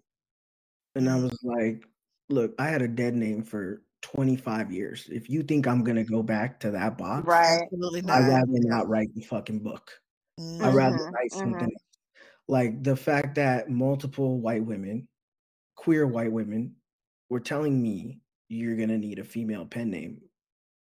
And 0.94 1.08
I 1.08 1.12
mm-hmm. 1.14 1.24
was 1.24 1.38
like, 1.42 1.84
look, 2.28 2.54
I 2.58 2.66
had 2.68 2.82
a 2.82 2.88
dead 2.88 3.14
name 3.14 3.42
for 3.44 3.82
25 4.02 4.72
years. 4.72 5.08
If 5.10 5.30
you 5.30 5.42
think 5.42 5.66
I'm 5.66 5.84
gonna 5.84 6.04
go 6.04 6.22
back 6.22 6.60
to 6.60 6.70
that 6.72 6.98
box, 6.98 7.34
Right. 7.34 7.68
Absolutely 7.72 8.02
I'd 8.08 8.26
rather 8.26 8.46
not 8.48 8.88
write 8.88 9.14
the 9.14 9.22
fucking 9.22 9.60
book. 9.62 10.00
Mhm. 10.38 10.60
I'd 10.60 10.74
rather 10.74 10.98
Mhm, 10.98 11.12
write 11.14 11.32
something 11.32 11.68
else. 11.72 11.82
Like 12.48 12.82
the 12.84 12.96
fact 12.96 13.36
that 13.36 13.70
multiple 13.70 14.40
white 14.40 14.64
women, 14.64 15.08
queer 15.76 16.06
white 16.06 16.32
women, 16.32 16.76
were 17.30 17.40
telling 17.40 17.82
me 17.82 18.22
you're 18.48 18.76
gonna 18.76 18.98
need 18.98 19.18
a 19.20 19.24
female 19.24 19.66
pen 19.66 19.90
name. 19.90 20.22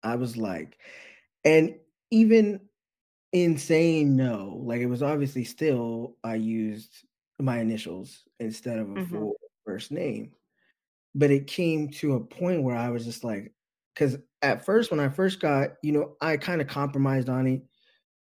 I 0.03 0.17
was 0.17 0.37
like, 0.37 0.79
and 1.45 1.81
even 2.11 2.69
in 3.33 3.59
saying 3.59 4.17
no, 4.17 4.61
like 4.65 4.81
it 4.81 4.87
was 4.87 5.03
obviously 5.03 5.45
still 5.45 6.19
I 6.25 6.37
used 6.37 7.05
my 7.41 7.61
initials 7.61 8.25
instead 8.41 8.79
of 8.79 8.91
a 8.91 8.99
Mhm. 8.99 9.03
full 9.03 9.37
first 9.67 9.91
name. 9.93 10.35
But 11.15 11.31
it 11.31 11.47
came 11.47 11.89
to 11.91 12.15
a 12.15 12.25
point 12.25 12.63
where 12.63 12.77
I 12.77 12.89
was 12.91 13.05
just 13.05 13.25
like, 13.25 13.53
because 13.95 14.17
at 14.41 14.65
first, 14.65 14.91
when 14.91 15.01
I 15.01 15.09
first 15.09 15.41
got, 15.41 15.73
you 15.83 15.93
know, 15.93 16.17
I 16.21 16.37
kind 16.39 16.61
of 16.61 16.69
compromised 16.69 17.29
on 17.29 17.47
it. 17.47 17.63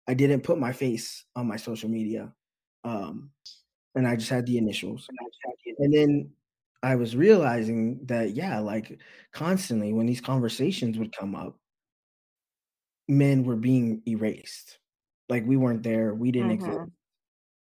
I 0.08 0.14
didn't 0.14 0.42
put 0.42 0.58
my 0.58 0.72
face 0.72 1.24
on 1.36 1.46
my 1.48 1.56
social 1.56 1.88
media. 1.90 2.34
Um, 2.84 3.32
and 3.94 4.06
I 4.08 4.16
just 4.16 4.30
had 4.30 4.46
the 4.46 4.58
initials. 4.58 5.10
And 5.78 5.94
then 5.94 6.32
I 6.82 6.96
was 6.96 7.16
realizing 7.16 8.04
that, 8.06 8.32
yeah, 8.32 8.58
like 8.60 9.00
constantly 9.32 9.92
when 9.92 10.06
these 10.06 10.20
conversations 10.20 10.98
would 10.98 11.16
come 11.16 11.34
up, 11.34 11.58
men 13.08 13.44
were 13.44 13.56
being 13.56 14.02
erased. 14.06 14.78
Like 15.28 15.44
we 15.46 15.56
weren't 15.56 15.82
there, 15.82 16.14
we 16.14 16.30
didn't 16.30 16.52
exist. 16.52 16.78
Mhm. 16.78 16.92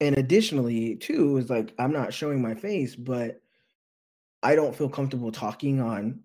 And 0.02 0.18
additionally, 0.18 0.98
too, 0.98 1.38
is 1.38 1.50
like 1.52 1.74
I'm 1.80 1.94
not 1.94 2.14
showing 2.14 2.42
my 2.42 2.56
face, 2.56 2.96
but 2.96 3.42
I 4.46 4.56
don't 4.56 4.76
feel 4.76 4.90
comfortable 4.90 5.32
talking 5.34 5.82
on, 5.82 6.24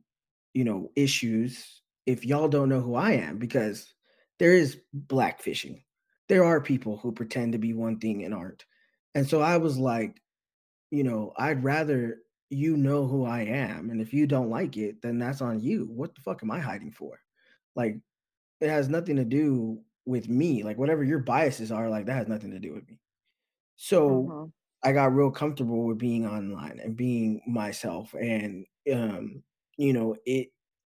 you 0.55 0.65
know, 0.65 0.93
issues 0.97 1.83
if 2.07 2.25
y'all 2.27 2.49
don't 2.49 2.71
know 2.71 2.83
who 2.83 2.97
I 2.97 3.13
am 3.13 3.39
because 3.39 3.95
there 4.41 4.55
is 4.55 4.81
blackfishing. 4.97 5.85
There 6.29 6.45
are 6.45 6.61
people 6.63 6.99
who 6.99 7.13
pretend 7.13 7.53
to 7.55 7.59
be 7.59 7.75
one 7.75 8.01
thing 8.01 8.25
and 8.25 8.35
aren't. 8.35 8.67
And 9.15 9.29
so 9.29 9.43
I 9.43 9.59
was 9.59 9.79
like, 9.79 10.23
you 10.91 11.05
know, 11.05 11.33
I'd 11.37 11.65
rather 11.65 12.23
you 12.51 12.77
know 12.77 13.07
who 13.07 13.25
I 13.25 13.43
am. 13.43 13.91
And 13.91 14.01
if 14.01 14.13
you 14.13 14.27
don't 14.27 14.51
like 14.51 14.77
it, 14.77 15.03
then 15.03 15.19
that's 15.19 15.41
on 15.41 15.61
you. 15.61 15.87
What 15.87 16.15
the 16.15 16.23
fuck 16.23 16.43
am 16.43 16.51
I 16.51 16.61
hiding 16.61 16.93
for? 16.93 17.21
Like, 17.77 17.99
it 18.61 18.71
has 18.71 18.89
nothing 18.89 19.17
to 19.17 19.25
do 19.27 19.85
with 20.07 20.29
me. 20.29 20.65
Like, 20.65 20.79
whatever 20.79 21.05
your 21.05 21.21
biases 21.21 21.73
are, 21.73 21.91
like, 21.91 22.07
that 22.07 22.15
has 22.17 22.29
nothing 22.29 22.53
to 22.53 22.61
do 22.61 22.75
with 22.75 22.89
me. 22.89 23.01
So 23.77 24.35
Mhm. 24.35 24.53
I 24.82 24.93
got 24.93 25.15
real 25.15 25.31
comfortable 25.31 25.85
with 25.85 25.98
being 25.98 26.27
online 26.27 26.81
and 26.82 26.97
being 26.97 27.43
myself. 27.47 28.15
And, 28.15 28.66
um, 28.93 29.43
you 29.77 29.93
know, 29.93 30.16
it, 30.24 30.48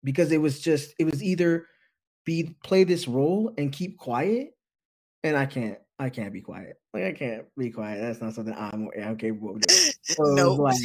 because 0.03 0.31
it 0.31 0.41
was 0.41 0.59
just, 0.61 0.93
it 0.99 1.05
was 1.05 1.21
either 1.23 1.67
be, 2.25 2.55
play 2.63 2.83
this 2.83 3.07
role 3.07 3.53
and 3.57 3.71
keep 3.71 3.97
quiet. 3.97 4.51
And 5.23 5.37
I 5.37 5.45
can't, 5.45 5.79
I 5.99 6.09
can't 6.09 6.33
be 6.33 6.41
quiet. 6.41 6.77
Like, 6.93 7.03
I 7.05 7.11
can't 7.13 7.45
be 7.57 7.71
quiet. 7.71 8.01
That's 8.01 8.21
not 8.21 8.33
something 8.33 8.53
I'm, 8.57 8.89
I'm 9.01 9.17
capable 9.17 9.55
of 9.55 9.61
doing. 9.61 9.79
So 10.03 10.23
Nope. 10.23 10.59
like, 10.59 10.77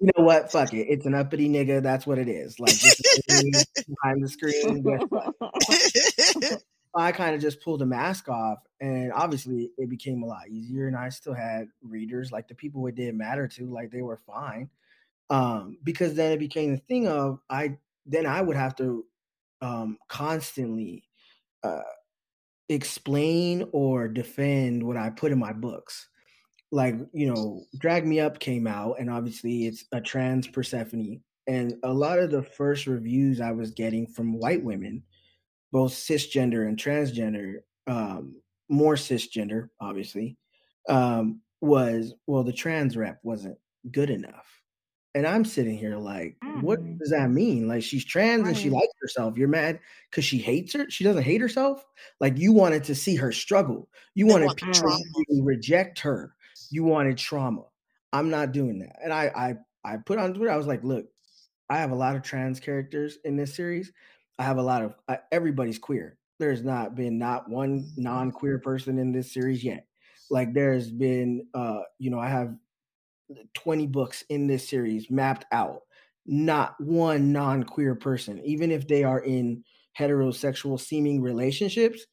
you 0.00 0.10
know 0.16 0.24
what? 0.24 0.50
Fuck 0.50 0.72
it. 0.72 0.86
It's 0.88 1.06
an 1.06 1.14
uppity 1.14 1.48
nigga. 1.48 1.82
That's 1.82 2.06
what 2.06 2.18
it 2.18 2.28
is. 2.28 2.58
Like 2.58 2.74
behind 3.28 4.22
the 4.22 4.28
screen. 4.28 4.82
I 6.94 7.12
kind 7.12 7.34
of 7.34 7.40
just 7.40 7.62
pulled 7.62 7.80
the 7.80 7.86
mask 7.86 8.28
off, 8.28 8.58
and 8.80 9.12
obviously 9.12 9.70
it 9.78 9.88
became 9.88 10.22
a 10.22 10.26
lot 10.26 10.48
easier. 10.48 10.88
And 10.88 10.96
I 10.96 11.08
still 11.10 11.34
had 11.34 11.68
readers, 11.82 12.32
like 12.32 12.48
the 12.48 12.54
people 12.54 12.86
it 12.86 12.96
didn't 12.96 13.18
matter 13.18 13.46
to, 13.48 13.66
like 13.72 13.90
they 13.90 14.02
were 14.02 14.20
fine. 14.26 14.70
Um, 15.30 15.78
because 15.84 16.14
then 16.14 16.32
it 16.32 16.40
became 16.40 16.72
the 16.72 16.78
thing 16.88 17.08
of 17.08 17.40
I 17.50 17.78
then 18.06 18.26
I 18.26 18.42
would 18.42 18.56
have 18.56 18.76
to 18.76 19.06
um 19.62 19.98
constantly 20.08 21.04
uh 21.62 21.82
explain 22.68 23.68
or 23.72 24.08
defend 24.08 24.82
what 24.82 24.96
I 24.96 25.10
put 25.10 25.32
in 25.32 25.38
my 25.38 25.52
books 25.52 26.08
like 26.72 26.94
you 27.12 27.26
know 27.28 27.64
drag 27.78 28.06
me 28.06 28.20
up 28.20 28.38
came 28.38 28.66
out 28.66 28.96
and 29.00 29.10
obviously 29.10 29.66
it's 29.66 29.84
a 29.92 30.00
trans 30.00 30.46
persephone 30.46 31.20
and 31.46 31.74
a 31.84 31.92
lot 31.92 32.18
of 32.18 32.30
the 32.30 32.42
first 32.42 32.86
reviews 32.86 33.40
i 33.40 33.50
was 33.50 33.72
getting 33.72 34.06
from 34.06 34.38
white 34.38 34.62
women 34.62 35.02
both 35.72 35.92
cisgender 35.92 36.66
and 36.68 36.78
transgender 36.78 37.60
um 37.86 38.40
more 38.68 38.94
cisgender 38.94 39.70
obviously 39.80 40.36
um 40.88 41.42
was 41.60 42.14
well 42.26 42.44
the 42.44 42.52
trans 42.52 42.96
rep 42.96 43.20
wasn't 43.22 43.58
good 43.90 44.10
enough 44.10 44.62
and 45.14 45.26
i'm 45.26 45.44
sitting 45.44 45.76
here 45.76 45.96
like 45.96 46.38
what 46.52 46.78
Mm. 46.78 46.98
does 46.98 47.10
that 47.10 47.30
mean 47.30 47.68
like 47.68 47.82
she's 47.82 48.04
trans 48.04 48.46
and 48.48 48.56
she 48.56 48.70
likes 48.70 48.92
herself 49.00 49.36
you're 49.36 49.48
mad 49.48 49.80
because 50.10 50.24
she 50.24 50.38
hates 50.38 50.72
her 50.72 50.88
she 50.90 51.04
doesn't 51.04 51.22
hate 51.22 51.40
herself 51.40 51.84
like 52.20 52.38
you 52.38 52.52
wanted 52.52 52.84
to 52.84 52.94
see 52.94 53.16
her 53.16 53.32
struggle 53.32 53.88
you 54.14 54.26
wanted 54.26 54.56
want 54.56 54.56
people 54.56 54.68
trauma. 54.72 55.04
to 55.28 55.42
reject 55.42 55.98
her 56.00 56.34
you 56.72 56.84
wanted 56.84 57.18
trauma. 57.18 57.64
I'm 58.12 58.30
not 58.30 58.52
doing 58.52 58.78
that. 58.78 58.96
And 59.02 59.12
I 59.12 59.26
I 59.84 59.92
I 59.94 59.96
put 59.96 60.18
on 60.20 60.34
Twitter, 60.34 60.50
I 60.52 60.56
was 60.56 60.68
like, 60.68 60.84
look, 60.84 61.06
I 61.68 61.78
have 61.78 61.90
a 61.92 61.96
lot 61.96 62.16
of 62.16 62.22
trans 62.22 62.60
characters 62.60 63.18
in 63.24 63.36
this 63.36 63.54
series. 63.54 63.92
I 64.40 64.44
have 64.44 64.56
a 64.56 64.62
lot 64.62 64.82
of 64.82 64.94
uh, 65.06 65.16
everybody's 65.30 65.78
queer. 65.78 66.16
There's 66.38 66.64
not 66.64 66.94
been 66.94 67.18
not 67.18 67.50
one 67.50 67.92
non-queer 67.98 68.58
person 68.60 68.98
in 68.98 69.12
this 69.12 69.34
series 69.34 69.62
yet. 69.62 69.86
Like 70.30 70.54
there's 70.54 70.90
been 70.90 71.46
uh, 71.52 71.80
you 71.98 72.10
know, 72.10 72.18
I 72.18 72.28
have 72.28 72.54
20 73.52 73.86
books 73.88 74.24
in 74.30 74.46
this 74.46 74.66
series 74.66 75.10
mapped 75.10 75.44
out. 75.52 75.82
Not 76.24 76.74
one 76.80 77.32
non-queer 77.32 77.96
person, 77.96 78.40
even 78.42 78.70
if 78.70 78.88
they 78.88 79.04
are 79.04 79.20
in 79.20 79.62
heterosexual 79.98 80.80
seeming 80.80 81.20
relationships, 81.20 82.06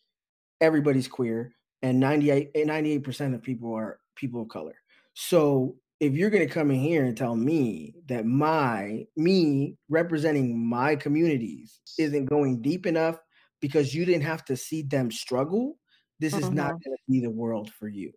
everybody's 0.59 1.07
queer 1.07 1.53
and 1.81 1.97
98 1.97 2.53
98% 2.53 3.35
of 3.35 3.41
people 3.41 3.73
are 3.73 3.99
people 4.15 4.41
of 4.41 4.49
color. 4.49 4.75
So 5.13 5.77
if 5.99 6.13
you're 6.13 6.29
going 6.29 6.47
to 6.47 6.53
come 6.53 6.71
in 6.71 6.79
here 6.79 7.05
and 7.05 7.17
tell 7.17 7.35
me 7.35 7.95
that 8.07 8.25
my 8.25 9.05
me 9.15 9.77
representing 9.89 10.65
my 10.67 10.95
communities 10.95 11.81
isn't 11.97 12.25
going 12.25 12.61
deep 12.61 12.85
enough 12.85 13.19
because 13.61 13.93
you 13.95 14.05
didn't 14.05 14.23
have 14.23 14.45
to 14.45 14.55
see 14.55 14.83
them 14.83 15.09
struggle, 15.11 15.79
this 16.19 16.37
is 16.37 16.51
not 16.51 16.75
Mhm. 16.75 16.83
going 16.83 16.95
to 16.95 17.03
be 17.11 17.19
the 17.19 17.31
world 17.31 17.71
for 17.71 17.87
you. 17.87 18.13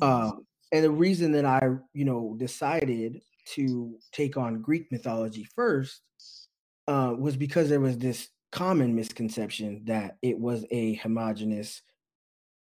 Um, 0.00 0.46
and 0.72 0.84
the 0.84 0.90
reason 0.90 1.32
that 1.32 1.44
I, 1.44 1.60
you 1.92 2.04
know, 2.04 2.34
decided 2.38 3.22
to 3.54 3.98
take 4.12 4.36
on 4.36 4.62
Greek 4.62 4.90
mythology 4.92 5.44
first 5.44 6.02
uh, 6.88 7.14
was 7.18 7.36
because 7.36 7.68
there 7.68 7.80
was 7.80 7.98
this 7.98 8.30
common 8.52 8.94
misconception 8.94 9.84
that 9.86 10.18
it 10.22 10.38
was 10.38 10.64
a 10.70 10.94
homogenous 10.96 11.82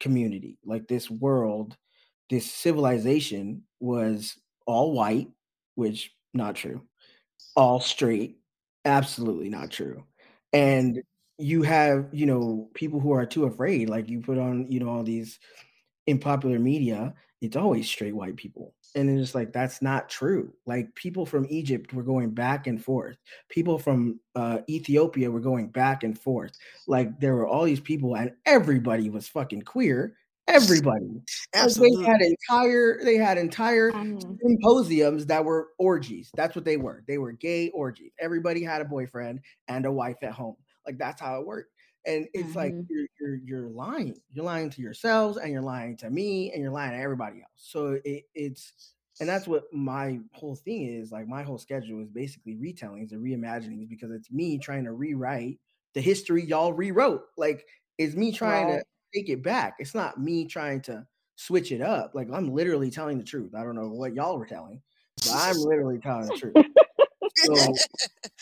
community. 0.00 0.58
Like 0.64 0.88
this 0.88 1.10
world, 1.10 1.76
this 2.30 2.50
civilization 2.52 3.64
was 3.82 4.36
all 4.66 4.92
white, 4.92 5.28
which 5.74 6.12
not 6.32 6.54
true. 6.54 6.82
All 7.56 7.80
straight, 7.80 8.38
absolutely 8.84 9.50
not 9.50 9.70
true. 9.70 10.04
And 10.52 11.02
you 11.38 11.62
have, 11.62 12.08
you 12.12 12.26
know, 12.26 12.68
people 12.74 13.00
who 13.00 13.12
are 13.12 13.26
too 13.26 13.44
afraid. 13.44 13.88
Like 13.88 14.08
you 14.08 14.20
put 14.20 14.38
on, 14.38 14.70
you 14.70 14.80
know, 14.80 14.88
all 14.88 15.02
these 15.02 15.38
in 16.06 16.18
popular 16.18 16.58
media, 16.58 17.14
it's 17.40 17.56
always 17.56 17.88
straight 17.88 18.14
white 18.14 18.36
people. 18.36 18.74
And 18.94 19.08
it's 19.08 19.20
just 19.20 19.34
like 19.34 19.52
that's 19.52 19.80
not 19.80 20.08
true. 20.08 20.52
Like 20.66 20.94
people 20.94 21.24
from 21.24 21.46
Egypt 21.48 21.92
were 21.92 22.02
going 22.02 22.30
back 22.30 22.66
and 22.66 22.82
forth. 22.82 23.16
People 23.48 23.78
from 23.78 24.20
uh, 24.34 24.58
Ethiopia 24.68 25.30
were 25.30 25.40
going 25.40 25.68
back 25.68 26.04
and 26.04 26.18
forth. 26.18 26.52
Like 26.86 27.18
there 27.18 27.34
were 27.34 27.46
all 27.46 27.64
these 27.64 27.80
people, 27.80 28.16
and 28.16 28.32
everybody 28.44 29.08
was 29.08 29.28
fucking 29.28 29.62
queer. 29.62 30.14
Everybody. 30.48 31.22
Like, 31.58 31.74
they 31.74 31.90
had 32.04 32.20
entire 32.20 33.02
they 33.04 33.16
had 33.16 33.38
entire 33.38 33.92
Mhm. 33.92 34.40
symposiums 34.40 35.26
that 35.26 35.44
were 35.44 35.68
orgies. 35.78 36.32
That's 36.36 36.56
what 36.56 36.64
they 36.64 36.76
were. 36.76 37.04
They 37.06 37.18
were 37.18 37.32
gay 37.32 37.70
orgies. 37.70 38.12
Everybody 38.18 38.62
had 38.62 38.80
a 38.82 38.84
boyfriend 38.84 39.40
and 39.68 39.86
a 39.86 39.92
wife 39.92 40.16
at 40.22 40.32
home. 40.32 40.56
Like 40.86 40.98
that's 40.98 41.20
how 41.20 41.40
it 41.40 41.46
worked. 41.46 41.70
And 42.04 42.26
it's 42.34 42.56
like 42.56 42.72
Mhm. 42.72 42.88
you're, 42.88 43.06
you're 43.20 43.36
you're 43.36 43.68
lying. 43.70 44.20
You're 44.32 44.44
lying 44.44 44.70
to 44.70 44.82
yourselves 44.82 45.38
and 45.38 45.52
you're 45.52 45.62
lying 45.62 45.96
to 45.98 46.10
me 46.10 46.52
and 46.52 46.60
you're 46.62 46.72
lying 46.72 46.92
to 46.92 46.98
everybody 46.98 47.40
else. 47.42 47.50
So 47.56 48.00
it, 48.04 48.24
it's 48.34 48.72
and 49.20 49.28
that's 49.28 49.46
what 49.46 49.64
my 49.72 50.18
whole 50.32 50.56
thing 50.56 50.82
is. 50.88 51.12
Like 51.12 51.28
my 51.28 51.44
whole 51.44 51.58
schedule 51.58 52.02
is 52.02 52.10
basically 52.10 52.56
retellings 52.56 53.12
and 53.12 53.22
reimaginings 53.22 53.88
because 53.88 54.10
it's 54.10 54.30
me 54.32 54.58
trying 54.58 54.84
to 54.84 54.92
rewrite 54.92 55.60
the 55.94 56.00
history 56.00 56.44
y'all 56.44 56.72
rewrote. 56.72 57.22
Like 57.36 57.66
it's 57.98 58.16
me 58.16 58.32
trying 58.32 58.66
Right. 58.66 58.68
to 58.68 58.82
take 59.14 59.28
it 59.28 59.42
back. 59.42 59.76
It's 59.78 59.94
not 59.94 60.20
me 60.20 60.46
trying 60.46 60.80
to 60.82 61.06
switch 61.36 61.72
it 61.72 61.80
up. 61.80 62.12
Like 62.14 62.28
I'm 62.32 62.52
literally 62.52 62.90
telling 62.90 63.18
the 63.18 63.24
truth. 63.24 63.54
I 63.54 63.64
don't 63.64 63.74
know 63.74 63.88
what 63.88 64.14
y'all 64.14 64.38
were 64.38 64.46
telling, 64.46 64.80
but 65.16 65.32
I'm 65.32 65.56
literally 65.56 65.98
telling 65.98 66.26
the 66.26 66.36
truth. 66.36 66.54
So, 67.34 67.54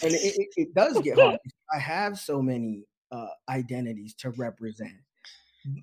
and 0.03 0.13
it, 0.13 0.37
it, 0.37 0.49
it 0.57 0.75
does 0.75 1.01
get 1.01 1.19
hard. 1.19 1.39
I 1.73 1.79
have 1.79 2.19
so 2.19 2.43
many 2.43 2.87
uh, 3.13 3.29
identities 3.49 4.15
to 4.15 4.31
represent 4.31 4.93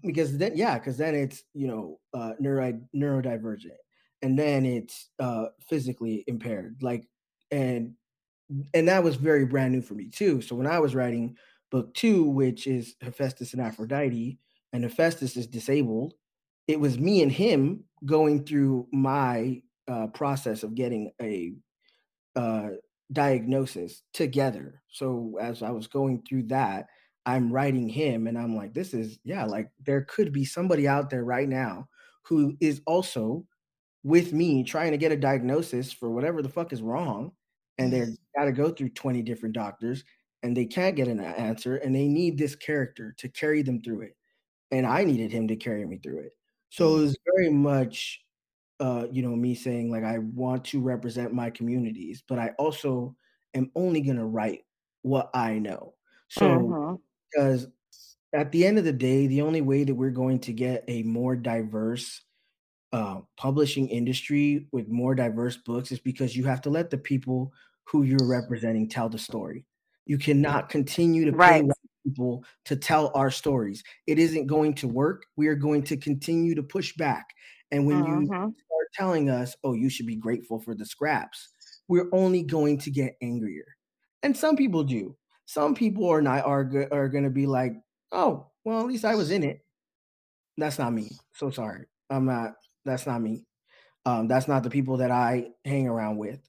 because 0.04 0.38
then, 0.38 0.54
yeah, 0.56 0.78
because 0.78 0.98
then 0.98 1.16
it's 1.16 1.44
you 1.54 1.68
know 1.68 2.00
uh, 2.14 2.34
neuro 2.40 2.80
neurodivergent, 2.96 3.78
and 4.22 4.38
then 4.38 4.66
it's 4.66 5.10
uh, 5.20 5.46
physically 5.70 6.24
impaired. 6.28 6.78
Like 6.82 7.08
and 7.52 7.94
and 8.74 8.88
that 8.88 9.04
was 9.04 9.16
very 9.16 9.46
brand 9.46 9.74
new 9.74 9.82
for 9.82 9.94
me 9.94 10.10
too. 10.10 10.42
So 10.42 10.56
when 10.56 10.68
I 10.68 10.80
was 10.80 10.96
writing 10.96 11.36
book 11.70 11.94
two, 11.94 12.24
which 12.24 12.68
is 12.68 12.96
Hephaestus 13.02 13.54
and 13.54 13.62
Aphrodite, 13.62 14.40
and 14.74 14.84
Hephaestus 14.84 15.38
is 15.38 15.48
disabled, 15.48 16.14
it 16.68 16.80
was 16.80 17.00
me 17.00 17.22
and 17.24 17.32
him 17.32 17.84
going 18.06 18.46
through 18.46 18.88
my 18.92 19.62
uh, 19.88 20.08
process 20.08 20.64
of 20.64 20.76
getting 20.76 21.12
a 21.22 21.54
uh, 22.36 22.70
diagnosis 23.12 24.04
together. 24.14 24.82
So 24.90 25.38
as 25.42 25.64
I 25.64 25.72
was 25.72 25.88
going 25.88 26.24
through 26.28 26.44
that, 26.44 26.88
I'm 27.26 27.52
writing 27.52 27.90
him, 27.90 28.28
and 28.28 28.38
I'm 28.38 28.56
like, 28.56 28.74
this 28.74 28.94
is 28.94 29.20
yeah, 29.24 29.46
like 29.46 29.70
there 29.86 30.06
could 30.10 30.32
be 30.32 30.46
somebody 30.46 30.88
out 30.88 31.10
there 31.10 31.26
right 31.26 31.48
now 31.48 31.88
who 32.24 32.56
is 32.60 32.82
also 32.86 33.46
with 34.04 34.32
me 34.32 34.64
trying 34.64 34.92
to 34.92 34.98
get 34.98 35.12
a 35.12 35.18
diagnosis 35.18 35.92
for 35.92 36.10
whatever 36.10 36.42
the 36.42 36.50
fuck 36.50 36.72
is 36.72 36.82
wrong 36.82 37.32
and 37.78 37.92
they've 37.92 38.16
got 38.38 38.46
to 38.46 38.52
go 38.52 38.70
through 38.70 38.90
20 38.90 39.22
different 39.22 39.54
doctors 39.54 40.04
and 40.44 40.56
they 40.56 40.66
can't 40.66 40.96
get 40.96 41.08
an 41.08 41.20
answer 41.20 41.78
and 41.78 41.96
they 41.96 42.08
need 42.08 42.38
this 42.38 42.56
character 42.56 43.14
to 43.18 43.28
carry 43.30 43.62
them 43.62 43.82
through 43.82 44.02
it 44.02 44.16
and 44.72 44.86
i 44.86 45.04
needed 45.04 45.32
him 45.32 45.48
to 45.48 45.56
carry 45.56 45.86
me 45.86 45.98
through 45.98 46.20
it 46.20 46.34
so 46.70 46.98
it 46.98 47.02
was 47.02 47.18
very 47.36 47.50
much 47.50 48.24
uh 48.80 49.08
you 49.12 49.22
know 49.22 49.36
me 49.36 49.56
saying 49.56 49.92
like 49.92 50.04
i 50.04 50.18
want 50.20 50.66
to 50.66 50.82
represent 50.82 51.34
my 51.34 51.50
communities 51.50 52.24
but 52.28 52.40
i 52.40 52.50
also 52.60 53.16
am 53.54 53.72
only 53.76 54.02
going 54.02 54.18
to 54.18 54.26
write 54.26 54.66
what 55.04 55.30
i 55.34 55.58
know 55.60 55.96
so 56.30 56.78
Mm-hmm. 56.78 56.96
because 57.32 57.68
at 58.34 58.52
the 58.52 58.66
end 58.66 58.78
of 58.78 58.84
the 58.84 58.94
day 58.94 59.28
the 59.28 59.42
only 59.42 59.62
way 59.62 59.84
that 59.84 59.96
we're 59.96 60.10
going 60.12 60.40
to 60.40 60.54
get 60.54 60.84
a 60.88 61.04
more 61.04 61.36
diverse 61.36 62.22
uh, 62.94 63.22
publishing 63.38 63.90
industry 63.90 64.68
with 64.72 64.88
more 64.88 65.14
diverse 65.16 65.58
books 65.58 65.92
is 65.92 66.00
because 66.00 66.36
you 66.36 66.46
have 66.46 66.62
to 66.62 66.70
let 66.70 66.90
the 66.90 66.98
people 66.98 67.52
who 67.84 68.04
you're 68.04 68.26
representing 68.28 68.88
tell 68.88 69.10
the 69.10 69.18
story. 69.20 69.66
You 70.06 70.18
cannot 70.18 70.70
continue 70.70 71.26
to 71.26 71.32
Right. 71.32 71.66
People 72.08 72.44
to 72.66 72.76
tell 72.76 73.12
our 73.16 73.32
stories. 73.32 73.84
It 74.08 74.20
isn't 74.20 74.48
going 74.48 74.76
to 74.76 74.88
work. 74.88 75.26
We 75.36 75.48
are 75.48 75.56
going 75.56 75.84
to 75.86 75.98
continue 75.98 76.56
to 76.56 76.64
push 76.64 76.96
back. 76.96 77.28
And 77.72 77.86
when 77.86 78.04
you 78.06 78.30
Mhm. 78.30 78.56
start 78.66 78.88
telling 78.94 79.30
us, 79.30 79.56
oh, 79.64 79.74
you 79.74 79.90
should 79.90 80.08
be 80.08 80.16
grateful 80.16 80.60
for 80.60 80.76
the 80.76 80.86
scraps, 80.86 81.50
we're 81.88 82.10
only 82.14 82.44
going 82.44 82.78
to 82.80 82.92
get 82.92 83.18
angrier. 83.22 83.66
And 84.24 84.36
some 84.36 84.56
people 84.56 84.84
do. 84.84 85.18
Some 85.46 85.76
people 85.76 86.08
are 86.10 86.22
not 86.22 86.46
are, 86.46 86.64
go- 86.64 86.88
are 86.92 87.10
going 87.10 87.24
to 87.24 87.30
be 87.30 87.48
like, 87.48 87.74
oh, 88.12 88.52
well, 88.64 88.82
at 88.82 88.88
least 88.88 89.06
I 89.06 89.16
was 89.16 89.32
in 89.32 89.44
it. 89.44 89.66
That's 90.58 90.80
not 90.80 90.94
me. 90.94 91.12
So 91.34 91.50
sorry. 91.52 91.86
I'm 92.10 92.26
not. 92.26 92.56
That's 92.86 93.06
not 93.06 93.22
me. 93.22 93.46
Um, 94.06 94.28
that's 94.28 94.48
not 94.48 94.64
the 94.64 94.70
people 94.72 94.98
that 94.98 95.12
I 95.12 95.52
hang 95.66 95.88
around 95.88 96.18
with. 96.18 96.42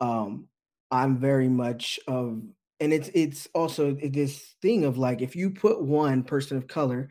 Um, 0.00 0.48
I'm 0.90 1.18
very 1.18 1.48
much 1.48 2.00
of, 2.08 2.42
and 2.80 2.92
it's 2.92 3.10
it's 3.14 3.48
also 3.54 3.92
this 4.02 4.54
thing 4.60 4.84
of 4.84 4.98
like 4.98 5.22
if 5.22 5.34
you 5.34 5.50
put 5.50 5.82
one 5.82 6.22
person 6.22 6.56
of 6.56 6.66
color 6.66 7.08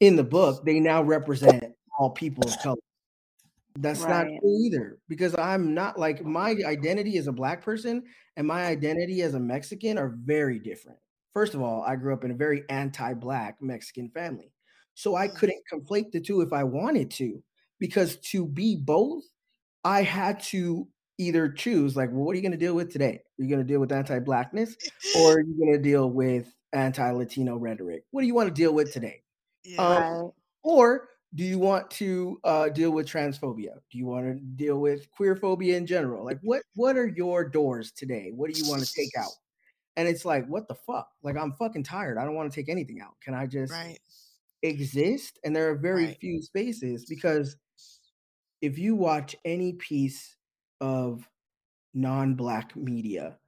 in 0.00 0.16
the 0.16 0.24
book, 0.24 0.64
they 0.64 0.80
now 0.80 1.02
represent 1.02 1.64
all 1.98 2.10
people 2.10 2.48
of 2.48 2.58
color. 2.58 2.76
That's 3.78 4.04
not 4.04 4.24
true 4.24 4.64
either 4.64 4.98
because 5.08 5.34
I'm 5.38 5.74
not 5.74 5.98
like 5.98 6.24
my 6.24 6.56
identity 6.66 7.18
as 7.18 7.28
a 7.28 7.32
black 7.32 7.62
person 7.62 8.02
and 8.36 8.46
my 8.46 8.66
identity 8.66 9.22
as 9.22 9.34
a 9.34 9.40
Mexican 9.40 9.96
are 9.96 10.16
very 10.24 10.58
different. 10.58 10.98
First 11.32 11.54
of 11.54 11.62
all, 11.62 11.82
I 11.82 11.96
grew 11.96 12.12
up 12.12 12.24
in 12.24 12.32
a 12.32 12.34
very 12.34 12.64
anti-black 12.68 13.62
Mexican 13.62 14.10
family. 14.10 14.52
So 14.94 15.14
I 15.14 15.28
mm. 15.28 15.36
couldn't 15.36 15.62
conflate 15.72 16.10
the 16.10 16.20
two 16.20 16.40
if 16.40 16.52
I 16.52 16.64
wanted 16.64 17.10
to 17.12 17.42
because 17.78 18.16
to 18.16 18.44
be 18.44 18.76
both, 18.76 19.22
I 19.84 20.02
had 20.02 20.40
to 20.44 20.88
either 21.20 21.48
choose 21.50 21.96
like, 21.96 22.10
well, 22.10 22.24
what 22.24 22.32
are 22.32 22.36
you 22.36 22.42
going 22.42 22.52
to 22.52 22.58
deal 22.58 22.74
with 22.74 22.90
today? 22.92 23.22
Are 23.38 23.42
you 23.44 23.48
going 23.48 23.60
to 23.60 23.66
deal 23.66 23.80
with 23.80 23.92
anti-blackness 23.92 24.76
or 25.12 25.34
are 25.34 25.40
you 25.42 25.56
going 25.58 25.72
to 25.72 25.82
deal 25.82 26.10
with 26.10 26.54
anti-Latino 26.72 27.56
rhetoric? 27.56 28.04
What 28.10 28.22
do 28.22 28.26
you 28.26 28.34
want 28.34 28.48
to 28.48 28.54
deal 28.54 28.74
with 28.74 28.92
today? 28.92 29.22
Yeah. 29.64 30.00
Um, 30.00 30.32
or 30.62 31.10
do 31.34 31.44
you 31.44 31.58
want 31.58 31.90
to 31.92 32.40
uh, 32.44 32.68
deal 32.70 32.90
with 32.90 33.06
transphobia? 33.08 33.80
Do 33.90 33.98
you 33.98 34.06
want 34.06 34.26
to 34.26 34.34
deal 34.56 34.78
with 34.80 35.10
queer 35.12 35.36
phobia 35.36 35.76
in 35.76 35.86
general? 35.86 36.24
Like, 36.24 36.40
what 36.42 36.62
what 36.74 36.96
are 36.96 37.08
your 37.08 37.48
doors 37.48 37.92
today? 37.92 38.32
What 38.34 38.50
do 38.50 38.56
you 38.56 38.66
want 38.66 38.82
to 38.84 38.90
take 38.94 39.12
out? 39.16 39.34
And 39.96 40.08
it's 40.08 40.24
like, 40.24 40.46
what 40.46 40.68
the 40.68 40.74
fuck? 40.74 41.10
Like, 41.22 41.36
I'm 41.36 41.52
fucking 41.54 41.84
tired. 41.84 42.18
I 42.18 42.24
don't 42.24 42.34
want 42.34 42.52
to 42.52 42.56
take 42.56 42.68
anything 42.70 43.00
out. 43.00 43.20
Can 43.22 43.34
I 43.34 43.46
just 43.46 43.72
Right. 43.72 43.98
exist? 44.62 45.38
And 45.44 45.54
there 45.56 45.70
are 45.70 45.76
very 45.76 46.06
Right. 46.06 46.18
few 46.20 46.42
spaces 46.42 47.06
because 47.06 47.56
if 48.60 48.78
you 48.78 48.94
watch 48.94 49.36
any 49.44 49.72
piece 49.74 50.36
of 50.80 51.28
non-black 51.94 52.76
media, 52.76 53.38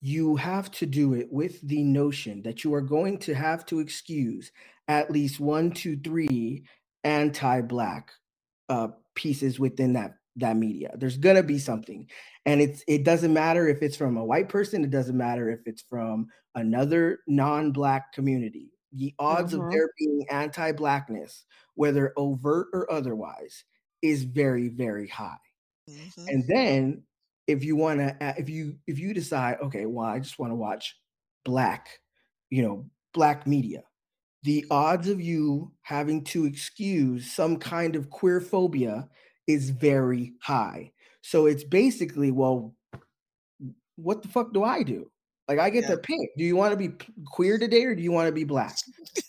you 0.00 0.36
have 0.36 0.70
to 0.72 0.86
do 0.86 1.14
it 1.14 1.32
with 1.32 1.60
the 1.66 1.82
notion 1.84 2.42
that 2.42 2.64
you 2.64 2.74
are 2.74 2.80
going 2.82 3.18
to 3.20 3.34
have 3.34 3.66
to 3.66 3.80
excuse 3.80 4.52
at 4.88 5.10
least 5.10 5.40
one, 5.40 5.72
two, 5.72 5.98
three 5.98 6.64
anti-black 7.04 8.10
uh, 8.68 8.88
pieces 9.14 9.58
within 9.58 9.92
that 9.94 10.14
that 10.36 10.56
media. 10.56 10.92
There's 10.96 11.18
gonna 11.18 11.42
be 11.42 11.58
something, 11.58 12.08
and 12.46 12.60
it's 12.60 12.84
it 12.88 13.04
doesn't 13.04 13.32
matter 13.34 13.68
if 13.68 13.82
it's 13.82 13.96
from 13.96 14.16
a 14.16 14.24
white 14.24 14.48
person. 14.48 14.84
It 14.84 14.90
doesn't 14.90 15.16
matter 15.16 15.50
if 15.50 15.60
it's 15.66 15.82
from 15.82 16.28
another 16.54 17.20
non-black 17.26 18.12
community. 18.12 18.70
The 18.92 19.14
odds 19.18 19.52
of 19.54 19.62
Mhm. 19.62 19.70
there 19.70 19.90
being 19.98 20.26
anti-blackness, 20.30 21.44
whether 21.74 22.12
overt 22.16 22.68
or 22.72 22.90
otherwise, 22.92 23.64
is 24.02 24.24
very 24.24 24.68
very 24.68 25.08
high. 25.08 25.36
Mhm. 25.90 26.32
And 26.32 26.44
then 26.48 27.04
if 27.46 27.64
you 27.64 27.76
want 27.76 28.00
to 28.00 28.16
if 28.38 28.48
you 28.48 28.78
if 28.86 28.98
you 28.98 29.14
decide 29.14 29.58
okay, 29.60 29.86
well 29.86 30.06
I 30.06 30.20
just 30.20 30.38
want 30.38 30.52
to 30.52 30.56
watch 30.56 30.96
black, 31.44 32.00
you 32.50 32.62
know, 32.62 32.90
black 33.12 33.46
media. 33.46 33.82
The 34.44 34.66
odds 34.70 35.08
of 35.08 35.20
you 35.20 35.72
having 35.82 36.24
to 36.26 36.46
excuse 36.46 37.32
some 37.32 37.58
kind 37.58 37.96
of 37.96 38.10
queer 38.10 38.40
phobia 38.40 39.08
is 39.46 39.70
very 39.70 40.34
high. 40.42 40.92
So 41.22 41.46
it's 41.46 41.64
basically, 41.64 42.30
well, 42.30 42.76
what 43.96 44.22
the 44.22 44.28
fuck 44.28 44.52
do 44.52 44.62
I 44.64 44.82
do? 44.82 45.10
Like 45.50 45.58
I 45.58 45.68
get 45.68 45.82
Yeah. 45.82 45.96
to 45.96 45.96
pick. 45.98 46.30
Do 46.38 46.44
you 46.44 46.54
want 46.54 46.70
to 46.72 46.76
be 46.76 46.94
queer 47.26 47.58
today 47.58 47.82
or 47.82 47.96
do 47.96 48.02
you 48.02 48.12
want 48.12 48.28
to 48.28 48.32
be 48.32 48.44
black? 48.44 48.76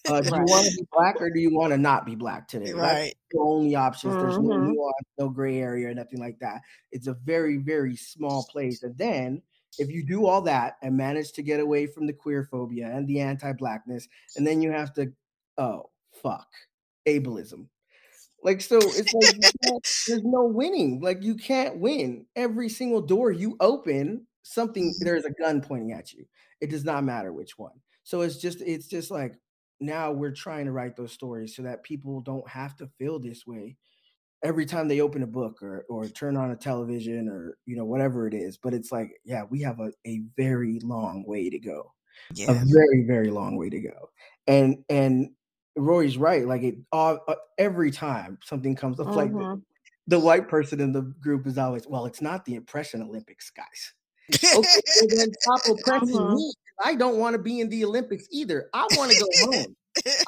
Uh, 0.07 0.19
do 0.21 0.29
you 0.29 0.45
want 0.45 0.65
to 0.67 0.71
be 0.75 0.83
black 0.91 1.21
or 1.21 1.29
do 1.29 1.39
you 1.39 1.53
want 1.53 1.71
to 1.71 1.77
not 1.77 2.05
be 2.07 2.15
black 2.15 2.47
today? 2.47 2.73
Right. 2.73 3.13
the 3.31 3.39
only 3.39 3.75
options. 3.75 4.17
There's 4.17 4.37
no 4.39 4.55
Mhm. 4.55 4.73
nuance, 4.73 5.07
no 5.17 5.29
gray 5.29 5.59
area, 5.59 5.93
nothing 5.93 6.19
like 6.19 6.37
that. 6.39 6.61
It's 6.91 7.07
a 7.07 7.13
very, 7.13 7.57
very 7.57 7.95
small 7.95 8.43
place. 8.43 8.83
And 8.83 8.97
then 8.97 9.41
if 9.77 9.89
you 9.89 10.03
do 10.05 10.25
all 10.25 10.41
that 10.43 10.77
and 10.81 10.97
manage 10.97 11.31
to 11.33 11.43
get 11.43 11.59
away 11.59 11.85
from 11.87 12.07
the 12.07 12.13
queer 12.13 12.43
phobia 12.43 12.87
and 12.87 13.07
the 13.07 13.19
anti-blackness, 13.19 14.07
and 14.35 14.45
then 14.45 14.61
you 14.61 14.71
have 14.71 14.91
to, 14.95 15.13
oh 15.57 15.91
fuck, 16.21 16.47
ableism. 17.07 17.67
Like 18.43 18.61
so, 18.61 18.79
it's 18.79 19.13
like 19.13 19.35
there's 20.07 20.23
no 20.23 20.45
winning. 20.45 20.99
Like 21.01 21.21
you 21.23 21.35
can't 21.35 21.77
win. 21.79 22.25
Every 22.35 22.69
single 22.69 23.01
door 23.01 23.31
you 23.31 23.55
open, 23.59 24.27
something 24.43 24.95
Mhm. 24.99 24.99
there's 24.99 25.25
a 25.25 25.31
gun 25.31 25.61
pointing 25.61 25.91
at 25.91 26.13
you. 26.13 26.25
It 26.61 26.69
does 26.69 26.83
not 26.85 27.03
matter 27.03 27.33
which 27.33 27.57
one. 27.57 27.81
So 28.03 28.21
it's 28.21 28.37
just 28.37 28.61
it's 28.61 28.87
just 28.87 29.11
like 29.11 29.35
now 29.79 30.11
we're 30.11 30.31
trying 30.33 30.65
to 30.65 30.71
write 30.71 30.95
those 30.95 31.11
stories 31.13 31.55
so 31.55 31.63
that 31.63 31.83
people 31.83 32.21
don't 32.21 32.47
have 32.49 32.75
to 32.77 32.87
feel 32.99 33.19
this 33.19 33.45
way 33.47 33.77
every 34.43 34.65
time 34.65 34.87
they 34.87 35.01
open 35.01 35.23
a 35.23 35.27
book 35.27 35.61
or 35.61 35.85
or 35.89 36.09
turn 36.09 36.37
on 36.37 36.51
a 36.51 36.55
television 36.55 37.29
or 37.29 37.57
you 37.65 37.75
know 37.75 37.85
whatever 37.85 38.27
it 38.27 38.33
is. 38.33 38.57
But 38.57 38.73
it's 38.73 38.91
like 38.91 39.11
yeah, 39.25 39.43
we 39.49 39.61
have 39.61 39.79
a, 39.79 39.91
a 40.05 40.21
very 40.37 40.79
long 40.81 41.25
way 41.27 41.49
to 41.49 41.59
go 41.59 41.93
a 42.47 42.55
very 42.55 43.03
very 43.05 43.29
long 43.29 43.55
way 43.57 43.69
to 43.69 43.79
go 43.79 44.09
and 44.47 44.83
and 44.89 45.29
roy's 45.77 46.17
right 46.17 46.45
like 46.47 46.63
it 46.63 46.75
all 46.91 47.19
uh, 47.27 47.35
every 47.57 47.91
time 47.91 48.37
something 48.43 48.75
comes 48.75 48.99
up 48.99 49.15
like 49.15 49.35
the, 49.37 49.45
Mhm. 49.45 49.63
the 50.07 50.19
white 50.19 50.47
person 50.49 50.79
in 50.81 50.91
the 50.93 51.01
group 51.21 51.47
is 51.47 51.57
always 51.57 51.87
well 51.87 52.05
it's 52.05 52.21
not 52.21 52.45
the 52.45 52.55
oppression 52.57 53.01
olympics 53.01 53.49
guys 53.51 53.93
okay 54.35 54.81
then 55.09 55.29
me 56.35 56.53
i 56.83 56.95
don't 56.95 57.17
want 57.17 57.33
to 57.33 57.41
be 57.41 57.59
in 57.59 57.69
the 57.69 57.83
olympics 57.83 58.27
either 58.31 58.69
i 58.73 58.87
want 58.91 59.11
to 59.11 59.19
go 59.19 59.51
home 59.51 59.75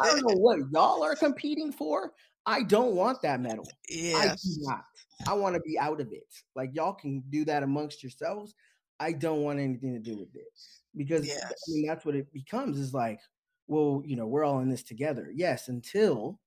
i 0.02 0.08
don't 0.10 0.22
know 0.22 0.36
what 0.36 0.60
y'all 0.72 1.04
are 1.04 1.16
competing 1.16 1.72
for 1.72 2.12
i 2.46 2.62
don't 2.64 2.96
want 2.96 3.22
that 3.22 3.40
medal 3.40 3.68
I 3.90 4.36
do 4.36 4.50
not. 4.62 4.84
I 5.28 5.34
want 5.34 5.56
to 5.56 5.62
be 5.62 5.78
out 5.80 6.02
of 6.02 6.12
it. 6.12 6.28
Like 6.56 6.72
y'all 6.74 6.94
can 6.94 7.24
do 7.30 7.46
that 7.46 7.64
amongst 7.64 8.04
yourselves. 8.04 8.54
I 9.00 9.12
don't 9.12 9.42
want 9.42 9.60
anything 9.60 9.94
to 9.94 10.00
do 10.00 10.18
with 10.18 10.36
it 10.36 10.48
because 10.96 11.28
Yeah. 11.28 11.48
I 11.50 11.54
mean 11.72 11.88
that's 11.88 12.06
what 12.06 12.16
it 12.16 12.32
becomes. 12.34 12.80
Is 12.80 12.94
like, 12.94 13.20
well, 13.68 14.04
you 14.06 14.16
know, 14.16 14.28
we're 14.28 14.44
all 14.44 14.60
in 14.60 14.70
this 14.70 14.84
together. 14.84 15.30
Yes, 15.34 15.68
until 15.68 16.40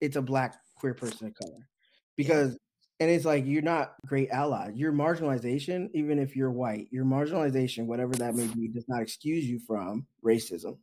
it's 0.00 0.16
a 0.16 0.22
black 0.22 0.56
queer 0.76 0.94
person 0.94 1.28
of 1.28 1.34
color, 1.34 1.68
because 2.16 2.58
and 3.00 3.10
it's 3.10 3.24
like 3.24 3.46
you're 3.46 3.62
not 3.62 3.94
great 4.06 4.30
allies. 4.30 4.76
Your 4.76 4.92
marginalization, 4.92 5.90
even 5.94 6.18
if 6.18 6.36
you're 6.36 6.50
white, 6.50 6.88
your 6.90 7.04
marginalization, 7.04 7.86
whatever 7.86 8.12
that 8.14 8.34
may 8.34 8.46
be, 8.46 8.68
does 8.68 8.84
not 8.88 9.02
excuse 9.02 9.44
you 9.44 9.58
from 9.66 10.06
racism 10.24 10.78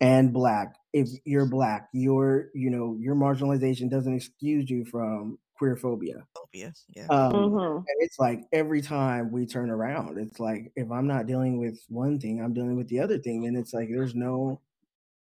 and 0.00 0.32
black 0.32 0.74
if 0.92 1.08
you're 1.24 1.46
black 1.46 1.88
your 1.92 2.48
you 2.52 2.68
know 2.68 2.96
your 2.98 3.14
marginalization 3.14 3.88
doesn't 3.88 4.14
excuse 4.14 4.68
you 4.68 4.84
from 4.84 5.38
queer 5.56 5.76
phobia. 5.76 6.26
Phobia, 6.36 6.72
yeah. 6.94 7.06
Um, 7.06 7.32
Mhm. 7.32 7.76
and 7.76 7.96
it's 8.00 8.18
like 8.18 8.42
every 8.52 8.82
time 8.82 9.30
we 9.30 9.46
turn 9.46 9.70
around, 9.70 10.18
it's 10.18 10.40
like 10.40 10.72
if 10.74 10.90
I'm 10.90 11.06
not 11.06 11.26
dealing 11.26 11.58
with 11.58 11.80
one 11.88 12.18
thing, 12.18 12.40
I'm 12.40 12.52
dealing 12.52 12.76
with 12.76 12.88
the 12.88 13.00
other 13.00 13.18
thing, 13.18 13.46
and 13.46 13.56
it's 13.56 13.72
like 13.72 13.88
there's 13.88 14.14
no 14.16 14.60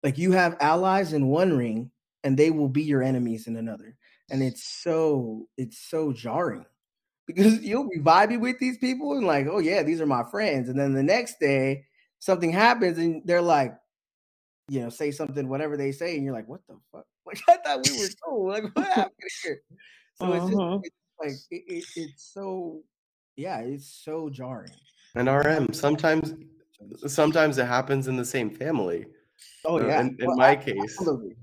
like 0.03 0.17
you 0.17 0.31
have 0.33 0.57
allies 0.59 1.13
in 1.13 1.27
one 1.27 1.57
ring, 1.57 1.91
and 2.23 2.37
they 2.37 2.51
will 2.51 2.69
be 2.69 2.83
your 2.83 3.03
enemies 3.03 3.47
in 3.47 3.55
another, 3.57 3.95
and 4.29 4.43
it's 4.43 4.63
so 4.63 5.47
it's 5.57 5.77
so 5.77 6.11
jarring 6.11 6.65
because 7.25 7.59
you'll 7.63 7.89
be 7.89 7.99
vibing 7.99 8.39
with 8.41 8.59
these 8.59 8.77
people 8.77 9.13
and 9.13 9.25
like, 9.25 9.47
oh 9.47 9.59
yeah, 9.59 9.83
these 9.83 10.01
are 10.01 10.05
my 10.05 10.23
friends, 10.29 10.69
and 10.69 10.79
then 10.79 10.93
the 10.93 11.03
next 11.03 11.39
day 11.39 11.85
something 12.19 12.51
happens 12.51 12.97
and 12.97 13.21
they're 13.25 13.41
like, 13.41 13.75
you 14.69 14.81
know, 14.81 14.89
say 14.89 15.11
something, 15.11 15.47
whatever 15.47 15.77
they 15.77 15.91
say, 15.91 16.15
and 16.15 16.25
you're 16.25 16.33
like, 16.33 16.47
what 16.47 16.61
the 16.67 16.77
fuck? 16.91 17.05
Like 17.27 17.41
I 17.49 17.57
thought 17.57 17.85
we 17.85 17.91
were 17.91 18.07
cool. 18.25 18.47
Like 18.47 18.63
what 18.73 18.85
happened 18.87 19.13
here? 19.43 19.61
So 20.15 20.31
it's 20.33 20.45
just 20.45 20.57
Mhm. 20.57 20.81
it's 20.83 20.95
like 21.19 21.33
it, 21.51 21.63
it, 21.67 21.83
it's 21.95 22.23
so 22.33 22.81
yeah, 23.35 23.59
it's 23.59 23.87
so 24.03 24.29
jarring. 24.29 24.71
And 25.15 25.27
RM, 25.27 25.73
sometimes 25.73 26.33
sometimes 27.05 27.57
it 27.57 27.65
happens 27.65 28.07
in 28.07 28.15
the 28.15 28.23
same 28.25 28.49
family. 28.49 29.07
Oh 29.65 29.77
Uh, 29.77 29.87
yeah, 29.87 29.99
in, 30.01 30.15
in 30.19 30.27
Well, 30.27 30.37
my 30.37 30.51
a- 30.51 30.55
case. 30.55 30.97
absolutely. 30.97 31.35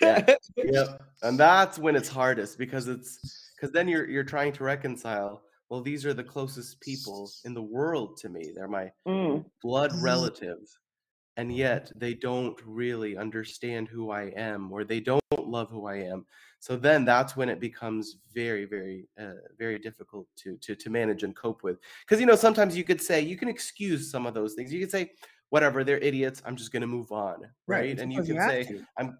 Yeah. 0.00 0.34
Yep. 0.56 1.02
And 1.22 1.38
that's 1.38 1.78
when 1.78 1.96
it's 1.96 2.08
hardest 2.08 2.58
because 2.58 2.88
it's 2.88 3.50
because 3.56 3.72
then 3.72 3.88
you're 3.88 4.08
you're 4.08 4.24
trying 4.24 4.52
to 4.54 4.64
reconcile. 4.64 5.42
Well, 5.70 5.80
these 5.80 6.04
are 6.04 6.12
the 6.14 6.24
closest 6.24 6.80
people 6.80 7.30
in 7.44 7.54
the 7.54 7.62
world 7.62 8.16
to 8.18 8.28
me. 8.28 8.52
They're 8.54 8.68
my 8.68 8.92
Mm. 9.06 9.44
blood 9.62 9.92
Mhm. 9.92 10.02
relatives. 10.02 10.78
And 11.38 11.50
yet 11.56 11.90
they 11.96 12.12
don't 12.12 12.60
really 12.66 13.16
understand 13.16 13.88
who 13.88 14.10
I 14.10 14.24
am 14.36 14.70
or 14.70 14.84
they 14.84 15.00
don't 15.00 15.22
love 15.38 15.70
who 15.70 15.86
I 15.86 15.96
am. 15.96 16.26
So 16.60 16.76
then 16.76 17.06
that's 17.06 17.34
when 17.36 17.48
it 17.48 17.58
becomes 17.58 18.16
very, 18.34 18.66
very, 18.66 19.08
uh, 19.18 19.40
very 19.58 19.78
difficult 19.78 20.26
to, 20.42 20.58
to, 20.58 20.74
to 20.76 20.90
manage 20.90 21.22
and 21.22 21.34
cope 21.34 21.62
with. 21.62 21.78
Because, 22.04 22.20
you 22.20 22.26
know, 22.26 22.36
sometimes 22.36 22.76
you 22.76 22.84
could 22.84 23.00
say, 23.00 23.22
you 23.22 23.38
can 23.38 23.48
excuse 23.48 24.10
some 24.10 24.26
of 24.26 24.34
those 24.34 24.52
things. 24.54 24.74
You 24.74 24.80
could 24.80 24.90
say, 24.90 25.12
whatever, 25.48 25.84
they're 25.84 25.98
idiots. 25.98 26.42
I'm 26.44 26.54
just 26.54 26.70
going 26.70 26.82
to 26.82 26.86
move 26.86 27.12
on. 27.12 27.50
Right. 27.66 27.98
And 27.98 28.12
you 28.12 28.22
can 28.22 28.38
say, 28.46 28.64
to. 28.64 28.84
I'm, 28.98 29.18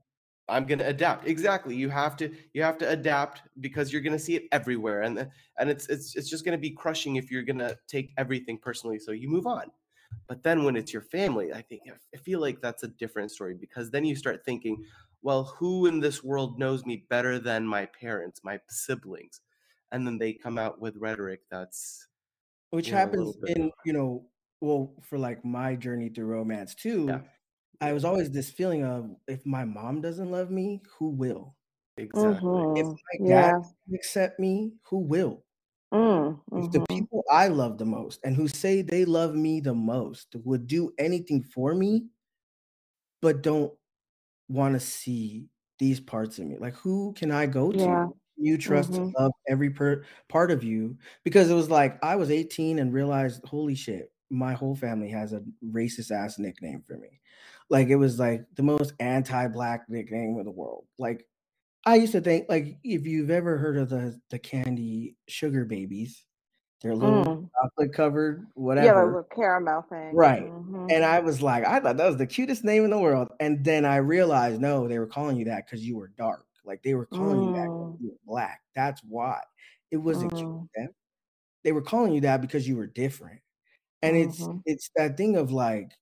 I'm 0.48 0.66
going 0.66 0.80
to 0.80 0.86
adapt. 0.86 1.26
Exactly. 1.26 1.74
You 1.74 1.88
have 1.88 2.16
to, 2.16 2.30
you 2.52 2.62
have 2.62 2.78
to 2.78 2.88
adapt 2.88 3.42
because 3.60 3.92
you're 3.92 4.02
going 4.02 4.12
to 4.12 4.18
see 4.18 4.36
it 4.36 4.44
everywhere. 4.52 5.02
And, 5.02 5.28
and 5.58 5.70
it's, 5.70 5.88
it's, 5.88 6.16
it's 6.16 6.28
just 6.28 6.44
going 6.44 6.56
to 6.56 6.60
be 6.60 6.70
crushing 6.70 7.16
if 7.16 7.30
you're 7.30 7.42
going 7.42 7.58
to 7.58 7.78
take 7.88 8.12
everything 8.18 8.58
personally. 8.58 8.98
So 8.98 9.12
you 9.12 9.28
move 9.28 9.46
on. 9.46 9.70
But 10.28 10.42
then 10.42 10.64
when 10.64 10.76
it's 10.76 10.92
your 10.92 11.02
family, 11.02 11.52
I 11.52 11.62
think 11.62 11.82
I 12.14 12.16
feel 12.18 12.40
like 12.40 12.60
that's 12.60 12.82
a 12.82 12.88
different 12.88 13.30
story 13.30 13.54
because 13.54 13.90
then 13.90 14.04
you 14.04 14.14
start 14.14 14.44
thinking, 14.44 14.84
well, 15.22 15.44
who 15.44 15.86
in 15.86 16.00
this 16.00 16.22
world 16.22 16.58
knows 16.58 16.84
me 16.84 17.06
better 17.08 17.38
than 17.38 17.66
my 17.66 17.86
parents, 17.86 18.40
my 18.44 18.60
siblings? 18.68 19.40
And 19.90 20.06
then 20.06 20.18
they 20.18 20.32
come 20.32 20.58
out 20.58 20.80
with 20.80 20.96
rhetoric 20.96 21.40
that's 21.50 22.08
which 22.70 22.86
you 22.86 22.92
know, 22.92 22.98
happens 22.98 23.36
in 23.48 23.70
you 23.84 23.92
know 23.92 24.24
well 24.60 24.94
for 25.02 25.18
like 25.18 25.44
my 25.44 25.76
journey 25.76 26.08
through 26.08 26.24
romance 26.24 26.74
too 26.74 27.06
Yeah. 27.08 27.20
I 27.82 27.92
was 27.92 28.04
always 28.04 28.30
this 28.30 28.50
feeling 28.50 28.84
of 28.84 29.10
if 29.28 29.44
my 29.46 29.64
mom 29.64 30.00
doesn't 30.00 30.30
love 30.30 30.50
me 30.50 30.82
who 30.98 31.10
will 31.10 31.56
exactly. 31.96 32.64
if 32.74 32.86
Mhm. 32.86 32.96
my 33.12 33.18
Yeah. 33.18 33.52
dad 33.52 33.54
doesn't 33.86 33.94
accept 33.96 34.40
me 34.40 34.74
who 34.84 34.98
will 34.98 35.44
Mm. 35.92 36.40
if 36.54 36.70
the 36.70 36.80
Mhm. 36.80 36.86
people 36.88 37.22
i 37.30 37.46
love 37.48 37.78
the 37.78 37.84
most 37.84 38.20
and 38.24 38.36
who 38.36 38.48
say 38.48 38.80
they 38.82 39.04
love 39.04 39.34
me 39.34 39.60
the 39.60 39.74
most 39.74 40.34
would 40.44 40.66
do 40.66 40.92
anything 40.98 41.42
for 41.42 41.74
me 41.74 42.06
but 43.20 43.42
don't 43.42 43.72
want 44.48 44.74
to 44.74 44.80
see 44.80 45.48
these 45.80 46.00
parts 46.00 46.38
of 46.40 46.46
me 46.46 46.58
like 46.58 46.74
who 46.76 47.14
can 47.14 47.32
i 47.32 47.46
go 47.46 47.72
to 47.72 47.96
Yeah. 47.96 48.08
you 48.38 48.58
trust 48.58 48.94
Mhm. 48.94 49.16
to 49.16 49.22
love 49.22 49.32
every 49.48 49.70
per- 49.70 50.04
part 50.28 50.50
of 50.52 50.64
you 50.64 50.98
because 51.24 51.50
it 51.50 51.54
was 51.54 51.70
like 51.70 52.04
I 52.04 52.16
was 52.16 52.30
18 52.32 52.80
and 52.80 52.92
realized, 52.92 53.44
holy 53.46 53.76
shit, 53.76 54.12
my 54.30 54.54
whole 54.54 54.76
family 54.76 55.10
has 55.10 55.32
a 55.34 55.44
racist 55.64 56.12
ass 56.12 56.38
nickname 56.40 56.82
for 56.82 56.98
me. 56.98 57.21
Like 57.70 57.88
it 57.88 57.96
was 57.96 58.18
like 58.18 58.46
the 58.56 58.62
most 58.62 58.92
anti-black 59.00 59.88
nickname 59.88 60.38
in 60.38 60.44
the 60.44 60.50
world. 60.50 60.86
Like 60.98 61.26
I 61.86 61.96
used 61.96 62.12
to 62.12 62.20
think, 62.22 62.46
like 62.48 62.78
if 62.84 63.06
you've 63.06 63.30
ever 63.30 63.58
heard 63.58 63.78
of 63.78 63.90
the 63.90 64.20
the 64.30 64.38
candy 64.40 65.16
sugar 65.28 65.64
babies, 65.66 66.26
they're 66.82 66.96
little 66.96 67.24
Mm. 67.24 67.50
chocolate 67.62 67.94
covered, 67.94 68.48
whatever. 68.54 68.86
Yeah, 68.86 69.02
little 69.04 69.22
caramel 69.24 69.82
thing. 69.82 70.16
Right. 70.16 70.52
Mhm. 70.52 70.88
And 70.90 71.04
I 71.04 71.20
was 71.20 71.42
like, 71.42 71.64
I 71.66 71.80
thought 71.80 71.96
that 71.98 72.06
was 72.06 72.18
the 72.18 72.26
cutest 72.26 72.64
name 72.64 72.84
in 72.84 72.90
the 72.90 72.98
world. 72.98 73.28
And 73.40 73.64
then 73.64 73.84
I 73.86 73.96
realized, 73.96 74.60
no, 74.60 74.88
they 74.88 74.98
were 74.98 75.06
calling 75.06 75.36
you 75.38 75.46
that 75.46 75.66
because 75.66 75.86
you 75.86 75.96
were 75.96 76.08
dark. 76.08 76.46
Like 76.64 76.82
they 76.82 76.94
were 76.94 77.06
calling 77.06 77.42
you 77.42 77.52
that 77.54 77.70
Mm. 77.70 77.98
you 77.98 78.10
were 78.10 78.18
black. 78.26 78.62
That's 78.74 79.02
why. 79.04 79.42
It 79.90 79.98
wasn't 79.98 80.34
cute 80.34 80.48
Mm. 80.52 80.68
them. 80.76 80.90
They 81.64 81.72
were 81.72 81.82
calling 81.82 82.12
you 82.14 82.22
that 82.22 82.40
because 82.42 82.68
you 82.68 82.76
were 82.76 82.86
different. 82.88 83.42
And 84.02 84.16
it's 84.16 84.48
Mhm. 84.48 84.62
it's 84.66 84.90
that 84.96 85.16
thing 85.18 85.36
of 85.36 85.52
like 85.52 85.92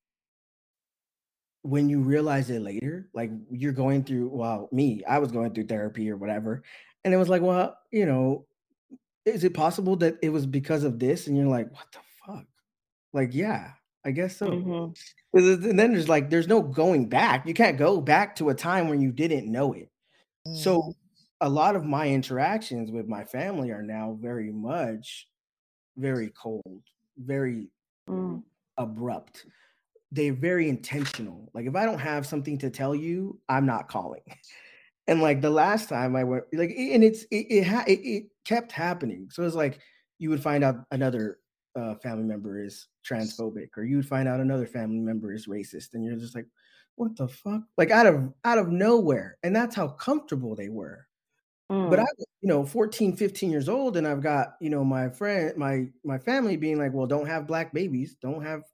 when 1.62 1.88
you 1.88 2.00
realize 2.00 2.50
it 2.50 2.62
later, 2.62 3.08
like 3.12 3.30
you're 3.50 3.72
going 3.72 4.02
through, 4.04 4.28
well, 4.28 4.68
me, 4.72 5.02
I 5.04 5.18
was 5.18 5.30
going 5.30 5.52
through 5.52 5.66
therapy 5.66 6.10
or 6.10 6.16
whatever. 6.16 6.62
And 7.04 7.12
it 7.12 7.18
was 7.18 7.28
like, 7.28 7.42
well, 7.42 7.76
you 7.90 8.06
know, 8.06 8.46
is 9.26 9.44
it 9.44 9.54
possible 9.54 9.96
that 9.96 10.16
it 10.22 10.30
was 10.30 10.46
because 10.46 10.84
of 10.84 10.98
this? 10.98 11.26
And 11.26 11.36
you're 11.36 11.46
like, 11.46 11.70
what 11.72 11.86
the 11.92 11.98
fuck? 12.26 12.46
Like, 13.12 13.34
yeah, 13.34 13.72
I 14.04 14.10
guess 14.12 14.36
so. 14.36 14.48
Mhm. 14.48 14.96
it's- 15.34 15.64
And 15.64 15.78
then 15.78 15.92
there's 15.92 16.08
like, 16.08 16.30
there's 16.30 16.48
no 16.48 16.62
going 16.62 17.08
back. 17.08 17.46
You 17.46 17.54
can't 17.54 17.76
go 17.78 18.00
back 18.00 18.36
to 18.36 18.48
a 18.48 18.54
time 18.54 18.88
when 18.88 19.00
you 19.02 19.12
didn't 19.12 19.50
know 19.50 19.72
it. 19.74 19.90
Mm. 20.48 20.56
So 20.56 20.94
a 21.42 21.48
lot 21.48 21.76
of 21.76 21.84
my 21.84 22.08
interactions 22.08 22.90
with 22.90 23.06
my 23.06 23.24
family 23.24 23.70
are 23.70 23.82
now 23.82 24.16
very 24.20 24.50
much 24.52 25.28
very 25.96 26.30
cold, 26.30 26.82
very 27.18 27.68
Mm. 28.08 28.42
abrupt. 28.78 29.44
They're 30.12 30.32
very 30.34 30.68
intentional. 30.68 31.50
Like 31.54 31.66
if 31.66 31.76
I 31.76 31.84
don't 31.86 32.00
have 32.00 32.26
something 32.26 32.58
to 32.58 32.70
tell 32.70 32.94
you, 32.94 33.40
I'm 33.48 33.66
not 33.66 33.88
calling. 33.88 34.22
And 35.08 35.20
like 35.20 35.40
the 35.40 35.50
last 35.50 35.88
time 35.88 36.14
I 36.14 36.24
went, 36.24 36.44
like, 36.52 36.70
and 36.70 37.02
it's 37.02 37.24
it 37.32 37.46
it, 37.50 37.64
ha- 37.66 37.84
it, 37.88 37.98
it 38.00 38.24
kept 38.44 38.70
happening. 38.72 39.28
So 39.30 39.42
it's 39.44 39.56
like 39.56 39.80
you 40.18 40.30
would 40.30 40.42
find 40.42 40.62
out 40.62 40.76
another 40.92 41.40
uh, 41.74 41.96
family 41.96 42.24
member 42.24 42.62
is 42.62 42.88
transphobic, 43.04 43.70
or 43.76 43.84
you 43.84 43.96
would 43.96 44.06
find 44.06 44.28
out 44.28 44.40
another 44.40 44.66
family 44.66 45.00
member 45.00 45.32
is 45.32 45.48
racist, 45.48 45.94
and 45.94 46.04
you're 46.04 46.16
just 46.16 46.36
like, 46.36 46.46
what 46.94 47.16
the 47.16 47.26
fuck? 47.28 47.62
Like 47.76 47.90
out 47.90 48.06
of 48.06 48.32
out 48.44 48.58
of 48.58 48.68
nowhere, 48.68 49.38
and 49.42 49.56
that's 49.56 49.74
how 49.74 49.88
comfortable 49.88 50.54
they 50.54 50.68
were. 50.68 51.08
But 51.84 52.00
I, 52.00 52.04
Mm. 52.04 52.14
you 52.42 52.48
know, 52.48 52.64
14, 52.66 53.16
15 53.16 53.50
years 53.50 53.68
old, 53.68 53.96
and 53.96 54.06
I've 54.06 54.22
got, 54.22 54.56
you 54.60 54.70
know, 54.70 54.84
my 54.84 55.08
friend, 55.10 55.56
my 55.56 55.86
my 56.04 56.18
family 56.18 56.56
being 56.56 56.78
like, 56.78 56.92
well, 56.92 57.06
don't 57.06 57.26
have 57.26 57.46
black 57.46 57.72
babies, 57.72 58.16
don't 58.20 58.42
have 58.42 58.64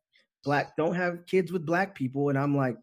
black, 0.46 0.76
don't 0.78 0.96
have 0.96 1.26
kids 1.26 1.52
with 1.52 1.66
black 1.66 1.94
people. 1.96 2.30
And 2.30 2.38
I'm 2.38 2.56
like, 2.56 2.78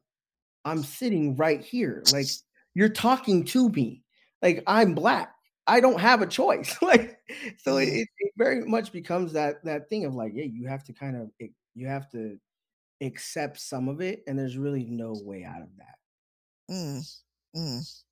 I'm 0.66 0.84
sitting 0.84 1.36
right 1.38 1.62
here. 1.62 2.04
Like, 2.14 2.28
you're 2.76 2.90
talking 2.90 3.46
to 3.46 3.70
me. 3.70 4.04
Like, 4.42 4.64
I'm 4.68 4.96
black. 4.96 5.34
I 5.68 5.80
don't 5.82 6.00
have 6.00 6.22
a 6.22 6.28
choice. 6.28 6.78
like, 6.84 7.18
so 7.60 7.78
it, 7.78 7.88
Mhm. 7.90 8.02
it, 8.04 8.10
it 8.20 8.34
very 8.38 8.66
much 8.66 8.92
becomes 8.94 9.34
that 9.34 9.64
that 9.66 9.90
thing 9.90 10.06
of 10.06 10.16
like, 10.16 10.34
yeah, 10.36 10.46
you 10.46 10.68
have 10.68 10.84
to 10.86 10.94
kind 10.94 11.18
of 11.18 11.32
ac- 11.42 11.56
you 11.76 11.88
have 11.88 12.10
to 12.12 12.38
accept 13.02 13.60
some 13.60 13.90
of 13.90 14.02
it, 14.02 14.24
and 14.28 14.40
there's 14.40 14.58
really 14.58 14.86
no 14.86 15.14
way 15.26 15.46
out 15.46 15.62
of 15.64 15.70
that. 15.78 15.98
Mm, 16.72 17.04
mm. 17.56 18.04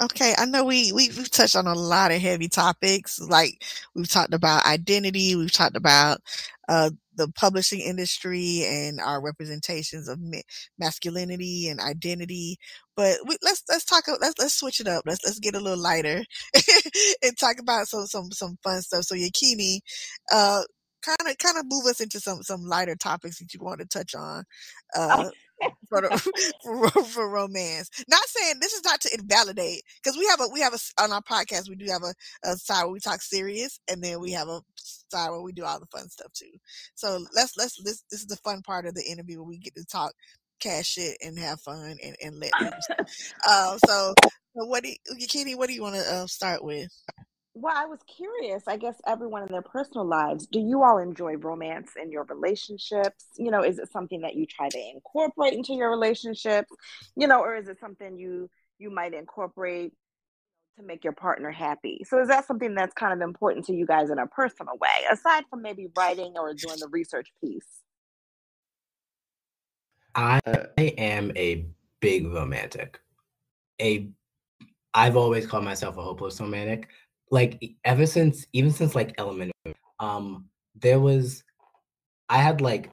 Okay, 0.00 0.34
I 0.36 0.46
know 0.46 0.64
we, 0.64 0.90
we 0.92 1.08
we've 1.10 1.30
touched 1.30 1.54
on 1.54 1.66
a 1.66 1.74
lot 1.74 2.10
of 2.10 2.20
heavy 2.20 2.48
topics. 2.48 3.20
Like 3.20 3.62
we've 3.94 4.08
talked 4.08 4.34
about 4.34 4.64
identity, 4.66 5.36
we've 5.36 5.52
talked 5.52 5.76
about 5.76 6.18
uh, 6.68 6.90
the 7.14 7.28
publishing 7.28 7.80
industry 7.80 8.64
and 8.66 9.00
our 9.00 9.22
representations 9.22 10.08
of 10.08 10.18
ma- 10.20 10.38
masculinity 10.78 11.68
and 11.68 11.78
identity. 11.78 12.56
But 12.96 13.18
we, 13.28 13.36
let's 13.42 13.62
let's 13.68 13.84
talk. 13.84 14.04
Let's 14.20 14.34
let's 14.38 14.54
switch 14.54 14.80
it 14.80 14.88
up. 14.88 15.04
Let's 15.06 15.24
let's 15.24 15.38
get 15.38 15.54
a 15.54 15.60
little 15.60 15.80
lighter 15.80 16.24
and 17.22 17.38
talk 17.38 17.56
about 17.60 17.86
some 17.86 18.06
some 18.06 18.32
some 18.32 18.56
fun 18.64 18.82
stuff. 18.82 19.04
So 19.04 19.14
Yakini, 19.14 19.80
uh, 20.32 20.62
kind 21.04 21.30
of 21.30 21.38
kind 21.38 21.58
of 21.58 21.64
move 21.68 21.86
us 21.86 22.00
into 22.00 22.18
some 22.18 22.42
some 22.42 22.62
lighter 22.64 22.96
topics 22.96 23.38
that 23.38 23.52
you 23.54 23.60
want 23.62 23.80
to 23.80 23.86
touch 23.86 24.14
on. 24.14 24.44
Uh, 24.96 25.26
for, 25.88 26.00
the, 26.00 26.52
for 26.64 27.04
for 27.04 27.28
romance. 27.30 27.90
Not 28.08 28.22
saying 28.26 28.56
this 28.60 28.72
is 28.72 28.84
not 28.84 29.00
to 29.02 29.14
invalidate 29.18 29.82
because 30.02 30.18
we 30.18 30.26
have 30.26 30.40
a 30.40 30.48
we 30.52 30.60
have 30.60 30.74
a 30.74 31.02
on 31.02 31.12
our 31.12 31.22
podcast 31.22 31.68
we 31.68 31.76
do 31.76 31.90
have 31.90 32.02
a, 32.02 32.14
a 32.50 32.56
side 32.56 32.84
where 32.84 32.92
we 32.92 33.00
talk 33.00 33.22
serious 33.22 33.78
and 33.90 34.02
then 34.02 34.20
we 34.20 34.32
have 34.32 34.48
a 34.48 34.60
side 34.76 35.30
where 35.30 35.42
we 35.42 35.52
do 35.52 35.64
all 35.64 35.80
the 35.80 35.86
fun 35.86 36.08
stuff 36.08 36.32
too. 36.32 36.52
So 36.94 37.24
let's 37.34 37.56
let's 37.56 37.82
this 37.82 38.02
this 38.10 38.20
is 38.20 38.26
the 38.26 38.36
fun 38.36 38.62
part 38.62 38.86
of 38.86 38.94
the 38.94 39.04
interview 39.10 39.38
where 39.38 39.48
we 39.48 39.58
get 39.58 39.74
to 39.76 39.84
talk 39.84 40.12
cash 40.60 40.86
shit 40.86 41.16
and 41.20 41.38
have 41.38 41.60
fun 41.60 41.96
and, 42.02 42.16
and 42.22 42.38
let 42.38 42.52
loose. 42.60 42.88
Uh, 43.48 43.76
so 43.86 44.14
so 44.56 44.64
what 44.66 44.82
do 44.84 44.90
you, 44.90 45.26
Kenny? 45.28 45.54
What 45.54 45.68
do 45.68 45.74
you 45.74 45.82
want 45.82 45.96
to 45.96 46.14
uh, 46.14 46.26
start 46.26 46.62
with? 46.64 46.88
Well, 47.54 47.74
I 47.76 47.84
was 47.84 47.98
curious. 48.06 48.62
I 48.66 48.78
guess 48.78 48.96
everyone 49.06 49.42
in 49.42 49.52
their 49.52 49.62
personal 49.62 50.06
lives, 50.06 50.46
do 50.46 50.58
you 50.58 50.82
all 50.82 50.98
enjoy 50.98 51.36
romance 51.36 51.92
in 52.00 52.10
your 52.10 52.24
relationships? 52.24 53.26
You 53.36 53.50
know, 53.50 53.62
is 53.62 53.78
it 53.78 53.92
something 53.92 54.22
that 54.22 54.34
you 54.34 54.46
try 54.46 54.70
to 54.70 54.90
incorporate 54.94 55.52
into 55.52 55.74
your 55.74 55.90
relationships? 55.90 56.70
You 57.14 57.26
know, 57.26 57.40
or 57.40 57.56
is 57.56 57.68
it 57.68 57.78
something 57.78 58.16
you 58.18 58.48
you 58.78 58.90
might 58.90 59.14
incorporate 59.14 59.92
to 60.78 60.82
make 60.84 61.04
your 61.04 61.12
partner 61.12 61.50
happy. 61.50 62.02
So 62.08 62.20
is 62.20 62.28
that 62.28 62.46
something 62.46 62.74
that's 62.74 62.94
kind 62.94 63.12
of 63.12 63.26
important 63.26 63.66
to 63.66 63.74
you 63.74 63.86
guys 63.86 64.10
in 64.10 64.18
a 64.18 64.26
personal 64.26 64.74
way, 64.80 65.06
aside 65.10 65.44
from 65.50 65.62
maybe 65.62 65.88
writing 65.96 66.34
or 66.36 66.54
doing 66.54 66.78
the 66.78 66.88
research 66.88 67.28
piece? 67.42 67.66
I 70.14 70.40
uh, 70.46 70.64
am 70.78 71.32
a 71.36 71.66
big 72.00 72.26
romantic. 72.26 73.00
A 73.80 74.10
I've 74.94 75.16
always 75.16 75.46
called 75.46 75.64
myself 75.64 75.96
a 75.96 76.02
hopeless 76.02 76.38
romantic. 76.40 76.88
Like 77.32 77.60
ever 77.84 78.06
since 78.06 78.46
even 78.52 78.70
since 78.70 78.94
like 78.94 79.14
elementary, 79.18 79.74
um, 79.98 80.46
there 80.76 81.00
was 81.00 81.42
I 82.28 82.38
had 82.38 82.60
like 82.60 82.92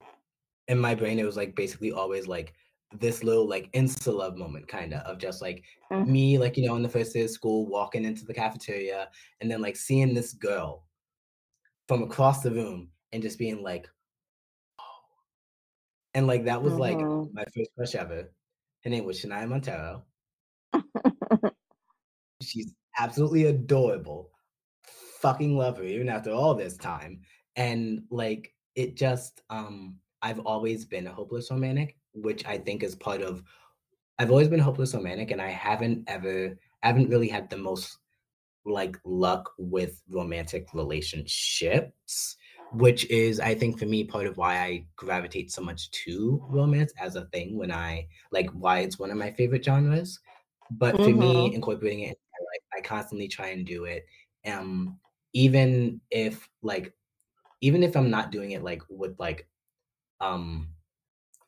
in 0.68 0.80
my 0.80 0.96
brain 0.96 1.20
it 1.20 1.26
was 1.26 1.38
like 1.38 1.56
basically 1.56 1.92
always 1.92 2.28
like 2.28 2.54
this 3.00 3.24
little 3.24 3.48
like 3.48 3.72
insta 3.74 4.12
love 4.12 4.36
moment 4.36 4.68
kind 4.68 4.96
of 4.96 5.02
of 5.02 5.20
just 5.20 5.44
like 5.44 5.64
mm-hmm. 5.92 6.12
me 6.12 6.38
like 6.40 6.58
you 6.58 6.68
know 6.68 6.76
in 6.76 6.82
the 6.82 6.90
first 6.90 7.14
day 7.14 7.22
of 7.22 7.30
school 7.30 7.68
walking 7.68 8.04
into 8.04 8.26
the 8.26 8.34
cafeteria 8.34 9.10
and 9.42 9.52
then 9.52 9.62
like 9.62 9.76
seeing 9.76 10.16
this 10.16 10.34
girl 10.34 10.84
from 11.88 12.02
across 12.02 12.42
the 12.42 12.50
room 12.50 12.90
and 13.14 13.22
just 13.22 13.38
being 13.38 13.62
like 13.62 13.88
and 16.14 16.28
like 16.28 16.46
that 16.46 16.62
was 16.62 16.74
like 16.74 16.98
mm-hmm. 16.98 17.34
my 17.34 17.44
first 17.56 17.70
crush 17.76 17.96
ever. 17.96 18.32
Her 18.84 18.90
name 18.90 19.06
was 19.06 19.22
Shania 19.22 19.48
Montero. 19.48 20.04
She's 22.42 22.74
absolutely 23.00 23.46
adorable. 23.46 24.30
Fucking 25.22 25.58
love 25.58 25.78
her 25.78 25.84
even 25.84 26.10
after 26.10 26.32
all 26.32 26.54
this 26.54 26.78
time. 26.78 27.22
And 27.56 28.04
like 28.10 28.54
it 28.76 28.96
just 28.96 29.42
um 29.50 29.96
I've 30.22 30.40
always 30.40 30.86
been 30.86 31.08
a 31.08 31.14
hopeless 31.14 31.50
romantic, 31.50 31.96
which 32.14 32.46
I 32.46 32.58
think 32.58 32.84
is 32.84 32.96
part 32.96 33.22
of 33.22 33.44
I've 34.20 34.32
always 34.32 34.50
been 34.50 34.60
hopeless 34.60 34.94
romantic 34.94 35.32
and 35.32 35.42
I 35.42 35.50
haven't 35.50 36.04
ever 36.08 36.58
I 36.84 36.88
haven't 36.88 37.10
really 37.10 37.30
had 37.30 37.50
the 37.50 37.58
most 37.58 37.98
like 38.66 38.98
luck 39.06 39.52
with 39.58 40.02
romantic 40.10 40.68
relationships 40.74 42.36
which 42.72 43.10
is 43.10 43.40
i 43.40 43.56
think 43.56 43.80
for 43.80 43.86
me 43.86 44.04
part 44.04 44.28
of 44.28 44.38
why 44.38 44.60
i 44.60 44.86
gravitate 44.96 45.52
so 45.52 45.62
much 45.62 45.90
to 45.92 46.44
romance 46.50 46.94
as 47.00 47.16
a 47.16 47.26
thing 47.28 47.58
when 47.58 47.72
i 47.72 48.06
like 48.32 48.50
why 48.52 48.80
it's 48.80 49.00
one 49.00 49.10
of 49.10 49.18
my 49.18 49.32
favorite 49.32 49.64
genres 49.64 50.20
but 50.72 50.94
mm-hmm. 50.96 51.04
for 51.04 51.10
me 51.10 51.34
mm-hmm. 51.34 51.56
incorporating 51.56 52.02
it 52.02 52.20
constantly 52.90 53.28
try 53.28 53.48
and 53.50 53.66
do 53.66 53.86
it 53.86 54.06
um 54.46 54.98
even 55.34 56.02
if 56.12 56.50
like 56.62 56.94
even 57.62 57.84
if 57.84 57.96
i'm 57.96 58.10
not 58.10 58.32
doing 58.32 58.52
it 58.52 58.64
like 58.64 58.82
with 58.90 59.16
like 59.20 59.48
um 60.22 60.68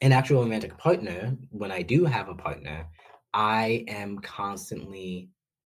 an 0.02 0.12
actual 0.12 0.42
romantic 0.42 0.78
partner 0.78 1.36
when 1.50 1.72
i 1.72 1.82
do 1.82 2.06
have 2.06 2.30
a 2.30 2.36
partner 2.36 2.86
i 3.34 3.84
am 3.88 4.20
constantly 4.20 5.30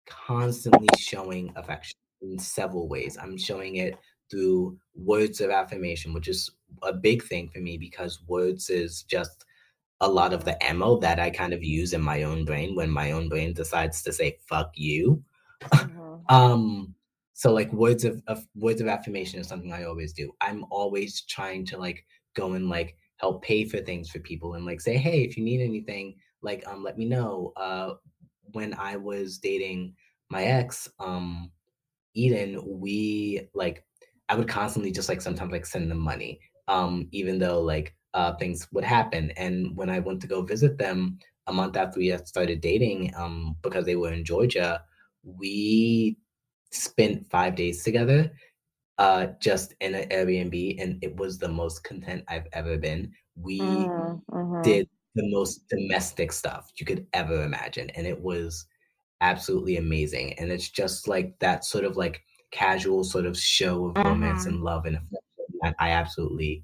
constantly 0.07 0.87
showing 0.97 1.53
affection 1.55 1.97
in 2.21 2.39
several 2.39 2.87
ways 2.87 3.17
i'm 3.21 3.37
showing 3.37 3.75
it 3.75 3.97
through 4.29 4.77
words 4.95 5.41
of 5.41 5.49
affirmation, 5.49 6.13
which 6.13 6.27
is 6.27 6.51
a 6.83 6.93
big 6.93 7.23
thing 7.23 7.49
for 7.49 7.59
me 7.59 7.77
because 7.77 8.21
words 8.27 8.69
is 8.69 9.03
just 9.03 9.45
a 10.01 10.07
lot 10.07 10.33
of 10.33 10.45
the 10.45 10.61
ammo 10.63 10.97
that 10.99 11.19
I 11.19 11.29
kind 11.29 11.53
of 11.53 11.63
use 11.63 11.93
in 11.93 12.01
my 12.01 12.23
own 12.23 12.45
brain 12.45 12.75
when 12.75 12.89
my 12.89 13.11
own 13.11 13.27
brain 13.27 13.53
decides 13.53 14.01
to 14.03 14.13
say 14.13 14.37
fuck 14.47 14.71
you. 14.75 15.23
Mm-hmm. 15.61 16.33
um 16.33 16.93
so 17.33 17.53
like 17.53 17.71
words 17.71 18.03
of, 18.03 18.21
of 18.27 18.45
words 18.55 18.81
of 18.81 18.87
affirmation 18.87 19.39
is 19.39 19.47
something 19.47 19.71
I 19.71 19.85
always 19.85 20.11
do. 20.11 20.33
I'm 20.41 20.65
always 20.69 21.21
trying 21.21 21.65
to 21.67 21.77
like 21.77 22.05
go 22.35 22.53
and 22.53 22.69
like 22.69 22.97
help 23.17 23.43
pay 23.43 23.63
for 23.63 23.77
things 23.79 24.09
for 24.09 24.19
people 24.19 24.55
and 24.55 24.65
like 24.65 24.81
say, 24.81 24.97
hey, 24.97 25.21
if 25.23 25.37
you 25.37 25.43
need 25.43 25.61
anything, 25.61 26.15
like 26.41 26.67
um 26.67 26.83
let 26.83 26.97
me 26.97 27.05
know. 27.05 27.53
Uh 27.55 27.93
when 28.51 28.73
I 28.73 28.97
was 28.97 29.37
dating 29.37 29.93
my 30.29 30.43
ex, 30.43 30.89
um 30.99 31.51
Eden, 32.13 32.61
we 32.65 33.41
like 33.53 33.85
I 34.29 34.35
would 34.35 34.47
constantly 34.47 34.91
just 34.91 35.09
like 35.09 35.21
sometimes 35.21 35.51
like 35.51 35.65
send 35.65 35.89
them 35.89 35.99
money, 35.99 36.39
um, 36.67 37.07
even 37.11 37.39
though 37.39 37.61
like 37.61 37.95
uh, 38.13 38.35
things 38.35 38.67
would 38.71 38.83
happen. 38.83 39.31
And 39.31 39.75
when 39.77 39.89
I 39.89 39.99
went 39.99 40.21
to 40.21 40.27
go 40.27 40.41
visit 40.41 40.77
them 40.77 41.19
a 41.47 41.53
month 41.53 41.77
after 41.77 41.99
we 41.99 42.07
had 42.07 42.27
started 42.27 42.61
dating, 42.61 43.13
um, 43.15 43.55
because 43.61 43.85
they 43.85 43.95
were 43.95 44.13
in 44.13 44.23
Georgia, 44.25 44.83
we 45.23 46.17
spent 46.71 47.29
five 47.29 47.55
days 47.55 47.83
together, 47.83 48.31
uh, 48.97 49.27
just 49.39 49.73
in 49.79 49.95
an 49.95 50.09
Airbnb, 50.09 50.81
and 50.81 51.03
it 51.03 51.15
was 51.15 51.37
the 51.37 51.47
most 51.47 51.83
content 51.83 52.23
I've 52.27 52.47
ever 52.53 52.77
been. 52.77 53.11
We 53.35 53.59
mm-hmm. 53.59 54.61
did 54.61 54.89
the 55.15 55.29
most 55.31 55.67
domestic 55.69 56.31
stuff 56.31 56.71
you 56.75 56.85
could 56.85 57.07
ever 57.13 57.43
imagine, 57.43 57.89
and 57.91 58.05
it 58.05 58.21
was 58.21 58.65
absolutely 59.21 59.77
amazing. 59.77 60.33
And 60.39 60.51
it's 60.51 60.69
just 60.69 61.07
like 61.07 61.37
that 61.39 61.65
sort 61.65 61.85
of 61.85 61.97
like 61.97 62.21
casual 62.51 63.03
sort 63.03 63.25
of 63.25 63.37
show 63.37 63.87
of 63.87 63.97
romance 63.97 64.41
mm-hmm. 64.41 64.55
and 64.55 64.63
love 64.63 64.85
and 64.85 64.95
affection 64.95 65.59
that 65.61 65.75
I 65.79 65.91
absolutely 65.91 66.63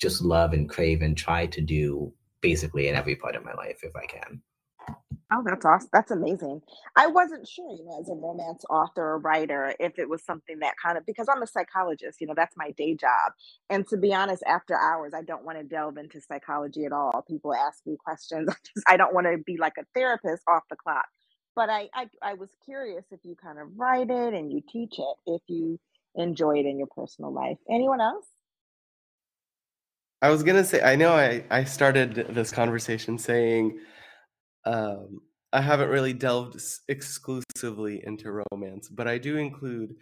just 0.00 0.22
love 0.22 0.52
and 0.52 0.68
crave 0.68 1.00
and 1.02 1.16
try 1.16 1.46
to 1.46 1.60
do 1.60 2.12
basically 2.40 2.88
in 2.88 2.96
every 2.96 3.14
part 3.14 3.36
of 3.36 3.44
my 3.44 3.54
life 3.54 3.80
if 3.82 3.94
I 3.94 4.04
can. 4.06 4.42
Oh, 5.32 5.42
that's 5.46 5.64
awesome. 5.64 5.90
That's 5.92 6.12
amazing. 6.12 6.62
I 6.96 7.08
wasn't 7.08 7.48
sure, 7.48 7.70
you 7.76 7.84
know, 7.86 8.00
as 8.00 8.10
a 8.10 8.14
romance 8.14 8.64
author 8.70 9.02
or 9.02 9.18
writer, 9.20 9.74
if 9.80 9.98
it 9.98 10.08
was 10.08 10.24
something 10.24 10.60
that 10.60 10.74
kind 10.84 10.98
of 10.98 11.06
because 11.06 11.28
I'm 11.34 11.42
a 11.42 11.48
psychologist, 11.48 12.20
you 12.20 12.28
know, 12.28 12.34
that's 12.36 12.56
my 12.56 12.72
day 12.72 12.94
job. 12.96 13.32
And 13.70 13.88
to 13.88 13.98
be 13.98 14.14
honest, 14.14 14.44
after 14.46 14.78
hours, 14.78 15.14
I 15.16 15.22
don't 15.22 15.44
want 15.44 15.58
to 15.58 15.64
delve 15.64 15.98
into 15.98 16.20
psychology 16.20 16.84
at 16.86 16.92
all. 16.92 17.24
People 17.28 17.54
ask 17.54 17.80
me 17.86 17.96
questions. 18.04 18.48
I 18.50 18.54
just 18.74 18.86
I 18.88 18.98
don't 18.98 19.14
want 19.14 19.26
to 19.28 19.38
be 19.38 19.56
like 19.58 19.74
a 19.80 19.84
therapist 19.94 20.44
off 20.48 20.64
the 20.70 20.76
clock 20.76 21.06
but 21.56 21.70
I, 21.70 21.88
I 21.94 22.06
I 22.22 22.34
was 22.34 22.50
curious 22.64 23.04
if 23.10 23.20
you 23.24 23.36
kind 23.36 23.58
of 23.58 23.68
write 23.76 24.10
it 24.10 24.34
and 24.34 24.52
you 24.52 24.62
teach 24.72 24.98
it, 24.98 25.16
if 25.26 25.42
you 25.48 25.78
enjoy 26.16 26.58
it 26.58 26.66
in 26.66 26.78
your 26.78 26.88
personal 26.96 27.32
life. 27.32 27.58
Anyone 27.70 28.00
else? 28.00 28.26
I 30.22 30.30
was 30.30 30.42
gonna 30.42 30.64
say 30.64 30.82
I 30.82 30.96
know 30.96 31.12
I 31.12 31.44
I 31.50 31.64
started 31.64 32.14
this 32.30 32.52
conversation 32.52 33.18
saying 33.18 33.78
um, 34.64 35.20
I 35.52 35.60
haven't 35.60 35.90
really 35.90 36.12
delved 36.12 36.60
exclusively 36.88 38.02
into 38.04 38.44
romance, 38.52 38.88
but 38.88 39.06
I 39.06 39.18
do 39.18 39.36
include 39.36 39.94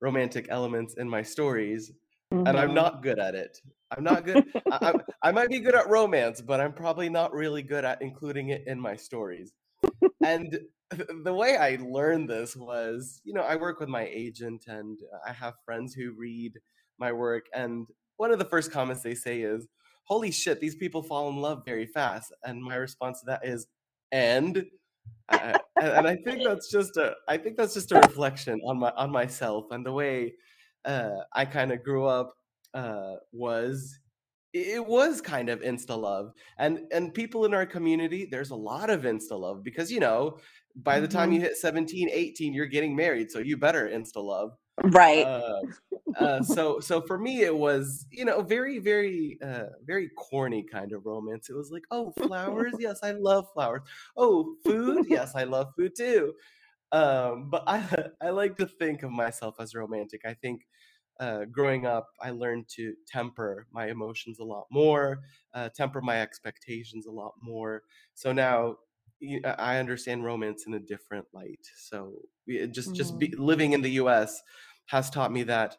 romantic 0.00 0.46
elements 0.50 0.94
in 0.98 1.08
my 1.08 1.22
stories, 1.22 1.90
mm-hmm. 2.32 2.46
and 2.46 2.58
I'm 2.58 2.68
mm-hmm. 2.68 2.74
not 2.74 3.02
good 3.02 3.18
at 3.18 3.34
it. 3.34 3.58
I'm 3.96 4.04
not 4.04 4.24
good. 4.24 4.44
I, 4.70 4.92
I, 5.22 5.28
I 5.28 5.32
might 5.32 5.48
be 5.48 5.60
good 5.60 5.74
at 5.74 5.88
romance, 5.88 6.40
but 6.40 6.60
I'm 6.60 6.72
probably 6.72 7.08
not 7.08 7.32
really 7.32 7.62
good 7.62 7.84
at 7.84 8.02
including 8.02 8.50
it 8.50 8.64
in 8.66 8.78
my 8.78 8.96
stories. 8.96 9.52
and 10.24 10.58
the 11.22 11.34
way 11.34 11.56
I 11.56 11.78
learned 11.80 12.28
this 12.28 12.56
was, 12.56 13.20
you 13.24 13.34
know, 13.34 13.42
I 13.42 13.56
work 13.56 13.80
with 13.80 13.88
my 13.88 14.06
agent 14.06 14.64
and 14.66 14.98
I 15.26 15.32
have 15.32 15.54
friends 15.64 15.94
who 15.94 16.12
read 16.12 16.52
my 16.98 17.12
work. 17.12 17.46
And 17.54 17.86
one 18.16 18.30
of 18.30 18.38
the 18.38 18.44
first 18.44 18.72
comments 18.72 19.02
they 19.02 19.14
say 19.14 19.40
is, 19.40 19.66
Holy 20.04 20.30
shit, 20.30 20.58
these 20.58 20.74
people 20.74 21.02
fall 21.02 21.28
in 21.28 21.36
love 21.36 21.62
very 21.66 21.84
fast. 21.84 22.32
And 22.42 22.62
my 22.62 22.76
response 22.76 23.20
to 23.20 23.26
that 23.26 23.46
is, 23.46 23.66
and 24.12 24.64
I, 25.28 25.58
and 25.76 26.06
I 26.06 26.16
think 26.16 26.42
that's 26.44 26.70
just 26.70 26.96
a 26.96 27.14
I 27.28 27.36
think 27.36 27.56
that's 27.56 27.74
just 27.74 27.92
a 27.92 27.96
reflection 27.96 28.60
on 28.64 28.78
my 28.78 28.90
on 28.96 29.10
myself 29.10 29.66
and 29.70 29.84
the 29.84 29.92
way 29.92 30.34
uh, 30.84 31.18
I 31.32 31.44
kind 31.44 31.72
of 31.72 31.84
grew 31.84 32.06
up 32.06 32.32
uh, 32.74 33.14
was 33.32 33.98
it 34.54 34.84
was 34.84 35.20
kind 35.20 35.50
of 35.50 35.60
insta 35.60 35.98
love 35.98 36.32
and 36.58 36.80
and 36.92 37.12
people 37.12 37.44
in 37.44 37.52
our 37.52 37.66
community 37.66 38.26
there's 38.30 38.50
a 38.50 38.56
lot 38.56 38.88
of 38.88 39.02
insta 39.02 39.38
love 39.38 39.62
because 39.62 39.92
you 39.92 40.00
know 40.00 40.38
by 40.76 41.00
the 41.00 41.08
time 41.08 41.30
you 41.32 41.38
mm-hmm. 41.38 41.48
hit 41.48 41.56
17 41.56 42.08
18 42.10 42.54
you're 42.54 42.66
getting 42.66 42.96
married 42.96 43.30
so 43.30 43.40
you 43.40 43.58
better 43.58 43.88
insta 43.88 44.16
love 44.16 44.52
right. 44.84 45.26
Uh, 45.26 45.62
uh, 46.18 46.42
so 46.42 46.80
so 46.80 47.00
for 47.02 47.18
me 47.18 47.42
it 47.42 47.54
was 47.54 48.06
you 48.10 48.24
know 48.24 48.42
very 48.42 48.78
very 48.78 49.38
uh, 49.42 49.66
very 49.84 50.10
corny 50.16 50.62
kind 50.64 50.92
of 50.92 51.06
romance. 51.06 51.50
It 51.50 51.54
was 51.54 51.70
like 51.70 51.84
oh 51.90 52.12
flowers? 52.12 52.76
Yes 52.80 53.00
i 53.02 53.12
love 53.12 53.46
flowers. 53.54 53.82
Oh 54.16 54.56
food? 54.64 55.06
Yes 55.08 55.34
i 55.34 55.44
love 55.44 55.68
food 55.76 55.94
too. 55.96 56.34
Um, 56.92 57.50
but 57.50 57.64
i 57.66 58.08
i 58.22 58.30
like 58.30 58.56
to 58.58 58.66
think 58.66 59.02
of 59.02 59.10
myself 59.12 59.56
as 59.60 59.74
romantic. 59.74 60.22
I 60.26 60.34
think 60.34 60.66
uh, 61.20 61.44
growing 61.46 61.84
up, 61.86 62.08
I 62.20 62.30
learned 62.30 62.68
to 62.76 62.94
temper 63.06 63.66
my 63.72 63.88
emotions 63.88 64.38
a 64.38 64.44
lot 64.44 64.66
more, 64.70 65.22
uh, 65.52 65.68
temper 65.70 66.00
my 66.00 66.20
expectations 66.22 67.06
a 67.06 67.10
lot 67.10 67.34
more. 67.42 67.82
So 68.14 68.32
now 68.32 68.76
I 69.44 69.78
understand 69.78 70.24
romance 70.24 70.64
in 70.66 70.74
a 70.74 70.80
different 70.80 71.26
light. 71.32 71.66
So 71.76 72.14
just 72.70 72.94
just 72.94 73.18
be, 73.18 73.28
mm. 73.28 73.38
living 73.38 73.72
in 73.72 73.82
the 73.82 73.92
U.S. 73.92 74.42
has 74.86 75.10
taught 75.10 75.32
me 75.32 75.42
that 75.44 75.76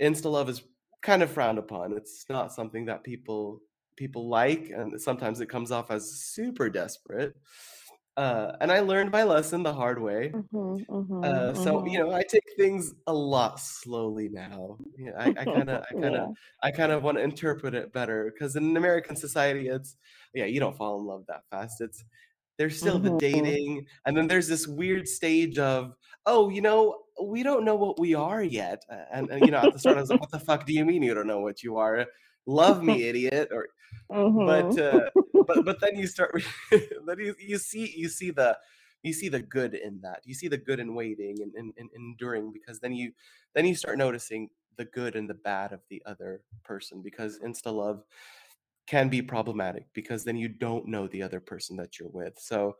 insta 0.00 0.30
love 0.30 0.48
is 0.48 0.62
kind 1.02 1.22
of 1.22 1.30
frowned 1.30 1.58
upon. 1.58 1.92
It's 1.92 2.24
not 2.28 2.52
something 2.52 2.86
that 2.86 3.04
people 3.04 3.60
people 3.96 4.28
like, 4.28 4.70
and 4.74 5.00
sometimes 5.00 5.40
it 5.40 5.48
comes 5.48 5.70
off 5.70 5.90
as 5.90 6.10
super 6.10 6.68
desperate. 6.68 7.34
Uh, 8.16 8.52
and 8.60 8.70
I 8.70 8.78
learned 8.78 9.10
my 9.10 9.24
lesson 9.24 9.64
the 9.64 9.74
hard 9.74 10.00
way. 10.00 10.30
Mm-hmm, 10.32 10.94
mm-hmm, 10.94 11.24
uh, 11.24 11.54
so 11.54 11.78
mm-hmm. 11.78 11.88
you 11.88 11.98
know, 11.98 12.12
I 12.12 12.22
take 12.22 12.44
things 12.56 12.94
a 13.08 13.12
lot 13.12 13.58
slowly 13.58 14.28
now. 14.28 14.78
You 14.96 15.06
know, 15.06 15.16
I 15.18 15.32
kind 15.32 15.68
of, 15.68 15.84
I 15.90 15.92
kind 16.00 16.04
of, 16.04 16.12
yeah. 16.12 16.26
I 16.62 16.70
kind 16.70 16.92
of 16.92 17.02
want 17.02 17.18
to 17.18 17.24
interpret 17.24 17.74
it 17.74 17.92
better 17.92 18.32
because 18.32 18.54
in 18.54 18.76
American 18.76 19.16
society, 19.16 19.68
it's 19.68 19.96
yeah, 20.32 20.44
you 20.44 20.60
don't 20.60 20.76
fall 20.76 21.00
in 21.00 21.06
love 21.06 21.24
that 21.26 21.42
fast. 21.50 21.80
It's 21.80 22.04
There's 22.58 22.78
still 22.78 22.98
Mhm. 22.98 23.00
the 23.00 23.10
dating, 23.10 23.86
and 24.06 24.16
then 24.16 24.28
there's 24.28 24.48
this 24.48 24.66
weird 24.66 25.08
stage 25.08 25.58
of, 25.58 25.94
oh, 26.26 26.48
you 26.50 26.60
know, 26.60 27.04
we 27.22 27.42
don't 27.42 27.64
know 27.64 27.76
what 27.76 27.98
we 27.98 28.14
are 28.14 28.42
yet. 28.42 28.82
Uh, 28.90 29.04
And, 29.12 29.30
and, 29.30 29.44
you 29.44 29.50
know, 29.52 29.58
at 29.58 29.72
the 29.72 29.78
start, 29.78 29.98
I 29.98 30.00
was 30.02 30.10
like, 30.10 30.20
what 30.20 30.30
the 30.30 30.40
fuck 30.40 30.66
do 30.66 30.72
you 30.72 30.84
mean 30.84 31.02
you 31.02 31.14
don't 31.14 31.26
know 31.26 31.40
what 31.40 31.62
you 31.62 31.76
are? 31.78 32.06
Love 32.46 32.82
me, 32.82 33.02
idiot. 33.08 33.48
Or 33.52 33.68
but 34.44 34.76
Mhm. 34.76 34.78
uh, 34.78 35.10
but 35.46 35.64
but 35.64 35.80
then 35.80 35.96
you 35.96 36.06
start 36.06 36.34
then 36.70 37.18
you, 37.18 37.34
you 37.38 37.58
see 37.58 37.92
you 37.96 38.08
see 38.08 38.30
the 38.30 38.58
you 39.02 39.12
see 39.12 39.28
the 39.28 39.40
good 39.42 39.74
in 39.74 40.00
that 40.00 40.20
you 40.24 40.34
see 40.34 40.48
the 40.48 40.58
good 40.58 40.80
in 40.80 40.94
waiting 40.94 41.36
and, 41.42 41.54
and, 41.54 41.72
and 41.76 41.90
enduring 41.94 42.52
because 42.52 42.80
then 42.80 42.92
you 42.94 43.12
then 43.54 43.66
you 43.66 43.74
start 43.74 43.98
noticing 43.98 44.50
the 44.76 44.84
good 44.84 45.14
and 45.14 45.28
the 45.30 45.34
bad 45.34 45.72
of 45.72 45.82
the 45.88 46.02
other 46.06 46.42
person 46.64 47.02
because 47.02 47.38
insta 47.40 47.72
love 47.72 48.04
can 48.86 49.08
be 49.08 49.22
problematic 49.22 49.86
because 49.94 50.24
then 50.24 50.36
you 50.36 50.48
don't 50.48 50.86
know 50.86 51.06
the 51.08 51.22
other 51.22 51.40
person 51.40 51.76
that 51.76 51.98
you're 51.98 52.08
with 52.10 52.38
so 52.38 52.76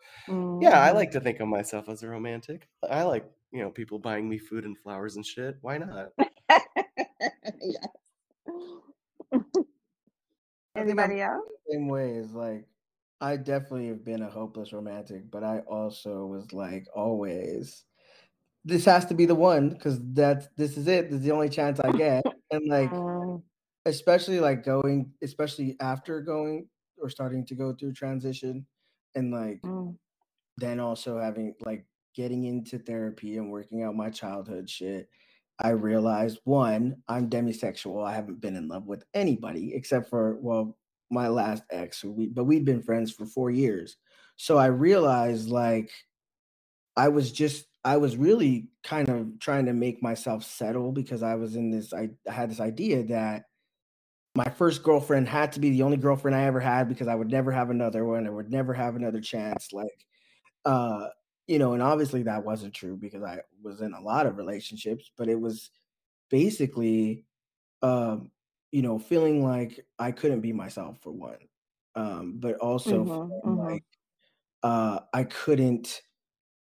yeah 0.60 0.80
i 0.80 0.90
like 0.90 1.10
to 1.10 1.20
think 1.20 1.40
of 1.40 1.48
myself 1.48 1.88
as 1.88 2.02
a 2.02 2.08
romantic 2.08 2.68
i 2.90 3.02
like 3.02 3.24
you 3.52 3.62
know 3.62 3.70
people 3.70 3.98
buying 3.98 4.28
me 4.28 4.38
food 4.38 4.64
and 4.64 4.78
flowers 4.78 5.16
and 5.16 5.24
shit 5.24 5.56
why 5.62 5.78
not 5.78 6.08
yes. 7.60 7.88
I 10.76 10.80
think 10.84 10.98
I'm 10.98 11.12
Anybody 11.12 11.20
else? 11.20 11.44
same 11.70 11.88
way 11.88 12.10
is 12.14 12.32
like 12.32 12.66
I 13.20 13.36
definitely 13.36 13.88
have 13.88 14.04
been 14.04 14.22
a 14.22 14.28
hopeless 14.28 14.72
romantic, 14.72 15.30
but 15.30 15.44
I 15.44 15.60
also 15.60 16.26
was 16.26 16.52
like 16.52 16.86
always 16.94 17.84
this 18.64 18.84
has 18.86 19.06
to 19.06 19.14
be 19.14 19.24
the 19.26 19.34
one 19.34 19.70
because 19.70 19.98
that's 20.12 20.48
this 20.56 20.76
is 20.76 20.88
it. 20.88 21.10
This 21.10 21.20
is 21.20 21.24
the 21.24 21.32
only 21.32 21.48
chance 21.48 21.80
I 21.80 21.92
get. 21.92 22.24
And 22.50 22.68
like 22.68 22.90
Mm, 22.90 23.42
especially 23.86 24.40
like 24.40 24.64
going, 24.64 25.12
especially 25.22 25.76
after 25.80 26.20
going 26.20 26.68
or 26.98 27.10
starting 27.10 27.44
to 27.46 27.54
go 27.54 27.72
through 27.72 27.92
transition 27.92 28.66
and 29.14 29.32
like 29.32 29.60
mm, 29.62 29.94
then 30.56 30.80
also 30.80 31.18
having 31.18 31.54
like 31.64 31.84
getting 32.14 32.44
into 32.44 32.78
therapy 32.78 33.36
and 33.36 33.50
working 33.50 33.82
out 33.82 33.96
my 33.96 34.10
childhood 34.10 34.70
shit, 34.70 35.08
I 35.58 35.70
realized 35.70 36.38
one, 36.44 36.96
I'm 37.08 37.28
demisexual. 37.28 38.06
I 38.06 38.14
haven't 38.14 38.40
been 38.40 38.56
in 38.56 38.68
love 38.68 38.86
with 38.86 39.04
anybody 39.14 39.72
except 39.74 40.08
for 40.08 40.36
well, 40.40 40.76
my 41.10 41.28
last 41.28 41.62
ex, 41.70 42.00
who 42.00 42.10
we 42.10 42.28
but 42.28 42.44
we'd 42.44 42.64
been 42.64 42.82
friends 42.82 43.12
for 43.12 43.26
four 43.26 43.50
years. 43.50 43.96
So 44.36 44.58
I 44.58 44.66
realized 44.66 45.48
like 45.48 45.90
I 46.96 47.08
was 47.08 47.30
just 47.32 47.66
I 47.84 47.98
was 47.98 48.16
really 48.16 48.68
kind 48.82 49.08
of 49.08 49.38
trying 49.40 49.66
to 49.66 49.72
make 49.72 50.02
myself 50.02 50.44
settle 50.44 50.90
because 50.90 51.22
I 51.22 51.34
was 51.34 51.54
in 51.54 51.70
this 51.70 51.92
I, 51.92 52.10
I 52.28 52.32
had 52.32 52.50
this 52.50 52.60
idea 52.60 53.04
that 53.04 53.44
my 54.34 54.48
first 54.50 54.82
girlfriend 54.82 55.28
had 55.28 55.52
to 55.52 55.60
be 55.60 55.70
the 55.70 55.82
only 55.82 55.96
girlfriend 55.96 56.34
I 56.36 56.44
ever 56.44 56.60
had 56.60 56.88
because 56.88 57.08
I 57.08 57.14
would 57.14 57.30
never 57.30 57.52
have 57.52 57.70
another 57.70 58.04
one. 58.04 58.26
I 58.26 58.30
would 58.30 58.50
never 58.50 58.74
have 58.74 58.96
another 58.96 59.20
chance. 59.20 59.72
Like 59.72 60.06
uh 60.64 61.08
you 61.46 61.58
know 61.58 61.72
and 61.74 61.82
obviously 61.82 62.22
that 62.22 62.44
wasn't 62.44 62.74
true 62.74 62.96
because 62.96 63.22
i 63.22 63.40
was 63.62 63.80
in 63.80 63.92
a 63.94 64.00
lot 64.00 64.26
of 64.26 64.36
relationships 64.36 65.10
but 65.16 65.28
it 65.28 65.40
was 65.40 65.70
basically 66.30 67.26
um 67.82 68.30
you 68.72 68.82
know 68.82 68.98
feeling 68.98 69.44
like 69.44 69.86
i 69.98 70.12
couldn't 70.12 70.40
be 70.42 70.52
myself 70.52 70.98
for 71.02 71.12
one 71.12 71.38
um 71.96 72.38
but 72.40 72.56
also 72.56 73.06
mhm, 73.06 73.40
feeling 73.42 73.42
mhm. 73.44 73.74
like 73.74 73.84
uh 74.62 75.00
i 75.12 75.24
couldn't 75.24 76.02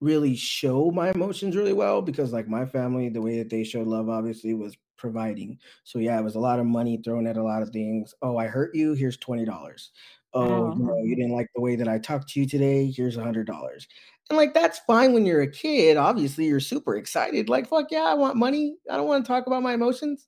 really 0.01 0.35
show 0.35 0.91
my 0.91 1.11
emotions 1.11 1.55
really 1.55 1.73
well 1.73 2.01
because 2.01 2.33
like 2.33 2.47
my 2.47 2.65
family 2.65 3.09
the 3.09 3.21
way 3.21 3.39
that 3.39 3.49
they 3.49 3.63
showed 3.63 3.87
love 3.87 4.09
obviously 4.09 4.53
was 4.53 4.77
providing. 4.97 5.59
So 5.83 5.99
yeah 5.99 6.19
it 6.19 6.23
was 6.23 6.35
a 6.35 6.39
lot 6.39 6.59
of 6.59 6.65
money 6.65 7.01
thrown 7.03 7.27
at 7.27 7.37
a 7.37 7.43
lot 7.43 7.61
of 7.63 7.69
things. 7.71 8.13
Oh 8.21 8.37
i 8.37 8.47
hurt 8.47 8.75
you? 8.75 8.93
Here's 8.93 9.17
$20 9.17 9.91
oh 10.33 10.69
you 10.75 10.83
know 10.85 10.97
you 11.03 11.15
Mhm. 11.15 11.17
didn't 11.17 11.31
like 11.33 11.47
the 11.55 11.61
way 11.61 11.75
that 11.77 11.87
i 11.87 11.97
talked 11.99 12.29
to 12.29 12.39
you 12.41 12.47
today? 12.47 12.91
Here's 12.91 13.15
a 13.17 13.19
$100 13.21 13.87
and 14.29 14.37
like 14.37 14.53
that's 14.53 14.79
fine 14.79 15.13
when 15.13 15.25
you're 15.25 15.41
a 15.41 15.51
kid 15.51 15.97
obviously 15.97 16.45
you're 16.45 16.59
super 16.59 16.95
excited 16.95 17.47
like 17.49 17.67
fuck 17.69 17.87
yeah 17.91 18.03
i 18.05 18.13
want 18.13 18.35
money. 18.37 18.77
I 18.89 18.97
don't 18.97 19.07
want 19.07 19.25
to 19.25 19.27
talk 19.27 19.47
about 19.47 19.63
my 19.63 19.73
emotions. 19.73 20.27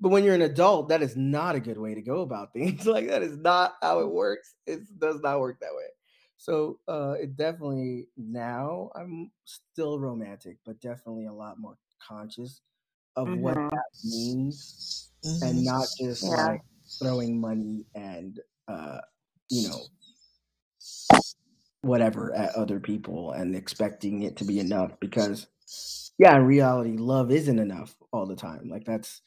But 0.00 0.10
when 0.10 0.22
you're 0.24 0.34
an 0.34 0.42
adult 0.42 0.88
that 0.90 1.02
is 1.02 1.16
not 1.16 1.56
a 1.56 1.60
good 1.60 1.78
way 1.78 1.94
to 1.94 2.02
go 2.02 2.20
about 2.22 2.52
things 2.54 2.86
like 2.86 3.08
that 3.08 3.22
is 3.22 3.36
not 3.38 3.74
how 3.82 4.00
it 4.00 4.10
works. 4.12 4.54
It 4.66 4.80
does 4.98 5.20
not 5.20 5.40
work 5.40 5.60
that 5.60 5.74
way. 5.74 5.88
So 6.36 6.80
uh 6.88 7.14
it 7.20 7.36
definitely 7.36 8.08
now 8.16 8.90
I'm 8.94 9.32
still 9.44 9.98
romantic, 9.98 10.58
but 10.64 10.80
definitely 10.80 11.26
a 11.26 11.32
lot 11.32 11.58
more 11.58 11.78
conscious 12.00 12.62
of 13.18 13.34
what 13.34 13.58
Mhm. 13.58 13.70
that 13.72 13.84
means 14.04 14.68
and 15.42 15.64
Mhm. 15.64 15.64
not 15.64 15.90
just 16.00 16.30
Yeah. 16.30 16.36
like 16.36 16.62
throwing 17.02 17.40
money 17.40 17.86
and 17.94 18.40
uh 18.68 19.00
you 19.50 19.62
know 19.62 19.90
whatever 21.82 22.34
at 22.34 22.54
other 22.54 22.80
people 22.80 23.32
and 23.32 23.54
expecting 23.54 24.22
it 24.22 24.36
to 24.36 24.44
be 24.44 24.58
enough 24.58 24.98
because 25.00 25.46
yeah, 26.18 26.36
in 26.36 26.44
reality 26.44 26.96
love 26.96 27.30
isn't 27.30 27.58
enough 27.58 27.96
all 28.12 28.26
the 28.26 28.36
time. 28.36 28.68
Like 28.68 28.84
that's 28.84 29.22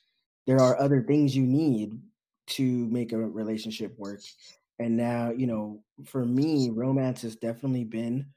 there 0.48 0.62
are 0.62 0.80
other 0.80 1.04
things 1.04 1.36
you 1.36 1.46
need 1.48 2.02
to 2.48 2.88
make 2.90 3.14
a 3.14 3.18
relationship 3.18 3.98
work. 3.98 4.22
And 4.80 4.98
now, 4.98 5.32
you 5.32 5.48
know, 5.48 5.84
for 6.06 6.26
me, 6.26 6.70
romance 6.70 7.22
has 7.24 7.36
definitely 7.36 7.86
been 7.86 8.34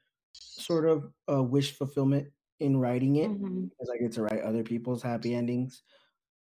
sort 0.57 0.87
of 0.87 1.11
a 1.27 1.43
wish 1.43 1.73
fulfillment 1.77 2.29
in 2.59 2.77
writing 2.77 3.17
it 3.17 3.29
Mhm. 3.29 3.69
because 3.69 3.89
I 3.89 3.97
get 3.97 4.11
to 4.13 4.23
write 4.23 4.41
other 4.41 4.63
people's 4.63 5.01
happy 5.03 5.35
endings. 5.35 5.83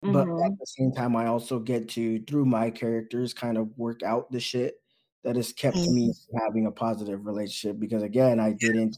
But 0.02 0.22
at 0.22 0.28
Mhm. 0.28 0.58
the 0.60 0.66
same 0.66 0.92
time, 0.94 1.16
I 1.16 1.28
also 1.28 1.60
get 1.60 1.90
to, 1.90 2.22
through 2.24 2.46
my 2.46 2.70
characters, 2.72 3.34
kind 3.34 3.58
of 3.58 3.78
work 3.78 4.02
out 4.02 4.32
the 4.32 4.40
shit 4.40 4.82
that 5.24 5.36
has 5.36 5.52
kept 5.52 5.76
me 5.76 6.10
Mhm. 6.10 6.26
from 6.32 6.40
having 6.40 6.66
a 6.68 6.72
positive 6.72 7.26
relationship. 7.26 7.80
Because 7.80 8.02
again, 8.04 8.40
I 8.40 8.54
didn't 8.54 8.98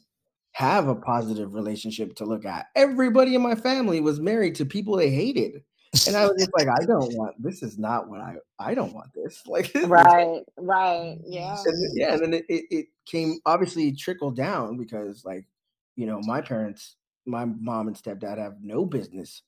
have 0.51 0.87
a 0.87 0.95
positive 0.95 1.53
relationship 1.55 2.13
to 2.17 2.25
look 2.25 2.45
at. 2.45 2.67
Everybody 2.75 3.33
in 3.35 3.41
my 3.41 3.55
family 3.55 3.99
was 3.99 4.19
married 4.19 4.53
to 4.55 4.65
people 4.65 4.95
they 4.95 5.09
hated. 5.09 5.63
And 6.07 6.15
I 6.15 6.25
was 6.27 6.37
just 6.37 6.51
like, 6.57 6.67
I 6.69 6.85
don't 6.85 7.13
want 7.17 7.41
this 7.41 7.63
is 7.63 7.77
not 7.77 8.07
what 8.07 8.21
I 8.21 8.35
I 8.59 8.73
don't 8.75 8.93
want 8.93 9.11
this. 9.13 9.41
Like 9.47 9.71
Right, 9.87 10.41
right. 10.57 11.17
Yeah. 11.25 11.57
and 11.65 11.73
then- 11.83 11.91
yeah, 11.95 12.13
and 12.13 12.21
then 12.21 12.33
it, 12.35 12.45
it, 12.47 12.65
it 12.69 12.85
came 13.05 13.39
obviously 13.45 13.91
trickled 13.93 14.35
down 14.37 14.77
because 14.77 15.25
like, 15.25 15.47
you 15.95 16.05
know, 16.05 16.21
my 16.21 16.39
parents, 16.41 16.95
my 17.25 17.45
mom 17.45 17.87
and 17.87 17.95
stepdad 17.95 18.37
have 18.37 18.57
no 18.61 18.85
business 18.85 19.43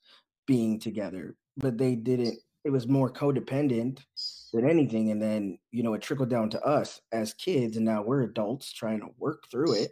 being 0.45 0.79
together, 0.79 1.35
but 1.57 1.77
they 1.77 1.95
didn't, 1.95 2.39
it 2.63 2.69
was 2.69 2.87
more 2.87 3.11
codependent 3.11 3.99
than 4.53 4.69
anything. 4.69 5.11
And 5.11 5.21
then, 5.21 5.57
you 5.71 5.83
know, 5.83 5.93
it 5.93 6.01
trickled 6.01 6.29
down 6.29 6.49
to 6.51 6.61
us 6.61 7.01
as 7.11 7.33
kids, 7.33 7.77
and 7.77 7.85
now 7.85 8.03
we're 8.03 8.21
adults 8.21 8.71
trying 8.71 8.99
to 9.01 9.07
work 9.17 9.43
through 9.51 9.73
it. 9.73 9.91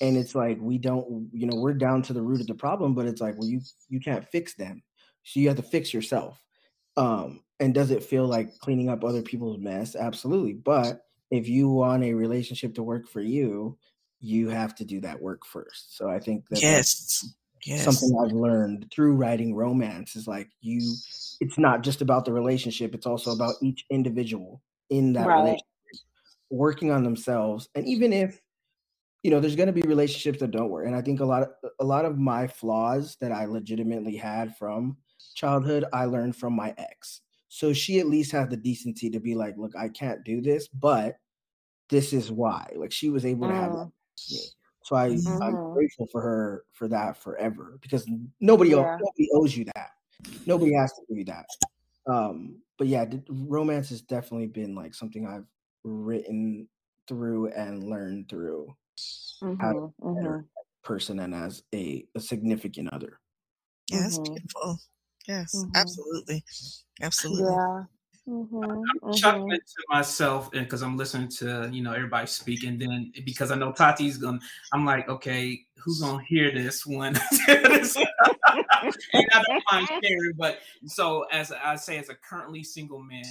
And 0.00 0.16
it's 0.16 0.34
like 0.34 0.58
we 0.60 0.78
don't, 0.78 1.30
you 1.32 1.46
know, 1.46 1.56
we're 1.56 1.72
down 1.72 2.02
to 2.02 2.12
the 2.12 2.22
root 2.22 2.40
of 2.40 2.46
the 2.46 2.54
problem, 2.54 2.94
but 2.94 3.06
it's 3.06 3.20
like, 3.20 3.34
well, 3.38 3.48
you 3.48 3.60
you 3.88 3.98
can't 3.98 4.28
fix 4.28 4.54
them. 4.54 4.82
So 5.22 5.40
you 5.40 5.48
have 5.48 5.56
to 5.56 5.62
fix 5.62 5.94
yourself. 5.94 6.44
Um, 6.96 7.40
and 7.60 7.74
does 7.74 7.90
it 7.90 8.04
feel 8.04 8.26
like 8.26 8.58
cleaning 8.58 8.90
up 8.90 9.04
other 9.04 9.22
people's 9.22 9.58
mess? 9.58 9.96
Absolutely. 9.96 10.52
But 10.52 11.00
if 11.30 11.48
you 11.48 11.68
want 11.68 12.04
a 12.04 12.14
relationship 12.14 12.74
to 12.74 12.82
work 12.82 13.08
for 13.08 13.20
you, 13.20 13.78
you 14.20 14.48
have 14.48 14.74
to 14.76 14.84
do 14.84 15.00
that 15.00 15.20
work 15.20 15.44
first. 15.46 15.96
So 15.96 16.08
I 16.08 16.18
think 16.18 16.48
that 16.48 16.62
that's 16.62 16.62
Yes. 16.62 17.34
Yes. 17.64 17.84
something 17.84 18.16
I've 18.24 18.32
learned 18.32 18.88
through 18.92 19.14
writing 19.14 19.54
romance 19.54 20.14
is 20.16 20.26
like 20.28 20.48
you 20.60 20.80
it's 21.40 21.58
not 21.58 21.82
just 21.82 22.00
about 22.00 22.24
the 22.24 22.32
relationship, 22.32 22.94
it's 22.94 23.06
also 23.06 23.32
about 23.32 23.56
each 23.62 23.84
individual 23.90 24.62
in 24.90 25.12
that 25.14 25.26
Right. 25.26 25.36
relationship 25.38 25.66
working 26.50 26.90
on 26.90 27.02
themselves. 27.02 27.68
And 27.74 27.86
even 27.86 28.12
if 28.12 28.40
you 29.22 29.30
know, 29.30 29.40
there's 29.40 29.56
going 29.56 29.66
to 29.66 29.72
be 29.72 29.82
relationships 29.82 30.38
that 30.38 30.52
don't 30.52 30.68
work. 30.70 30.86
And 30.86 30.94
I 30.94 31.02
think 31.02 31.20
a 31.20 31.24
lot 31.24 31.42
of 31.42 31.48
a 31.80 31.84
lot 31.84 32.04
of 32.04 32.18
my 32.18 32.46
flaws 32.46 33.16
that 33.20 33.32
I 33.32 33.46
legitimately 33.46 34.16
had 34.16 34.56
from 34.56 34.96
childhood, 35.34 35.84
I 35.92 36.04
learned 36.04 36.36
from 36.36 36.54
my 36.54 36.74
ex. 36.78 37.22
So 37.48 37.72
she 37.72 37.98
at 37.98 38.06
least 38.06 38.32
had 38.32 38.50
the 38.50 38.56
decency 38.56 39.10
to 39.10 39.20
be 39.20 39.34
like, 39.34 39.56
look, 39.56 39.74
I 39.76 39.88
can't 39.88 40.24
do 40.24 40.40
this, 40.40 40.68
but 40.68 41.18
this 41.88 42.12
is 42.12 42.30
why. 42.30 42.72
Like 42.76 42.92
she 42.92 43.10
was 43.10 43.24
able 43.24 43.48
to 43.48 43.54
have 43.54 43.72
Mm. 43.72 43.92
With 44.16 44.38
me. 44.38 44.52
So 44.84 44.96
I 44.96 45.22
I'm 45.42 45.58
Mhm. 45.58 45.74
grateful 45.74 46.06
for 46.12 46.20
her 46.22 46.64
for 46.72 46.88
that 46.88 47.16
forever 47.16 47.78
because 47.82 48.08
nobody 48.40 48.74
o- 48.74 48.82
Yeah. 48.82 48.98
nobody 48.98 49.28
owes 49.34 49.56
you 49.56 49.64
that. 49.76 49.90
Nobody 50.46 50.72
has 50.74 50.92
to 50.94 51.02
give 51.08 51.18
you 51.18 51.24
that. 51.26 51.46
Um, 52.06 52.62
but 52.78 52.86
yeah, 52.88 53.04
d- 53.04 53.22
romance 53.28 53.88
has 53.90 54.02
definitely 54.02 54.46
been 54.48 54.74
like 54.74 54.94
something 54.94 55.26
I've 55.26 55.46
written 55.84 56.68
through 57.08 57.48
and 57.48 57.84
learned 57.84 58.28
through 58.28 58.76
how 59.58 59.68
to 59.74 59.74
Mhm. 59.74 59.92
be 60.14 60.20
a 60.20 60.22
better 60.22 60.38
Mhm. 60.38 60.48
person 60.84 61.20
and 61.20 61.34
as 61.34 61.64
a, 61.74 62.06
a 62.14 62.20
significant 62.20 62.92
other. 62.92 63.20
Yeah, 63.88 64.02
that's 64.02 64.18
Mhm. 64.18 64.26
beautiful. 64.34 64.78
Yes, 65.28 65.54
Mhm. 65.54 65.72
absolutely. 65.74 66.44
Absolutely. 67.02 67.56
Yeah. 67.56 67.86
Mhm. 68.28 68.82
I'm 69.04 69.12
chuckling 69.14 69.52
Mhm. 69.52 69.64
to 69.64 69.84
myself 69.88 70.50
because 70.50 70.82
I'm 70.82 70.96
listening 70.96 71.28
to 71.38 71.70
you 71.72 71.82
know 71.82 71.92
everybody 71.92 72.26
speak, 72.26 72.64
and 72.64 72.80
then 72.80 73.12
because 73.24 73.52
I 73.52 73.54
know 73.54 73.72
Tati's 73.72 74.18
gonna, 74.18 74.40
I'm 74.72 74.84
like, 74.84 75.08
okay, 75.08 75.64
who's 75.78 76.00
gonna 76.00 76.22
hear 76.24 76.50
this 76.52 76.84
one? 76.84 77.14
and 77.48 77.66
I 79.32 79.42
don't 79.46 79.64
mind 79.70 79.88
sharing, 80.02 80.32
but 80.36 80.58
so 80.86 81.22
as 81.30 81.52
I 81.52 81.76
say, 81.76 81.98
as 81.98 82.08
a 82.08 82.14
currently 82.14 82.64
single 82.64 83.00
man, 83.00 83.22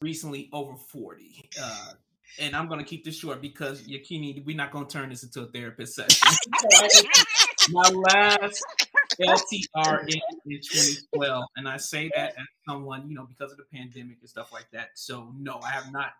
recently 0.00 0.50
over 0.52 0.76
40, 0.76 1.48
uh, 1.62 1.92
and 2.40 2.56
I'm 2.56 2.68
gonna 2.68 2.82
keep 2.82 3.04
this 3.04 3.16
short 3.16 3.40
because 3.40 3.82
Yakini, 3.84 4.44
we're 4.44 4.56
not 4.56 4.72
gonna 4.72 4.88
turn 4.88 5.10
this 5.10 5.22
into 5.22 5.42
a 5.42 5.46
therapist 5.46 5.94
session. 5.94 6.36
my 7.70 7.88
last 7.88 8.62
LTR 9.20 10.02
in, 10.02 10.20
in 10.46 10.60
2012, 10.60 11.44
and 11.56 11.68
I 11.68 11.76
say 11.76 12.10
that 12.16 12.30
as 12.30 12.46
someone, 12.68 13.08
you 13.08 13.14
know, 13.14 13.26
because 13.26 13.52
of 13.52 13.58
the 13.58 13.64
pandemic 13.72 14.18
and 14.20 14.28
stuff 14.28 14.52
like 14.52 14.66
that. 14.72 14.90
So 14.94 15.32
no, 15.38 15.60
I 15.62 15.70
have 15.70 15.92
not 15.92 16.12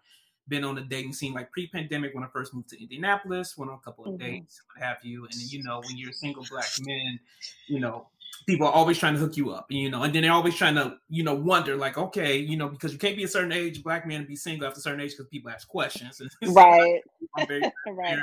been 0.49 0.65
on 0.65 0.75
the 0.75 0.83
dating 0.83 1.13
scene 1.13 1.33
like 1.33 1.51
pre-pandemic 1.51 2.15
when 2.15 2.23
I 2.23 2.29
first 2.29 2.55
moved 2.55 2.69
to 2.71 2.81
Indianapolis, 2.81 3.57
went 3.57 3.71
on 3.71 3.79
a 3.79 3.81
couple 3.81 4.05
of 4.05 4.15
mm-hmm. 4.15 4.27
dates, 4.27 4.61
what 4.67 4.85
have 4.85 4.99
you. 5.03 5.25
And 5.25 5.35
you 5.35 5.63
know, 5.63 5.81
when 5.87 5.97
you're 5.97 6.11
a 6.11 6.15
single 6.15 6.45
black 6.51 6.69
man, 6.81 7.19
you 7.67 7.81
know, 7.81 8.09
people 8.47 8.67
are 8.67 8.73
always 8.73 8.99
trying 8.99 9.15
to 9.15 9.21
hook 9.21 9.37
you 9.37 9.51
up, 9.51 9.67
you 9.71 9.91
know, 9.91 10.03
and 10.03 10.15
then 10.15 10.23
they're 10.23 10.33
always 10.33 10.55
trying 10.55 10.75
to, 10.75 10.97
you 11.09 11.23
know, 11.23 11.35
wonder 11.35 11.77
like, 11.77 11.97
okay, 11.97 12.37
you 12.37 12.57
know, 12.57 12.69
because 12.69 12.93
you 12.93 12.99
can't 12.99 13.17
be 13.17 13.25
a 13.25 13.29
certain 13.29 13.53
age, 13.53 13.83
black 13.83 14.07
man, 14.07 14.21
and 14.21 14.29
be 14.29 14.37
single 14.37 14.67
after 14.67 14.79
a 14.79 14.83
certain 14.83 15.01
age 15.01 15.13
because 15.13 15.27
people 15.29 15.51
ask 15.51 15.67
questions. 15.67 16.21
right. 16.49 17.01
right. 17.89 18.19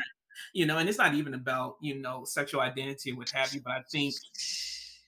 You 0.54 0.66
know, 0.66 0.78
and 0.78 0.88
it's 0.88 0.98
not 0.98 1.14
even 1.14 1.34
about, 1.34 1.76
you 1.82 1.96
know, 1.96 2.24
sexual 2.26 2.62
identity 2.62 3.14
what 3.14 3.30
have 3.32 3.54
you, 3.54 3.62
but 3.62 3.74
I 3.74 3.82
think 3.92 4.16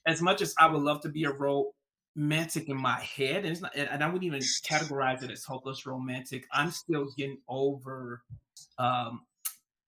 as 0.06 0.22
much 0.22 0.42
as 0.42 0.54
I 0.58 0.68
would 0.68 0.82
love 0.82 1.02
to 1.02 1.10
be 1.10 1.24
a 1.26 1.32
romantic 1.32 2.70
in 2.70 2.78
my 2.78 3.00
head, 3.00 3.38
and 3.38 3.48
it's 3.48 3.62
not, 3.62 3.76
and 3.76 4.04
I 4.04 4.08
wouldn't 4.08 4.24
even 4.24 4.40
categorize 4.40 5.24
it 5.24 5.32
as 5.32 5.44
hopeless 5.44 5.86
romantic. 5.86 6.46
I'm 6.52 6.72
still 6.72 7.08
getting 7.18 7.40
over 7.48 8.22
um, 8.78 9.22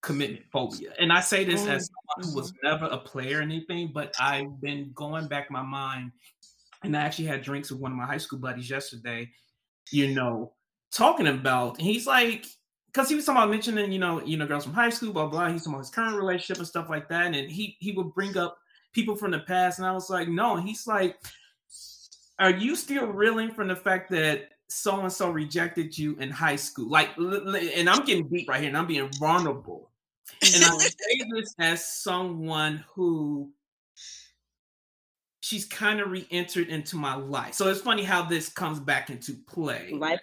commitment 0.01 0.45
phobia. 0.51 0.93
And 0.99 1.11
I 1.11 1.19
say 1.19 1.43
this 1.43 1.65
as 1.67 1.89
someone 1.89 2.29
who 2.29 2.35
was 2.35 2.51
mm-hmm. 2.51 2.67
never 2.67 2.85
a 2.85 2.97
player 2.97 3.39
or 3.39 3.41
anything, 3.41 3.91
but 3.93 4.13
I've 4.19 4.61
been 4.61 4.91
going 4.93 5.27
back 5.27 5.49
my 5.49 5.63
mind. 5.63 6.11
And 6.83 6.95
I 6.95 7.01
actually 7.01 7.25
had 7.25 7.41
drinks 7.41 7.71
with 7.71 7.79
one 7.79 7.91
of 7.91 7.97
my 7.97 8.05
high 8.05 8.19
school 8.19 8.37
buddies 8.37 8.69
yesterday, 8.69 9.31
you 9.91 10.13
know, 10.13 10.53
talking 10.91 11.27
about, 11.27 11.81
he's 11.81 12.05
like, 12.05 12.45
because 12.95 13.09
he 13.09 13.15
was 13.15 13.25
talking 13.25 13.41
about 13.41 13.49
mentioning, 13.49 13.91
you 13.91 13.99
know, 13.99 14.23
you 14.23 14.37
know, 14.37 14.47
girls 14.47 14.63
from 14.63 14.73
high 14.73 14.89
school, 14.89 15.11
blah 15.11 15.27
blah. 15.27 15.49
He's 15.49 15.63
talking 15.63 15.73
about 15.73 15.79
his 15.79 15.89
current 15.89 16.15
relationship 16.15 16.59
and 16.59 16.67
stuff 16.67 16.89
like 16.89 17.09
that. 17.09 17.33
And 17.33 17.51
he 17.51 17.75
he 17.79 17.91
would 17.91 18.13
bring 18.13 18.37
up 18.37 18.57
people 18.93 19.17
from 19.17 19.31
the 19.31 19.39
past, 19.39 19.79
and 19.79 19.87
I 19.87 19.91
was 19.91 20.09
like, 20.09 20.29
no. 20.29 20.55
And 20.55 20.65
he's 20.65 20.87
like, 20.87 21.17
are 22.39 22.51
you 22.51 22.75
still 22.77 23.07
reeling 23.07 23.51
from 23.51 23.67
the 23.67 23.75
fact 23.75 24.09
that 24.11 24.49
so 24.69 25.01
and 25.01 25.11
so 25.11 25.29
rejected 25.29 25.97
you 25.97 26.15
in 26.19 26.29
high 26.29 26.55
school? 26.55 26.89
Like, 26.89 27.09
and 27.17 27.89
I'm 27.89 28.05
getting 28.05 28.29
deep 28.29 28.47
right 28.47 28.61
here, 28.61 28.69
and 28.69 28.77
I'm 28.77 28.87
being 28.87 29.11
vulnerable. 29.19 29.91
And 30.41 30.63
I 30.63 30.77
say 30.77 31.21
this 31.35 31.53
as 31.59 31.85
someone 31.85 32.85
who 32.93 33.51
she's 35.41 35.65
kind 35.65 35.99
of 35.99 36.09
re-entered 36.09 36.69
into 36.69 36.95
my 36.95 37.15
life. 37.15 37.55
So 37.55 37.67
it's 37.67 37.81
funny 37.81 38.03
how 38.03 38.23
this 38.23 38.49
comes 38.49 38.79
back 38.79 39.09
into 39.09 39.33
play. 39.33 39.91
Life. 39.91 40.21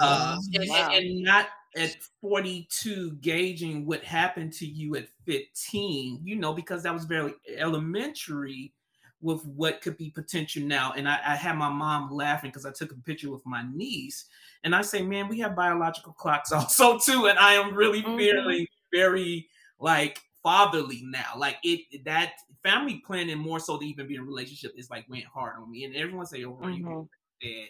Uh, 0.00 0.36
and, 0.54 0.68
wow. 0.68 0.90
and, 0.92 1.22
not 1.22 1.46
at 1.76 1.96
42 2.20 3.12
gauging 3.20 3.86
what 3.86 4.02
happened 4.02 4.52
to 4.54 4.66
you 4.66 4.96
at 4.96 5.08
15, 5.26 6.20
you 6.24 6.36
know, 6.36 6.52
because 6.52 6.82
that 6.82 6.94
was 6.94 7.04
very 7.04 7.34
elementary 7.56 8.72
with 9.20 9.44
what 9.46 9.80
could 9.80 9.96
be 9.96 10.10
potential 10.10 10.62
now. 10.62 10.92
And 10.96 11.08
I, 11.08 11.18
I 11.26 11.34
had 11.34 11.56
my 11.56 11.68
mom 11.68 12.10
laughing 12.10 12.50
because 12.50 12.66
I 12.66 12.72
took 12.72 12.92
a 12.92 12.96
picture 12.96 13.30
with 13.30 13.44
my 13.44 13.64
niece. 13.74 14.26
And 14.64 14.74
I 14.74 14.82
say, 14.82 15.02
man, 15.02 15.28
we 15.28 15.38
have 15.40 15.56
biological 15.56 16.12
clocks 16.12 16.52
also 16.52 16.98
too. 16.98 17.26
And 17.26 17.38
I 17.38 17.54
am 17.54 17.74
really 17.74 18.02
mm-hmm. 18.02 18.16
feeling 18.16 18.66
very 18.92 19.48
like 19.78 20.20
fatherly 20.42 21.02
now. 21.04 21.32
Like 21.36 21.56
it 21.62 22.04
that 22.04 22.32
family 22.62 23.02
planning 23.04 23.38
more 23.38 23.60
so 23.60 23.76
than 23.76 23.88
even 23.88 24.06
being 24.06 24.20
in 24.20 24.26
a 24.26 24.28
relationship 24.28 24.72
is 24.76 24.90
like 24.90 25.08
went 25.08 25.24
hard 25.24 25.56
on 25.60 25.70
me. 25.70 25.84
And 25.84 25.94
everyone 25.96 26.26
say, 26.26 26.44
"Oh, 26.44 26.52
mm-hmm. 26.52 26.72
you 26.72 27.08
dead," 27.42 27.68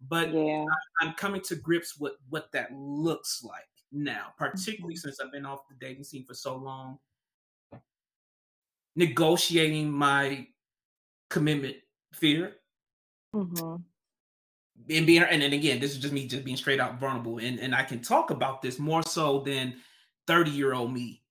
but 0.00 0.32
yeah. 0.32 0.64
I, 1.00 1.06
am 1.06 1.14
coming 1.14 1.40
to 1.42 1.56
grips 1.56 1.98
with 1.98 2.14
what 2.28 2.50
that 2.52 2.72
looks 2.72 3.42
like 3.42 3.64
now, 3.92 4.34
particularly 4.38 4.94
mm-hmm. 4.94 5.00
since 5.00 5.20
I've 5.20 5.32
been 5.32 5.46
off 5.46 5.60
the 5.68 5.76
dating 5.84 6.04
scene 6.04 6.24
for 6.26 6.34
so 6.34 6.56
long. 6.56 6.98
Negotiating 8.94 9.90
my 9.90 10.46
commitment 11.28 11.76
fear. 12.12 12.56
Mm-hmm 13.34 13.76
and 14.90 15.06
being 15.06 15.22
and 15.22 15.42
then 15.42 15.52
again 15.52 15.80
this 15.80 15.92
is 15.92 15.98
just 15.98 16.12
me 16.12 16.26
just 16.26 16.44
being 16.44 16.56
straight 16.56 16.80
out 16.80 16.98
vulnerable 16.98 17.38
and 17.38 17.58
and 17.58 17.74
i 17.74 17.82
can 17.82 18.00
talk 18.00 18.30
about 18.30 18.62
this 18.62 18.78
more 18.78 19.02
so 19.02 19.40
than 19.40 19.74
30 20.26 20.50
year 20.50 20.74
old 20.74 20.92
me 20.92 21.22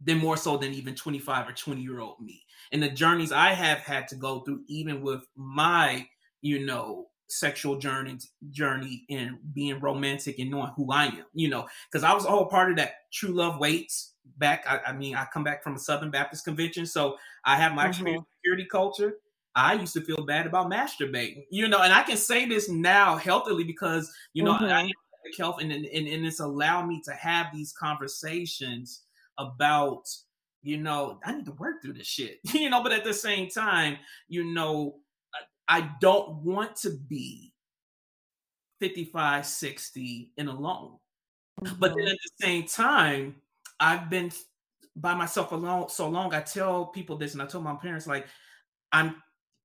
than 0.00 0.18
more 0.18 0.36
so 0.36 0.56
than 0.56 0.72
even 0.72 0.94
25 0.94 1.48
or 1.48 1.52
20 1.52 1.80
year 1.80 2.00
old 2.00 2.20
me 2.20 2.42
and 2.70 2.82
the 2.82 2.88
journeys 2.88 3.32
i 3.32 3.50
have 3.50 3.78
had 3.78 4.06
to 4.08 4.16
go 4.16 4.40
through 4.40 4.62
even 4.68 5.02
with 5.02 5.24
my 5.36 6.06
you 6.42 6.64
know 6.64 7.06
sexual 7.32 7.76
journey 7.76 8.18
journey 8.50 9.04
and 9.10 9.38
being 9.52 9.80
romantic 9.80 10.38
and 10.38 10.50
knowing 10.50 10.70
who 10.76 10.90
i 10.92 11.06
am 11.06 11.24
you 11.34 11.48
know 11.48 11.66
because 11.90 12.04
i 12.04 12.12
was 12.12 12.26
all 12.26 12.46
part 12.46 12.70
of 12.70 12.76
that 12.76 13.10
true 13.12 13.32
love 13.32 13.58
waits 13.58 14.14
back 14.38 14.64
I, 14.68 14.90
I, 14.90 14.92
mean 14.92 15.14
i 15.14 15.26
come 15.32 15.44
back 15.44 15.62
from 15.62 15.74
a 15.74 15.78
southern 15.78 16.10
baptist 16.10 16.44
convention 16.44 16.86
so 16.86 17.16
i 17.44 17.56
have 17.56 17.74
my 17.74 17.88
mm-hmm. 17.88 18.20
purity 18.44 18.66
culture 18.70 19.14
I 19.54 19.74
used 19.74 19.92
to 19.92 20.00
feel 20.00 20.24
bad 20.24 20.46
about 20.46 20.70
masturbating, 20.70 21.44
you 21.50 21.68
know, 21.68 21.82
and 21.82 21.92
I 21.92 22.04
can 22.04 22.16
say 22.16 22.46
this 22.46 22.70
now 22.70 23.16
healthily 23.16 23.64
because, 23.64 24.10
you 24.32 24.42
know, 24.42 24.54
mm-hmm. 24.54 24.64
I, 24.64 24.90
health 25.36 25.60
and, 25.60 25.72
and, 25.72 25.84
and 25.84 26.26
it's 26.26 26.40
allowed 26.40 26.86
me 26.86 27.00
to 27.04 27.12
have 27.12 27.46
these 27.52 27.72
conversations 27.72 29.02
about 29.38 30.04
you 30.62 30.76
know 30.76 31.18
i 31.24 31.32
need 31.34 31.44
to 31.44 31.52
work 31.52 31.82
through 31.82 31.92
this 31.92 32.06
shit 32.06 32.38
you 32.52 32.70
know 32.70 32.82
but 32.82 32.92
at 32.92 33.04
the 33.04 33.14
same 33.14 33.48
time 33.48 33.96
you 34.28 34.44
know 34.44 34.96
i 35.68 35.90
don't 36.00 36.34
want 36.42 36.76
to 36.76 36.90
be 37.08 37.52
55 38.80 39.46
60 39.46 40.32
and 40.38 40.48
alone 40.48 40.98
mm-hmm. 41.62 41.74
but 41.78 41.90
then 41.90 42.04
mm-hmm. 42.04 42.12
at 42.12 42.18
the 42.38 42.46
same 42.46 42.66
time 42.66 43.36
i've 43.80 44.10
been 44.10 44.30
by 44.96 45.14
myself 45.14 45.52
alone 45.52 45.88
so 45.88 46.08
long 46.08 46.34
i 46.34 46.40
tell 46.40 46.86
people 46.86 47.16
this 47.16 47.32
and 47.32 47.42
i 47.42 47.46
told 47.46 47.64
my 47.64 47.74
parents 47.74 48.06
like 48.06 48.26
i'm 48.92 49.16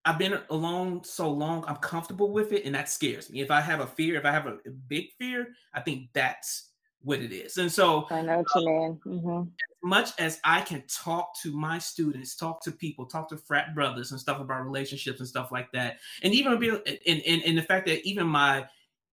I've 0.07 0.17
been 0.17 0.39
alone 0.51 1.03
so 1.03 1.29
long, 1.29 1.65
I'm 1.67 1.75
comfortable 1.75 2.31
with 2.31 2.53
it, 2.53 2.63
and 2.63 2.73
that 2.75 2.87
scares 2.87 3.29
me. 3.29 3.41
If 3.41 3.51
I 3.51 3.59
have 3.59 3.81
a 3.81 3.87
fear, 3.87 4.15
if 4.15 4.23
I 4.23 4.31
have 4.31 4.45
a, 4.45 4.53
a 4.65 4.71
big 4.87 5.07
fear, 5.19 5.49
I 5.73 5.81
think 5.81 6.07
that's 6.13 6.69
what 7.01 7.19
it 7.19 7.31
is. 7.31 7.57
And 7.57 7.71
so, 7.71 8.07
I 8.09 8.21
know 8.21 8.37
what 8.39 8.47
you 8.55 8.67
mean. 8.67 8.99
Mm-hmm. 9.05 9.41
As 9.41 9.83
much 9.83 10.09
as 10.19 10.39
I 10.43 10.61
can 10.61 10.83
talk 10.87 11.29
to 11.43 11.51
my 11.51 11.79
students, 11.79 12.35
talk 12.35 12.61
to 12.63 12.71
people, 12.71 13.05
talk 13.05 13.29
to 13.29 13.37
frat 13.37 13.73
brothers 13.75 14.11
and 14.11 14.19
stuff 14.19 14.39
about 14.39 14.65
relationships 14.65 15.19
and 15.19 15.27
stuff 15.27 15.51
like 15.51 15.71
that, 15.73 15.97
and 16.23 16.33
even 16.33 16.59
be, 16.59 16.69
and, 16.69 17.21
and, 17.25 17.43
and 17.43 17.57
the 17.57 17.63
fact 17.63 17.87
that 17.87 18.05
even 18.07 18.27
my 18.27 18.67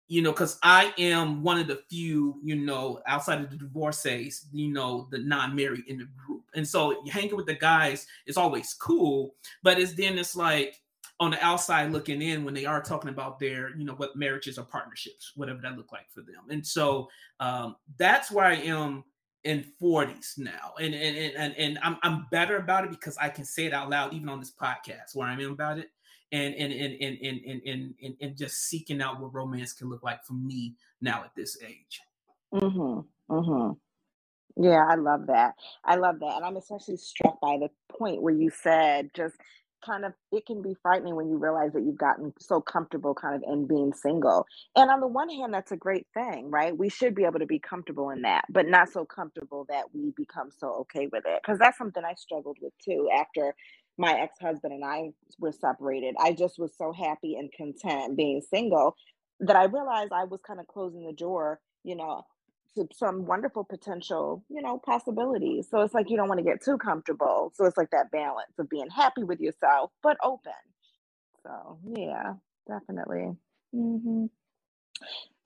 you 0.06 0.20
know, 0.20 0.32
because 0.32 0.58
I 0.62 0.92
am 0.98 1.42
one 1.42 1.58
of 1.58 1.66
the 1.66 1.80
few, 1.88 2.38
you 2.42 2.56
know, 2.56 3.00
outside 3.06 3.40
of 3.40 3.50
the 3.50 3.56
divorcees, 3.56 4.46
you 4.52 4.68
know, 4.68 5.08
the 5.10 5.18
non-married 5.18 5.84
in 5.86 5.98
the 5.98 6.08
group. 6.26 6.42
And 6.54 6.66
so 6.66 7.02
hanging 7.10 7.36
with 7.36 7.46
the 7.46 7.54
guys 7.54 8.06
is 8.26 8.36
always 8.36 8.74
cool, 8.74 9.34
but 9.62 9.78
it's 9.78 9.94
then 9.94 10.18
it's 10.18 10.36
like 10.36 10.80
on 11.20 11.30
the 11.30 11.44
outside 11.44 11.92
looking 11.92 12.20
in 12.20 12.44
when 12.44 12.54
they 12.54 12.64
are 12.64 12.82
talking 12.82 13.10
about 13.10 13.38
their, 13.38 13.76
you 13.76 13.84
know, 13.84 13.94
what 13.94 14.16
marriages 14.16 14.58
or 14.58 14.64
partnerships, 14.64 15.32
whatever 15.36 15.60
that 15.62 15.76
look 15.76 15.92
like 15.92 16.10
for 16.12 16.22
them. 16.22 16.44
And 16.50 16.66
so 16.66 17.08
um, 17.40 17.76
that's 17.98 18.30
where 18.30 18.46
I 18.46 18.54
am 18.54 19.04
in 19.44 19.64
40s 19.80 20.38
now. 20.38 20.72
And 20.80 20.94
and 20.94 21.16
and 21.36 21.54
and 21.56 21.78
I'm 21.82 21.98
I'm 22.02 22.26
better 22.30 22.56
about 22.56 22.84
it 22.84 22.90
because 22.90 23.16
I 23.18 23.28
can 23.28 23.44
say 23.44 23.66
it 23.66 23.72
out 23.72 23.90
loud 23.90 24.12
even 24.12 24.28
on 24.28 24.40
this 24.40 24.52
podcast 24.52 25.14
where 25.14 25.28
I'm 25.28 25.40
in 25.40 25.50
about 25.50 25.78
it. 25.78 25.90
And 26.32 26.54
and 26.54 26.72
and 26.72 26.94
and 27.00 27.18
and 27.22 27.40
and 27.44 27.62
and, 27.64 27.94
and, 28.02 28.16
and 28.20 28.36
just 28.36 28.68
seeking 28.68 29.00
out 29.00 29.20
what 29.20 29.32
romance 29.34 29.72
can 29.72 29.88
look 29.88 30.02
like 30.02 30.24
for 30.24 30.32
me 30.32 30.74
now 31.00 31.22
at 31.22 31.34
this 31.36 31.58
age. 31.62 32.00
Mm-hmm. 32.52 33.32
Mm-hmm. 33.32 33.72
Yeah, 34.56 34.86
I 34.88 34.94
love 34.94 35.26
that. 35.26 35.54
I 35.84 35.96
love 35.96 36.20
that. 36.20 36.36
And 36.36 36.44
I'm 36.44 36.56
especially 36.56 36.96
struck 36.96 37.40
by 37.40 37.58
the 37.58 37.70
point 37.96 38.22
where 38.22 38.34
you 38.34 38.50
said 38.50 39.10
just 39.14 39.36
kind 39.84 40.04
of 40.06 40.14
it 40.32 40.46
can 40.46 40.62
be 40.62 40.74
frightening 40.82 41.16
when 41.16 41.28
you 41.28 41.38
realize 41.38 41.72
that 41.74 41.82
you've 41.84 41.98
gotten 41.98 42.32
so 42.40 42.60
comfortable 42.60 43.14
kind 43.14 43.36
of 43.36 43.42
in 43.52 43.66
being 43.66 43.92
single. 43.94 44.46
And 44.76 44.90
on 44.90 45.00
the 45.00 45.08
one 45.08 45.30
hand 45.30 45.54
that's 45.54 45.72
a 45.72 45.76
great 45.78 46.06
thing 46.14 46.50
right? 46.50 46.76
We 46.76 46.90
should 46.90 47.14
be 47.14 47.24
able 47.24 47.40
to 47.40 47.46
be 47.46 47.60
comfortable 47.60 48.10
in 48.10 48.22
that 48.22 48.44
but 48.50 48.68
not 48.68 48.90
so 48.90 49.04
comfortable 49.06 49.66
that 49.70 49.84
we 49.94 50.12
become 50.16 50.50
so 50.56 50.68
okay 50.82 51.08
with 51.12 51.24
it. 51.26 51.40
Because 51.42 51.58
that's 51.60 51.78
something 51.78 52.04
i 52.04 52.14
struggled 52.14 52.58
with 52.62 52.74
too 52.84 53.08
after 53.18 53.54
my 53.98 54.20
ex-husband 54.20 54.72
and 54.74 54.84
i 54.84 55.10
were 55.40 55.52
separated. 55.52 56.14
I 56.20 56.32
just 56.34 56.58
was 56.58 56.72
so 56.78 56.92
happy 56.92 57.36
and 57.36 57.50
content 57.56 58.16
being 58.16 58.42
single 58.50 58.96
that 59.40 59.56
i 59.56 59.64
realized 59.64 60.12
i 60.12 60.24
was 60.24 60.40
kind 60.46 60.60
of 60.60 60.66
closing 60.68 61.04
the 61.06 61.12
door 61.12 61.60
you 61.84 61.96
know 61.96 62.22
to 62.76 62.88
some 62.92 63.26
wonderful 63.26 63.64
potential, 63.64 64.44
you 64.48 64.62
know, 64.62 64.78
possibilities. 64.78 65.68
So 65.70 65.80
it's 65.80 65.94
like 65.94 66.10
you 66.10 66.16
don't 66.16 66.28
want 66.28 66.38
to 66.38 66.44
get 66.44 66.62
too 66.64 66.78
comfortable. 66.78 67.52
So 67.54 67.64
it's 67.66 67.76
like 67.76 67.90
that 67.90 68.10
balance 68.10 68.52
of 68.58 68.68
being 68.68 68.90
happy 68.90 69.24
with 69.24 69.40
yourself, 69.40 69.90
but 70.02 70.16
open. 70.22 70.52
So 71.42 71.78
yeah, 71.96 72.34
definitely. 72.66 73.36
Mm-hmm. 73.74 74.26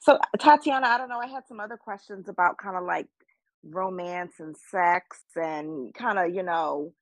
So 0.00 0.18
Tatiana, 0.38 0.86
I 0.86 0.98
don't 0.98 1.08
know. 1.08 1.18
I 1.18 1.26
had 1.26 1.46
some 1.48 1.60
other 1.60 1.76
questions 1.76 2.28
about 2.28 2.58
kind 2.58 2.76
of 2.76 2.84
like 2.84 3.06
romance 3.64 4.34
and 4.38 4.56
sex 4.70 5.18
and 5.34 5.92
kind 5.94 6.18
of, 6.18 6.34
you 6.34 6.42
know, 6.42 6.92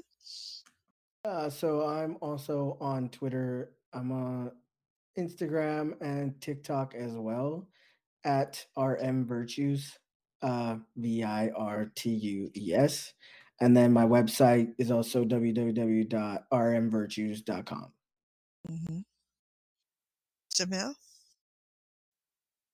Uh, 1.24 1.50
so 1.50 1.86
I'm 1.86 2.18
also 2.22 2.78
on 2.80 3.10
Twitter. 3.10 3.72
I'm 3.94 4.12
on 4.12 4.52
Instagram 5.18 5.94
and 6.02 6.40
TikTok 6.42 6.94
as 6.96 7.14
well 7.14 7.68
at 8.24 8.66
RM 8.78 9.26
Virtues, 9.26 9.98
uh, 10.42 10.78
V 10.98 11.24
I 11.24 11.50
R 11.50 11.92
T 11.96 12.10
U 12.10 12.50
E 12.56 12.74
S. 12.74 13.14
And 13.62 13.78
then 13.78 13.94
my 13.94 14.06
website 14.06 14.74
is 14.78 14.92
also 14.92 15.24
www.rmvirtues.com. 15.24 17.92
Mm-hmm. 18.70 19.00
Jamel? 20.54 20.94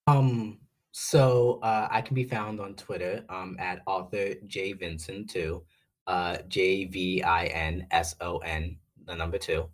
Um, 0.06 0.58
so 0.90 1.60
uh, 1.62 1.88
I 1.90 2.02
can 2.02 2.14
be 2.14 2.24
found 2.24 2.60
on 2.60 2.74
Twitter 2.74 3.24
um, 3.28 3.56
at 3.58 3.80
author 3.86 4.34
J 4.46 4.72
Vinson 4.72 5.26
two, 5.26 5.64
uh, 6.06 6.38
J 6.48 6.86
V 6.86 7.22
I 7.22 7.46
N 7.46 7.86
S 7.90 8.14
O 8.20 8.38
N, 8.38 8.76
the 9.06 9.14
number 9.14 9.38
two. 9.38 9.68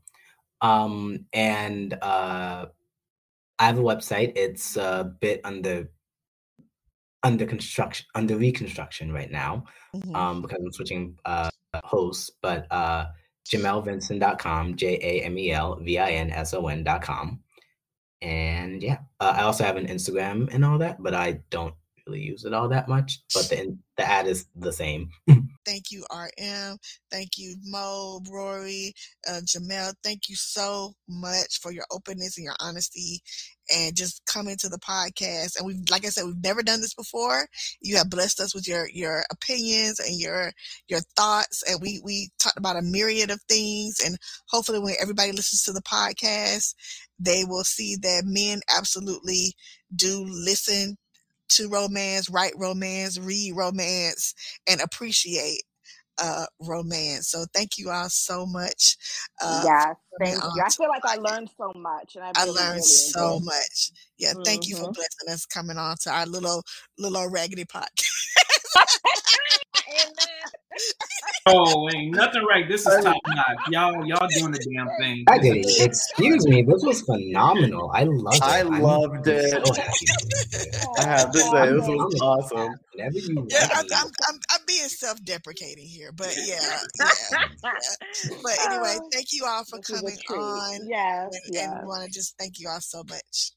Um, 0.61 1.27
and 1.33 1.95
uh, 2.03 2.67
I 3.59 3.65
have 3.67 3.79
a 3.79 3.83
website. 3.83 4.33
It's 4.37 4.77
a 4.77 5.13
bit 5.21 5.41
under 5.45 5.91
under 7.25 7.47
construction, 7.47 8.07
under 8.15 8.37
reconstruction 8.37 9.13
right 9.13 9.31
now, 9.31 9.65
Mhm. 9.95 10.15
um, 10.15 10.43
because 10.43 10.59
I'm 10.65 10.73
switching 10.73 11.19
uh, 11.25 11.51
hosts. 11.85 12.31
But 12.43 12.71
uh, 12.71 13.07
JamelVinson.com, 13.51 14.77
J 14.77 14.99
A 15.03 15.25
M 15.25 15.37
E 15.39 15.51
L 15.51 15.77
V 15.81 15.99
I 15.99 16.11
N 16.13 16.31
S 16.31 16.55
O 16.55 16.67
N.com. 16.69 17.41
And 18.23 18.83
yeah, 18.83 18.99
uh, 19.21 19.35
I 19.37 19.43
also 19.43 19.65
have 19.65 19.77
an 19.77 19.87
Instagram 19.87 20.53
and 20.53 20.65
all 20.65 20.79
that, 20.79 21.03
but 21.03 21.15
I 21.15 21.41
don't 21.51 21.75
really 22.09 22.23
use 22.23 22.45
it 22.45 22.55
all 22.55 22.69
that 22.69 22.89
much. 22.89 23.21
But 23.35 23.49
the 23.49 23.77
the 23.99 24.09
ad 24.09 24.27
is 24.27 24.47
the 24.55 24.73
same. 24.73 25.11
Thank 25.67 25.91
you, 25.91 26.05
RM. 26.11 26.79
Thank 27.11 27.31
you, 27.37 27.57
Moe, 27.65 28.23
Rory, 28.31 28.95
uh, 29.29 29.41
Jamel. 29.45 29.93
Thank 30.03 30.29
you 30.29 30.37
so 30.37 30.95
much 31.09 31.59
for 31.61 31.73
your 31.73 31.85
openness 31.91 32.39
and 32.39 32.45
your 32.45 32.55
honesty 32.61 33.21
and 33.75 33.95
just 33.95 34.23
coming 34.25 34.57
to 34.61 34.69
the 34.69 34.79
podcast. 34.79 35.59
And 35.59 35.67
we've, 35.67 35.83
like 35.91 36.07
I 36.07 36.09
said, 36.09 36.25
we've 36.25 36.43
never 36.43 36.63
done 36.63 36.81
this 36.81 36.95
before. 36.95 37.49
You 37.83 37.97
have 37.97 38.09
blessed 38.09 38.41
us 38.41 38.55
with 38.55 38.67
your, 38.67 38.89
your 38.95 39.25
opinions 39.31 40.01
and 40.01 40.19
your, 40.19 40.53
your 40.89 41.01
thoughts. 41.17 41.63
And 41.69 41.81
we, 41.83 42.01
we 42.03 42.31
talked 42.39 42.57
about 42.57 42.79
a 42.79 42.83
myriad 42.83 43.31
of 43.31 43.43
things. 43.43 44.01
And 44.03 44.17
hopefully 44.49 44.79
when 44.79 44.95
everybody 45.03 45.33
listens 45.33 45.65
to 45.65 45.73
the 45.73 45.83
podcast, 45.83 46.75
they 47.19 47.45
will 47.45 47.65
see 47.65 47.97
that 47.97 48.23
men 48.25 48.61
absolutely 48.75 49.55
do 49.95 50.25
listen 50.25 50.97
to 51.51 51.69
romance, 51.69 52.29
write 52.31 52.53
romance, 52.57 53.19
read 53.19 53.53
romance, 53.57 54.35
and 54.69 54.81
appreciate 54.81 55.62
uh, 56.19 56.47
romance. 56.61 57.29
So 57.31 57.47
thank 57.55 57.79
you 57.79 57.91
all 57.91 58.09
so 58.11 58.47
much. 58.47 58.97
Uh, 59.43 59.66
yes, 59.66 59.97
thank 60.20 60.45
you. 60.53 60.62
I 60.66 60.70
feel 60.73 60.89
like 60.89 61.05
I 61.05 61.16
learned 61.16 61.51
so 61.57 61.73
much, 61.77 62.16
and 62.16 62.25
I 62.25 62.33
I 62.35 62.45
learned 62.45 62.85
really 62.85 63.15
so 63.15 63.41
much. 63.41 63.91
Yeah, 64.19 64.35
thank 64.45 64.66
you 64.66 64.77
for 64.77 64.87
Mhm. 64.87 64.95
blessing 64.95 65.33
us 65.33 65.47
coming 65.47 65.77
on 65.79 65.97
to 66.03 66.11
our 66.11 66.27
little 66.27 66.62
little 66.99 67.29
raggedy 67.29 67.65
podcast. 67.65 68.45
Amen. 69.90 70.15
Oh, 71.47 71.89
ain't 71.95 72.15
nothing 72.15 72.45
right. 72.45 72.69
This 72.69 72.86
is 72.86 73.05
top 73.05 73.16
notch. 73.27 73.59
Y'all, 73.70 74.07
y'all 74.07 74.28
doing 74.28 74.53
the 74.53 74.59
damn 74.77 74.89
thing. 75.01 75.24
Raggedy, 75.28 75.65
excuse 75.81 76.47
me, 76.47 76.62
this 76.62 76.82
was 76.85 77.03
phenomenal. 77.03 77.90
I 77.95 78.05
loved 78.05 78.36
it. 78.36 78.43
I 78.43 78.61
I'm 78.61 78.82
loved 78.82 79.27
so 79.27 79.32
it. 79.32 79.77
happy 79.77 80.07
to 80.07 80.27
be 80.28 80.59
here. 80.59 80.70
I 80.99 81.05
have 81.09 81.31
to 81.32 81.39
say, 81.40 81.73
this 81.73 81.89
was 81.89 82.20
awesome. 82.20 82.74
Whenever 82.95 83.19
you 83.19 83.47
Yeah, 83.51 83.69
I'm. 83.74 83.86
I'm, 83.95 84.07
I'm, 84.28 84.40
I'm 84.53 84.61
being 84.66 84.89
self-deprecating 84.89 85.86
here, 85.86 86.12
but 86.12 86.35
yeah, 86.36 86.61
yeah, 87.01 87.09
yeah. 87.65 87.70
But 88.43 88.53
anyway, 88.66 88.97
thank 89.12 89.27
you 89.32 89.45
all 89.47 89.65
for 89.65 89.78
this 89.78 90.23
coming 90.28 90.43
on, 90.43 90.81
Yes, 90.89 91.28
and, 91.32 91.55
yes. 91.55 91.69
and 91.70 91.81
we 91.82 91.86
want 91.89 92.05
to 92.05 92.11
just 92.12 92.36
thank 92.39 92.59
you 92.59 92.69
all 92.69 92.81
so 92.81 93.03
much. 93.09 93.53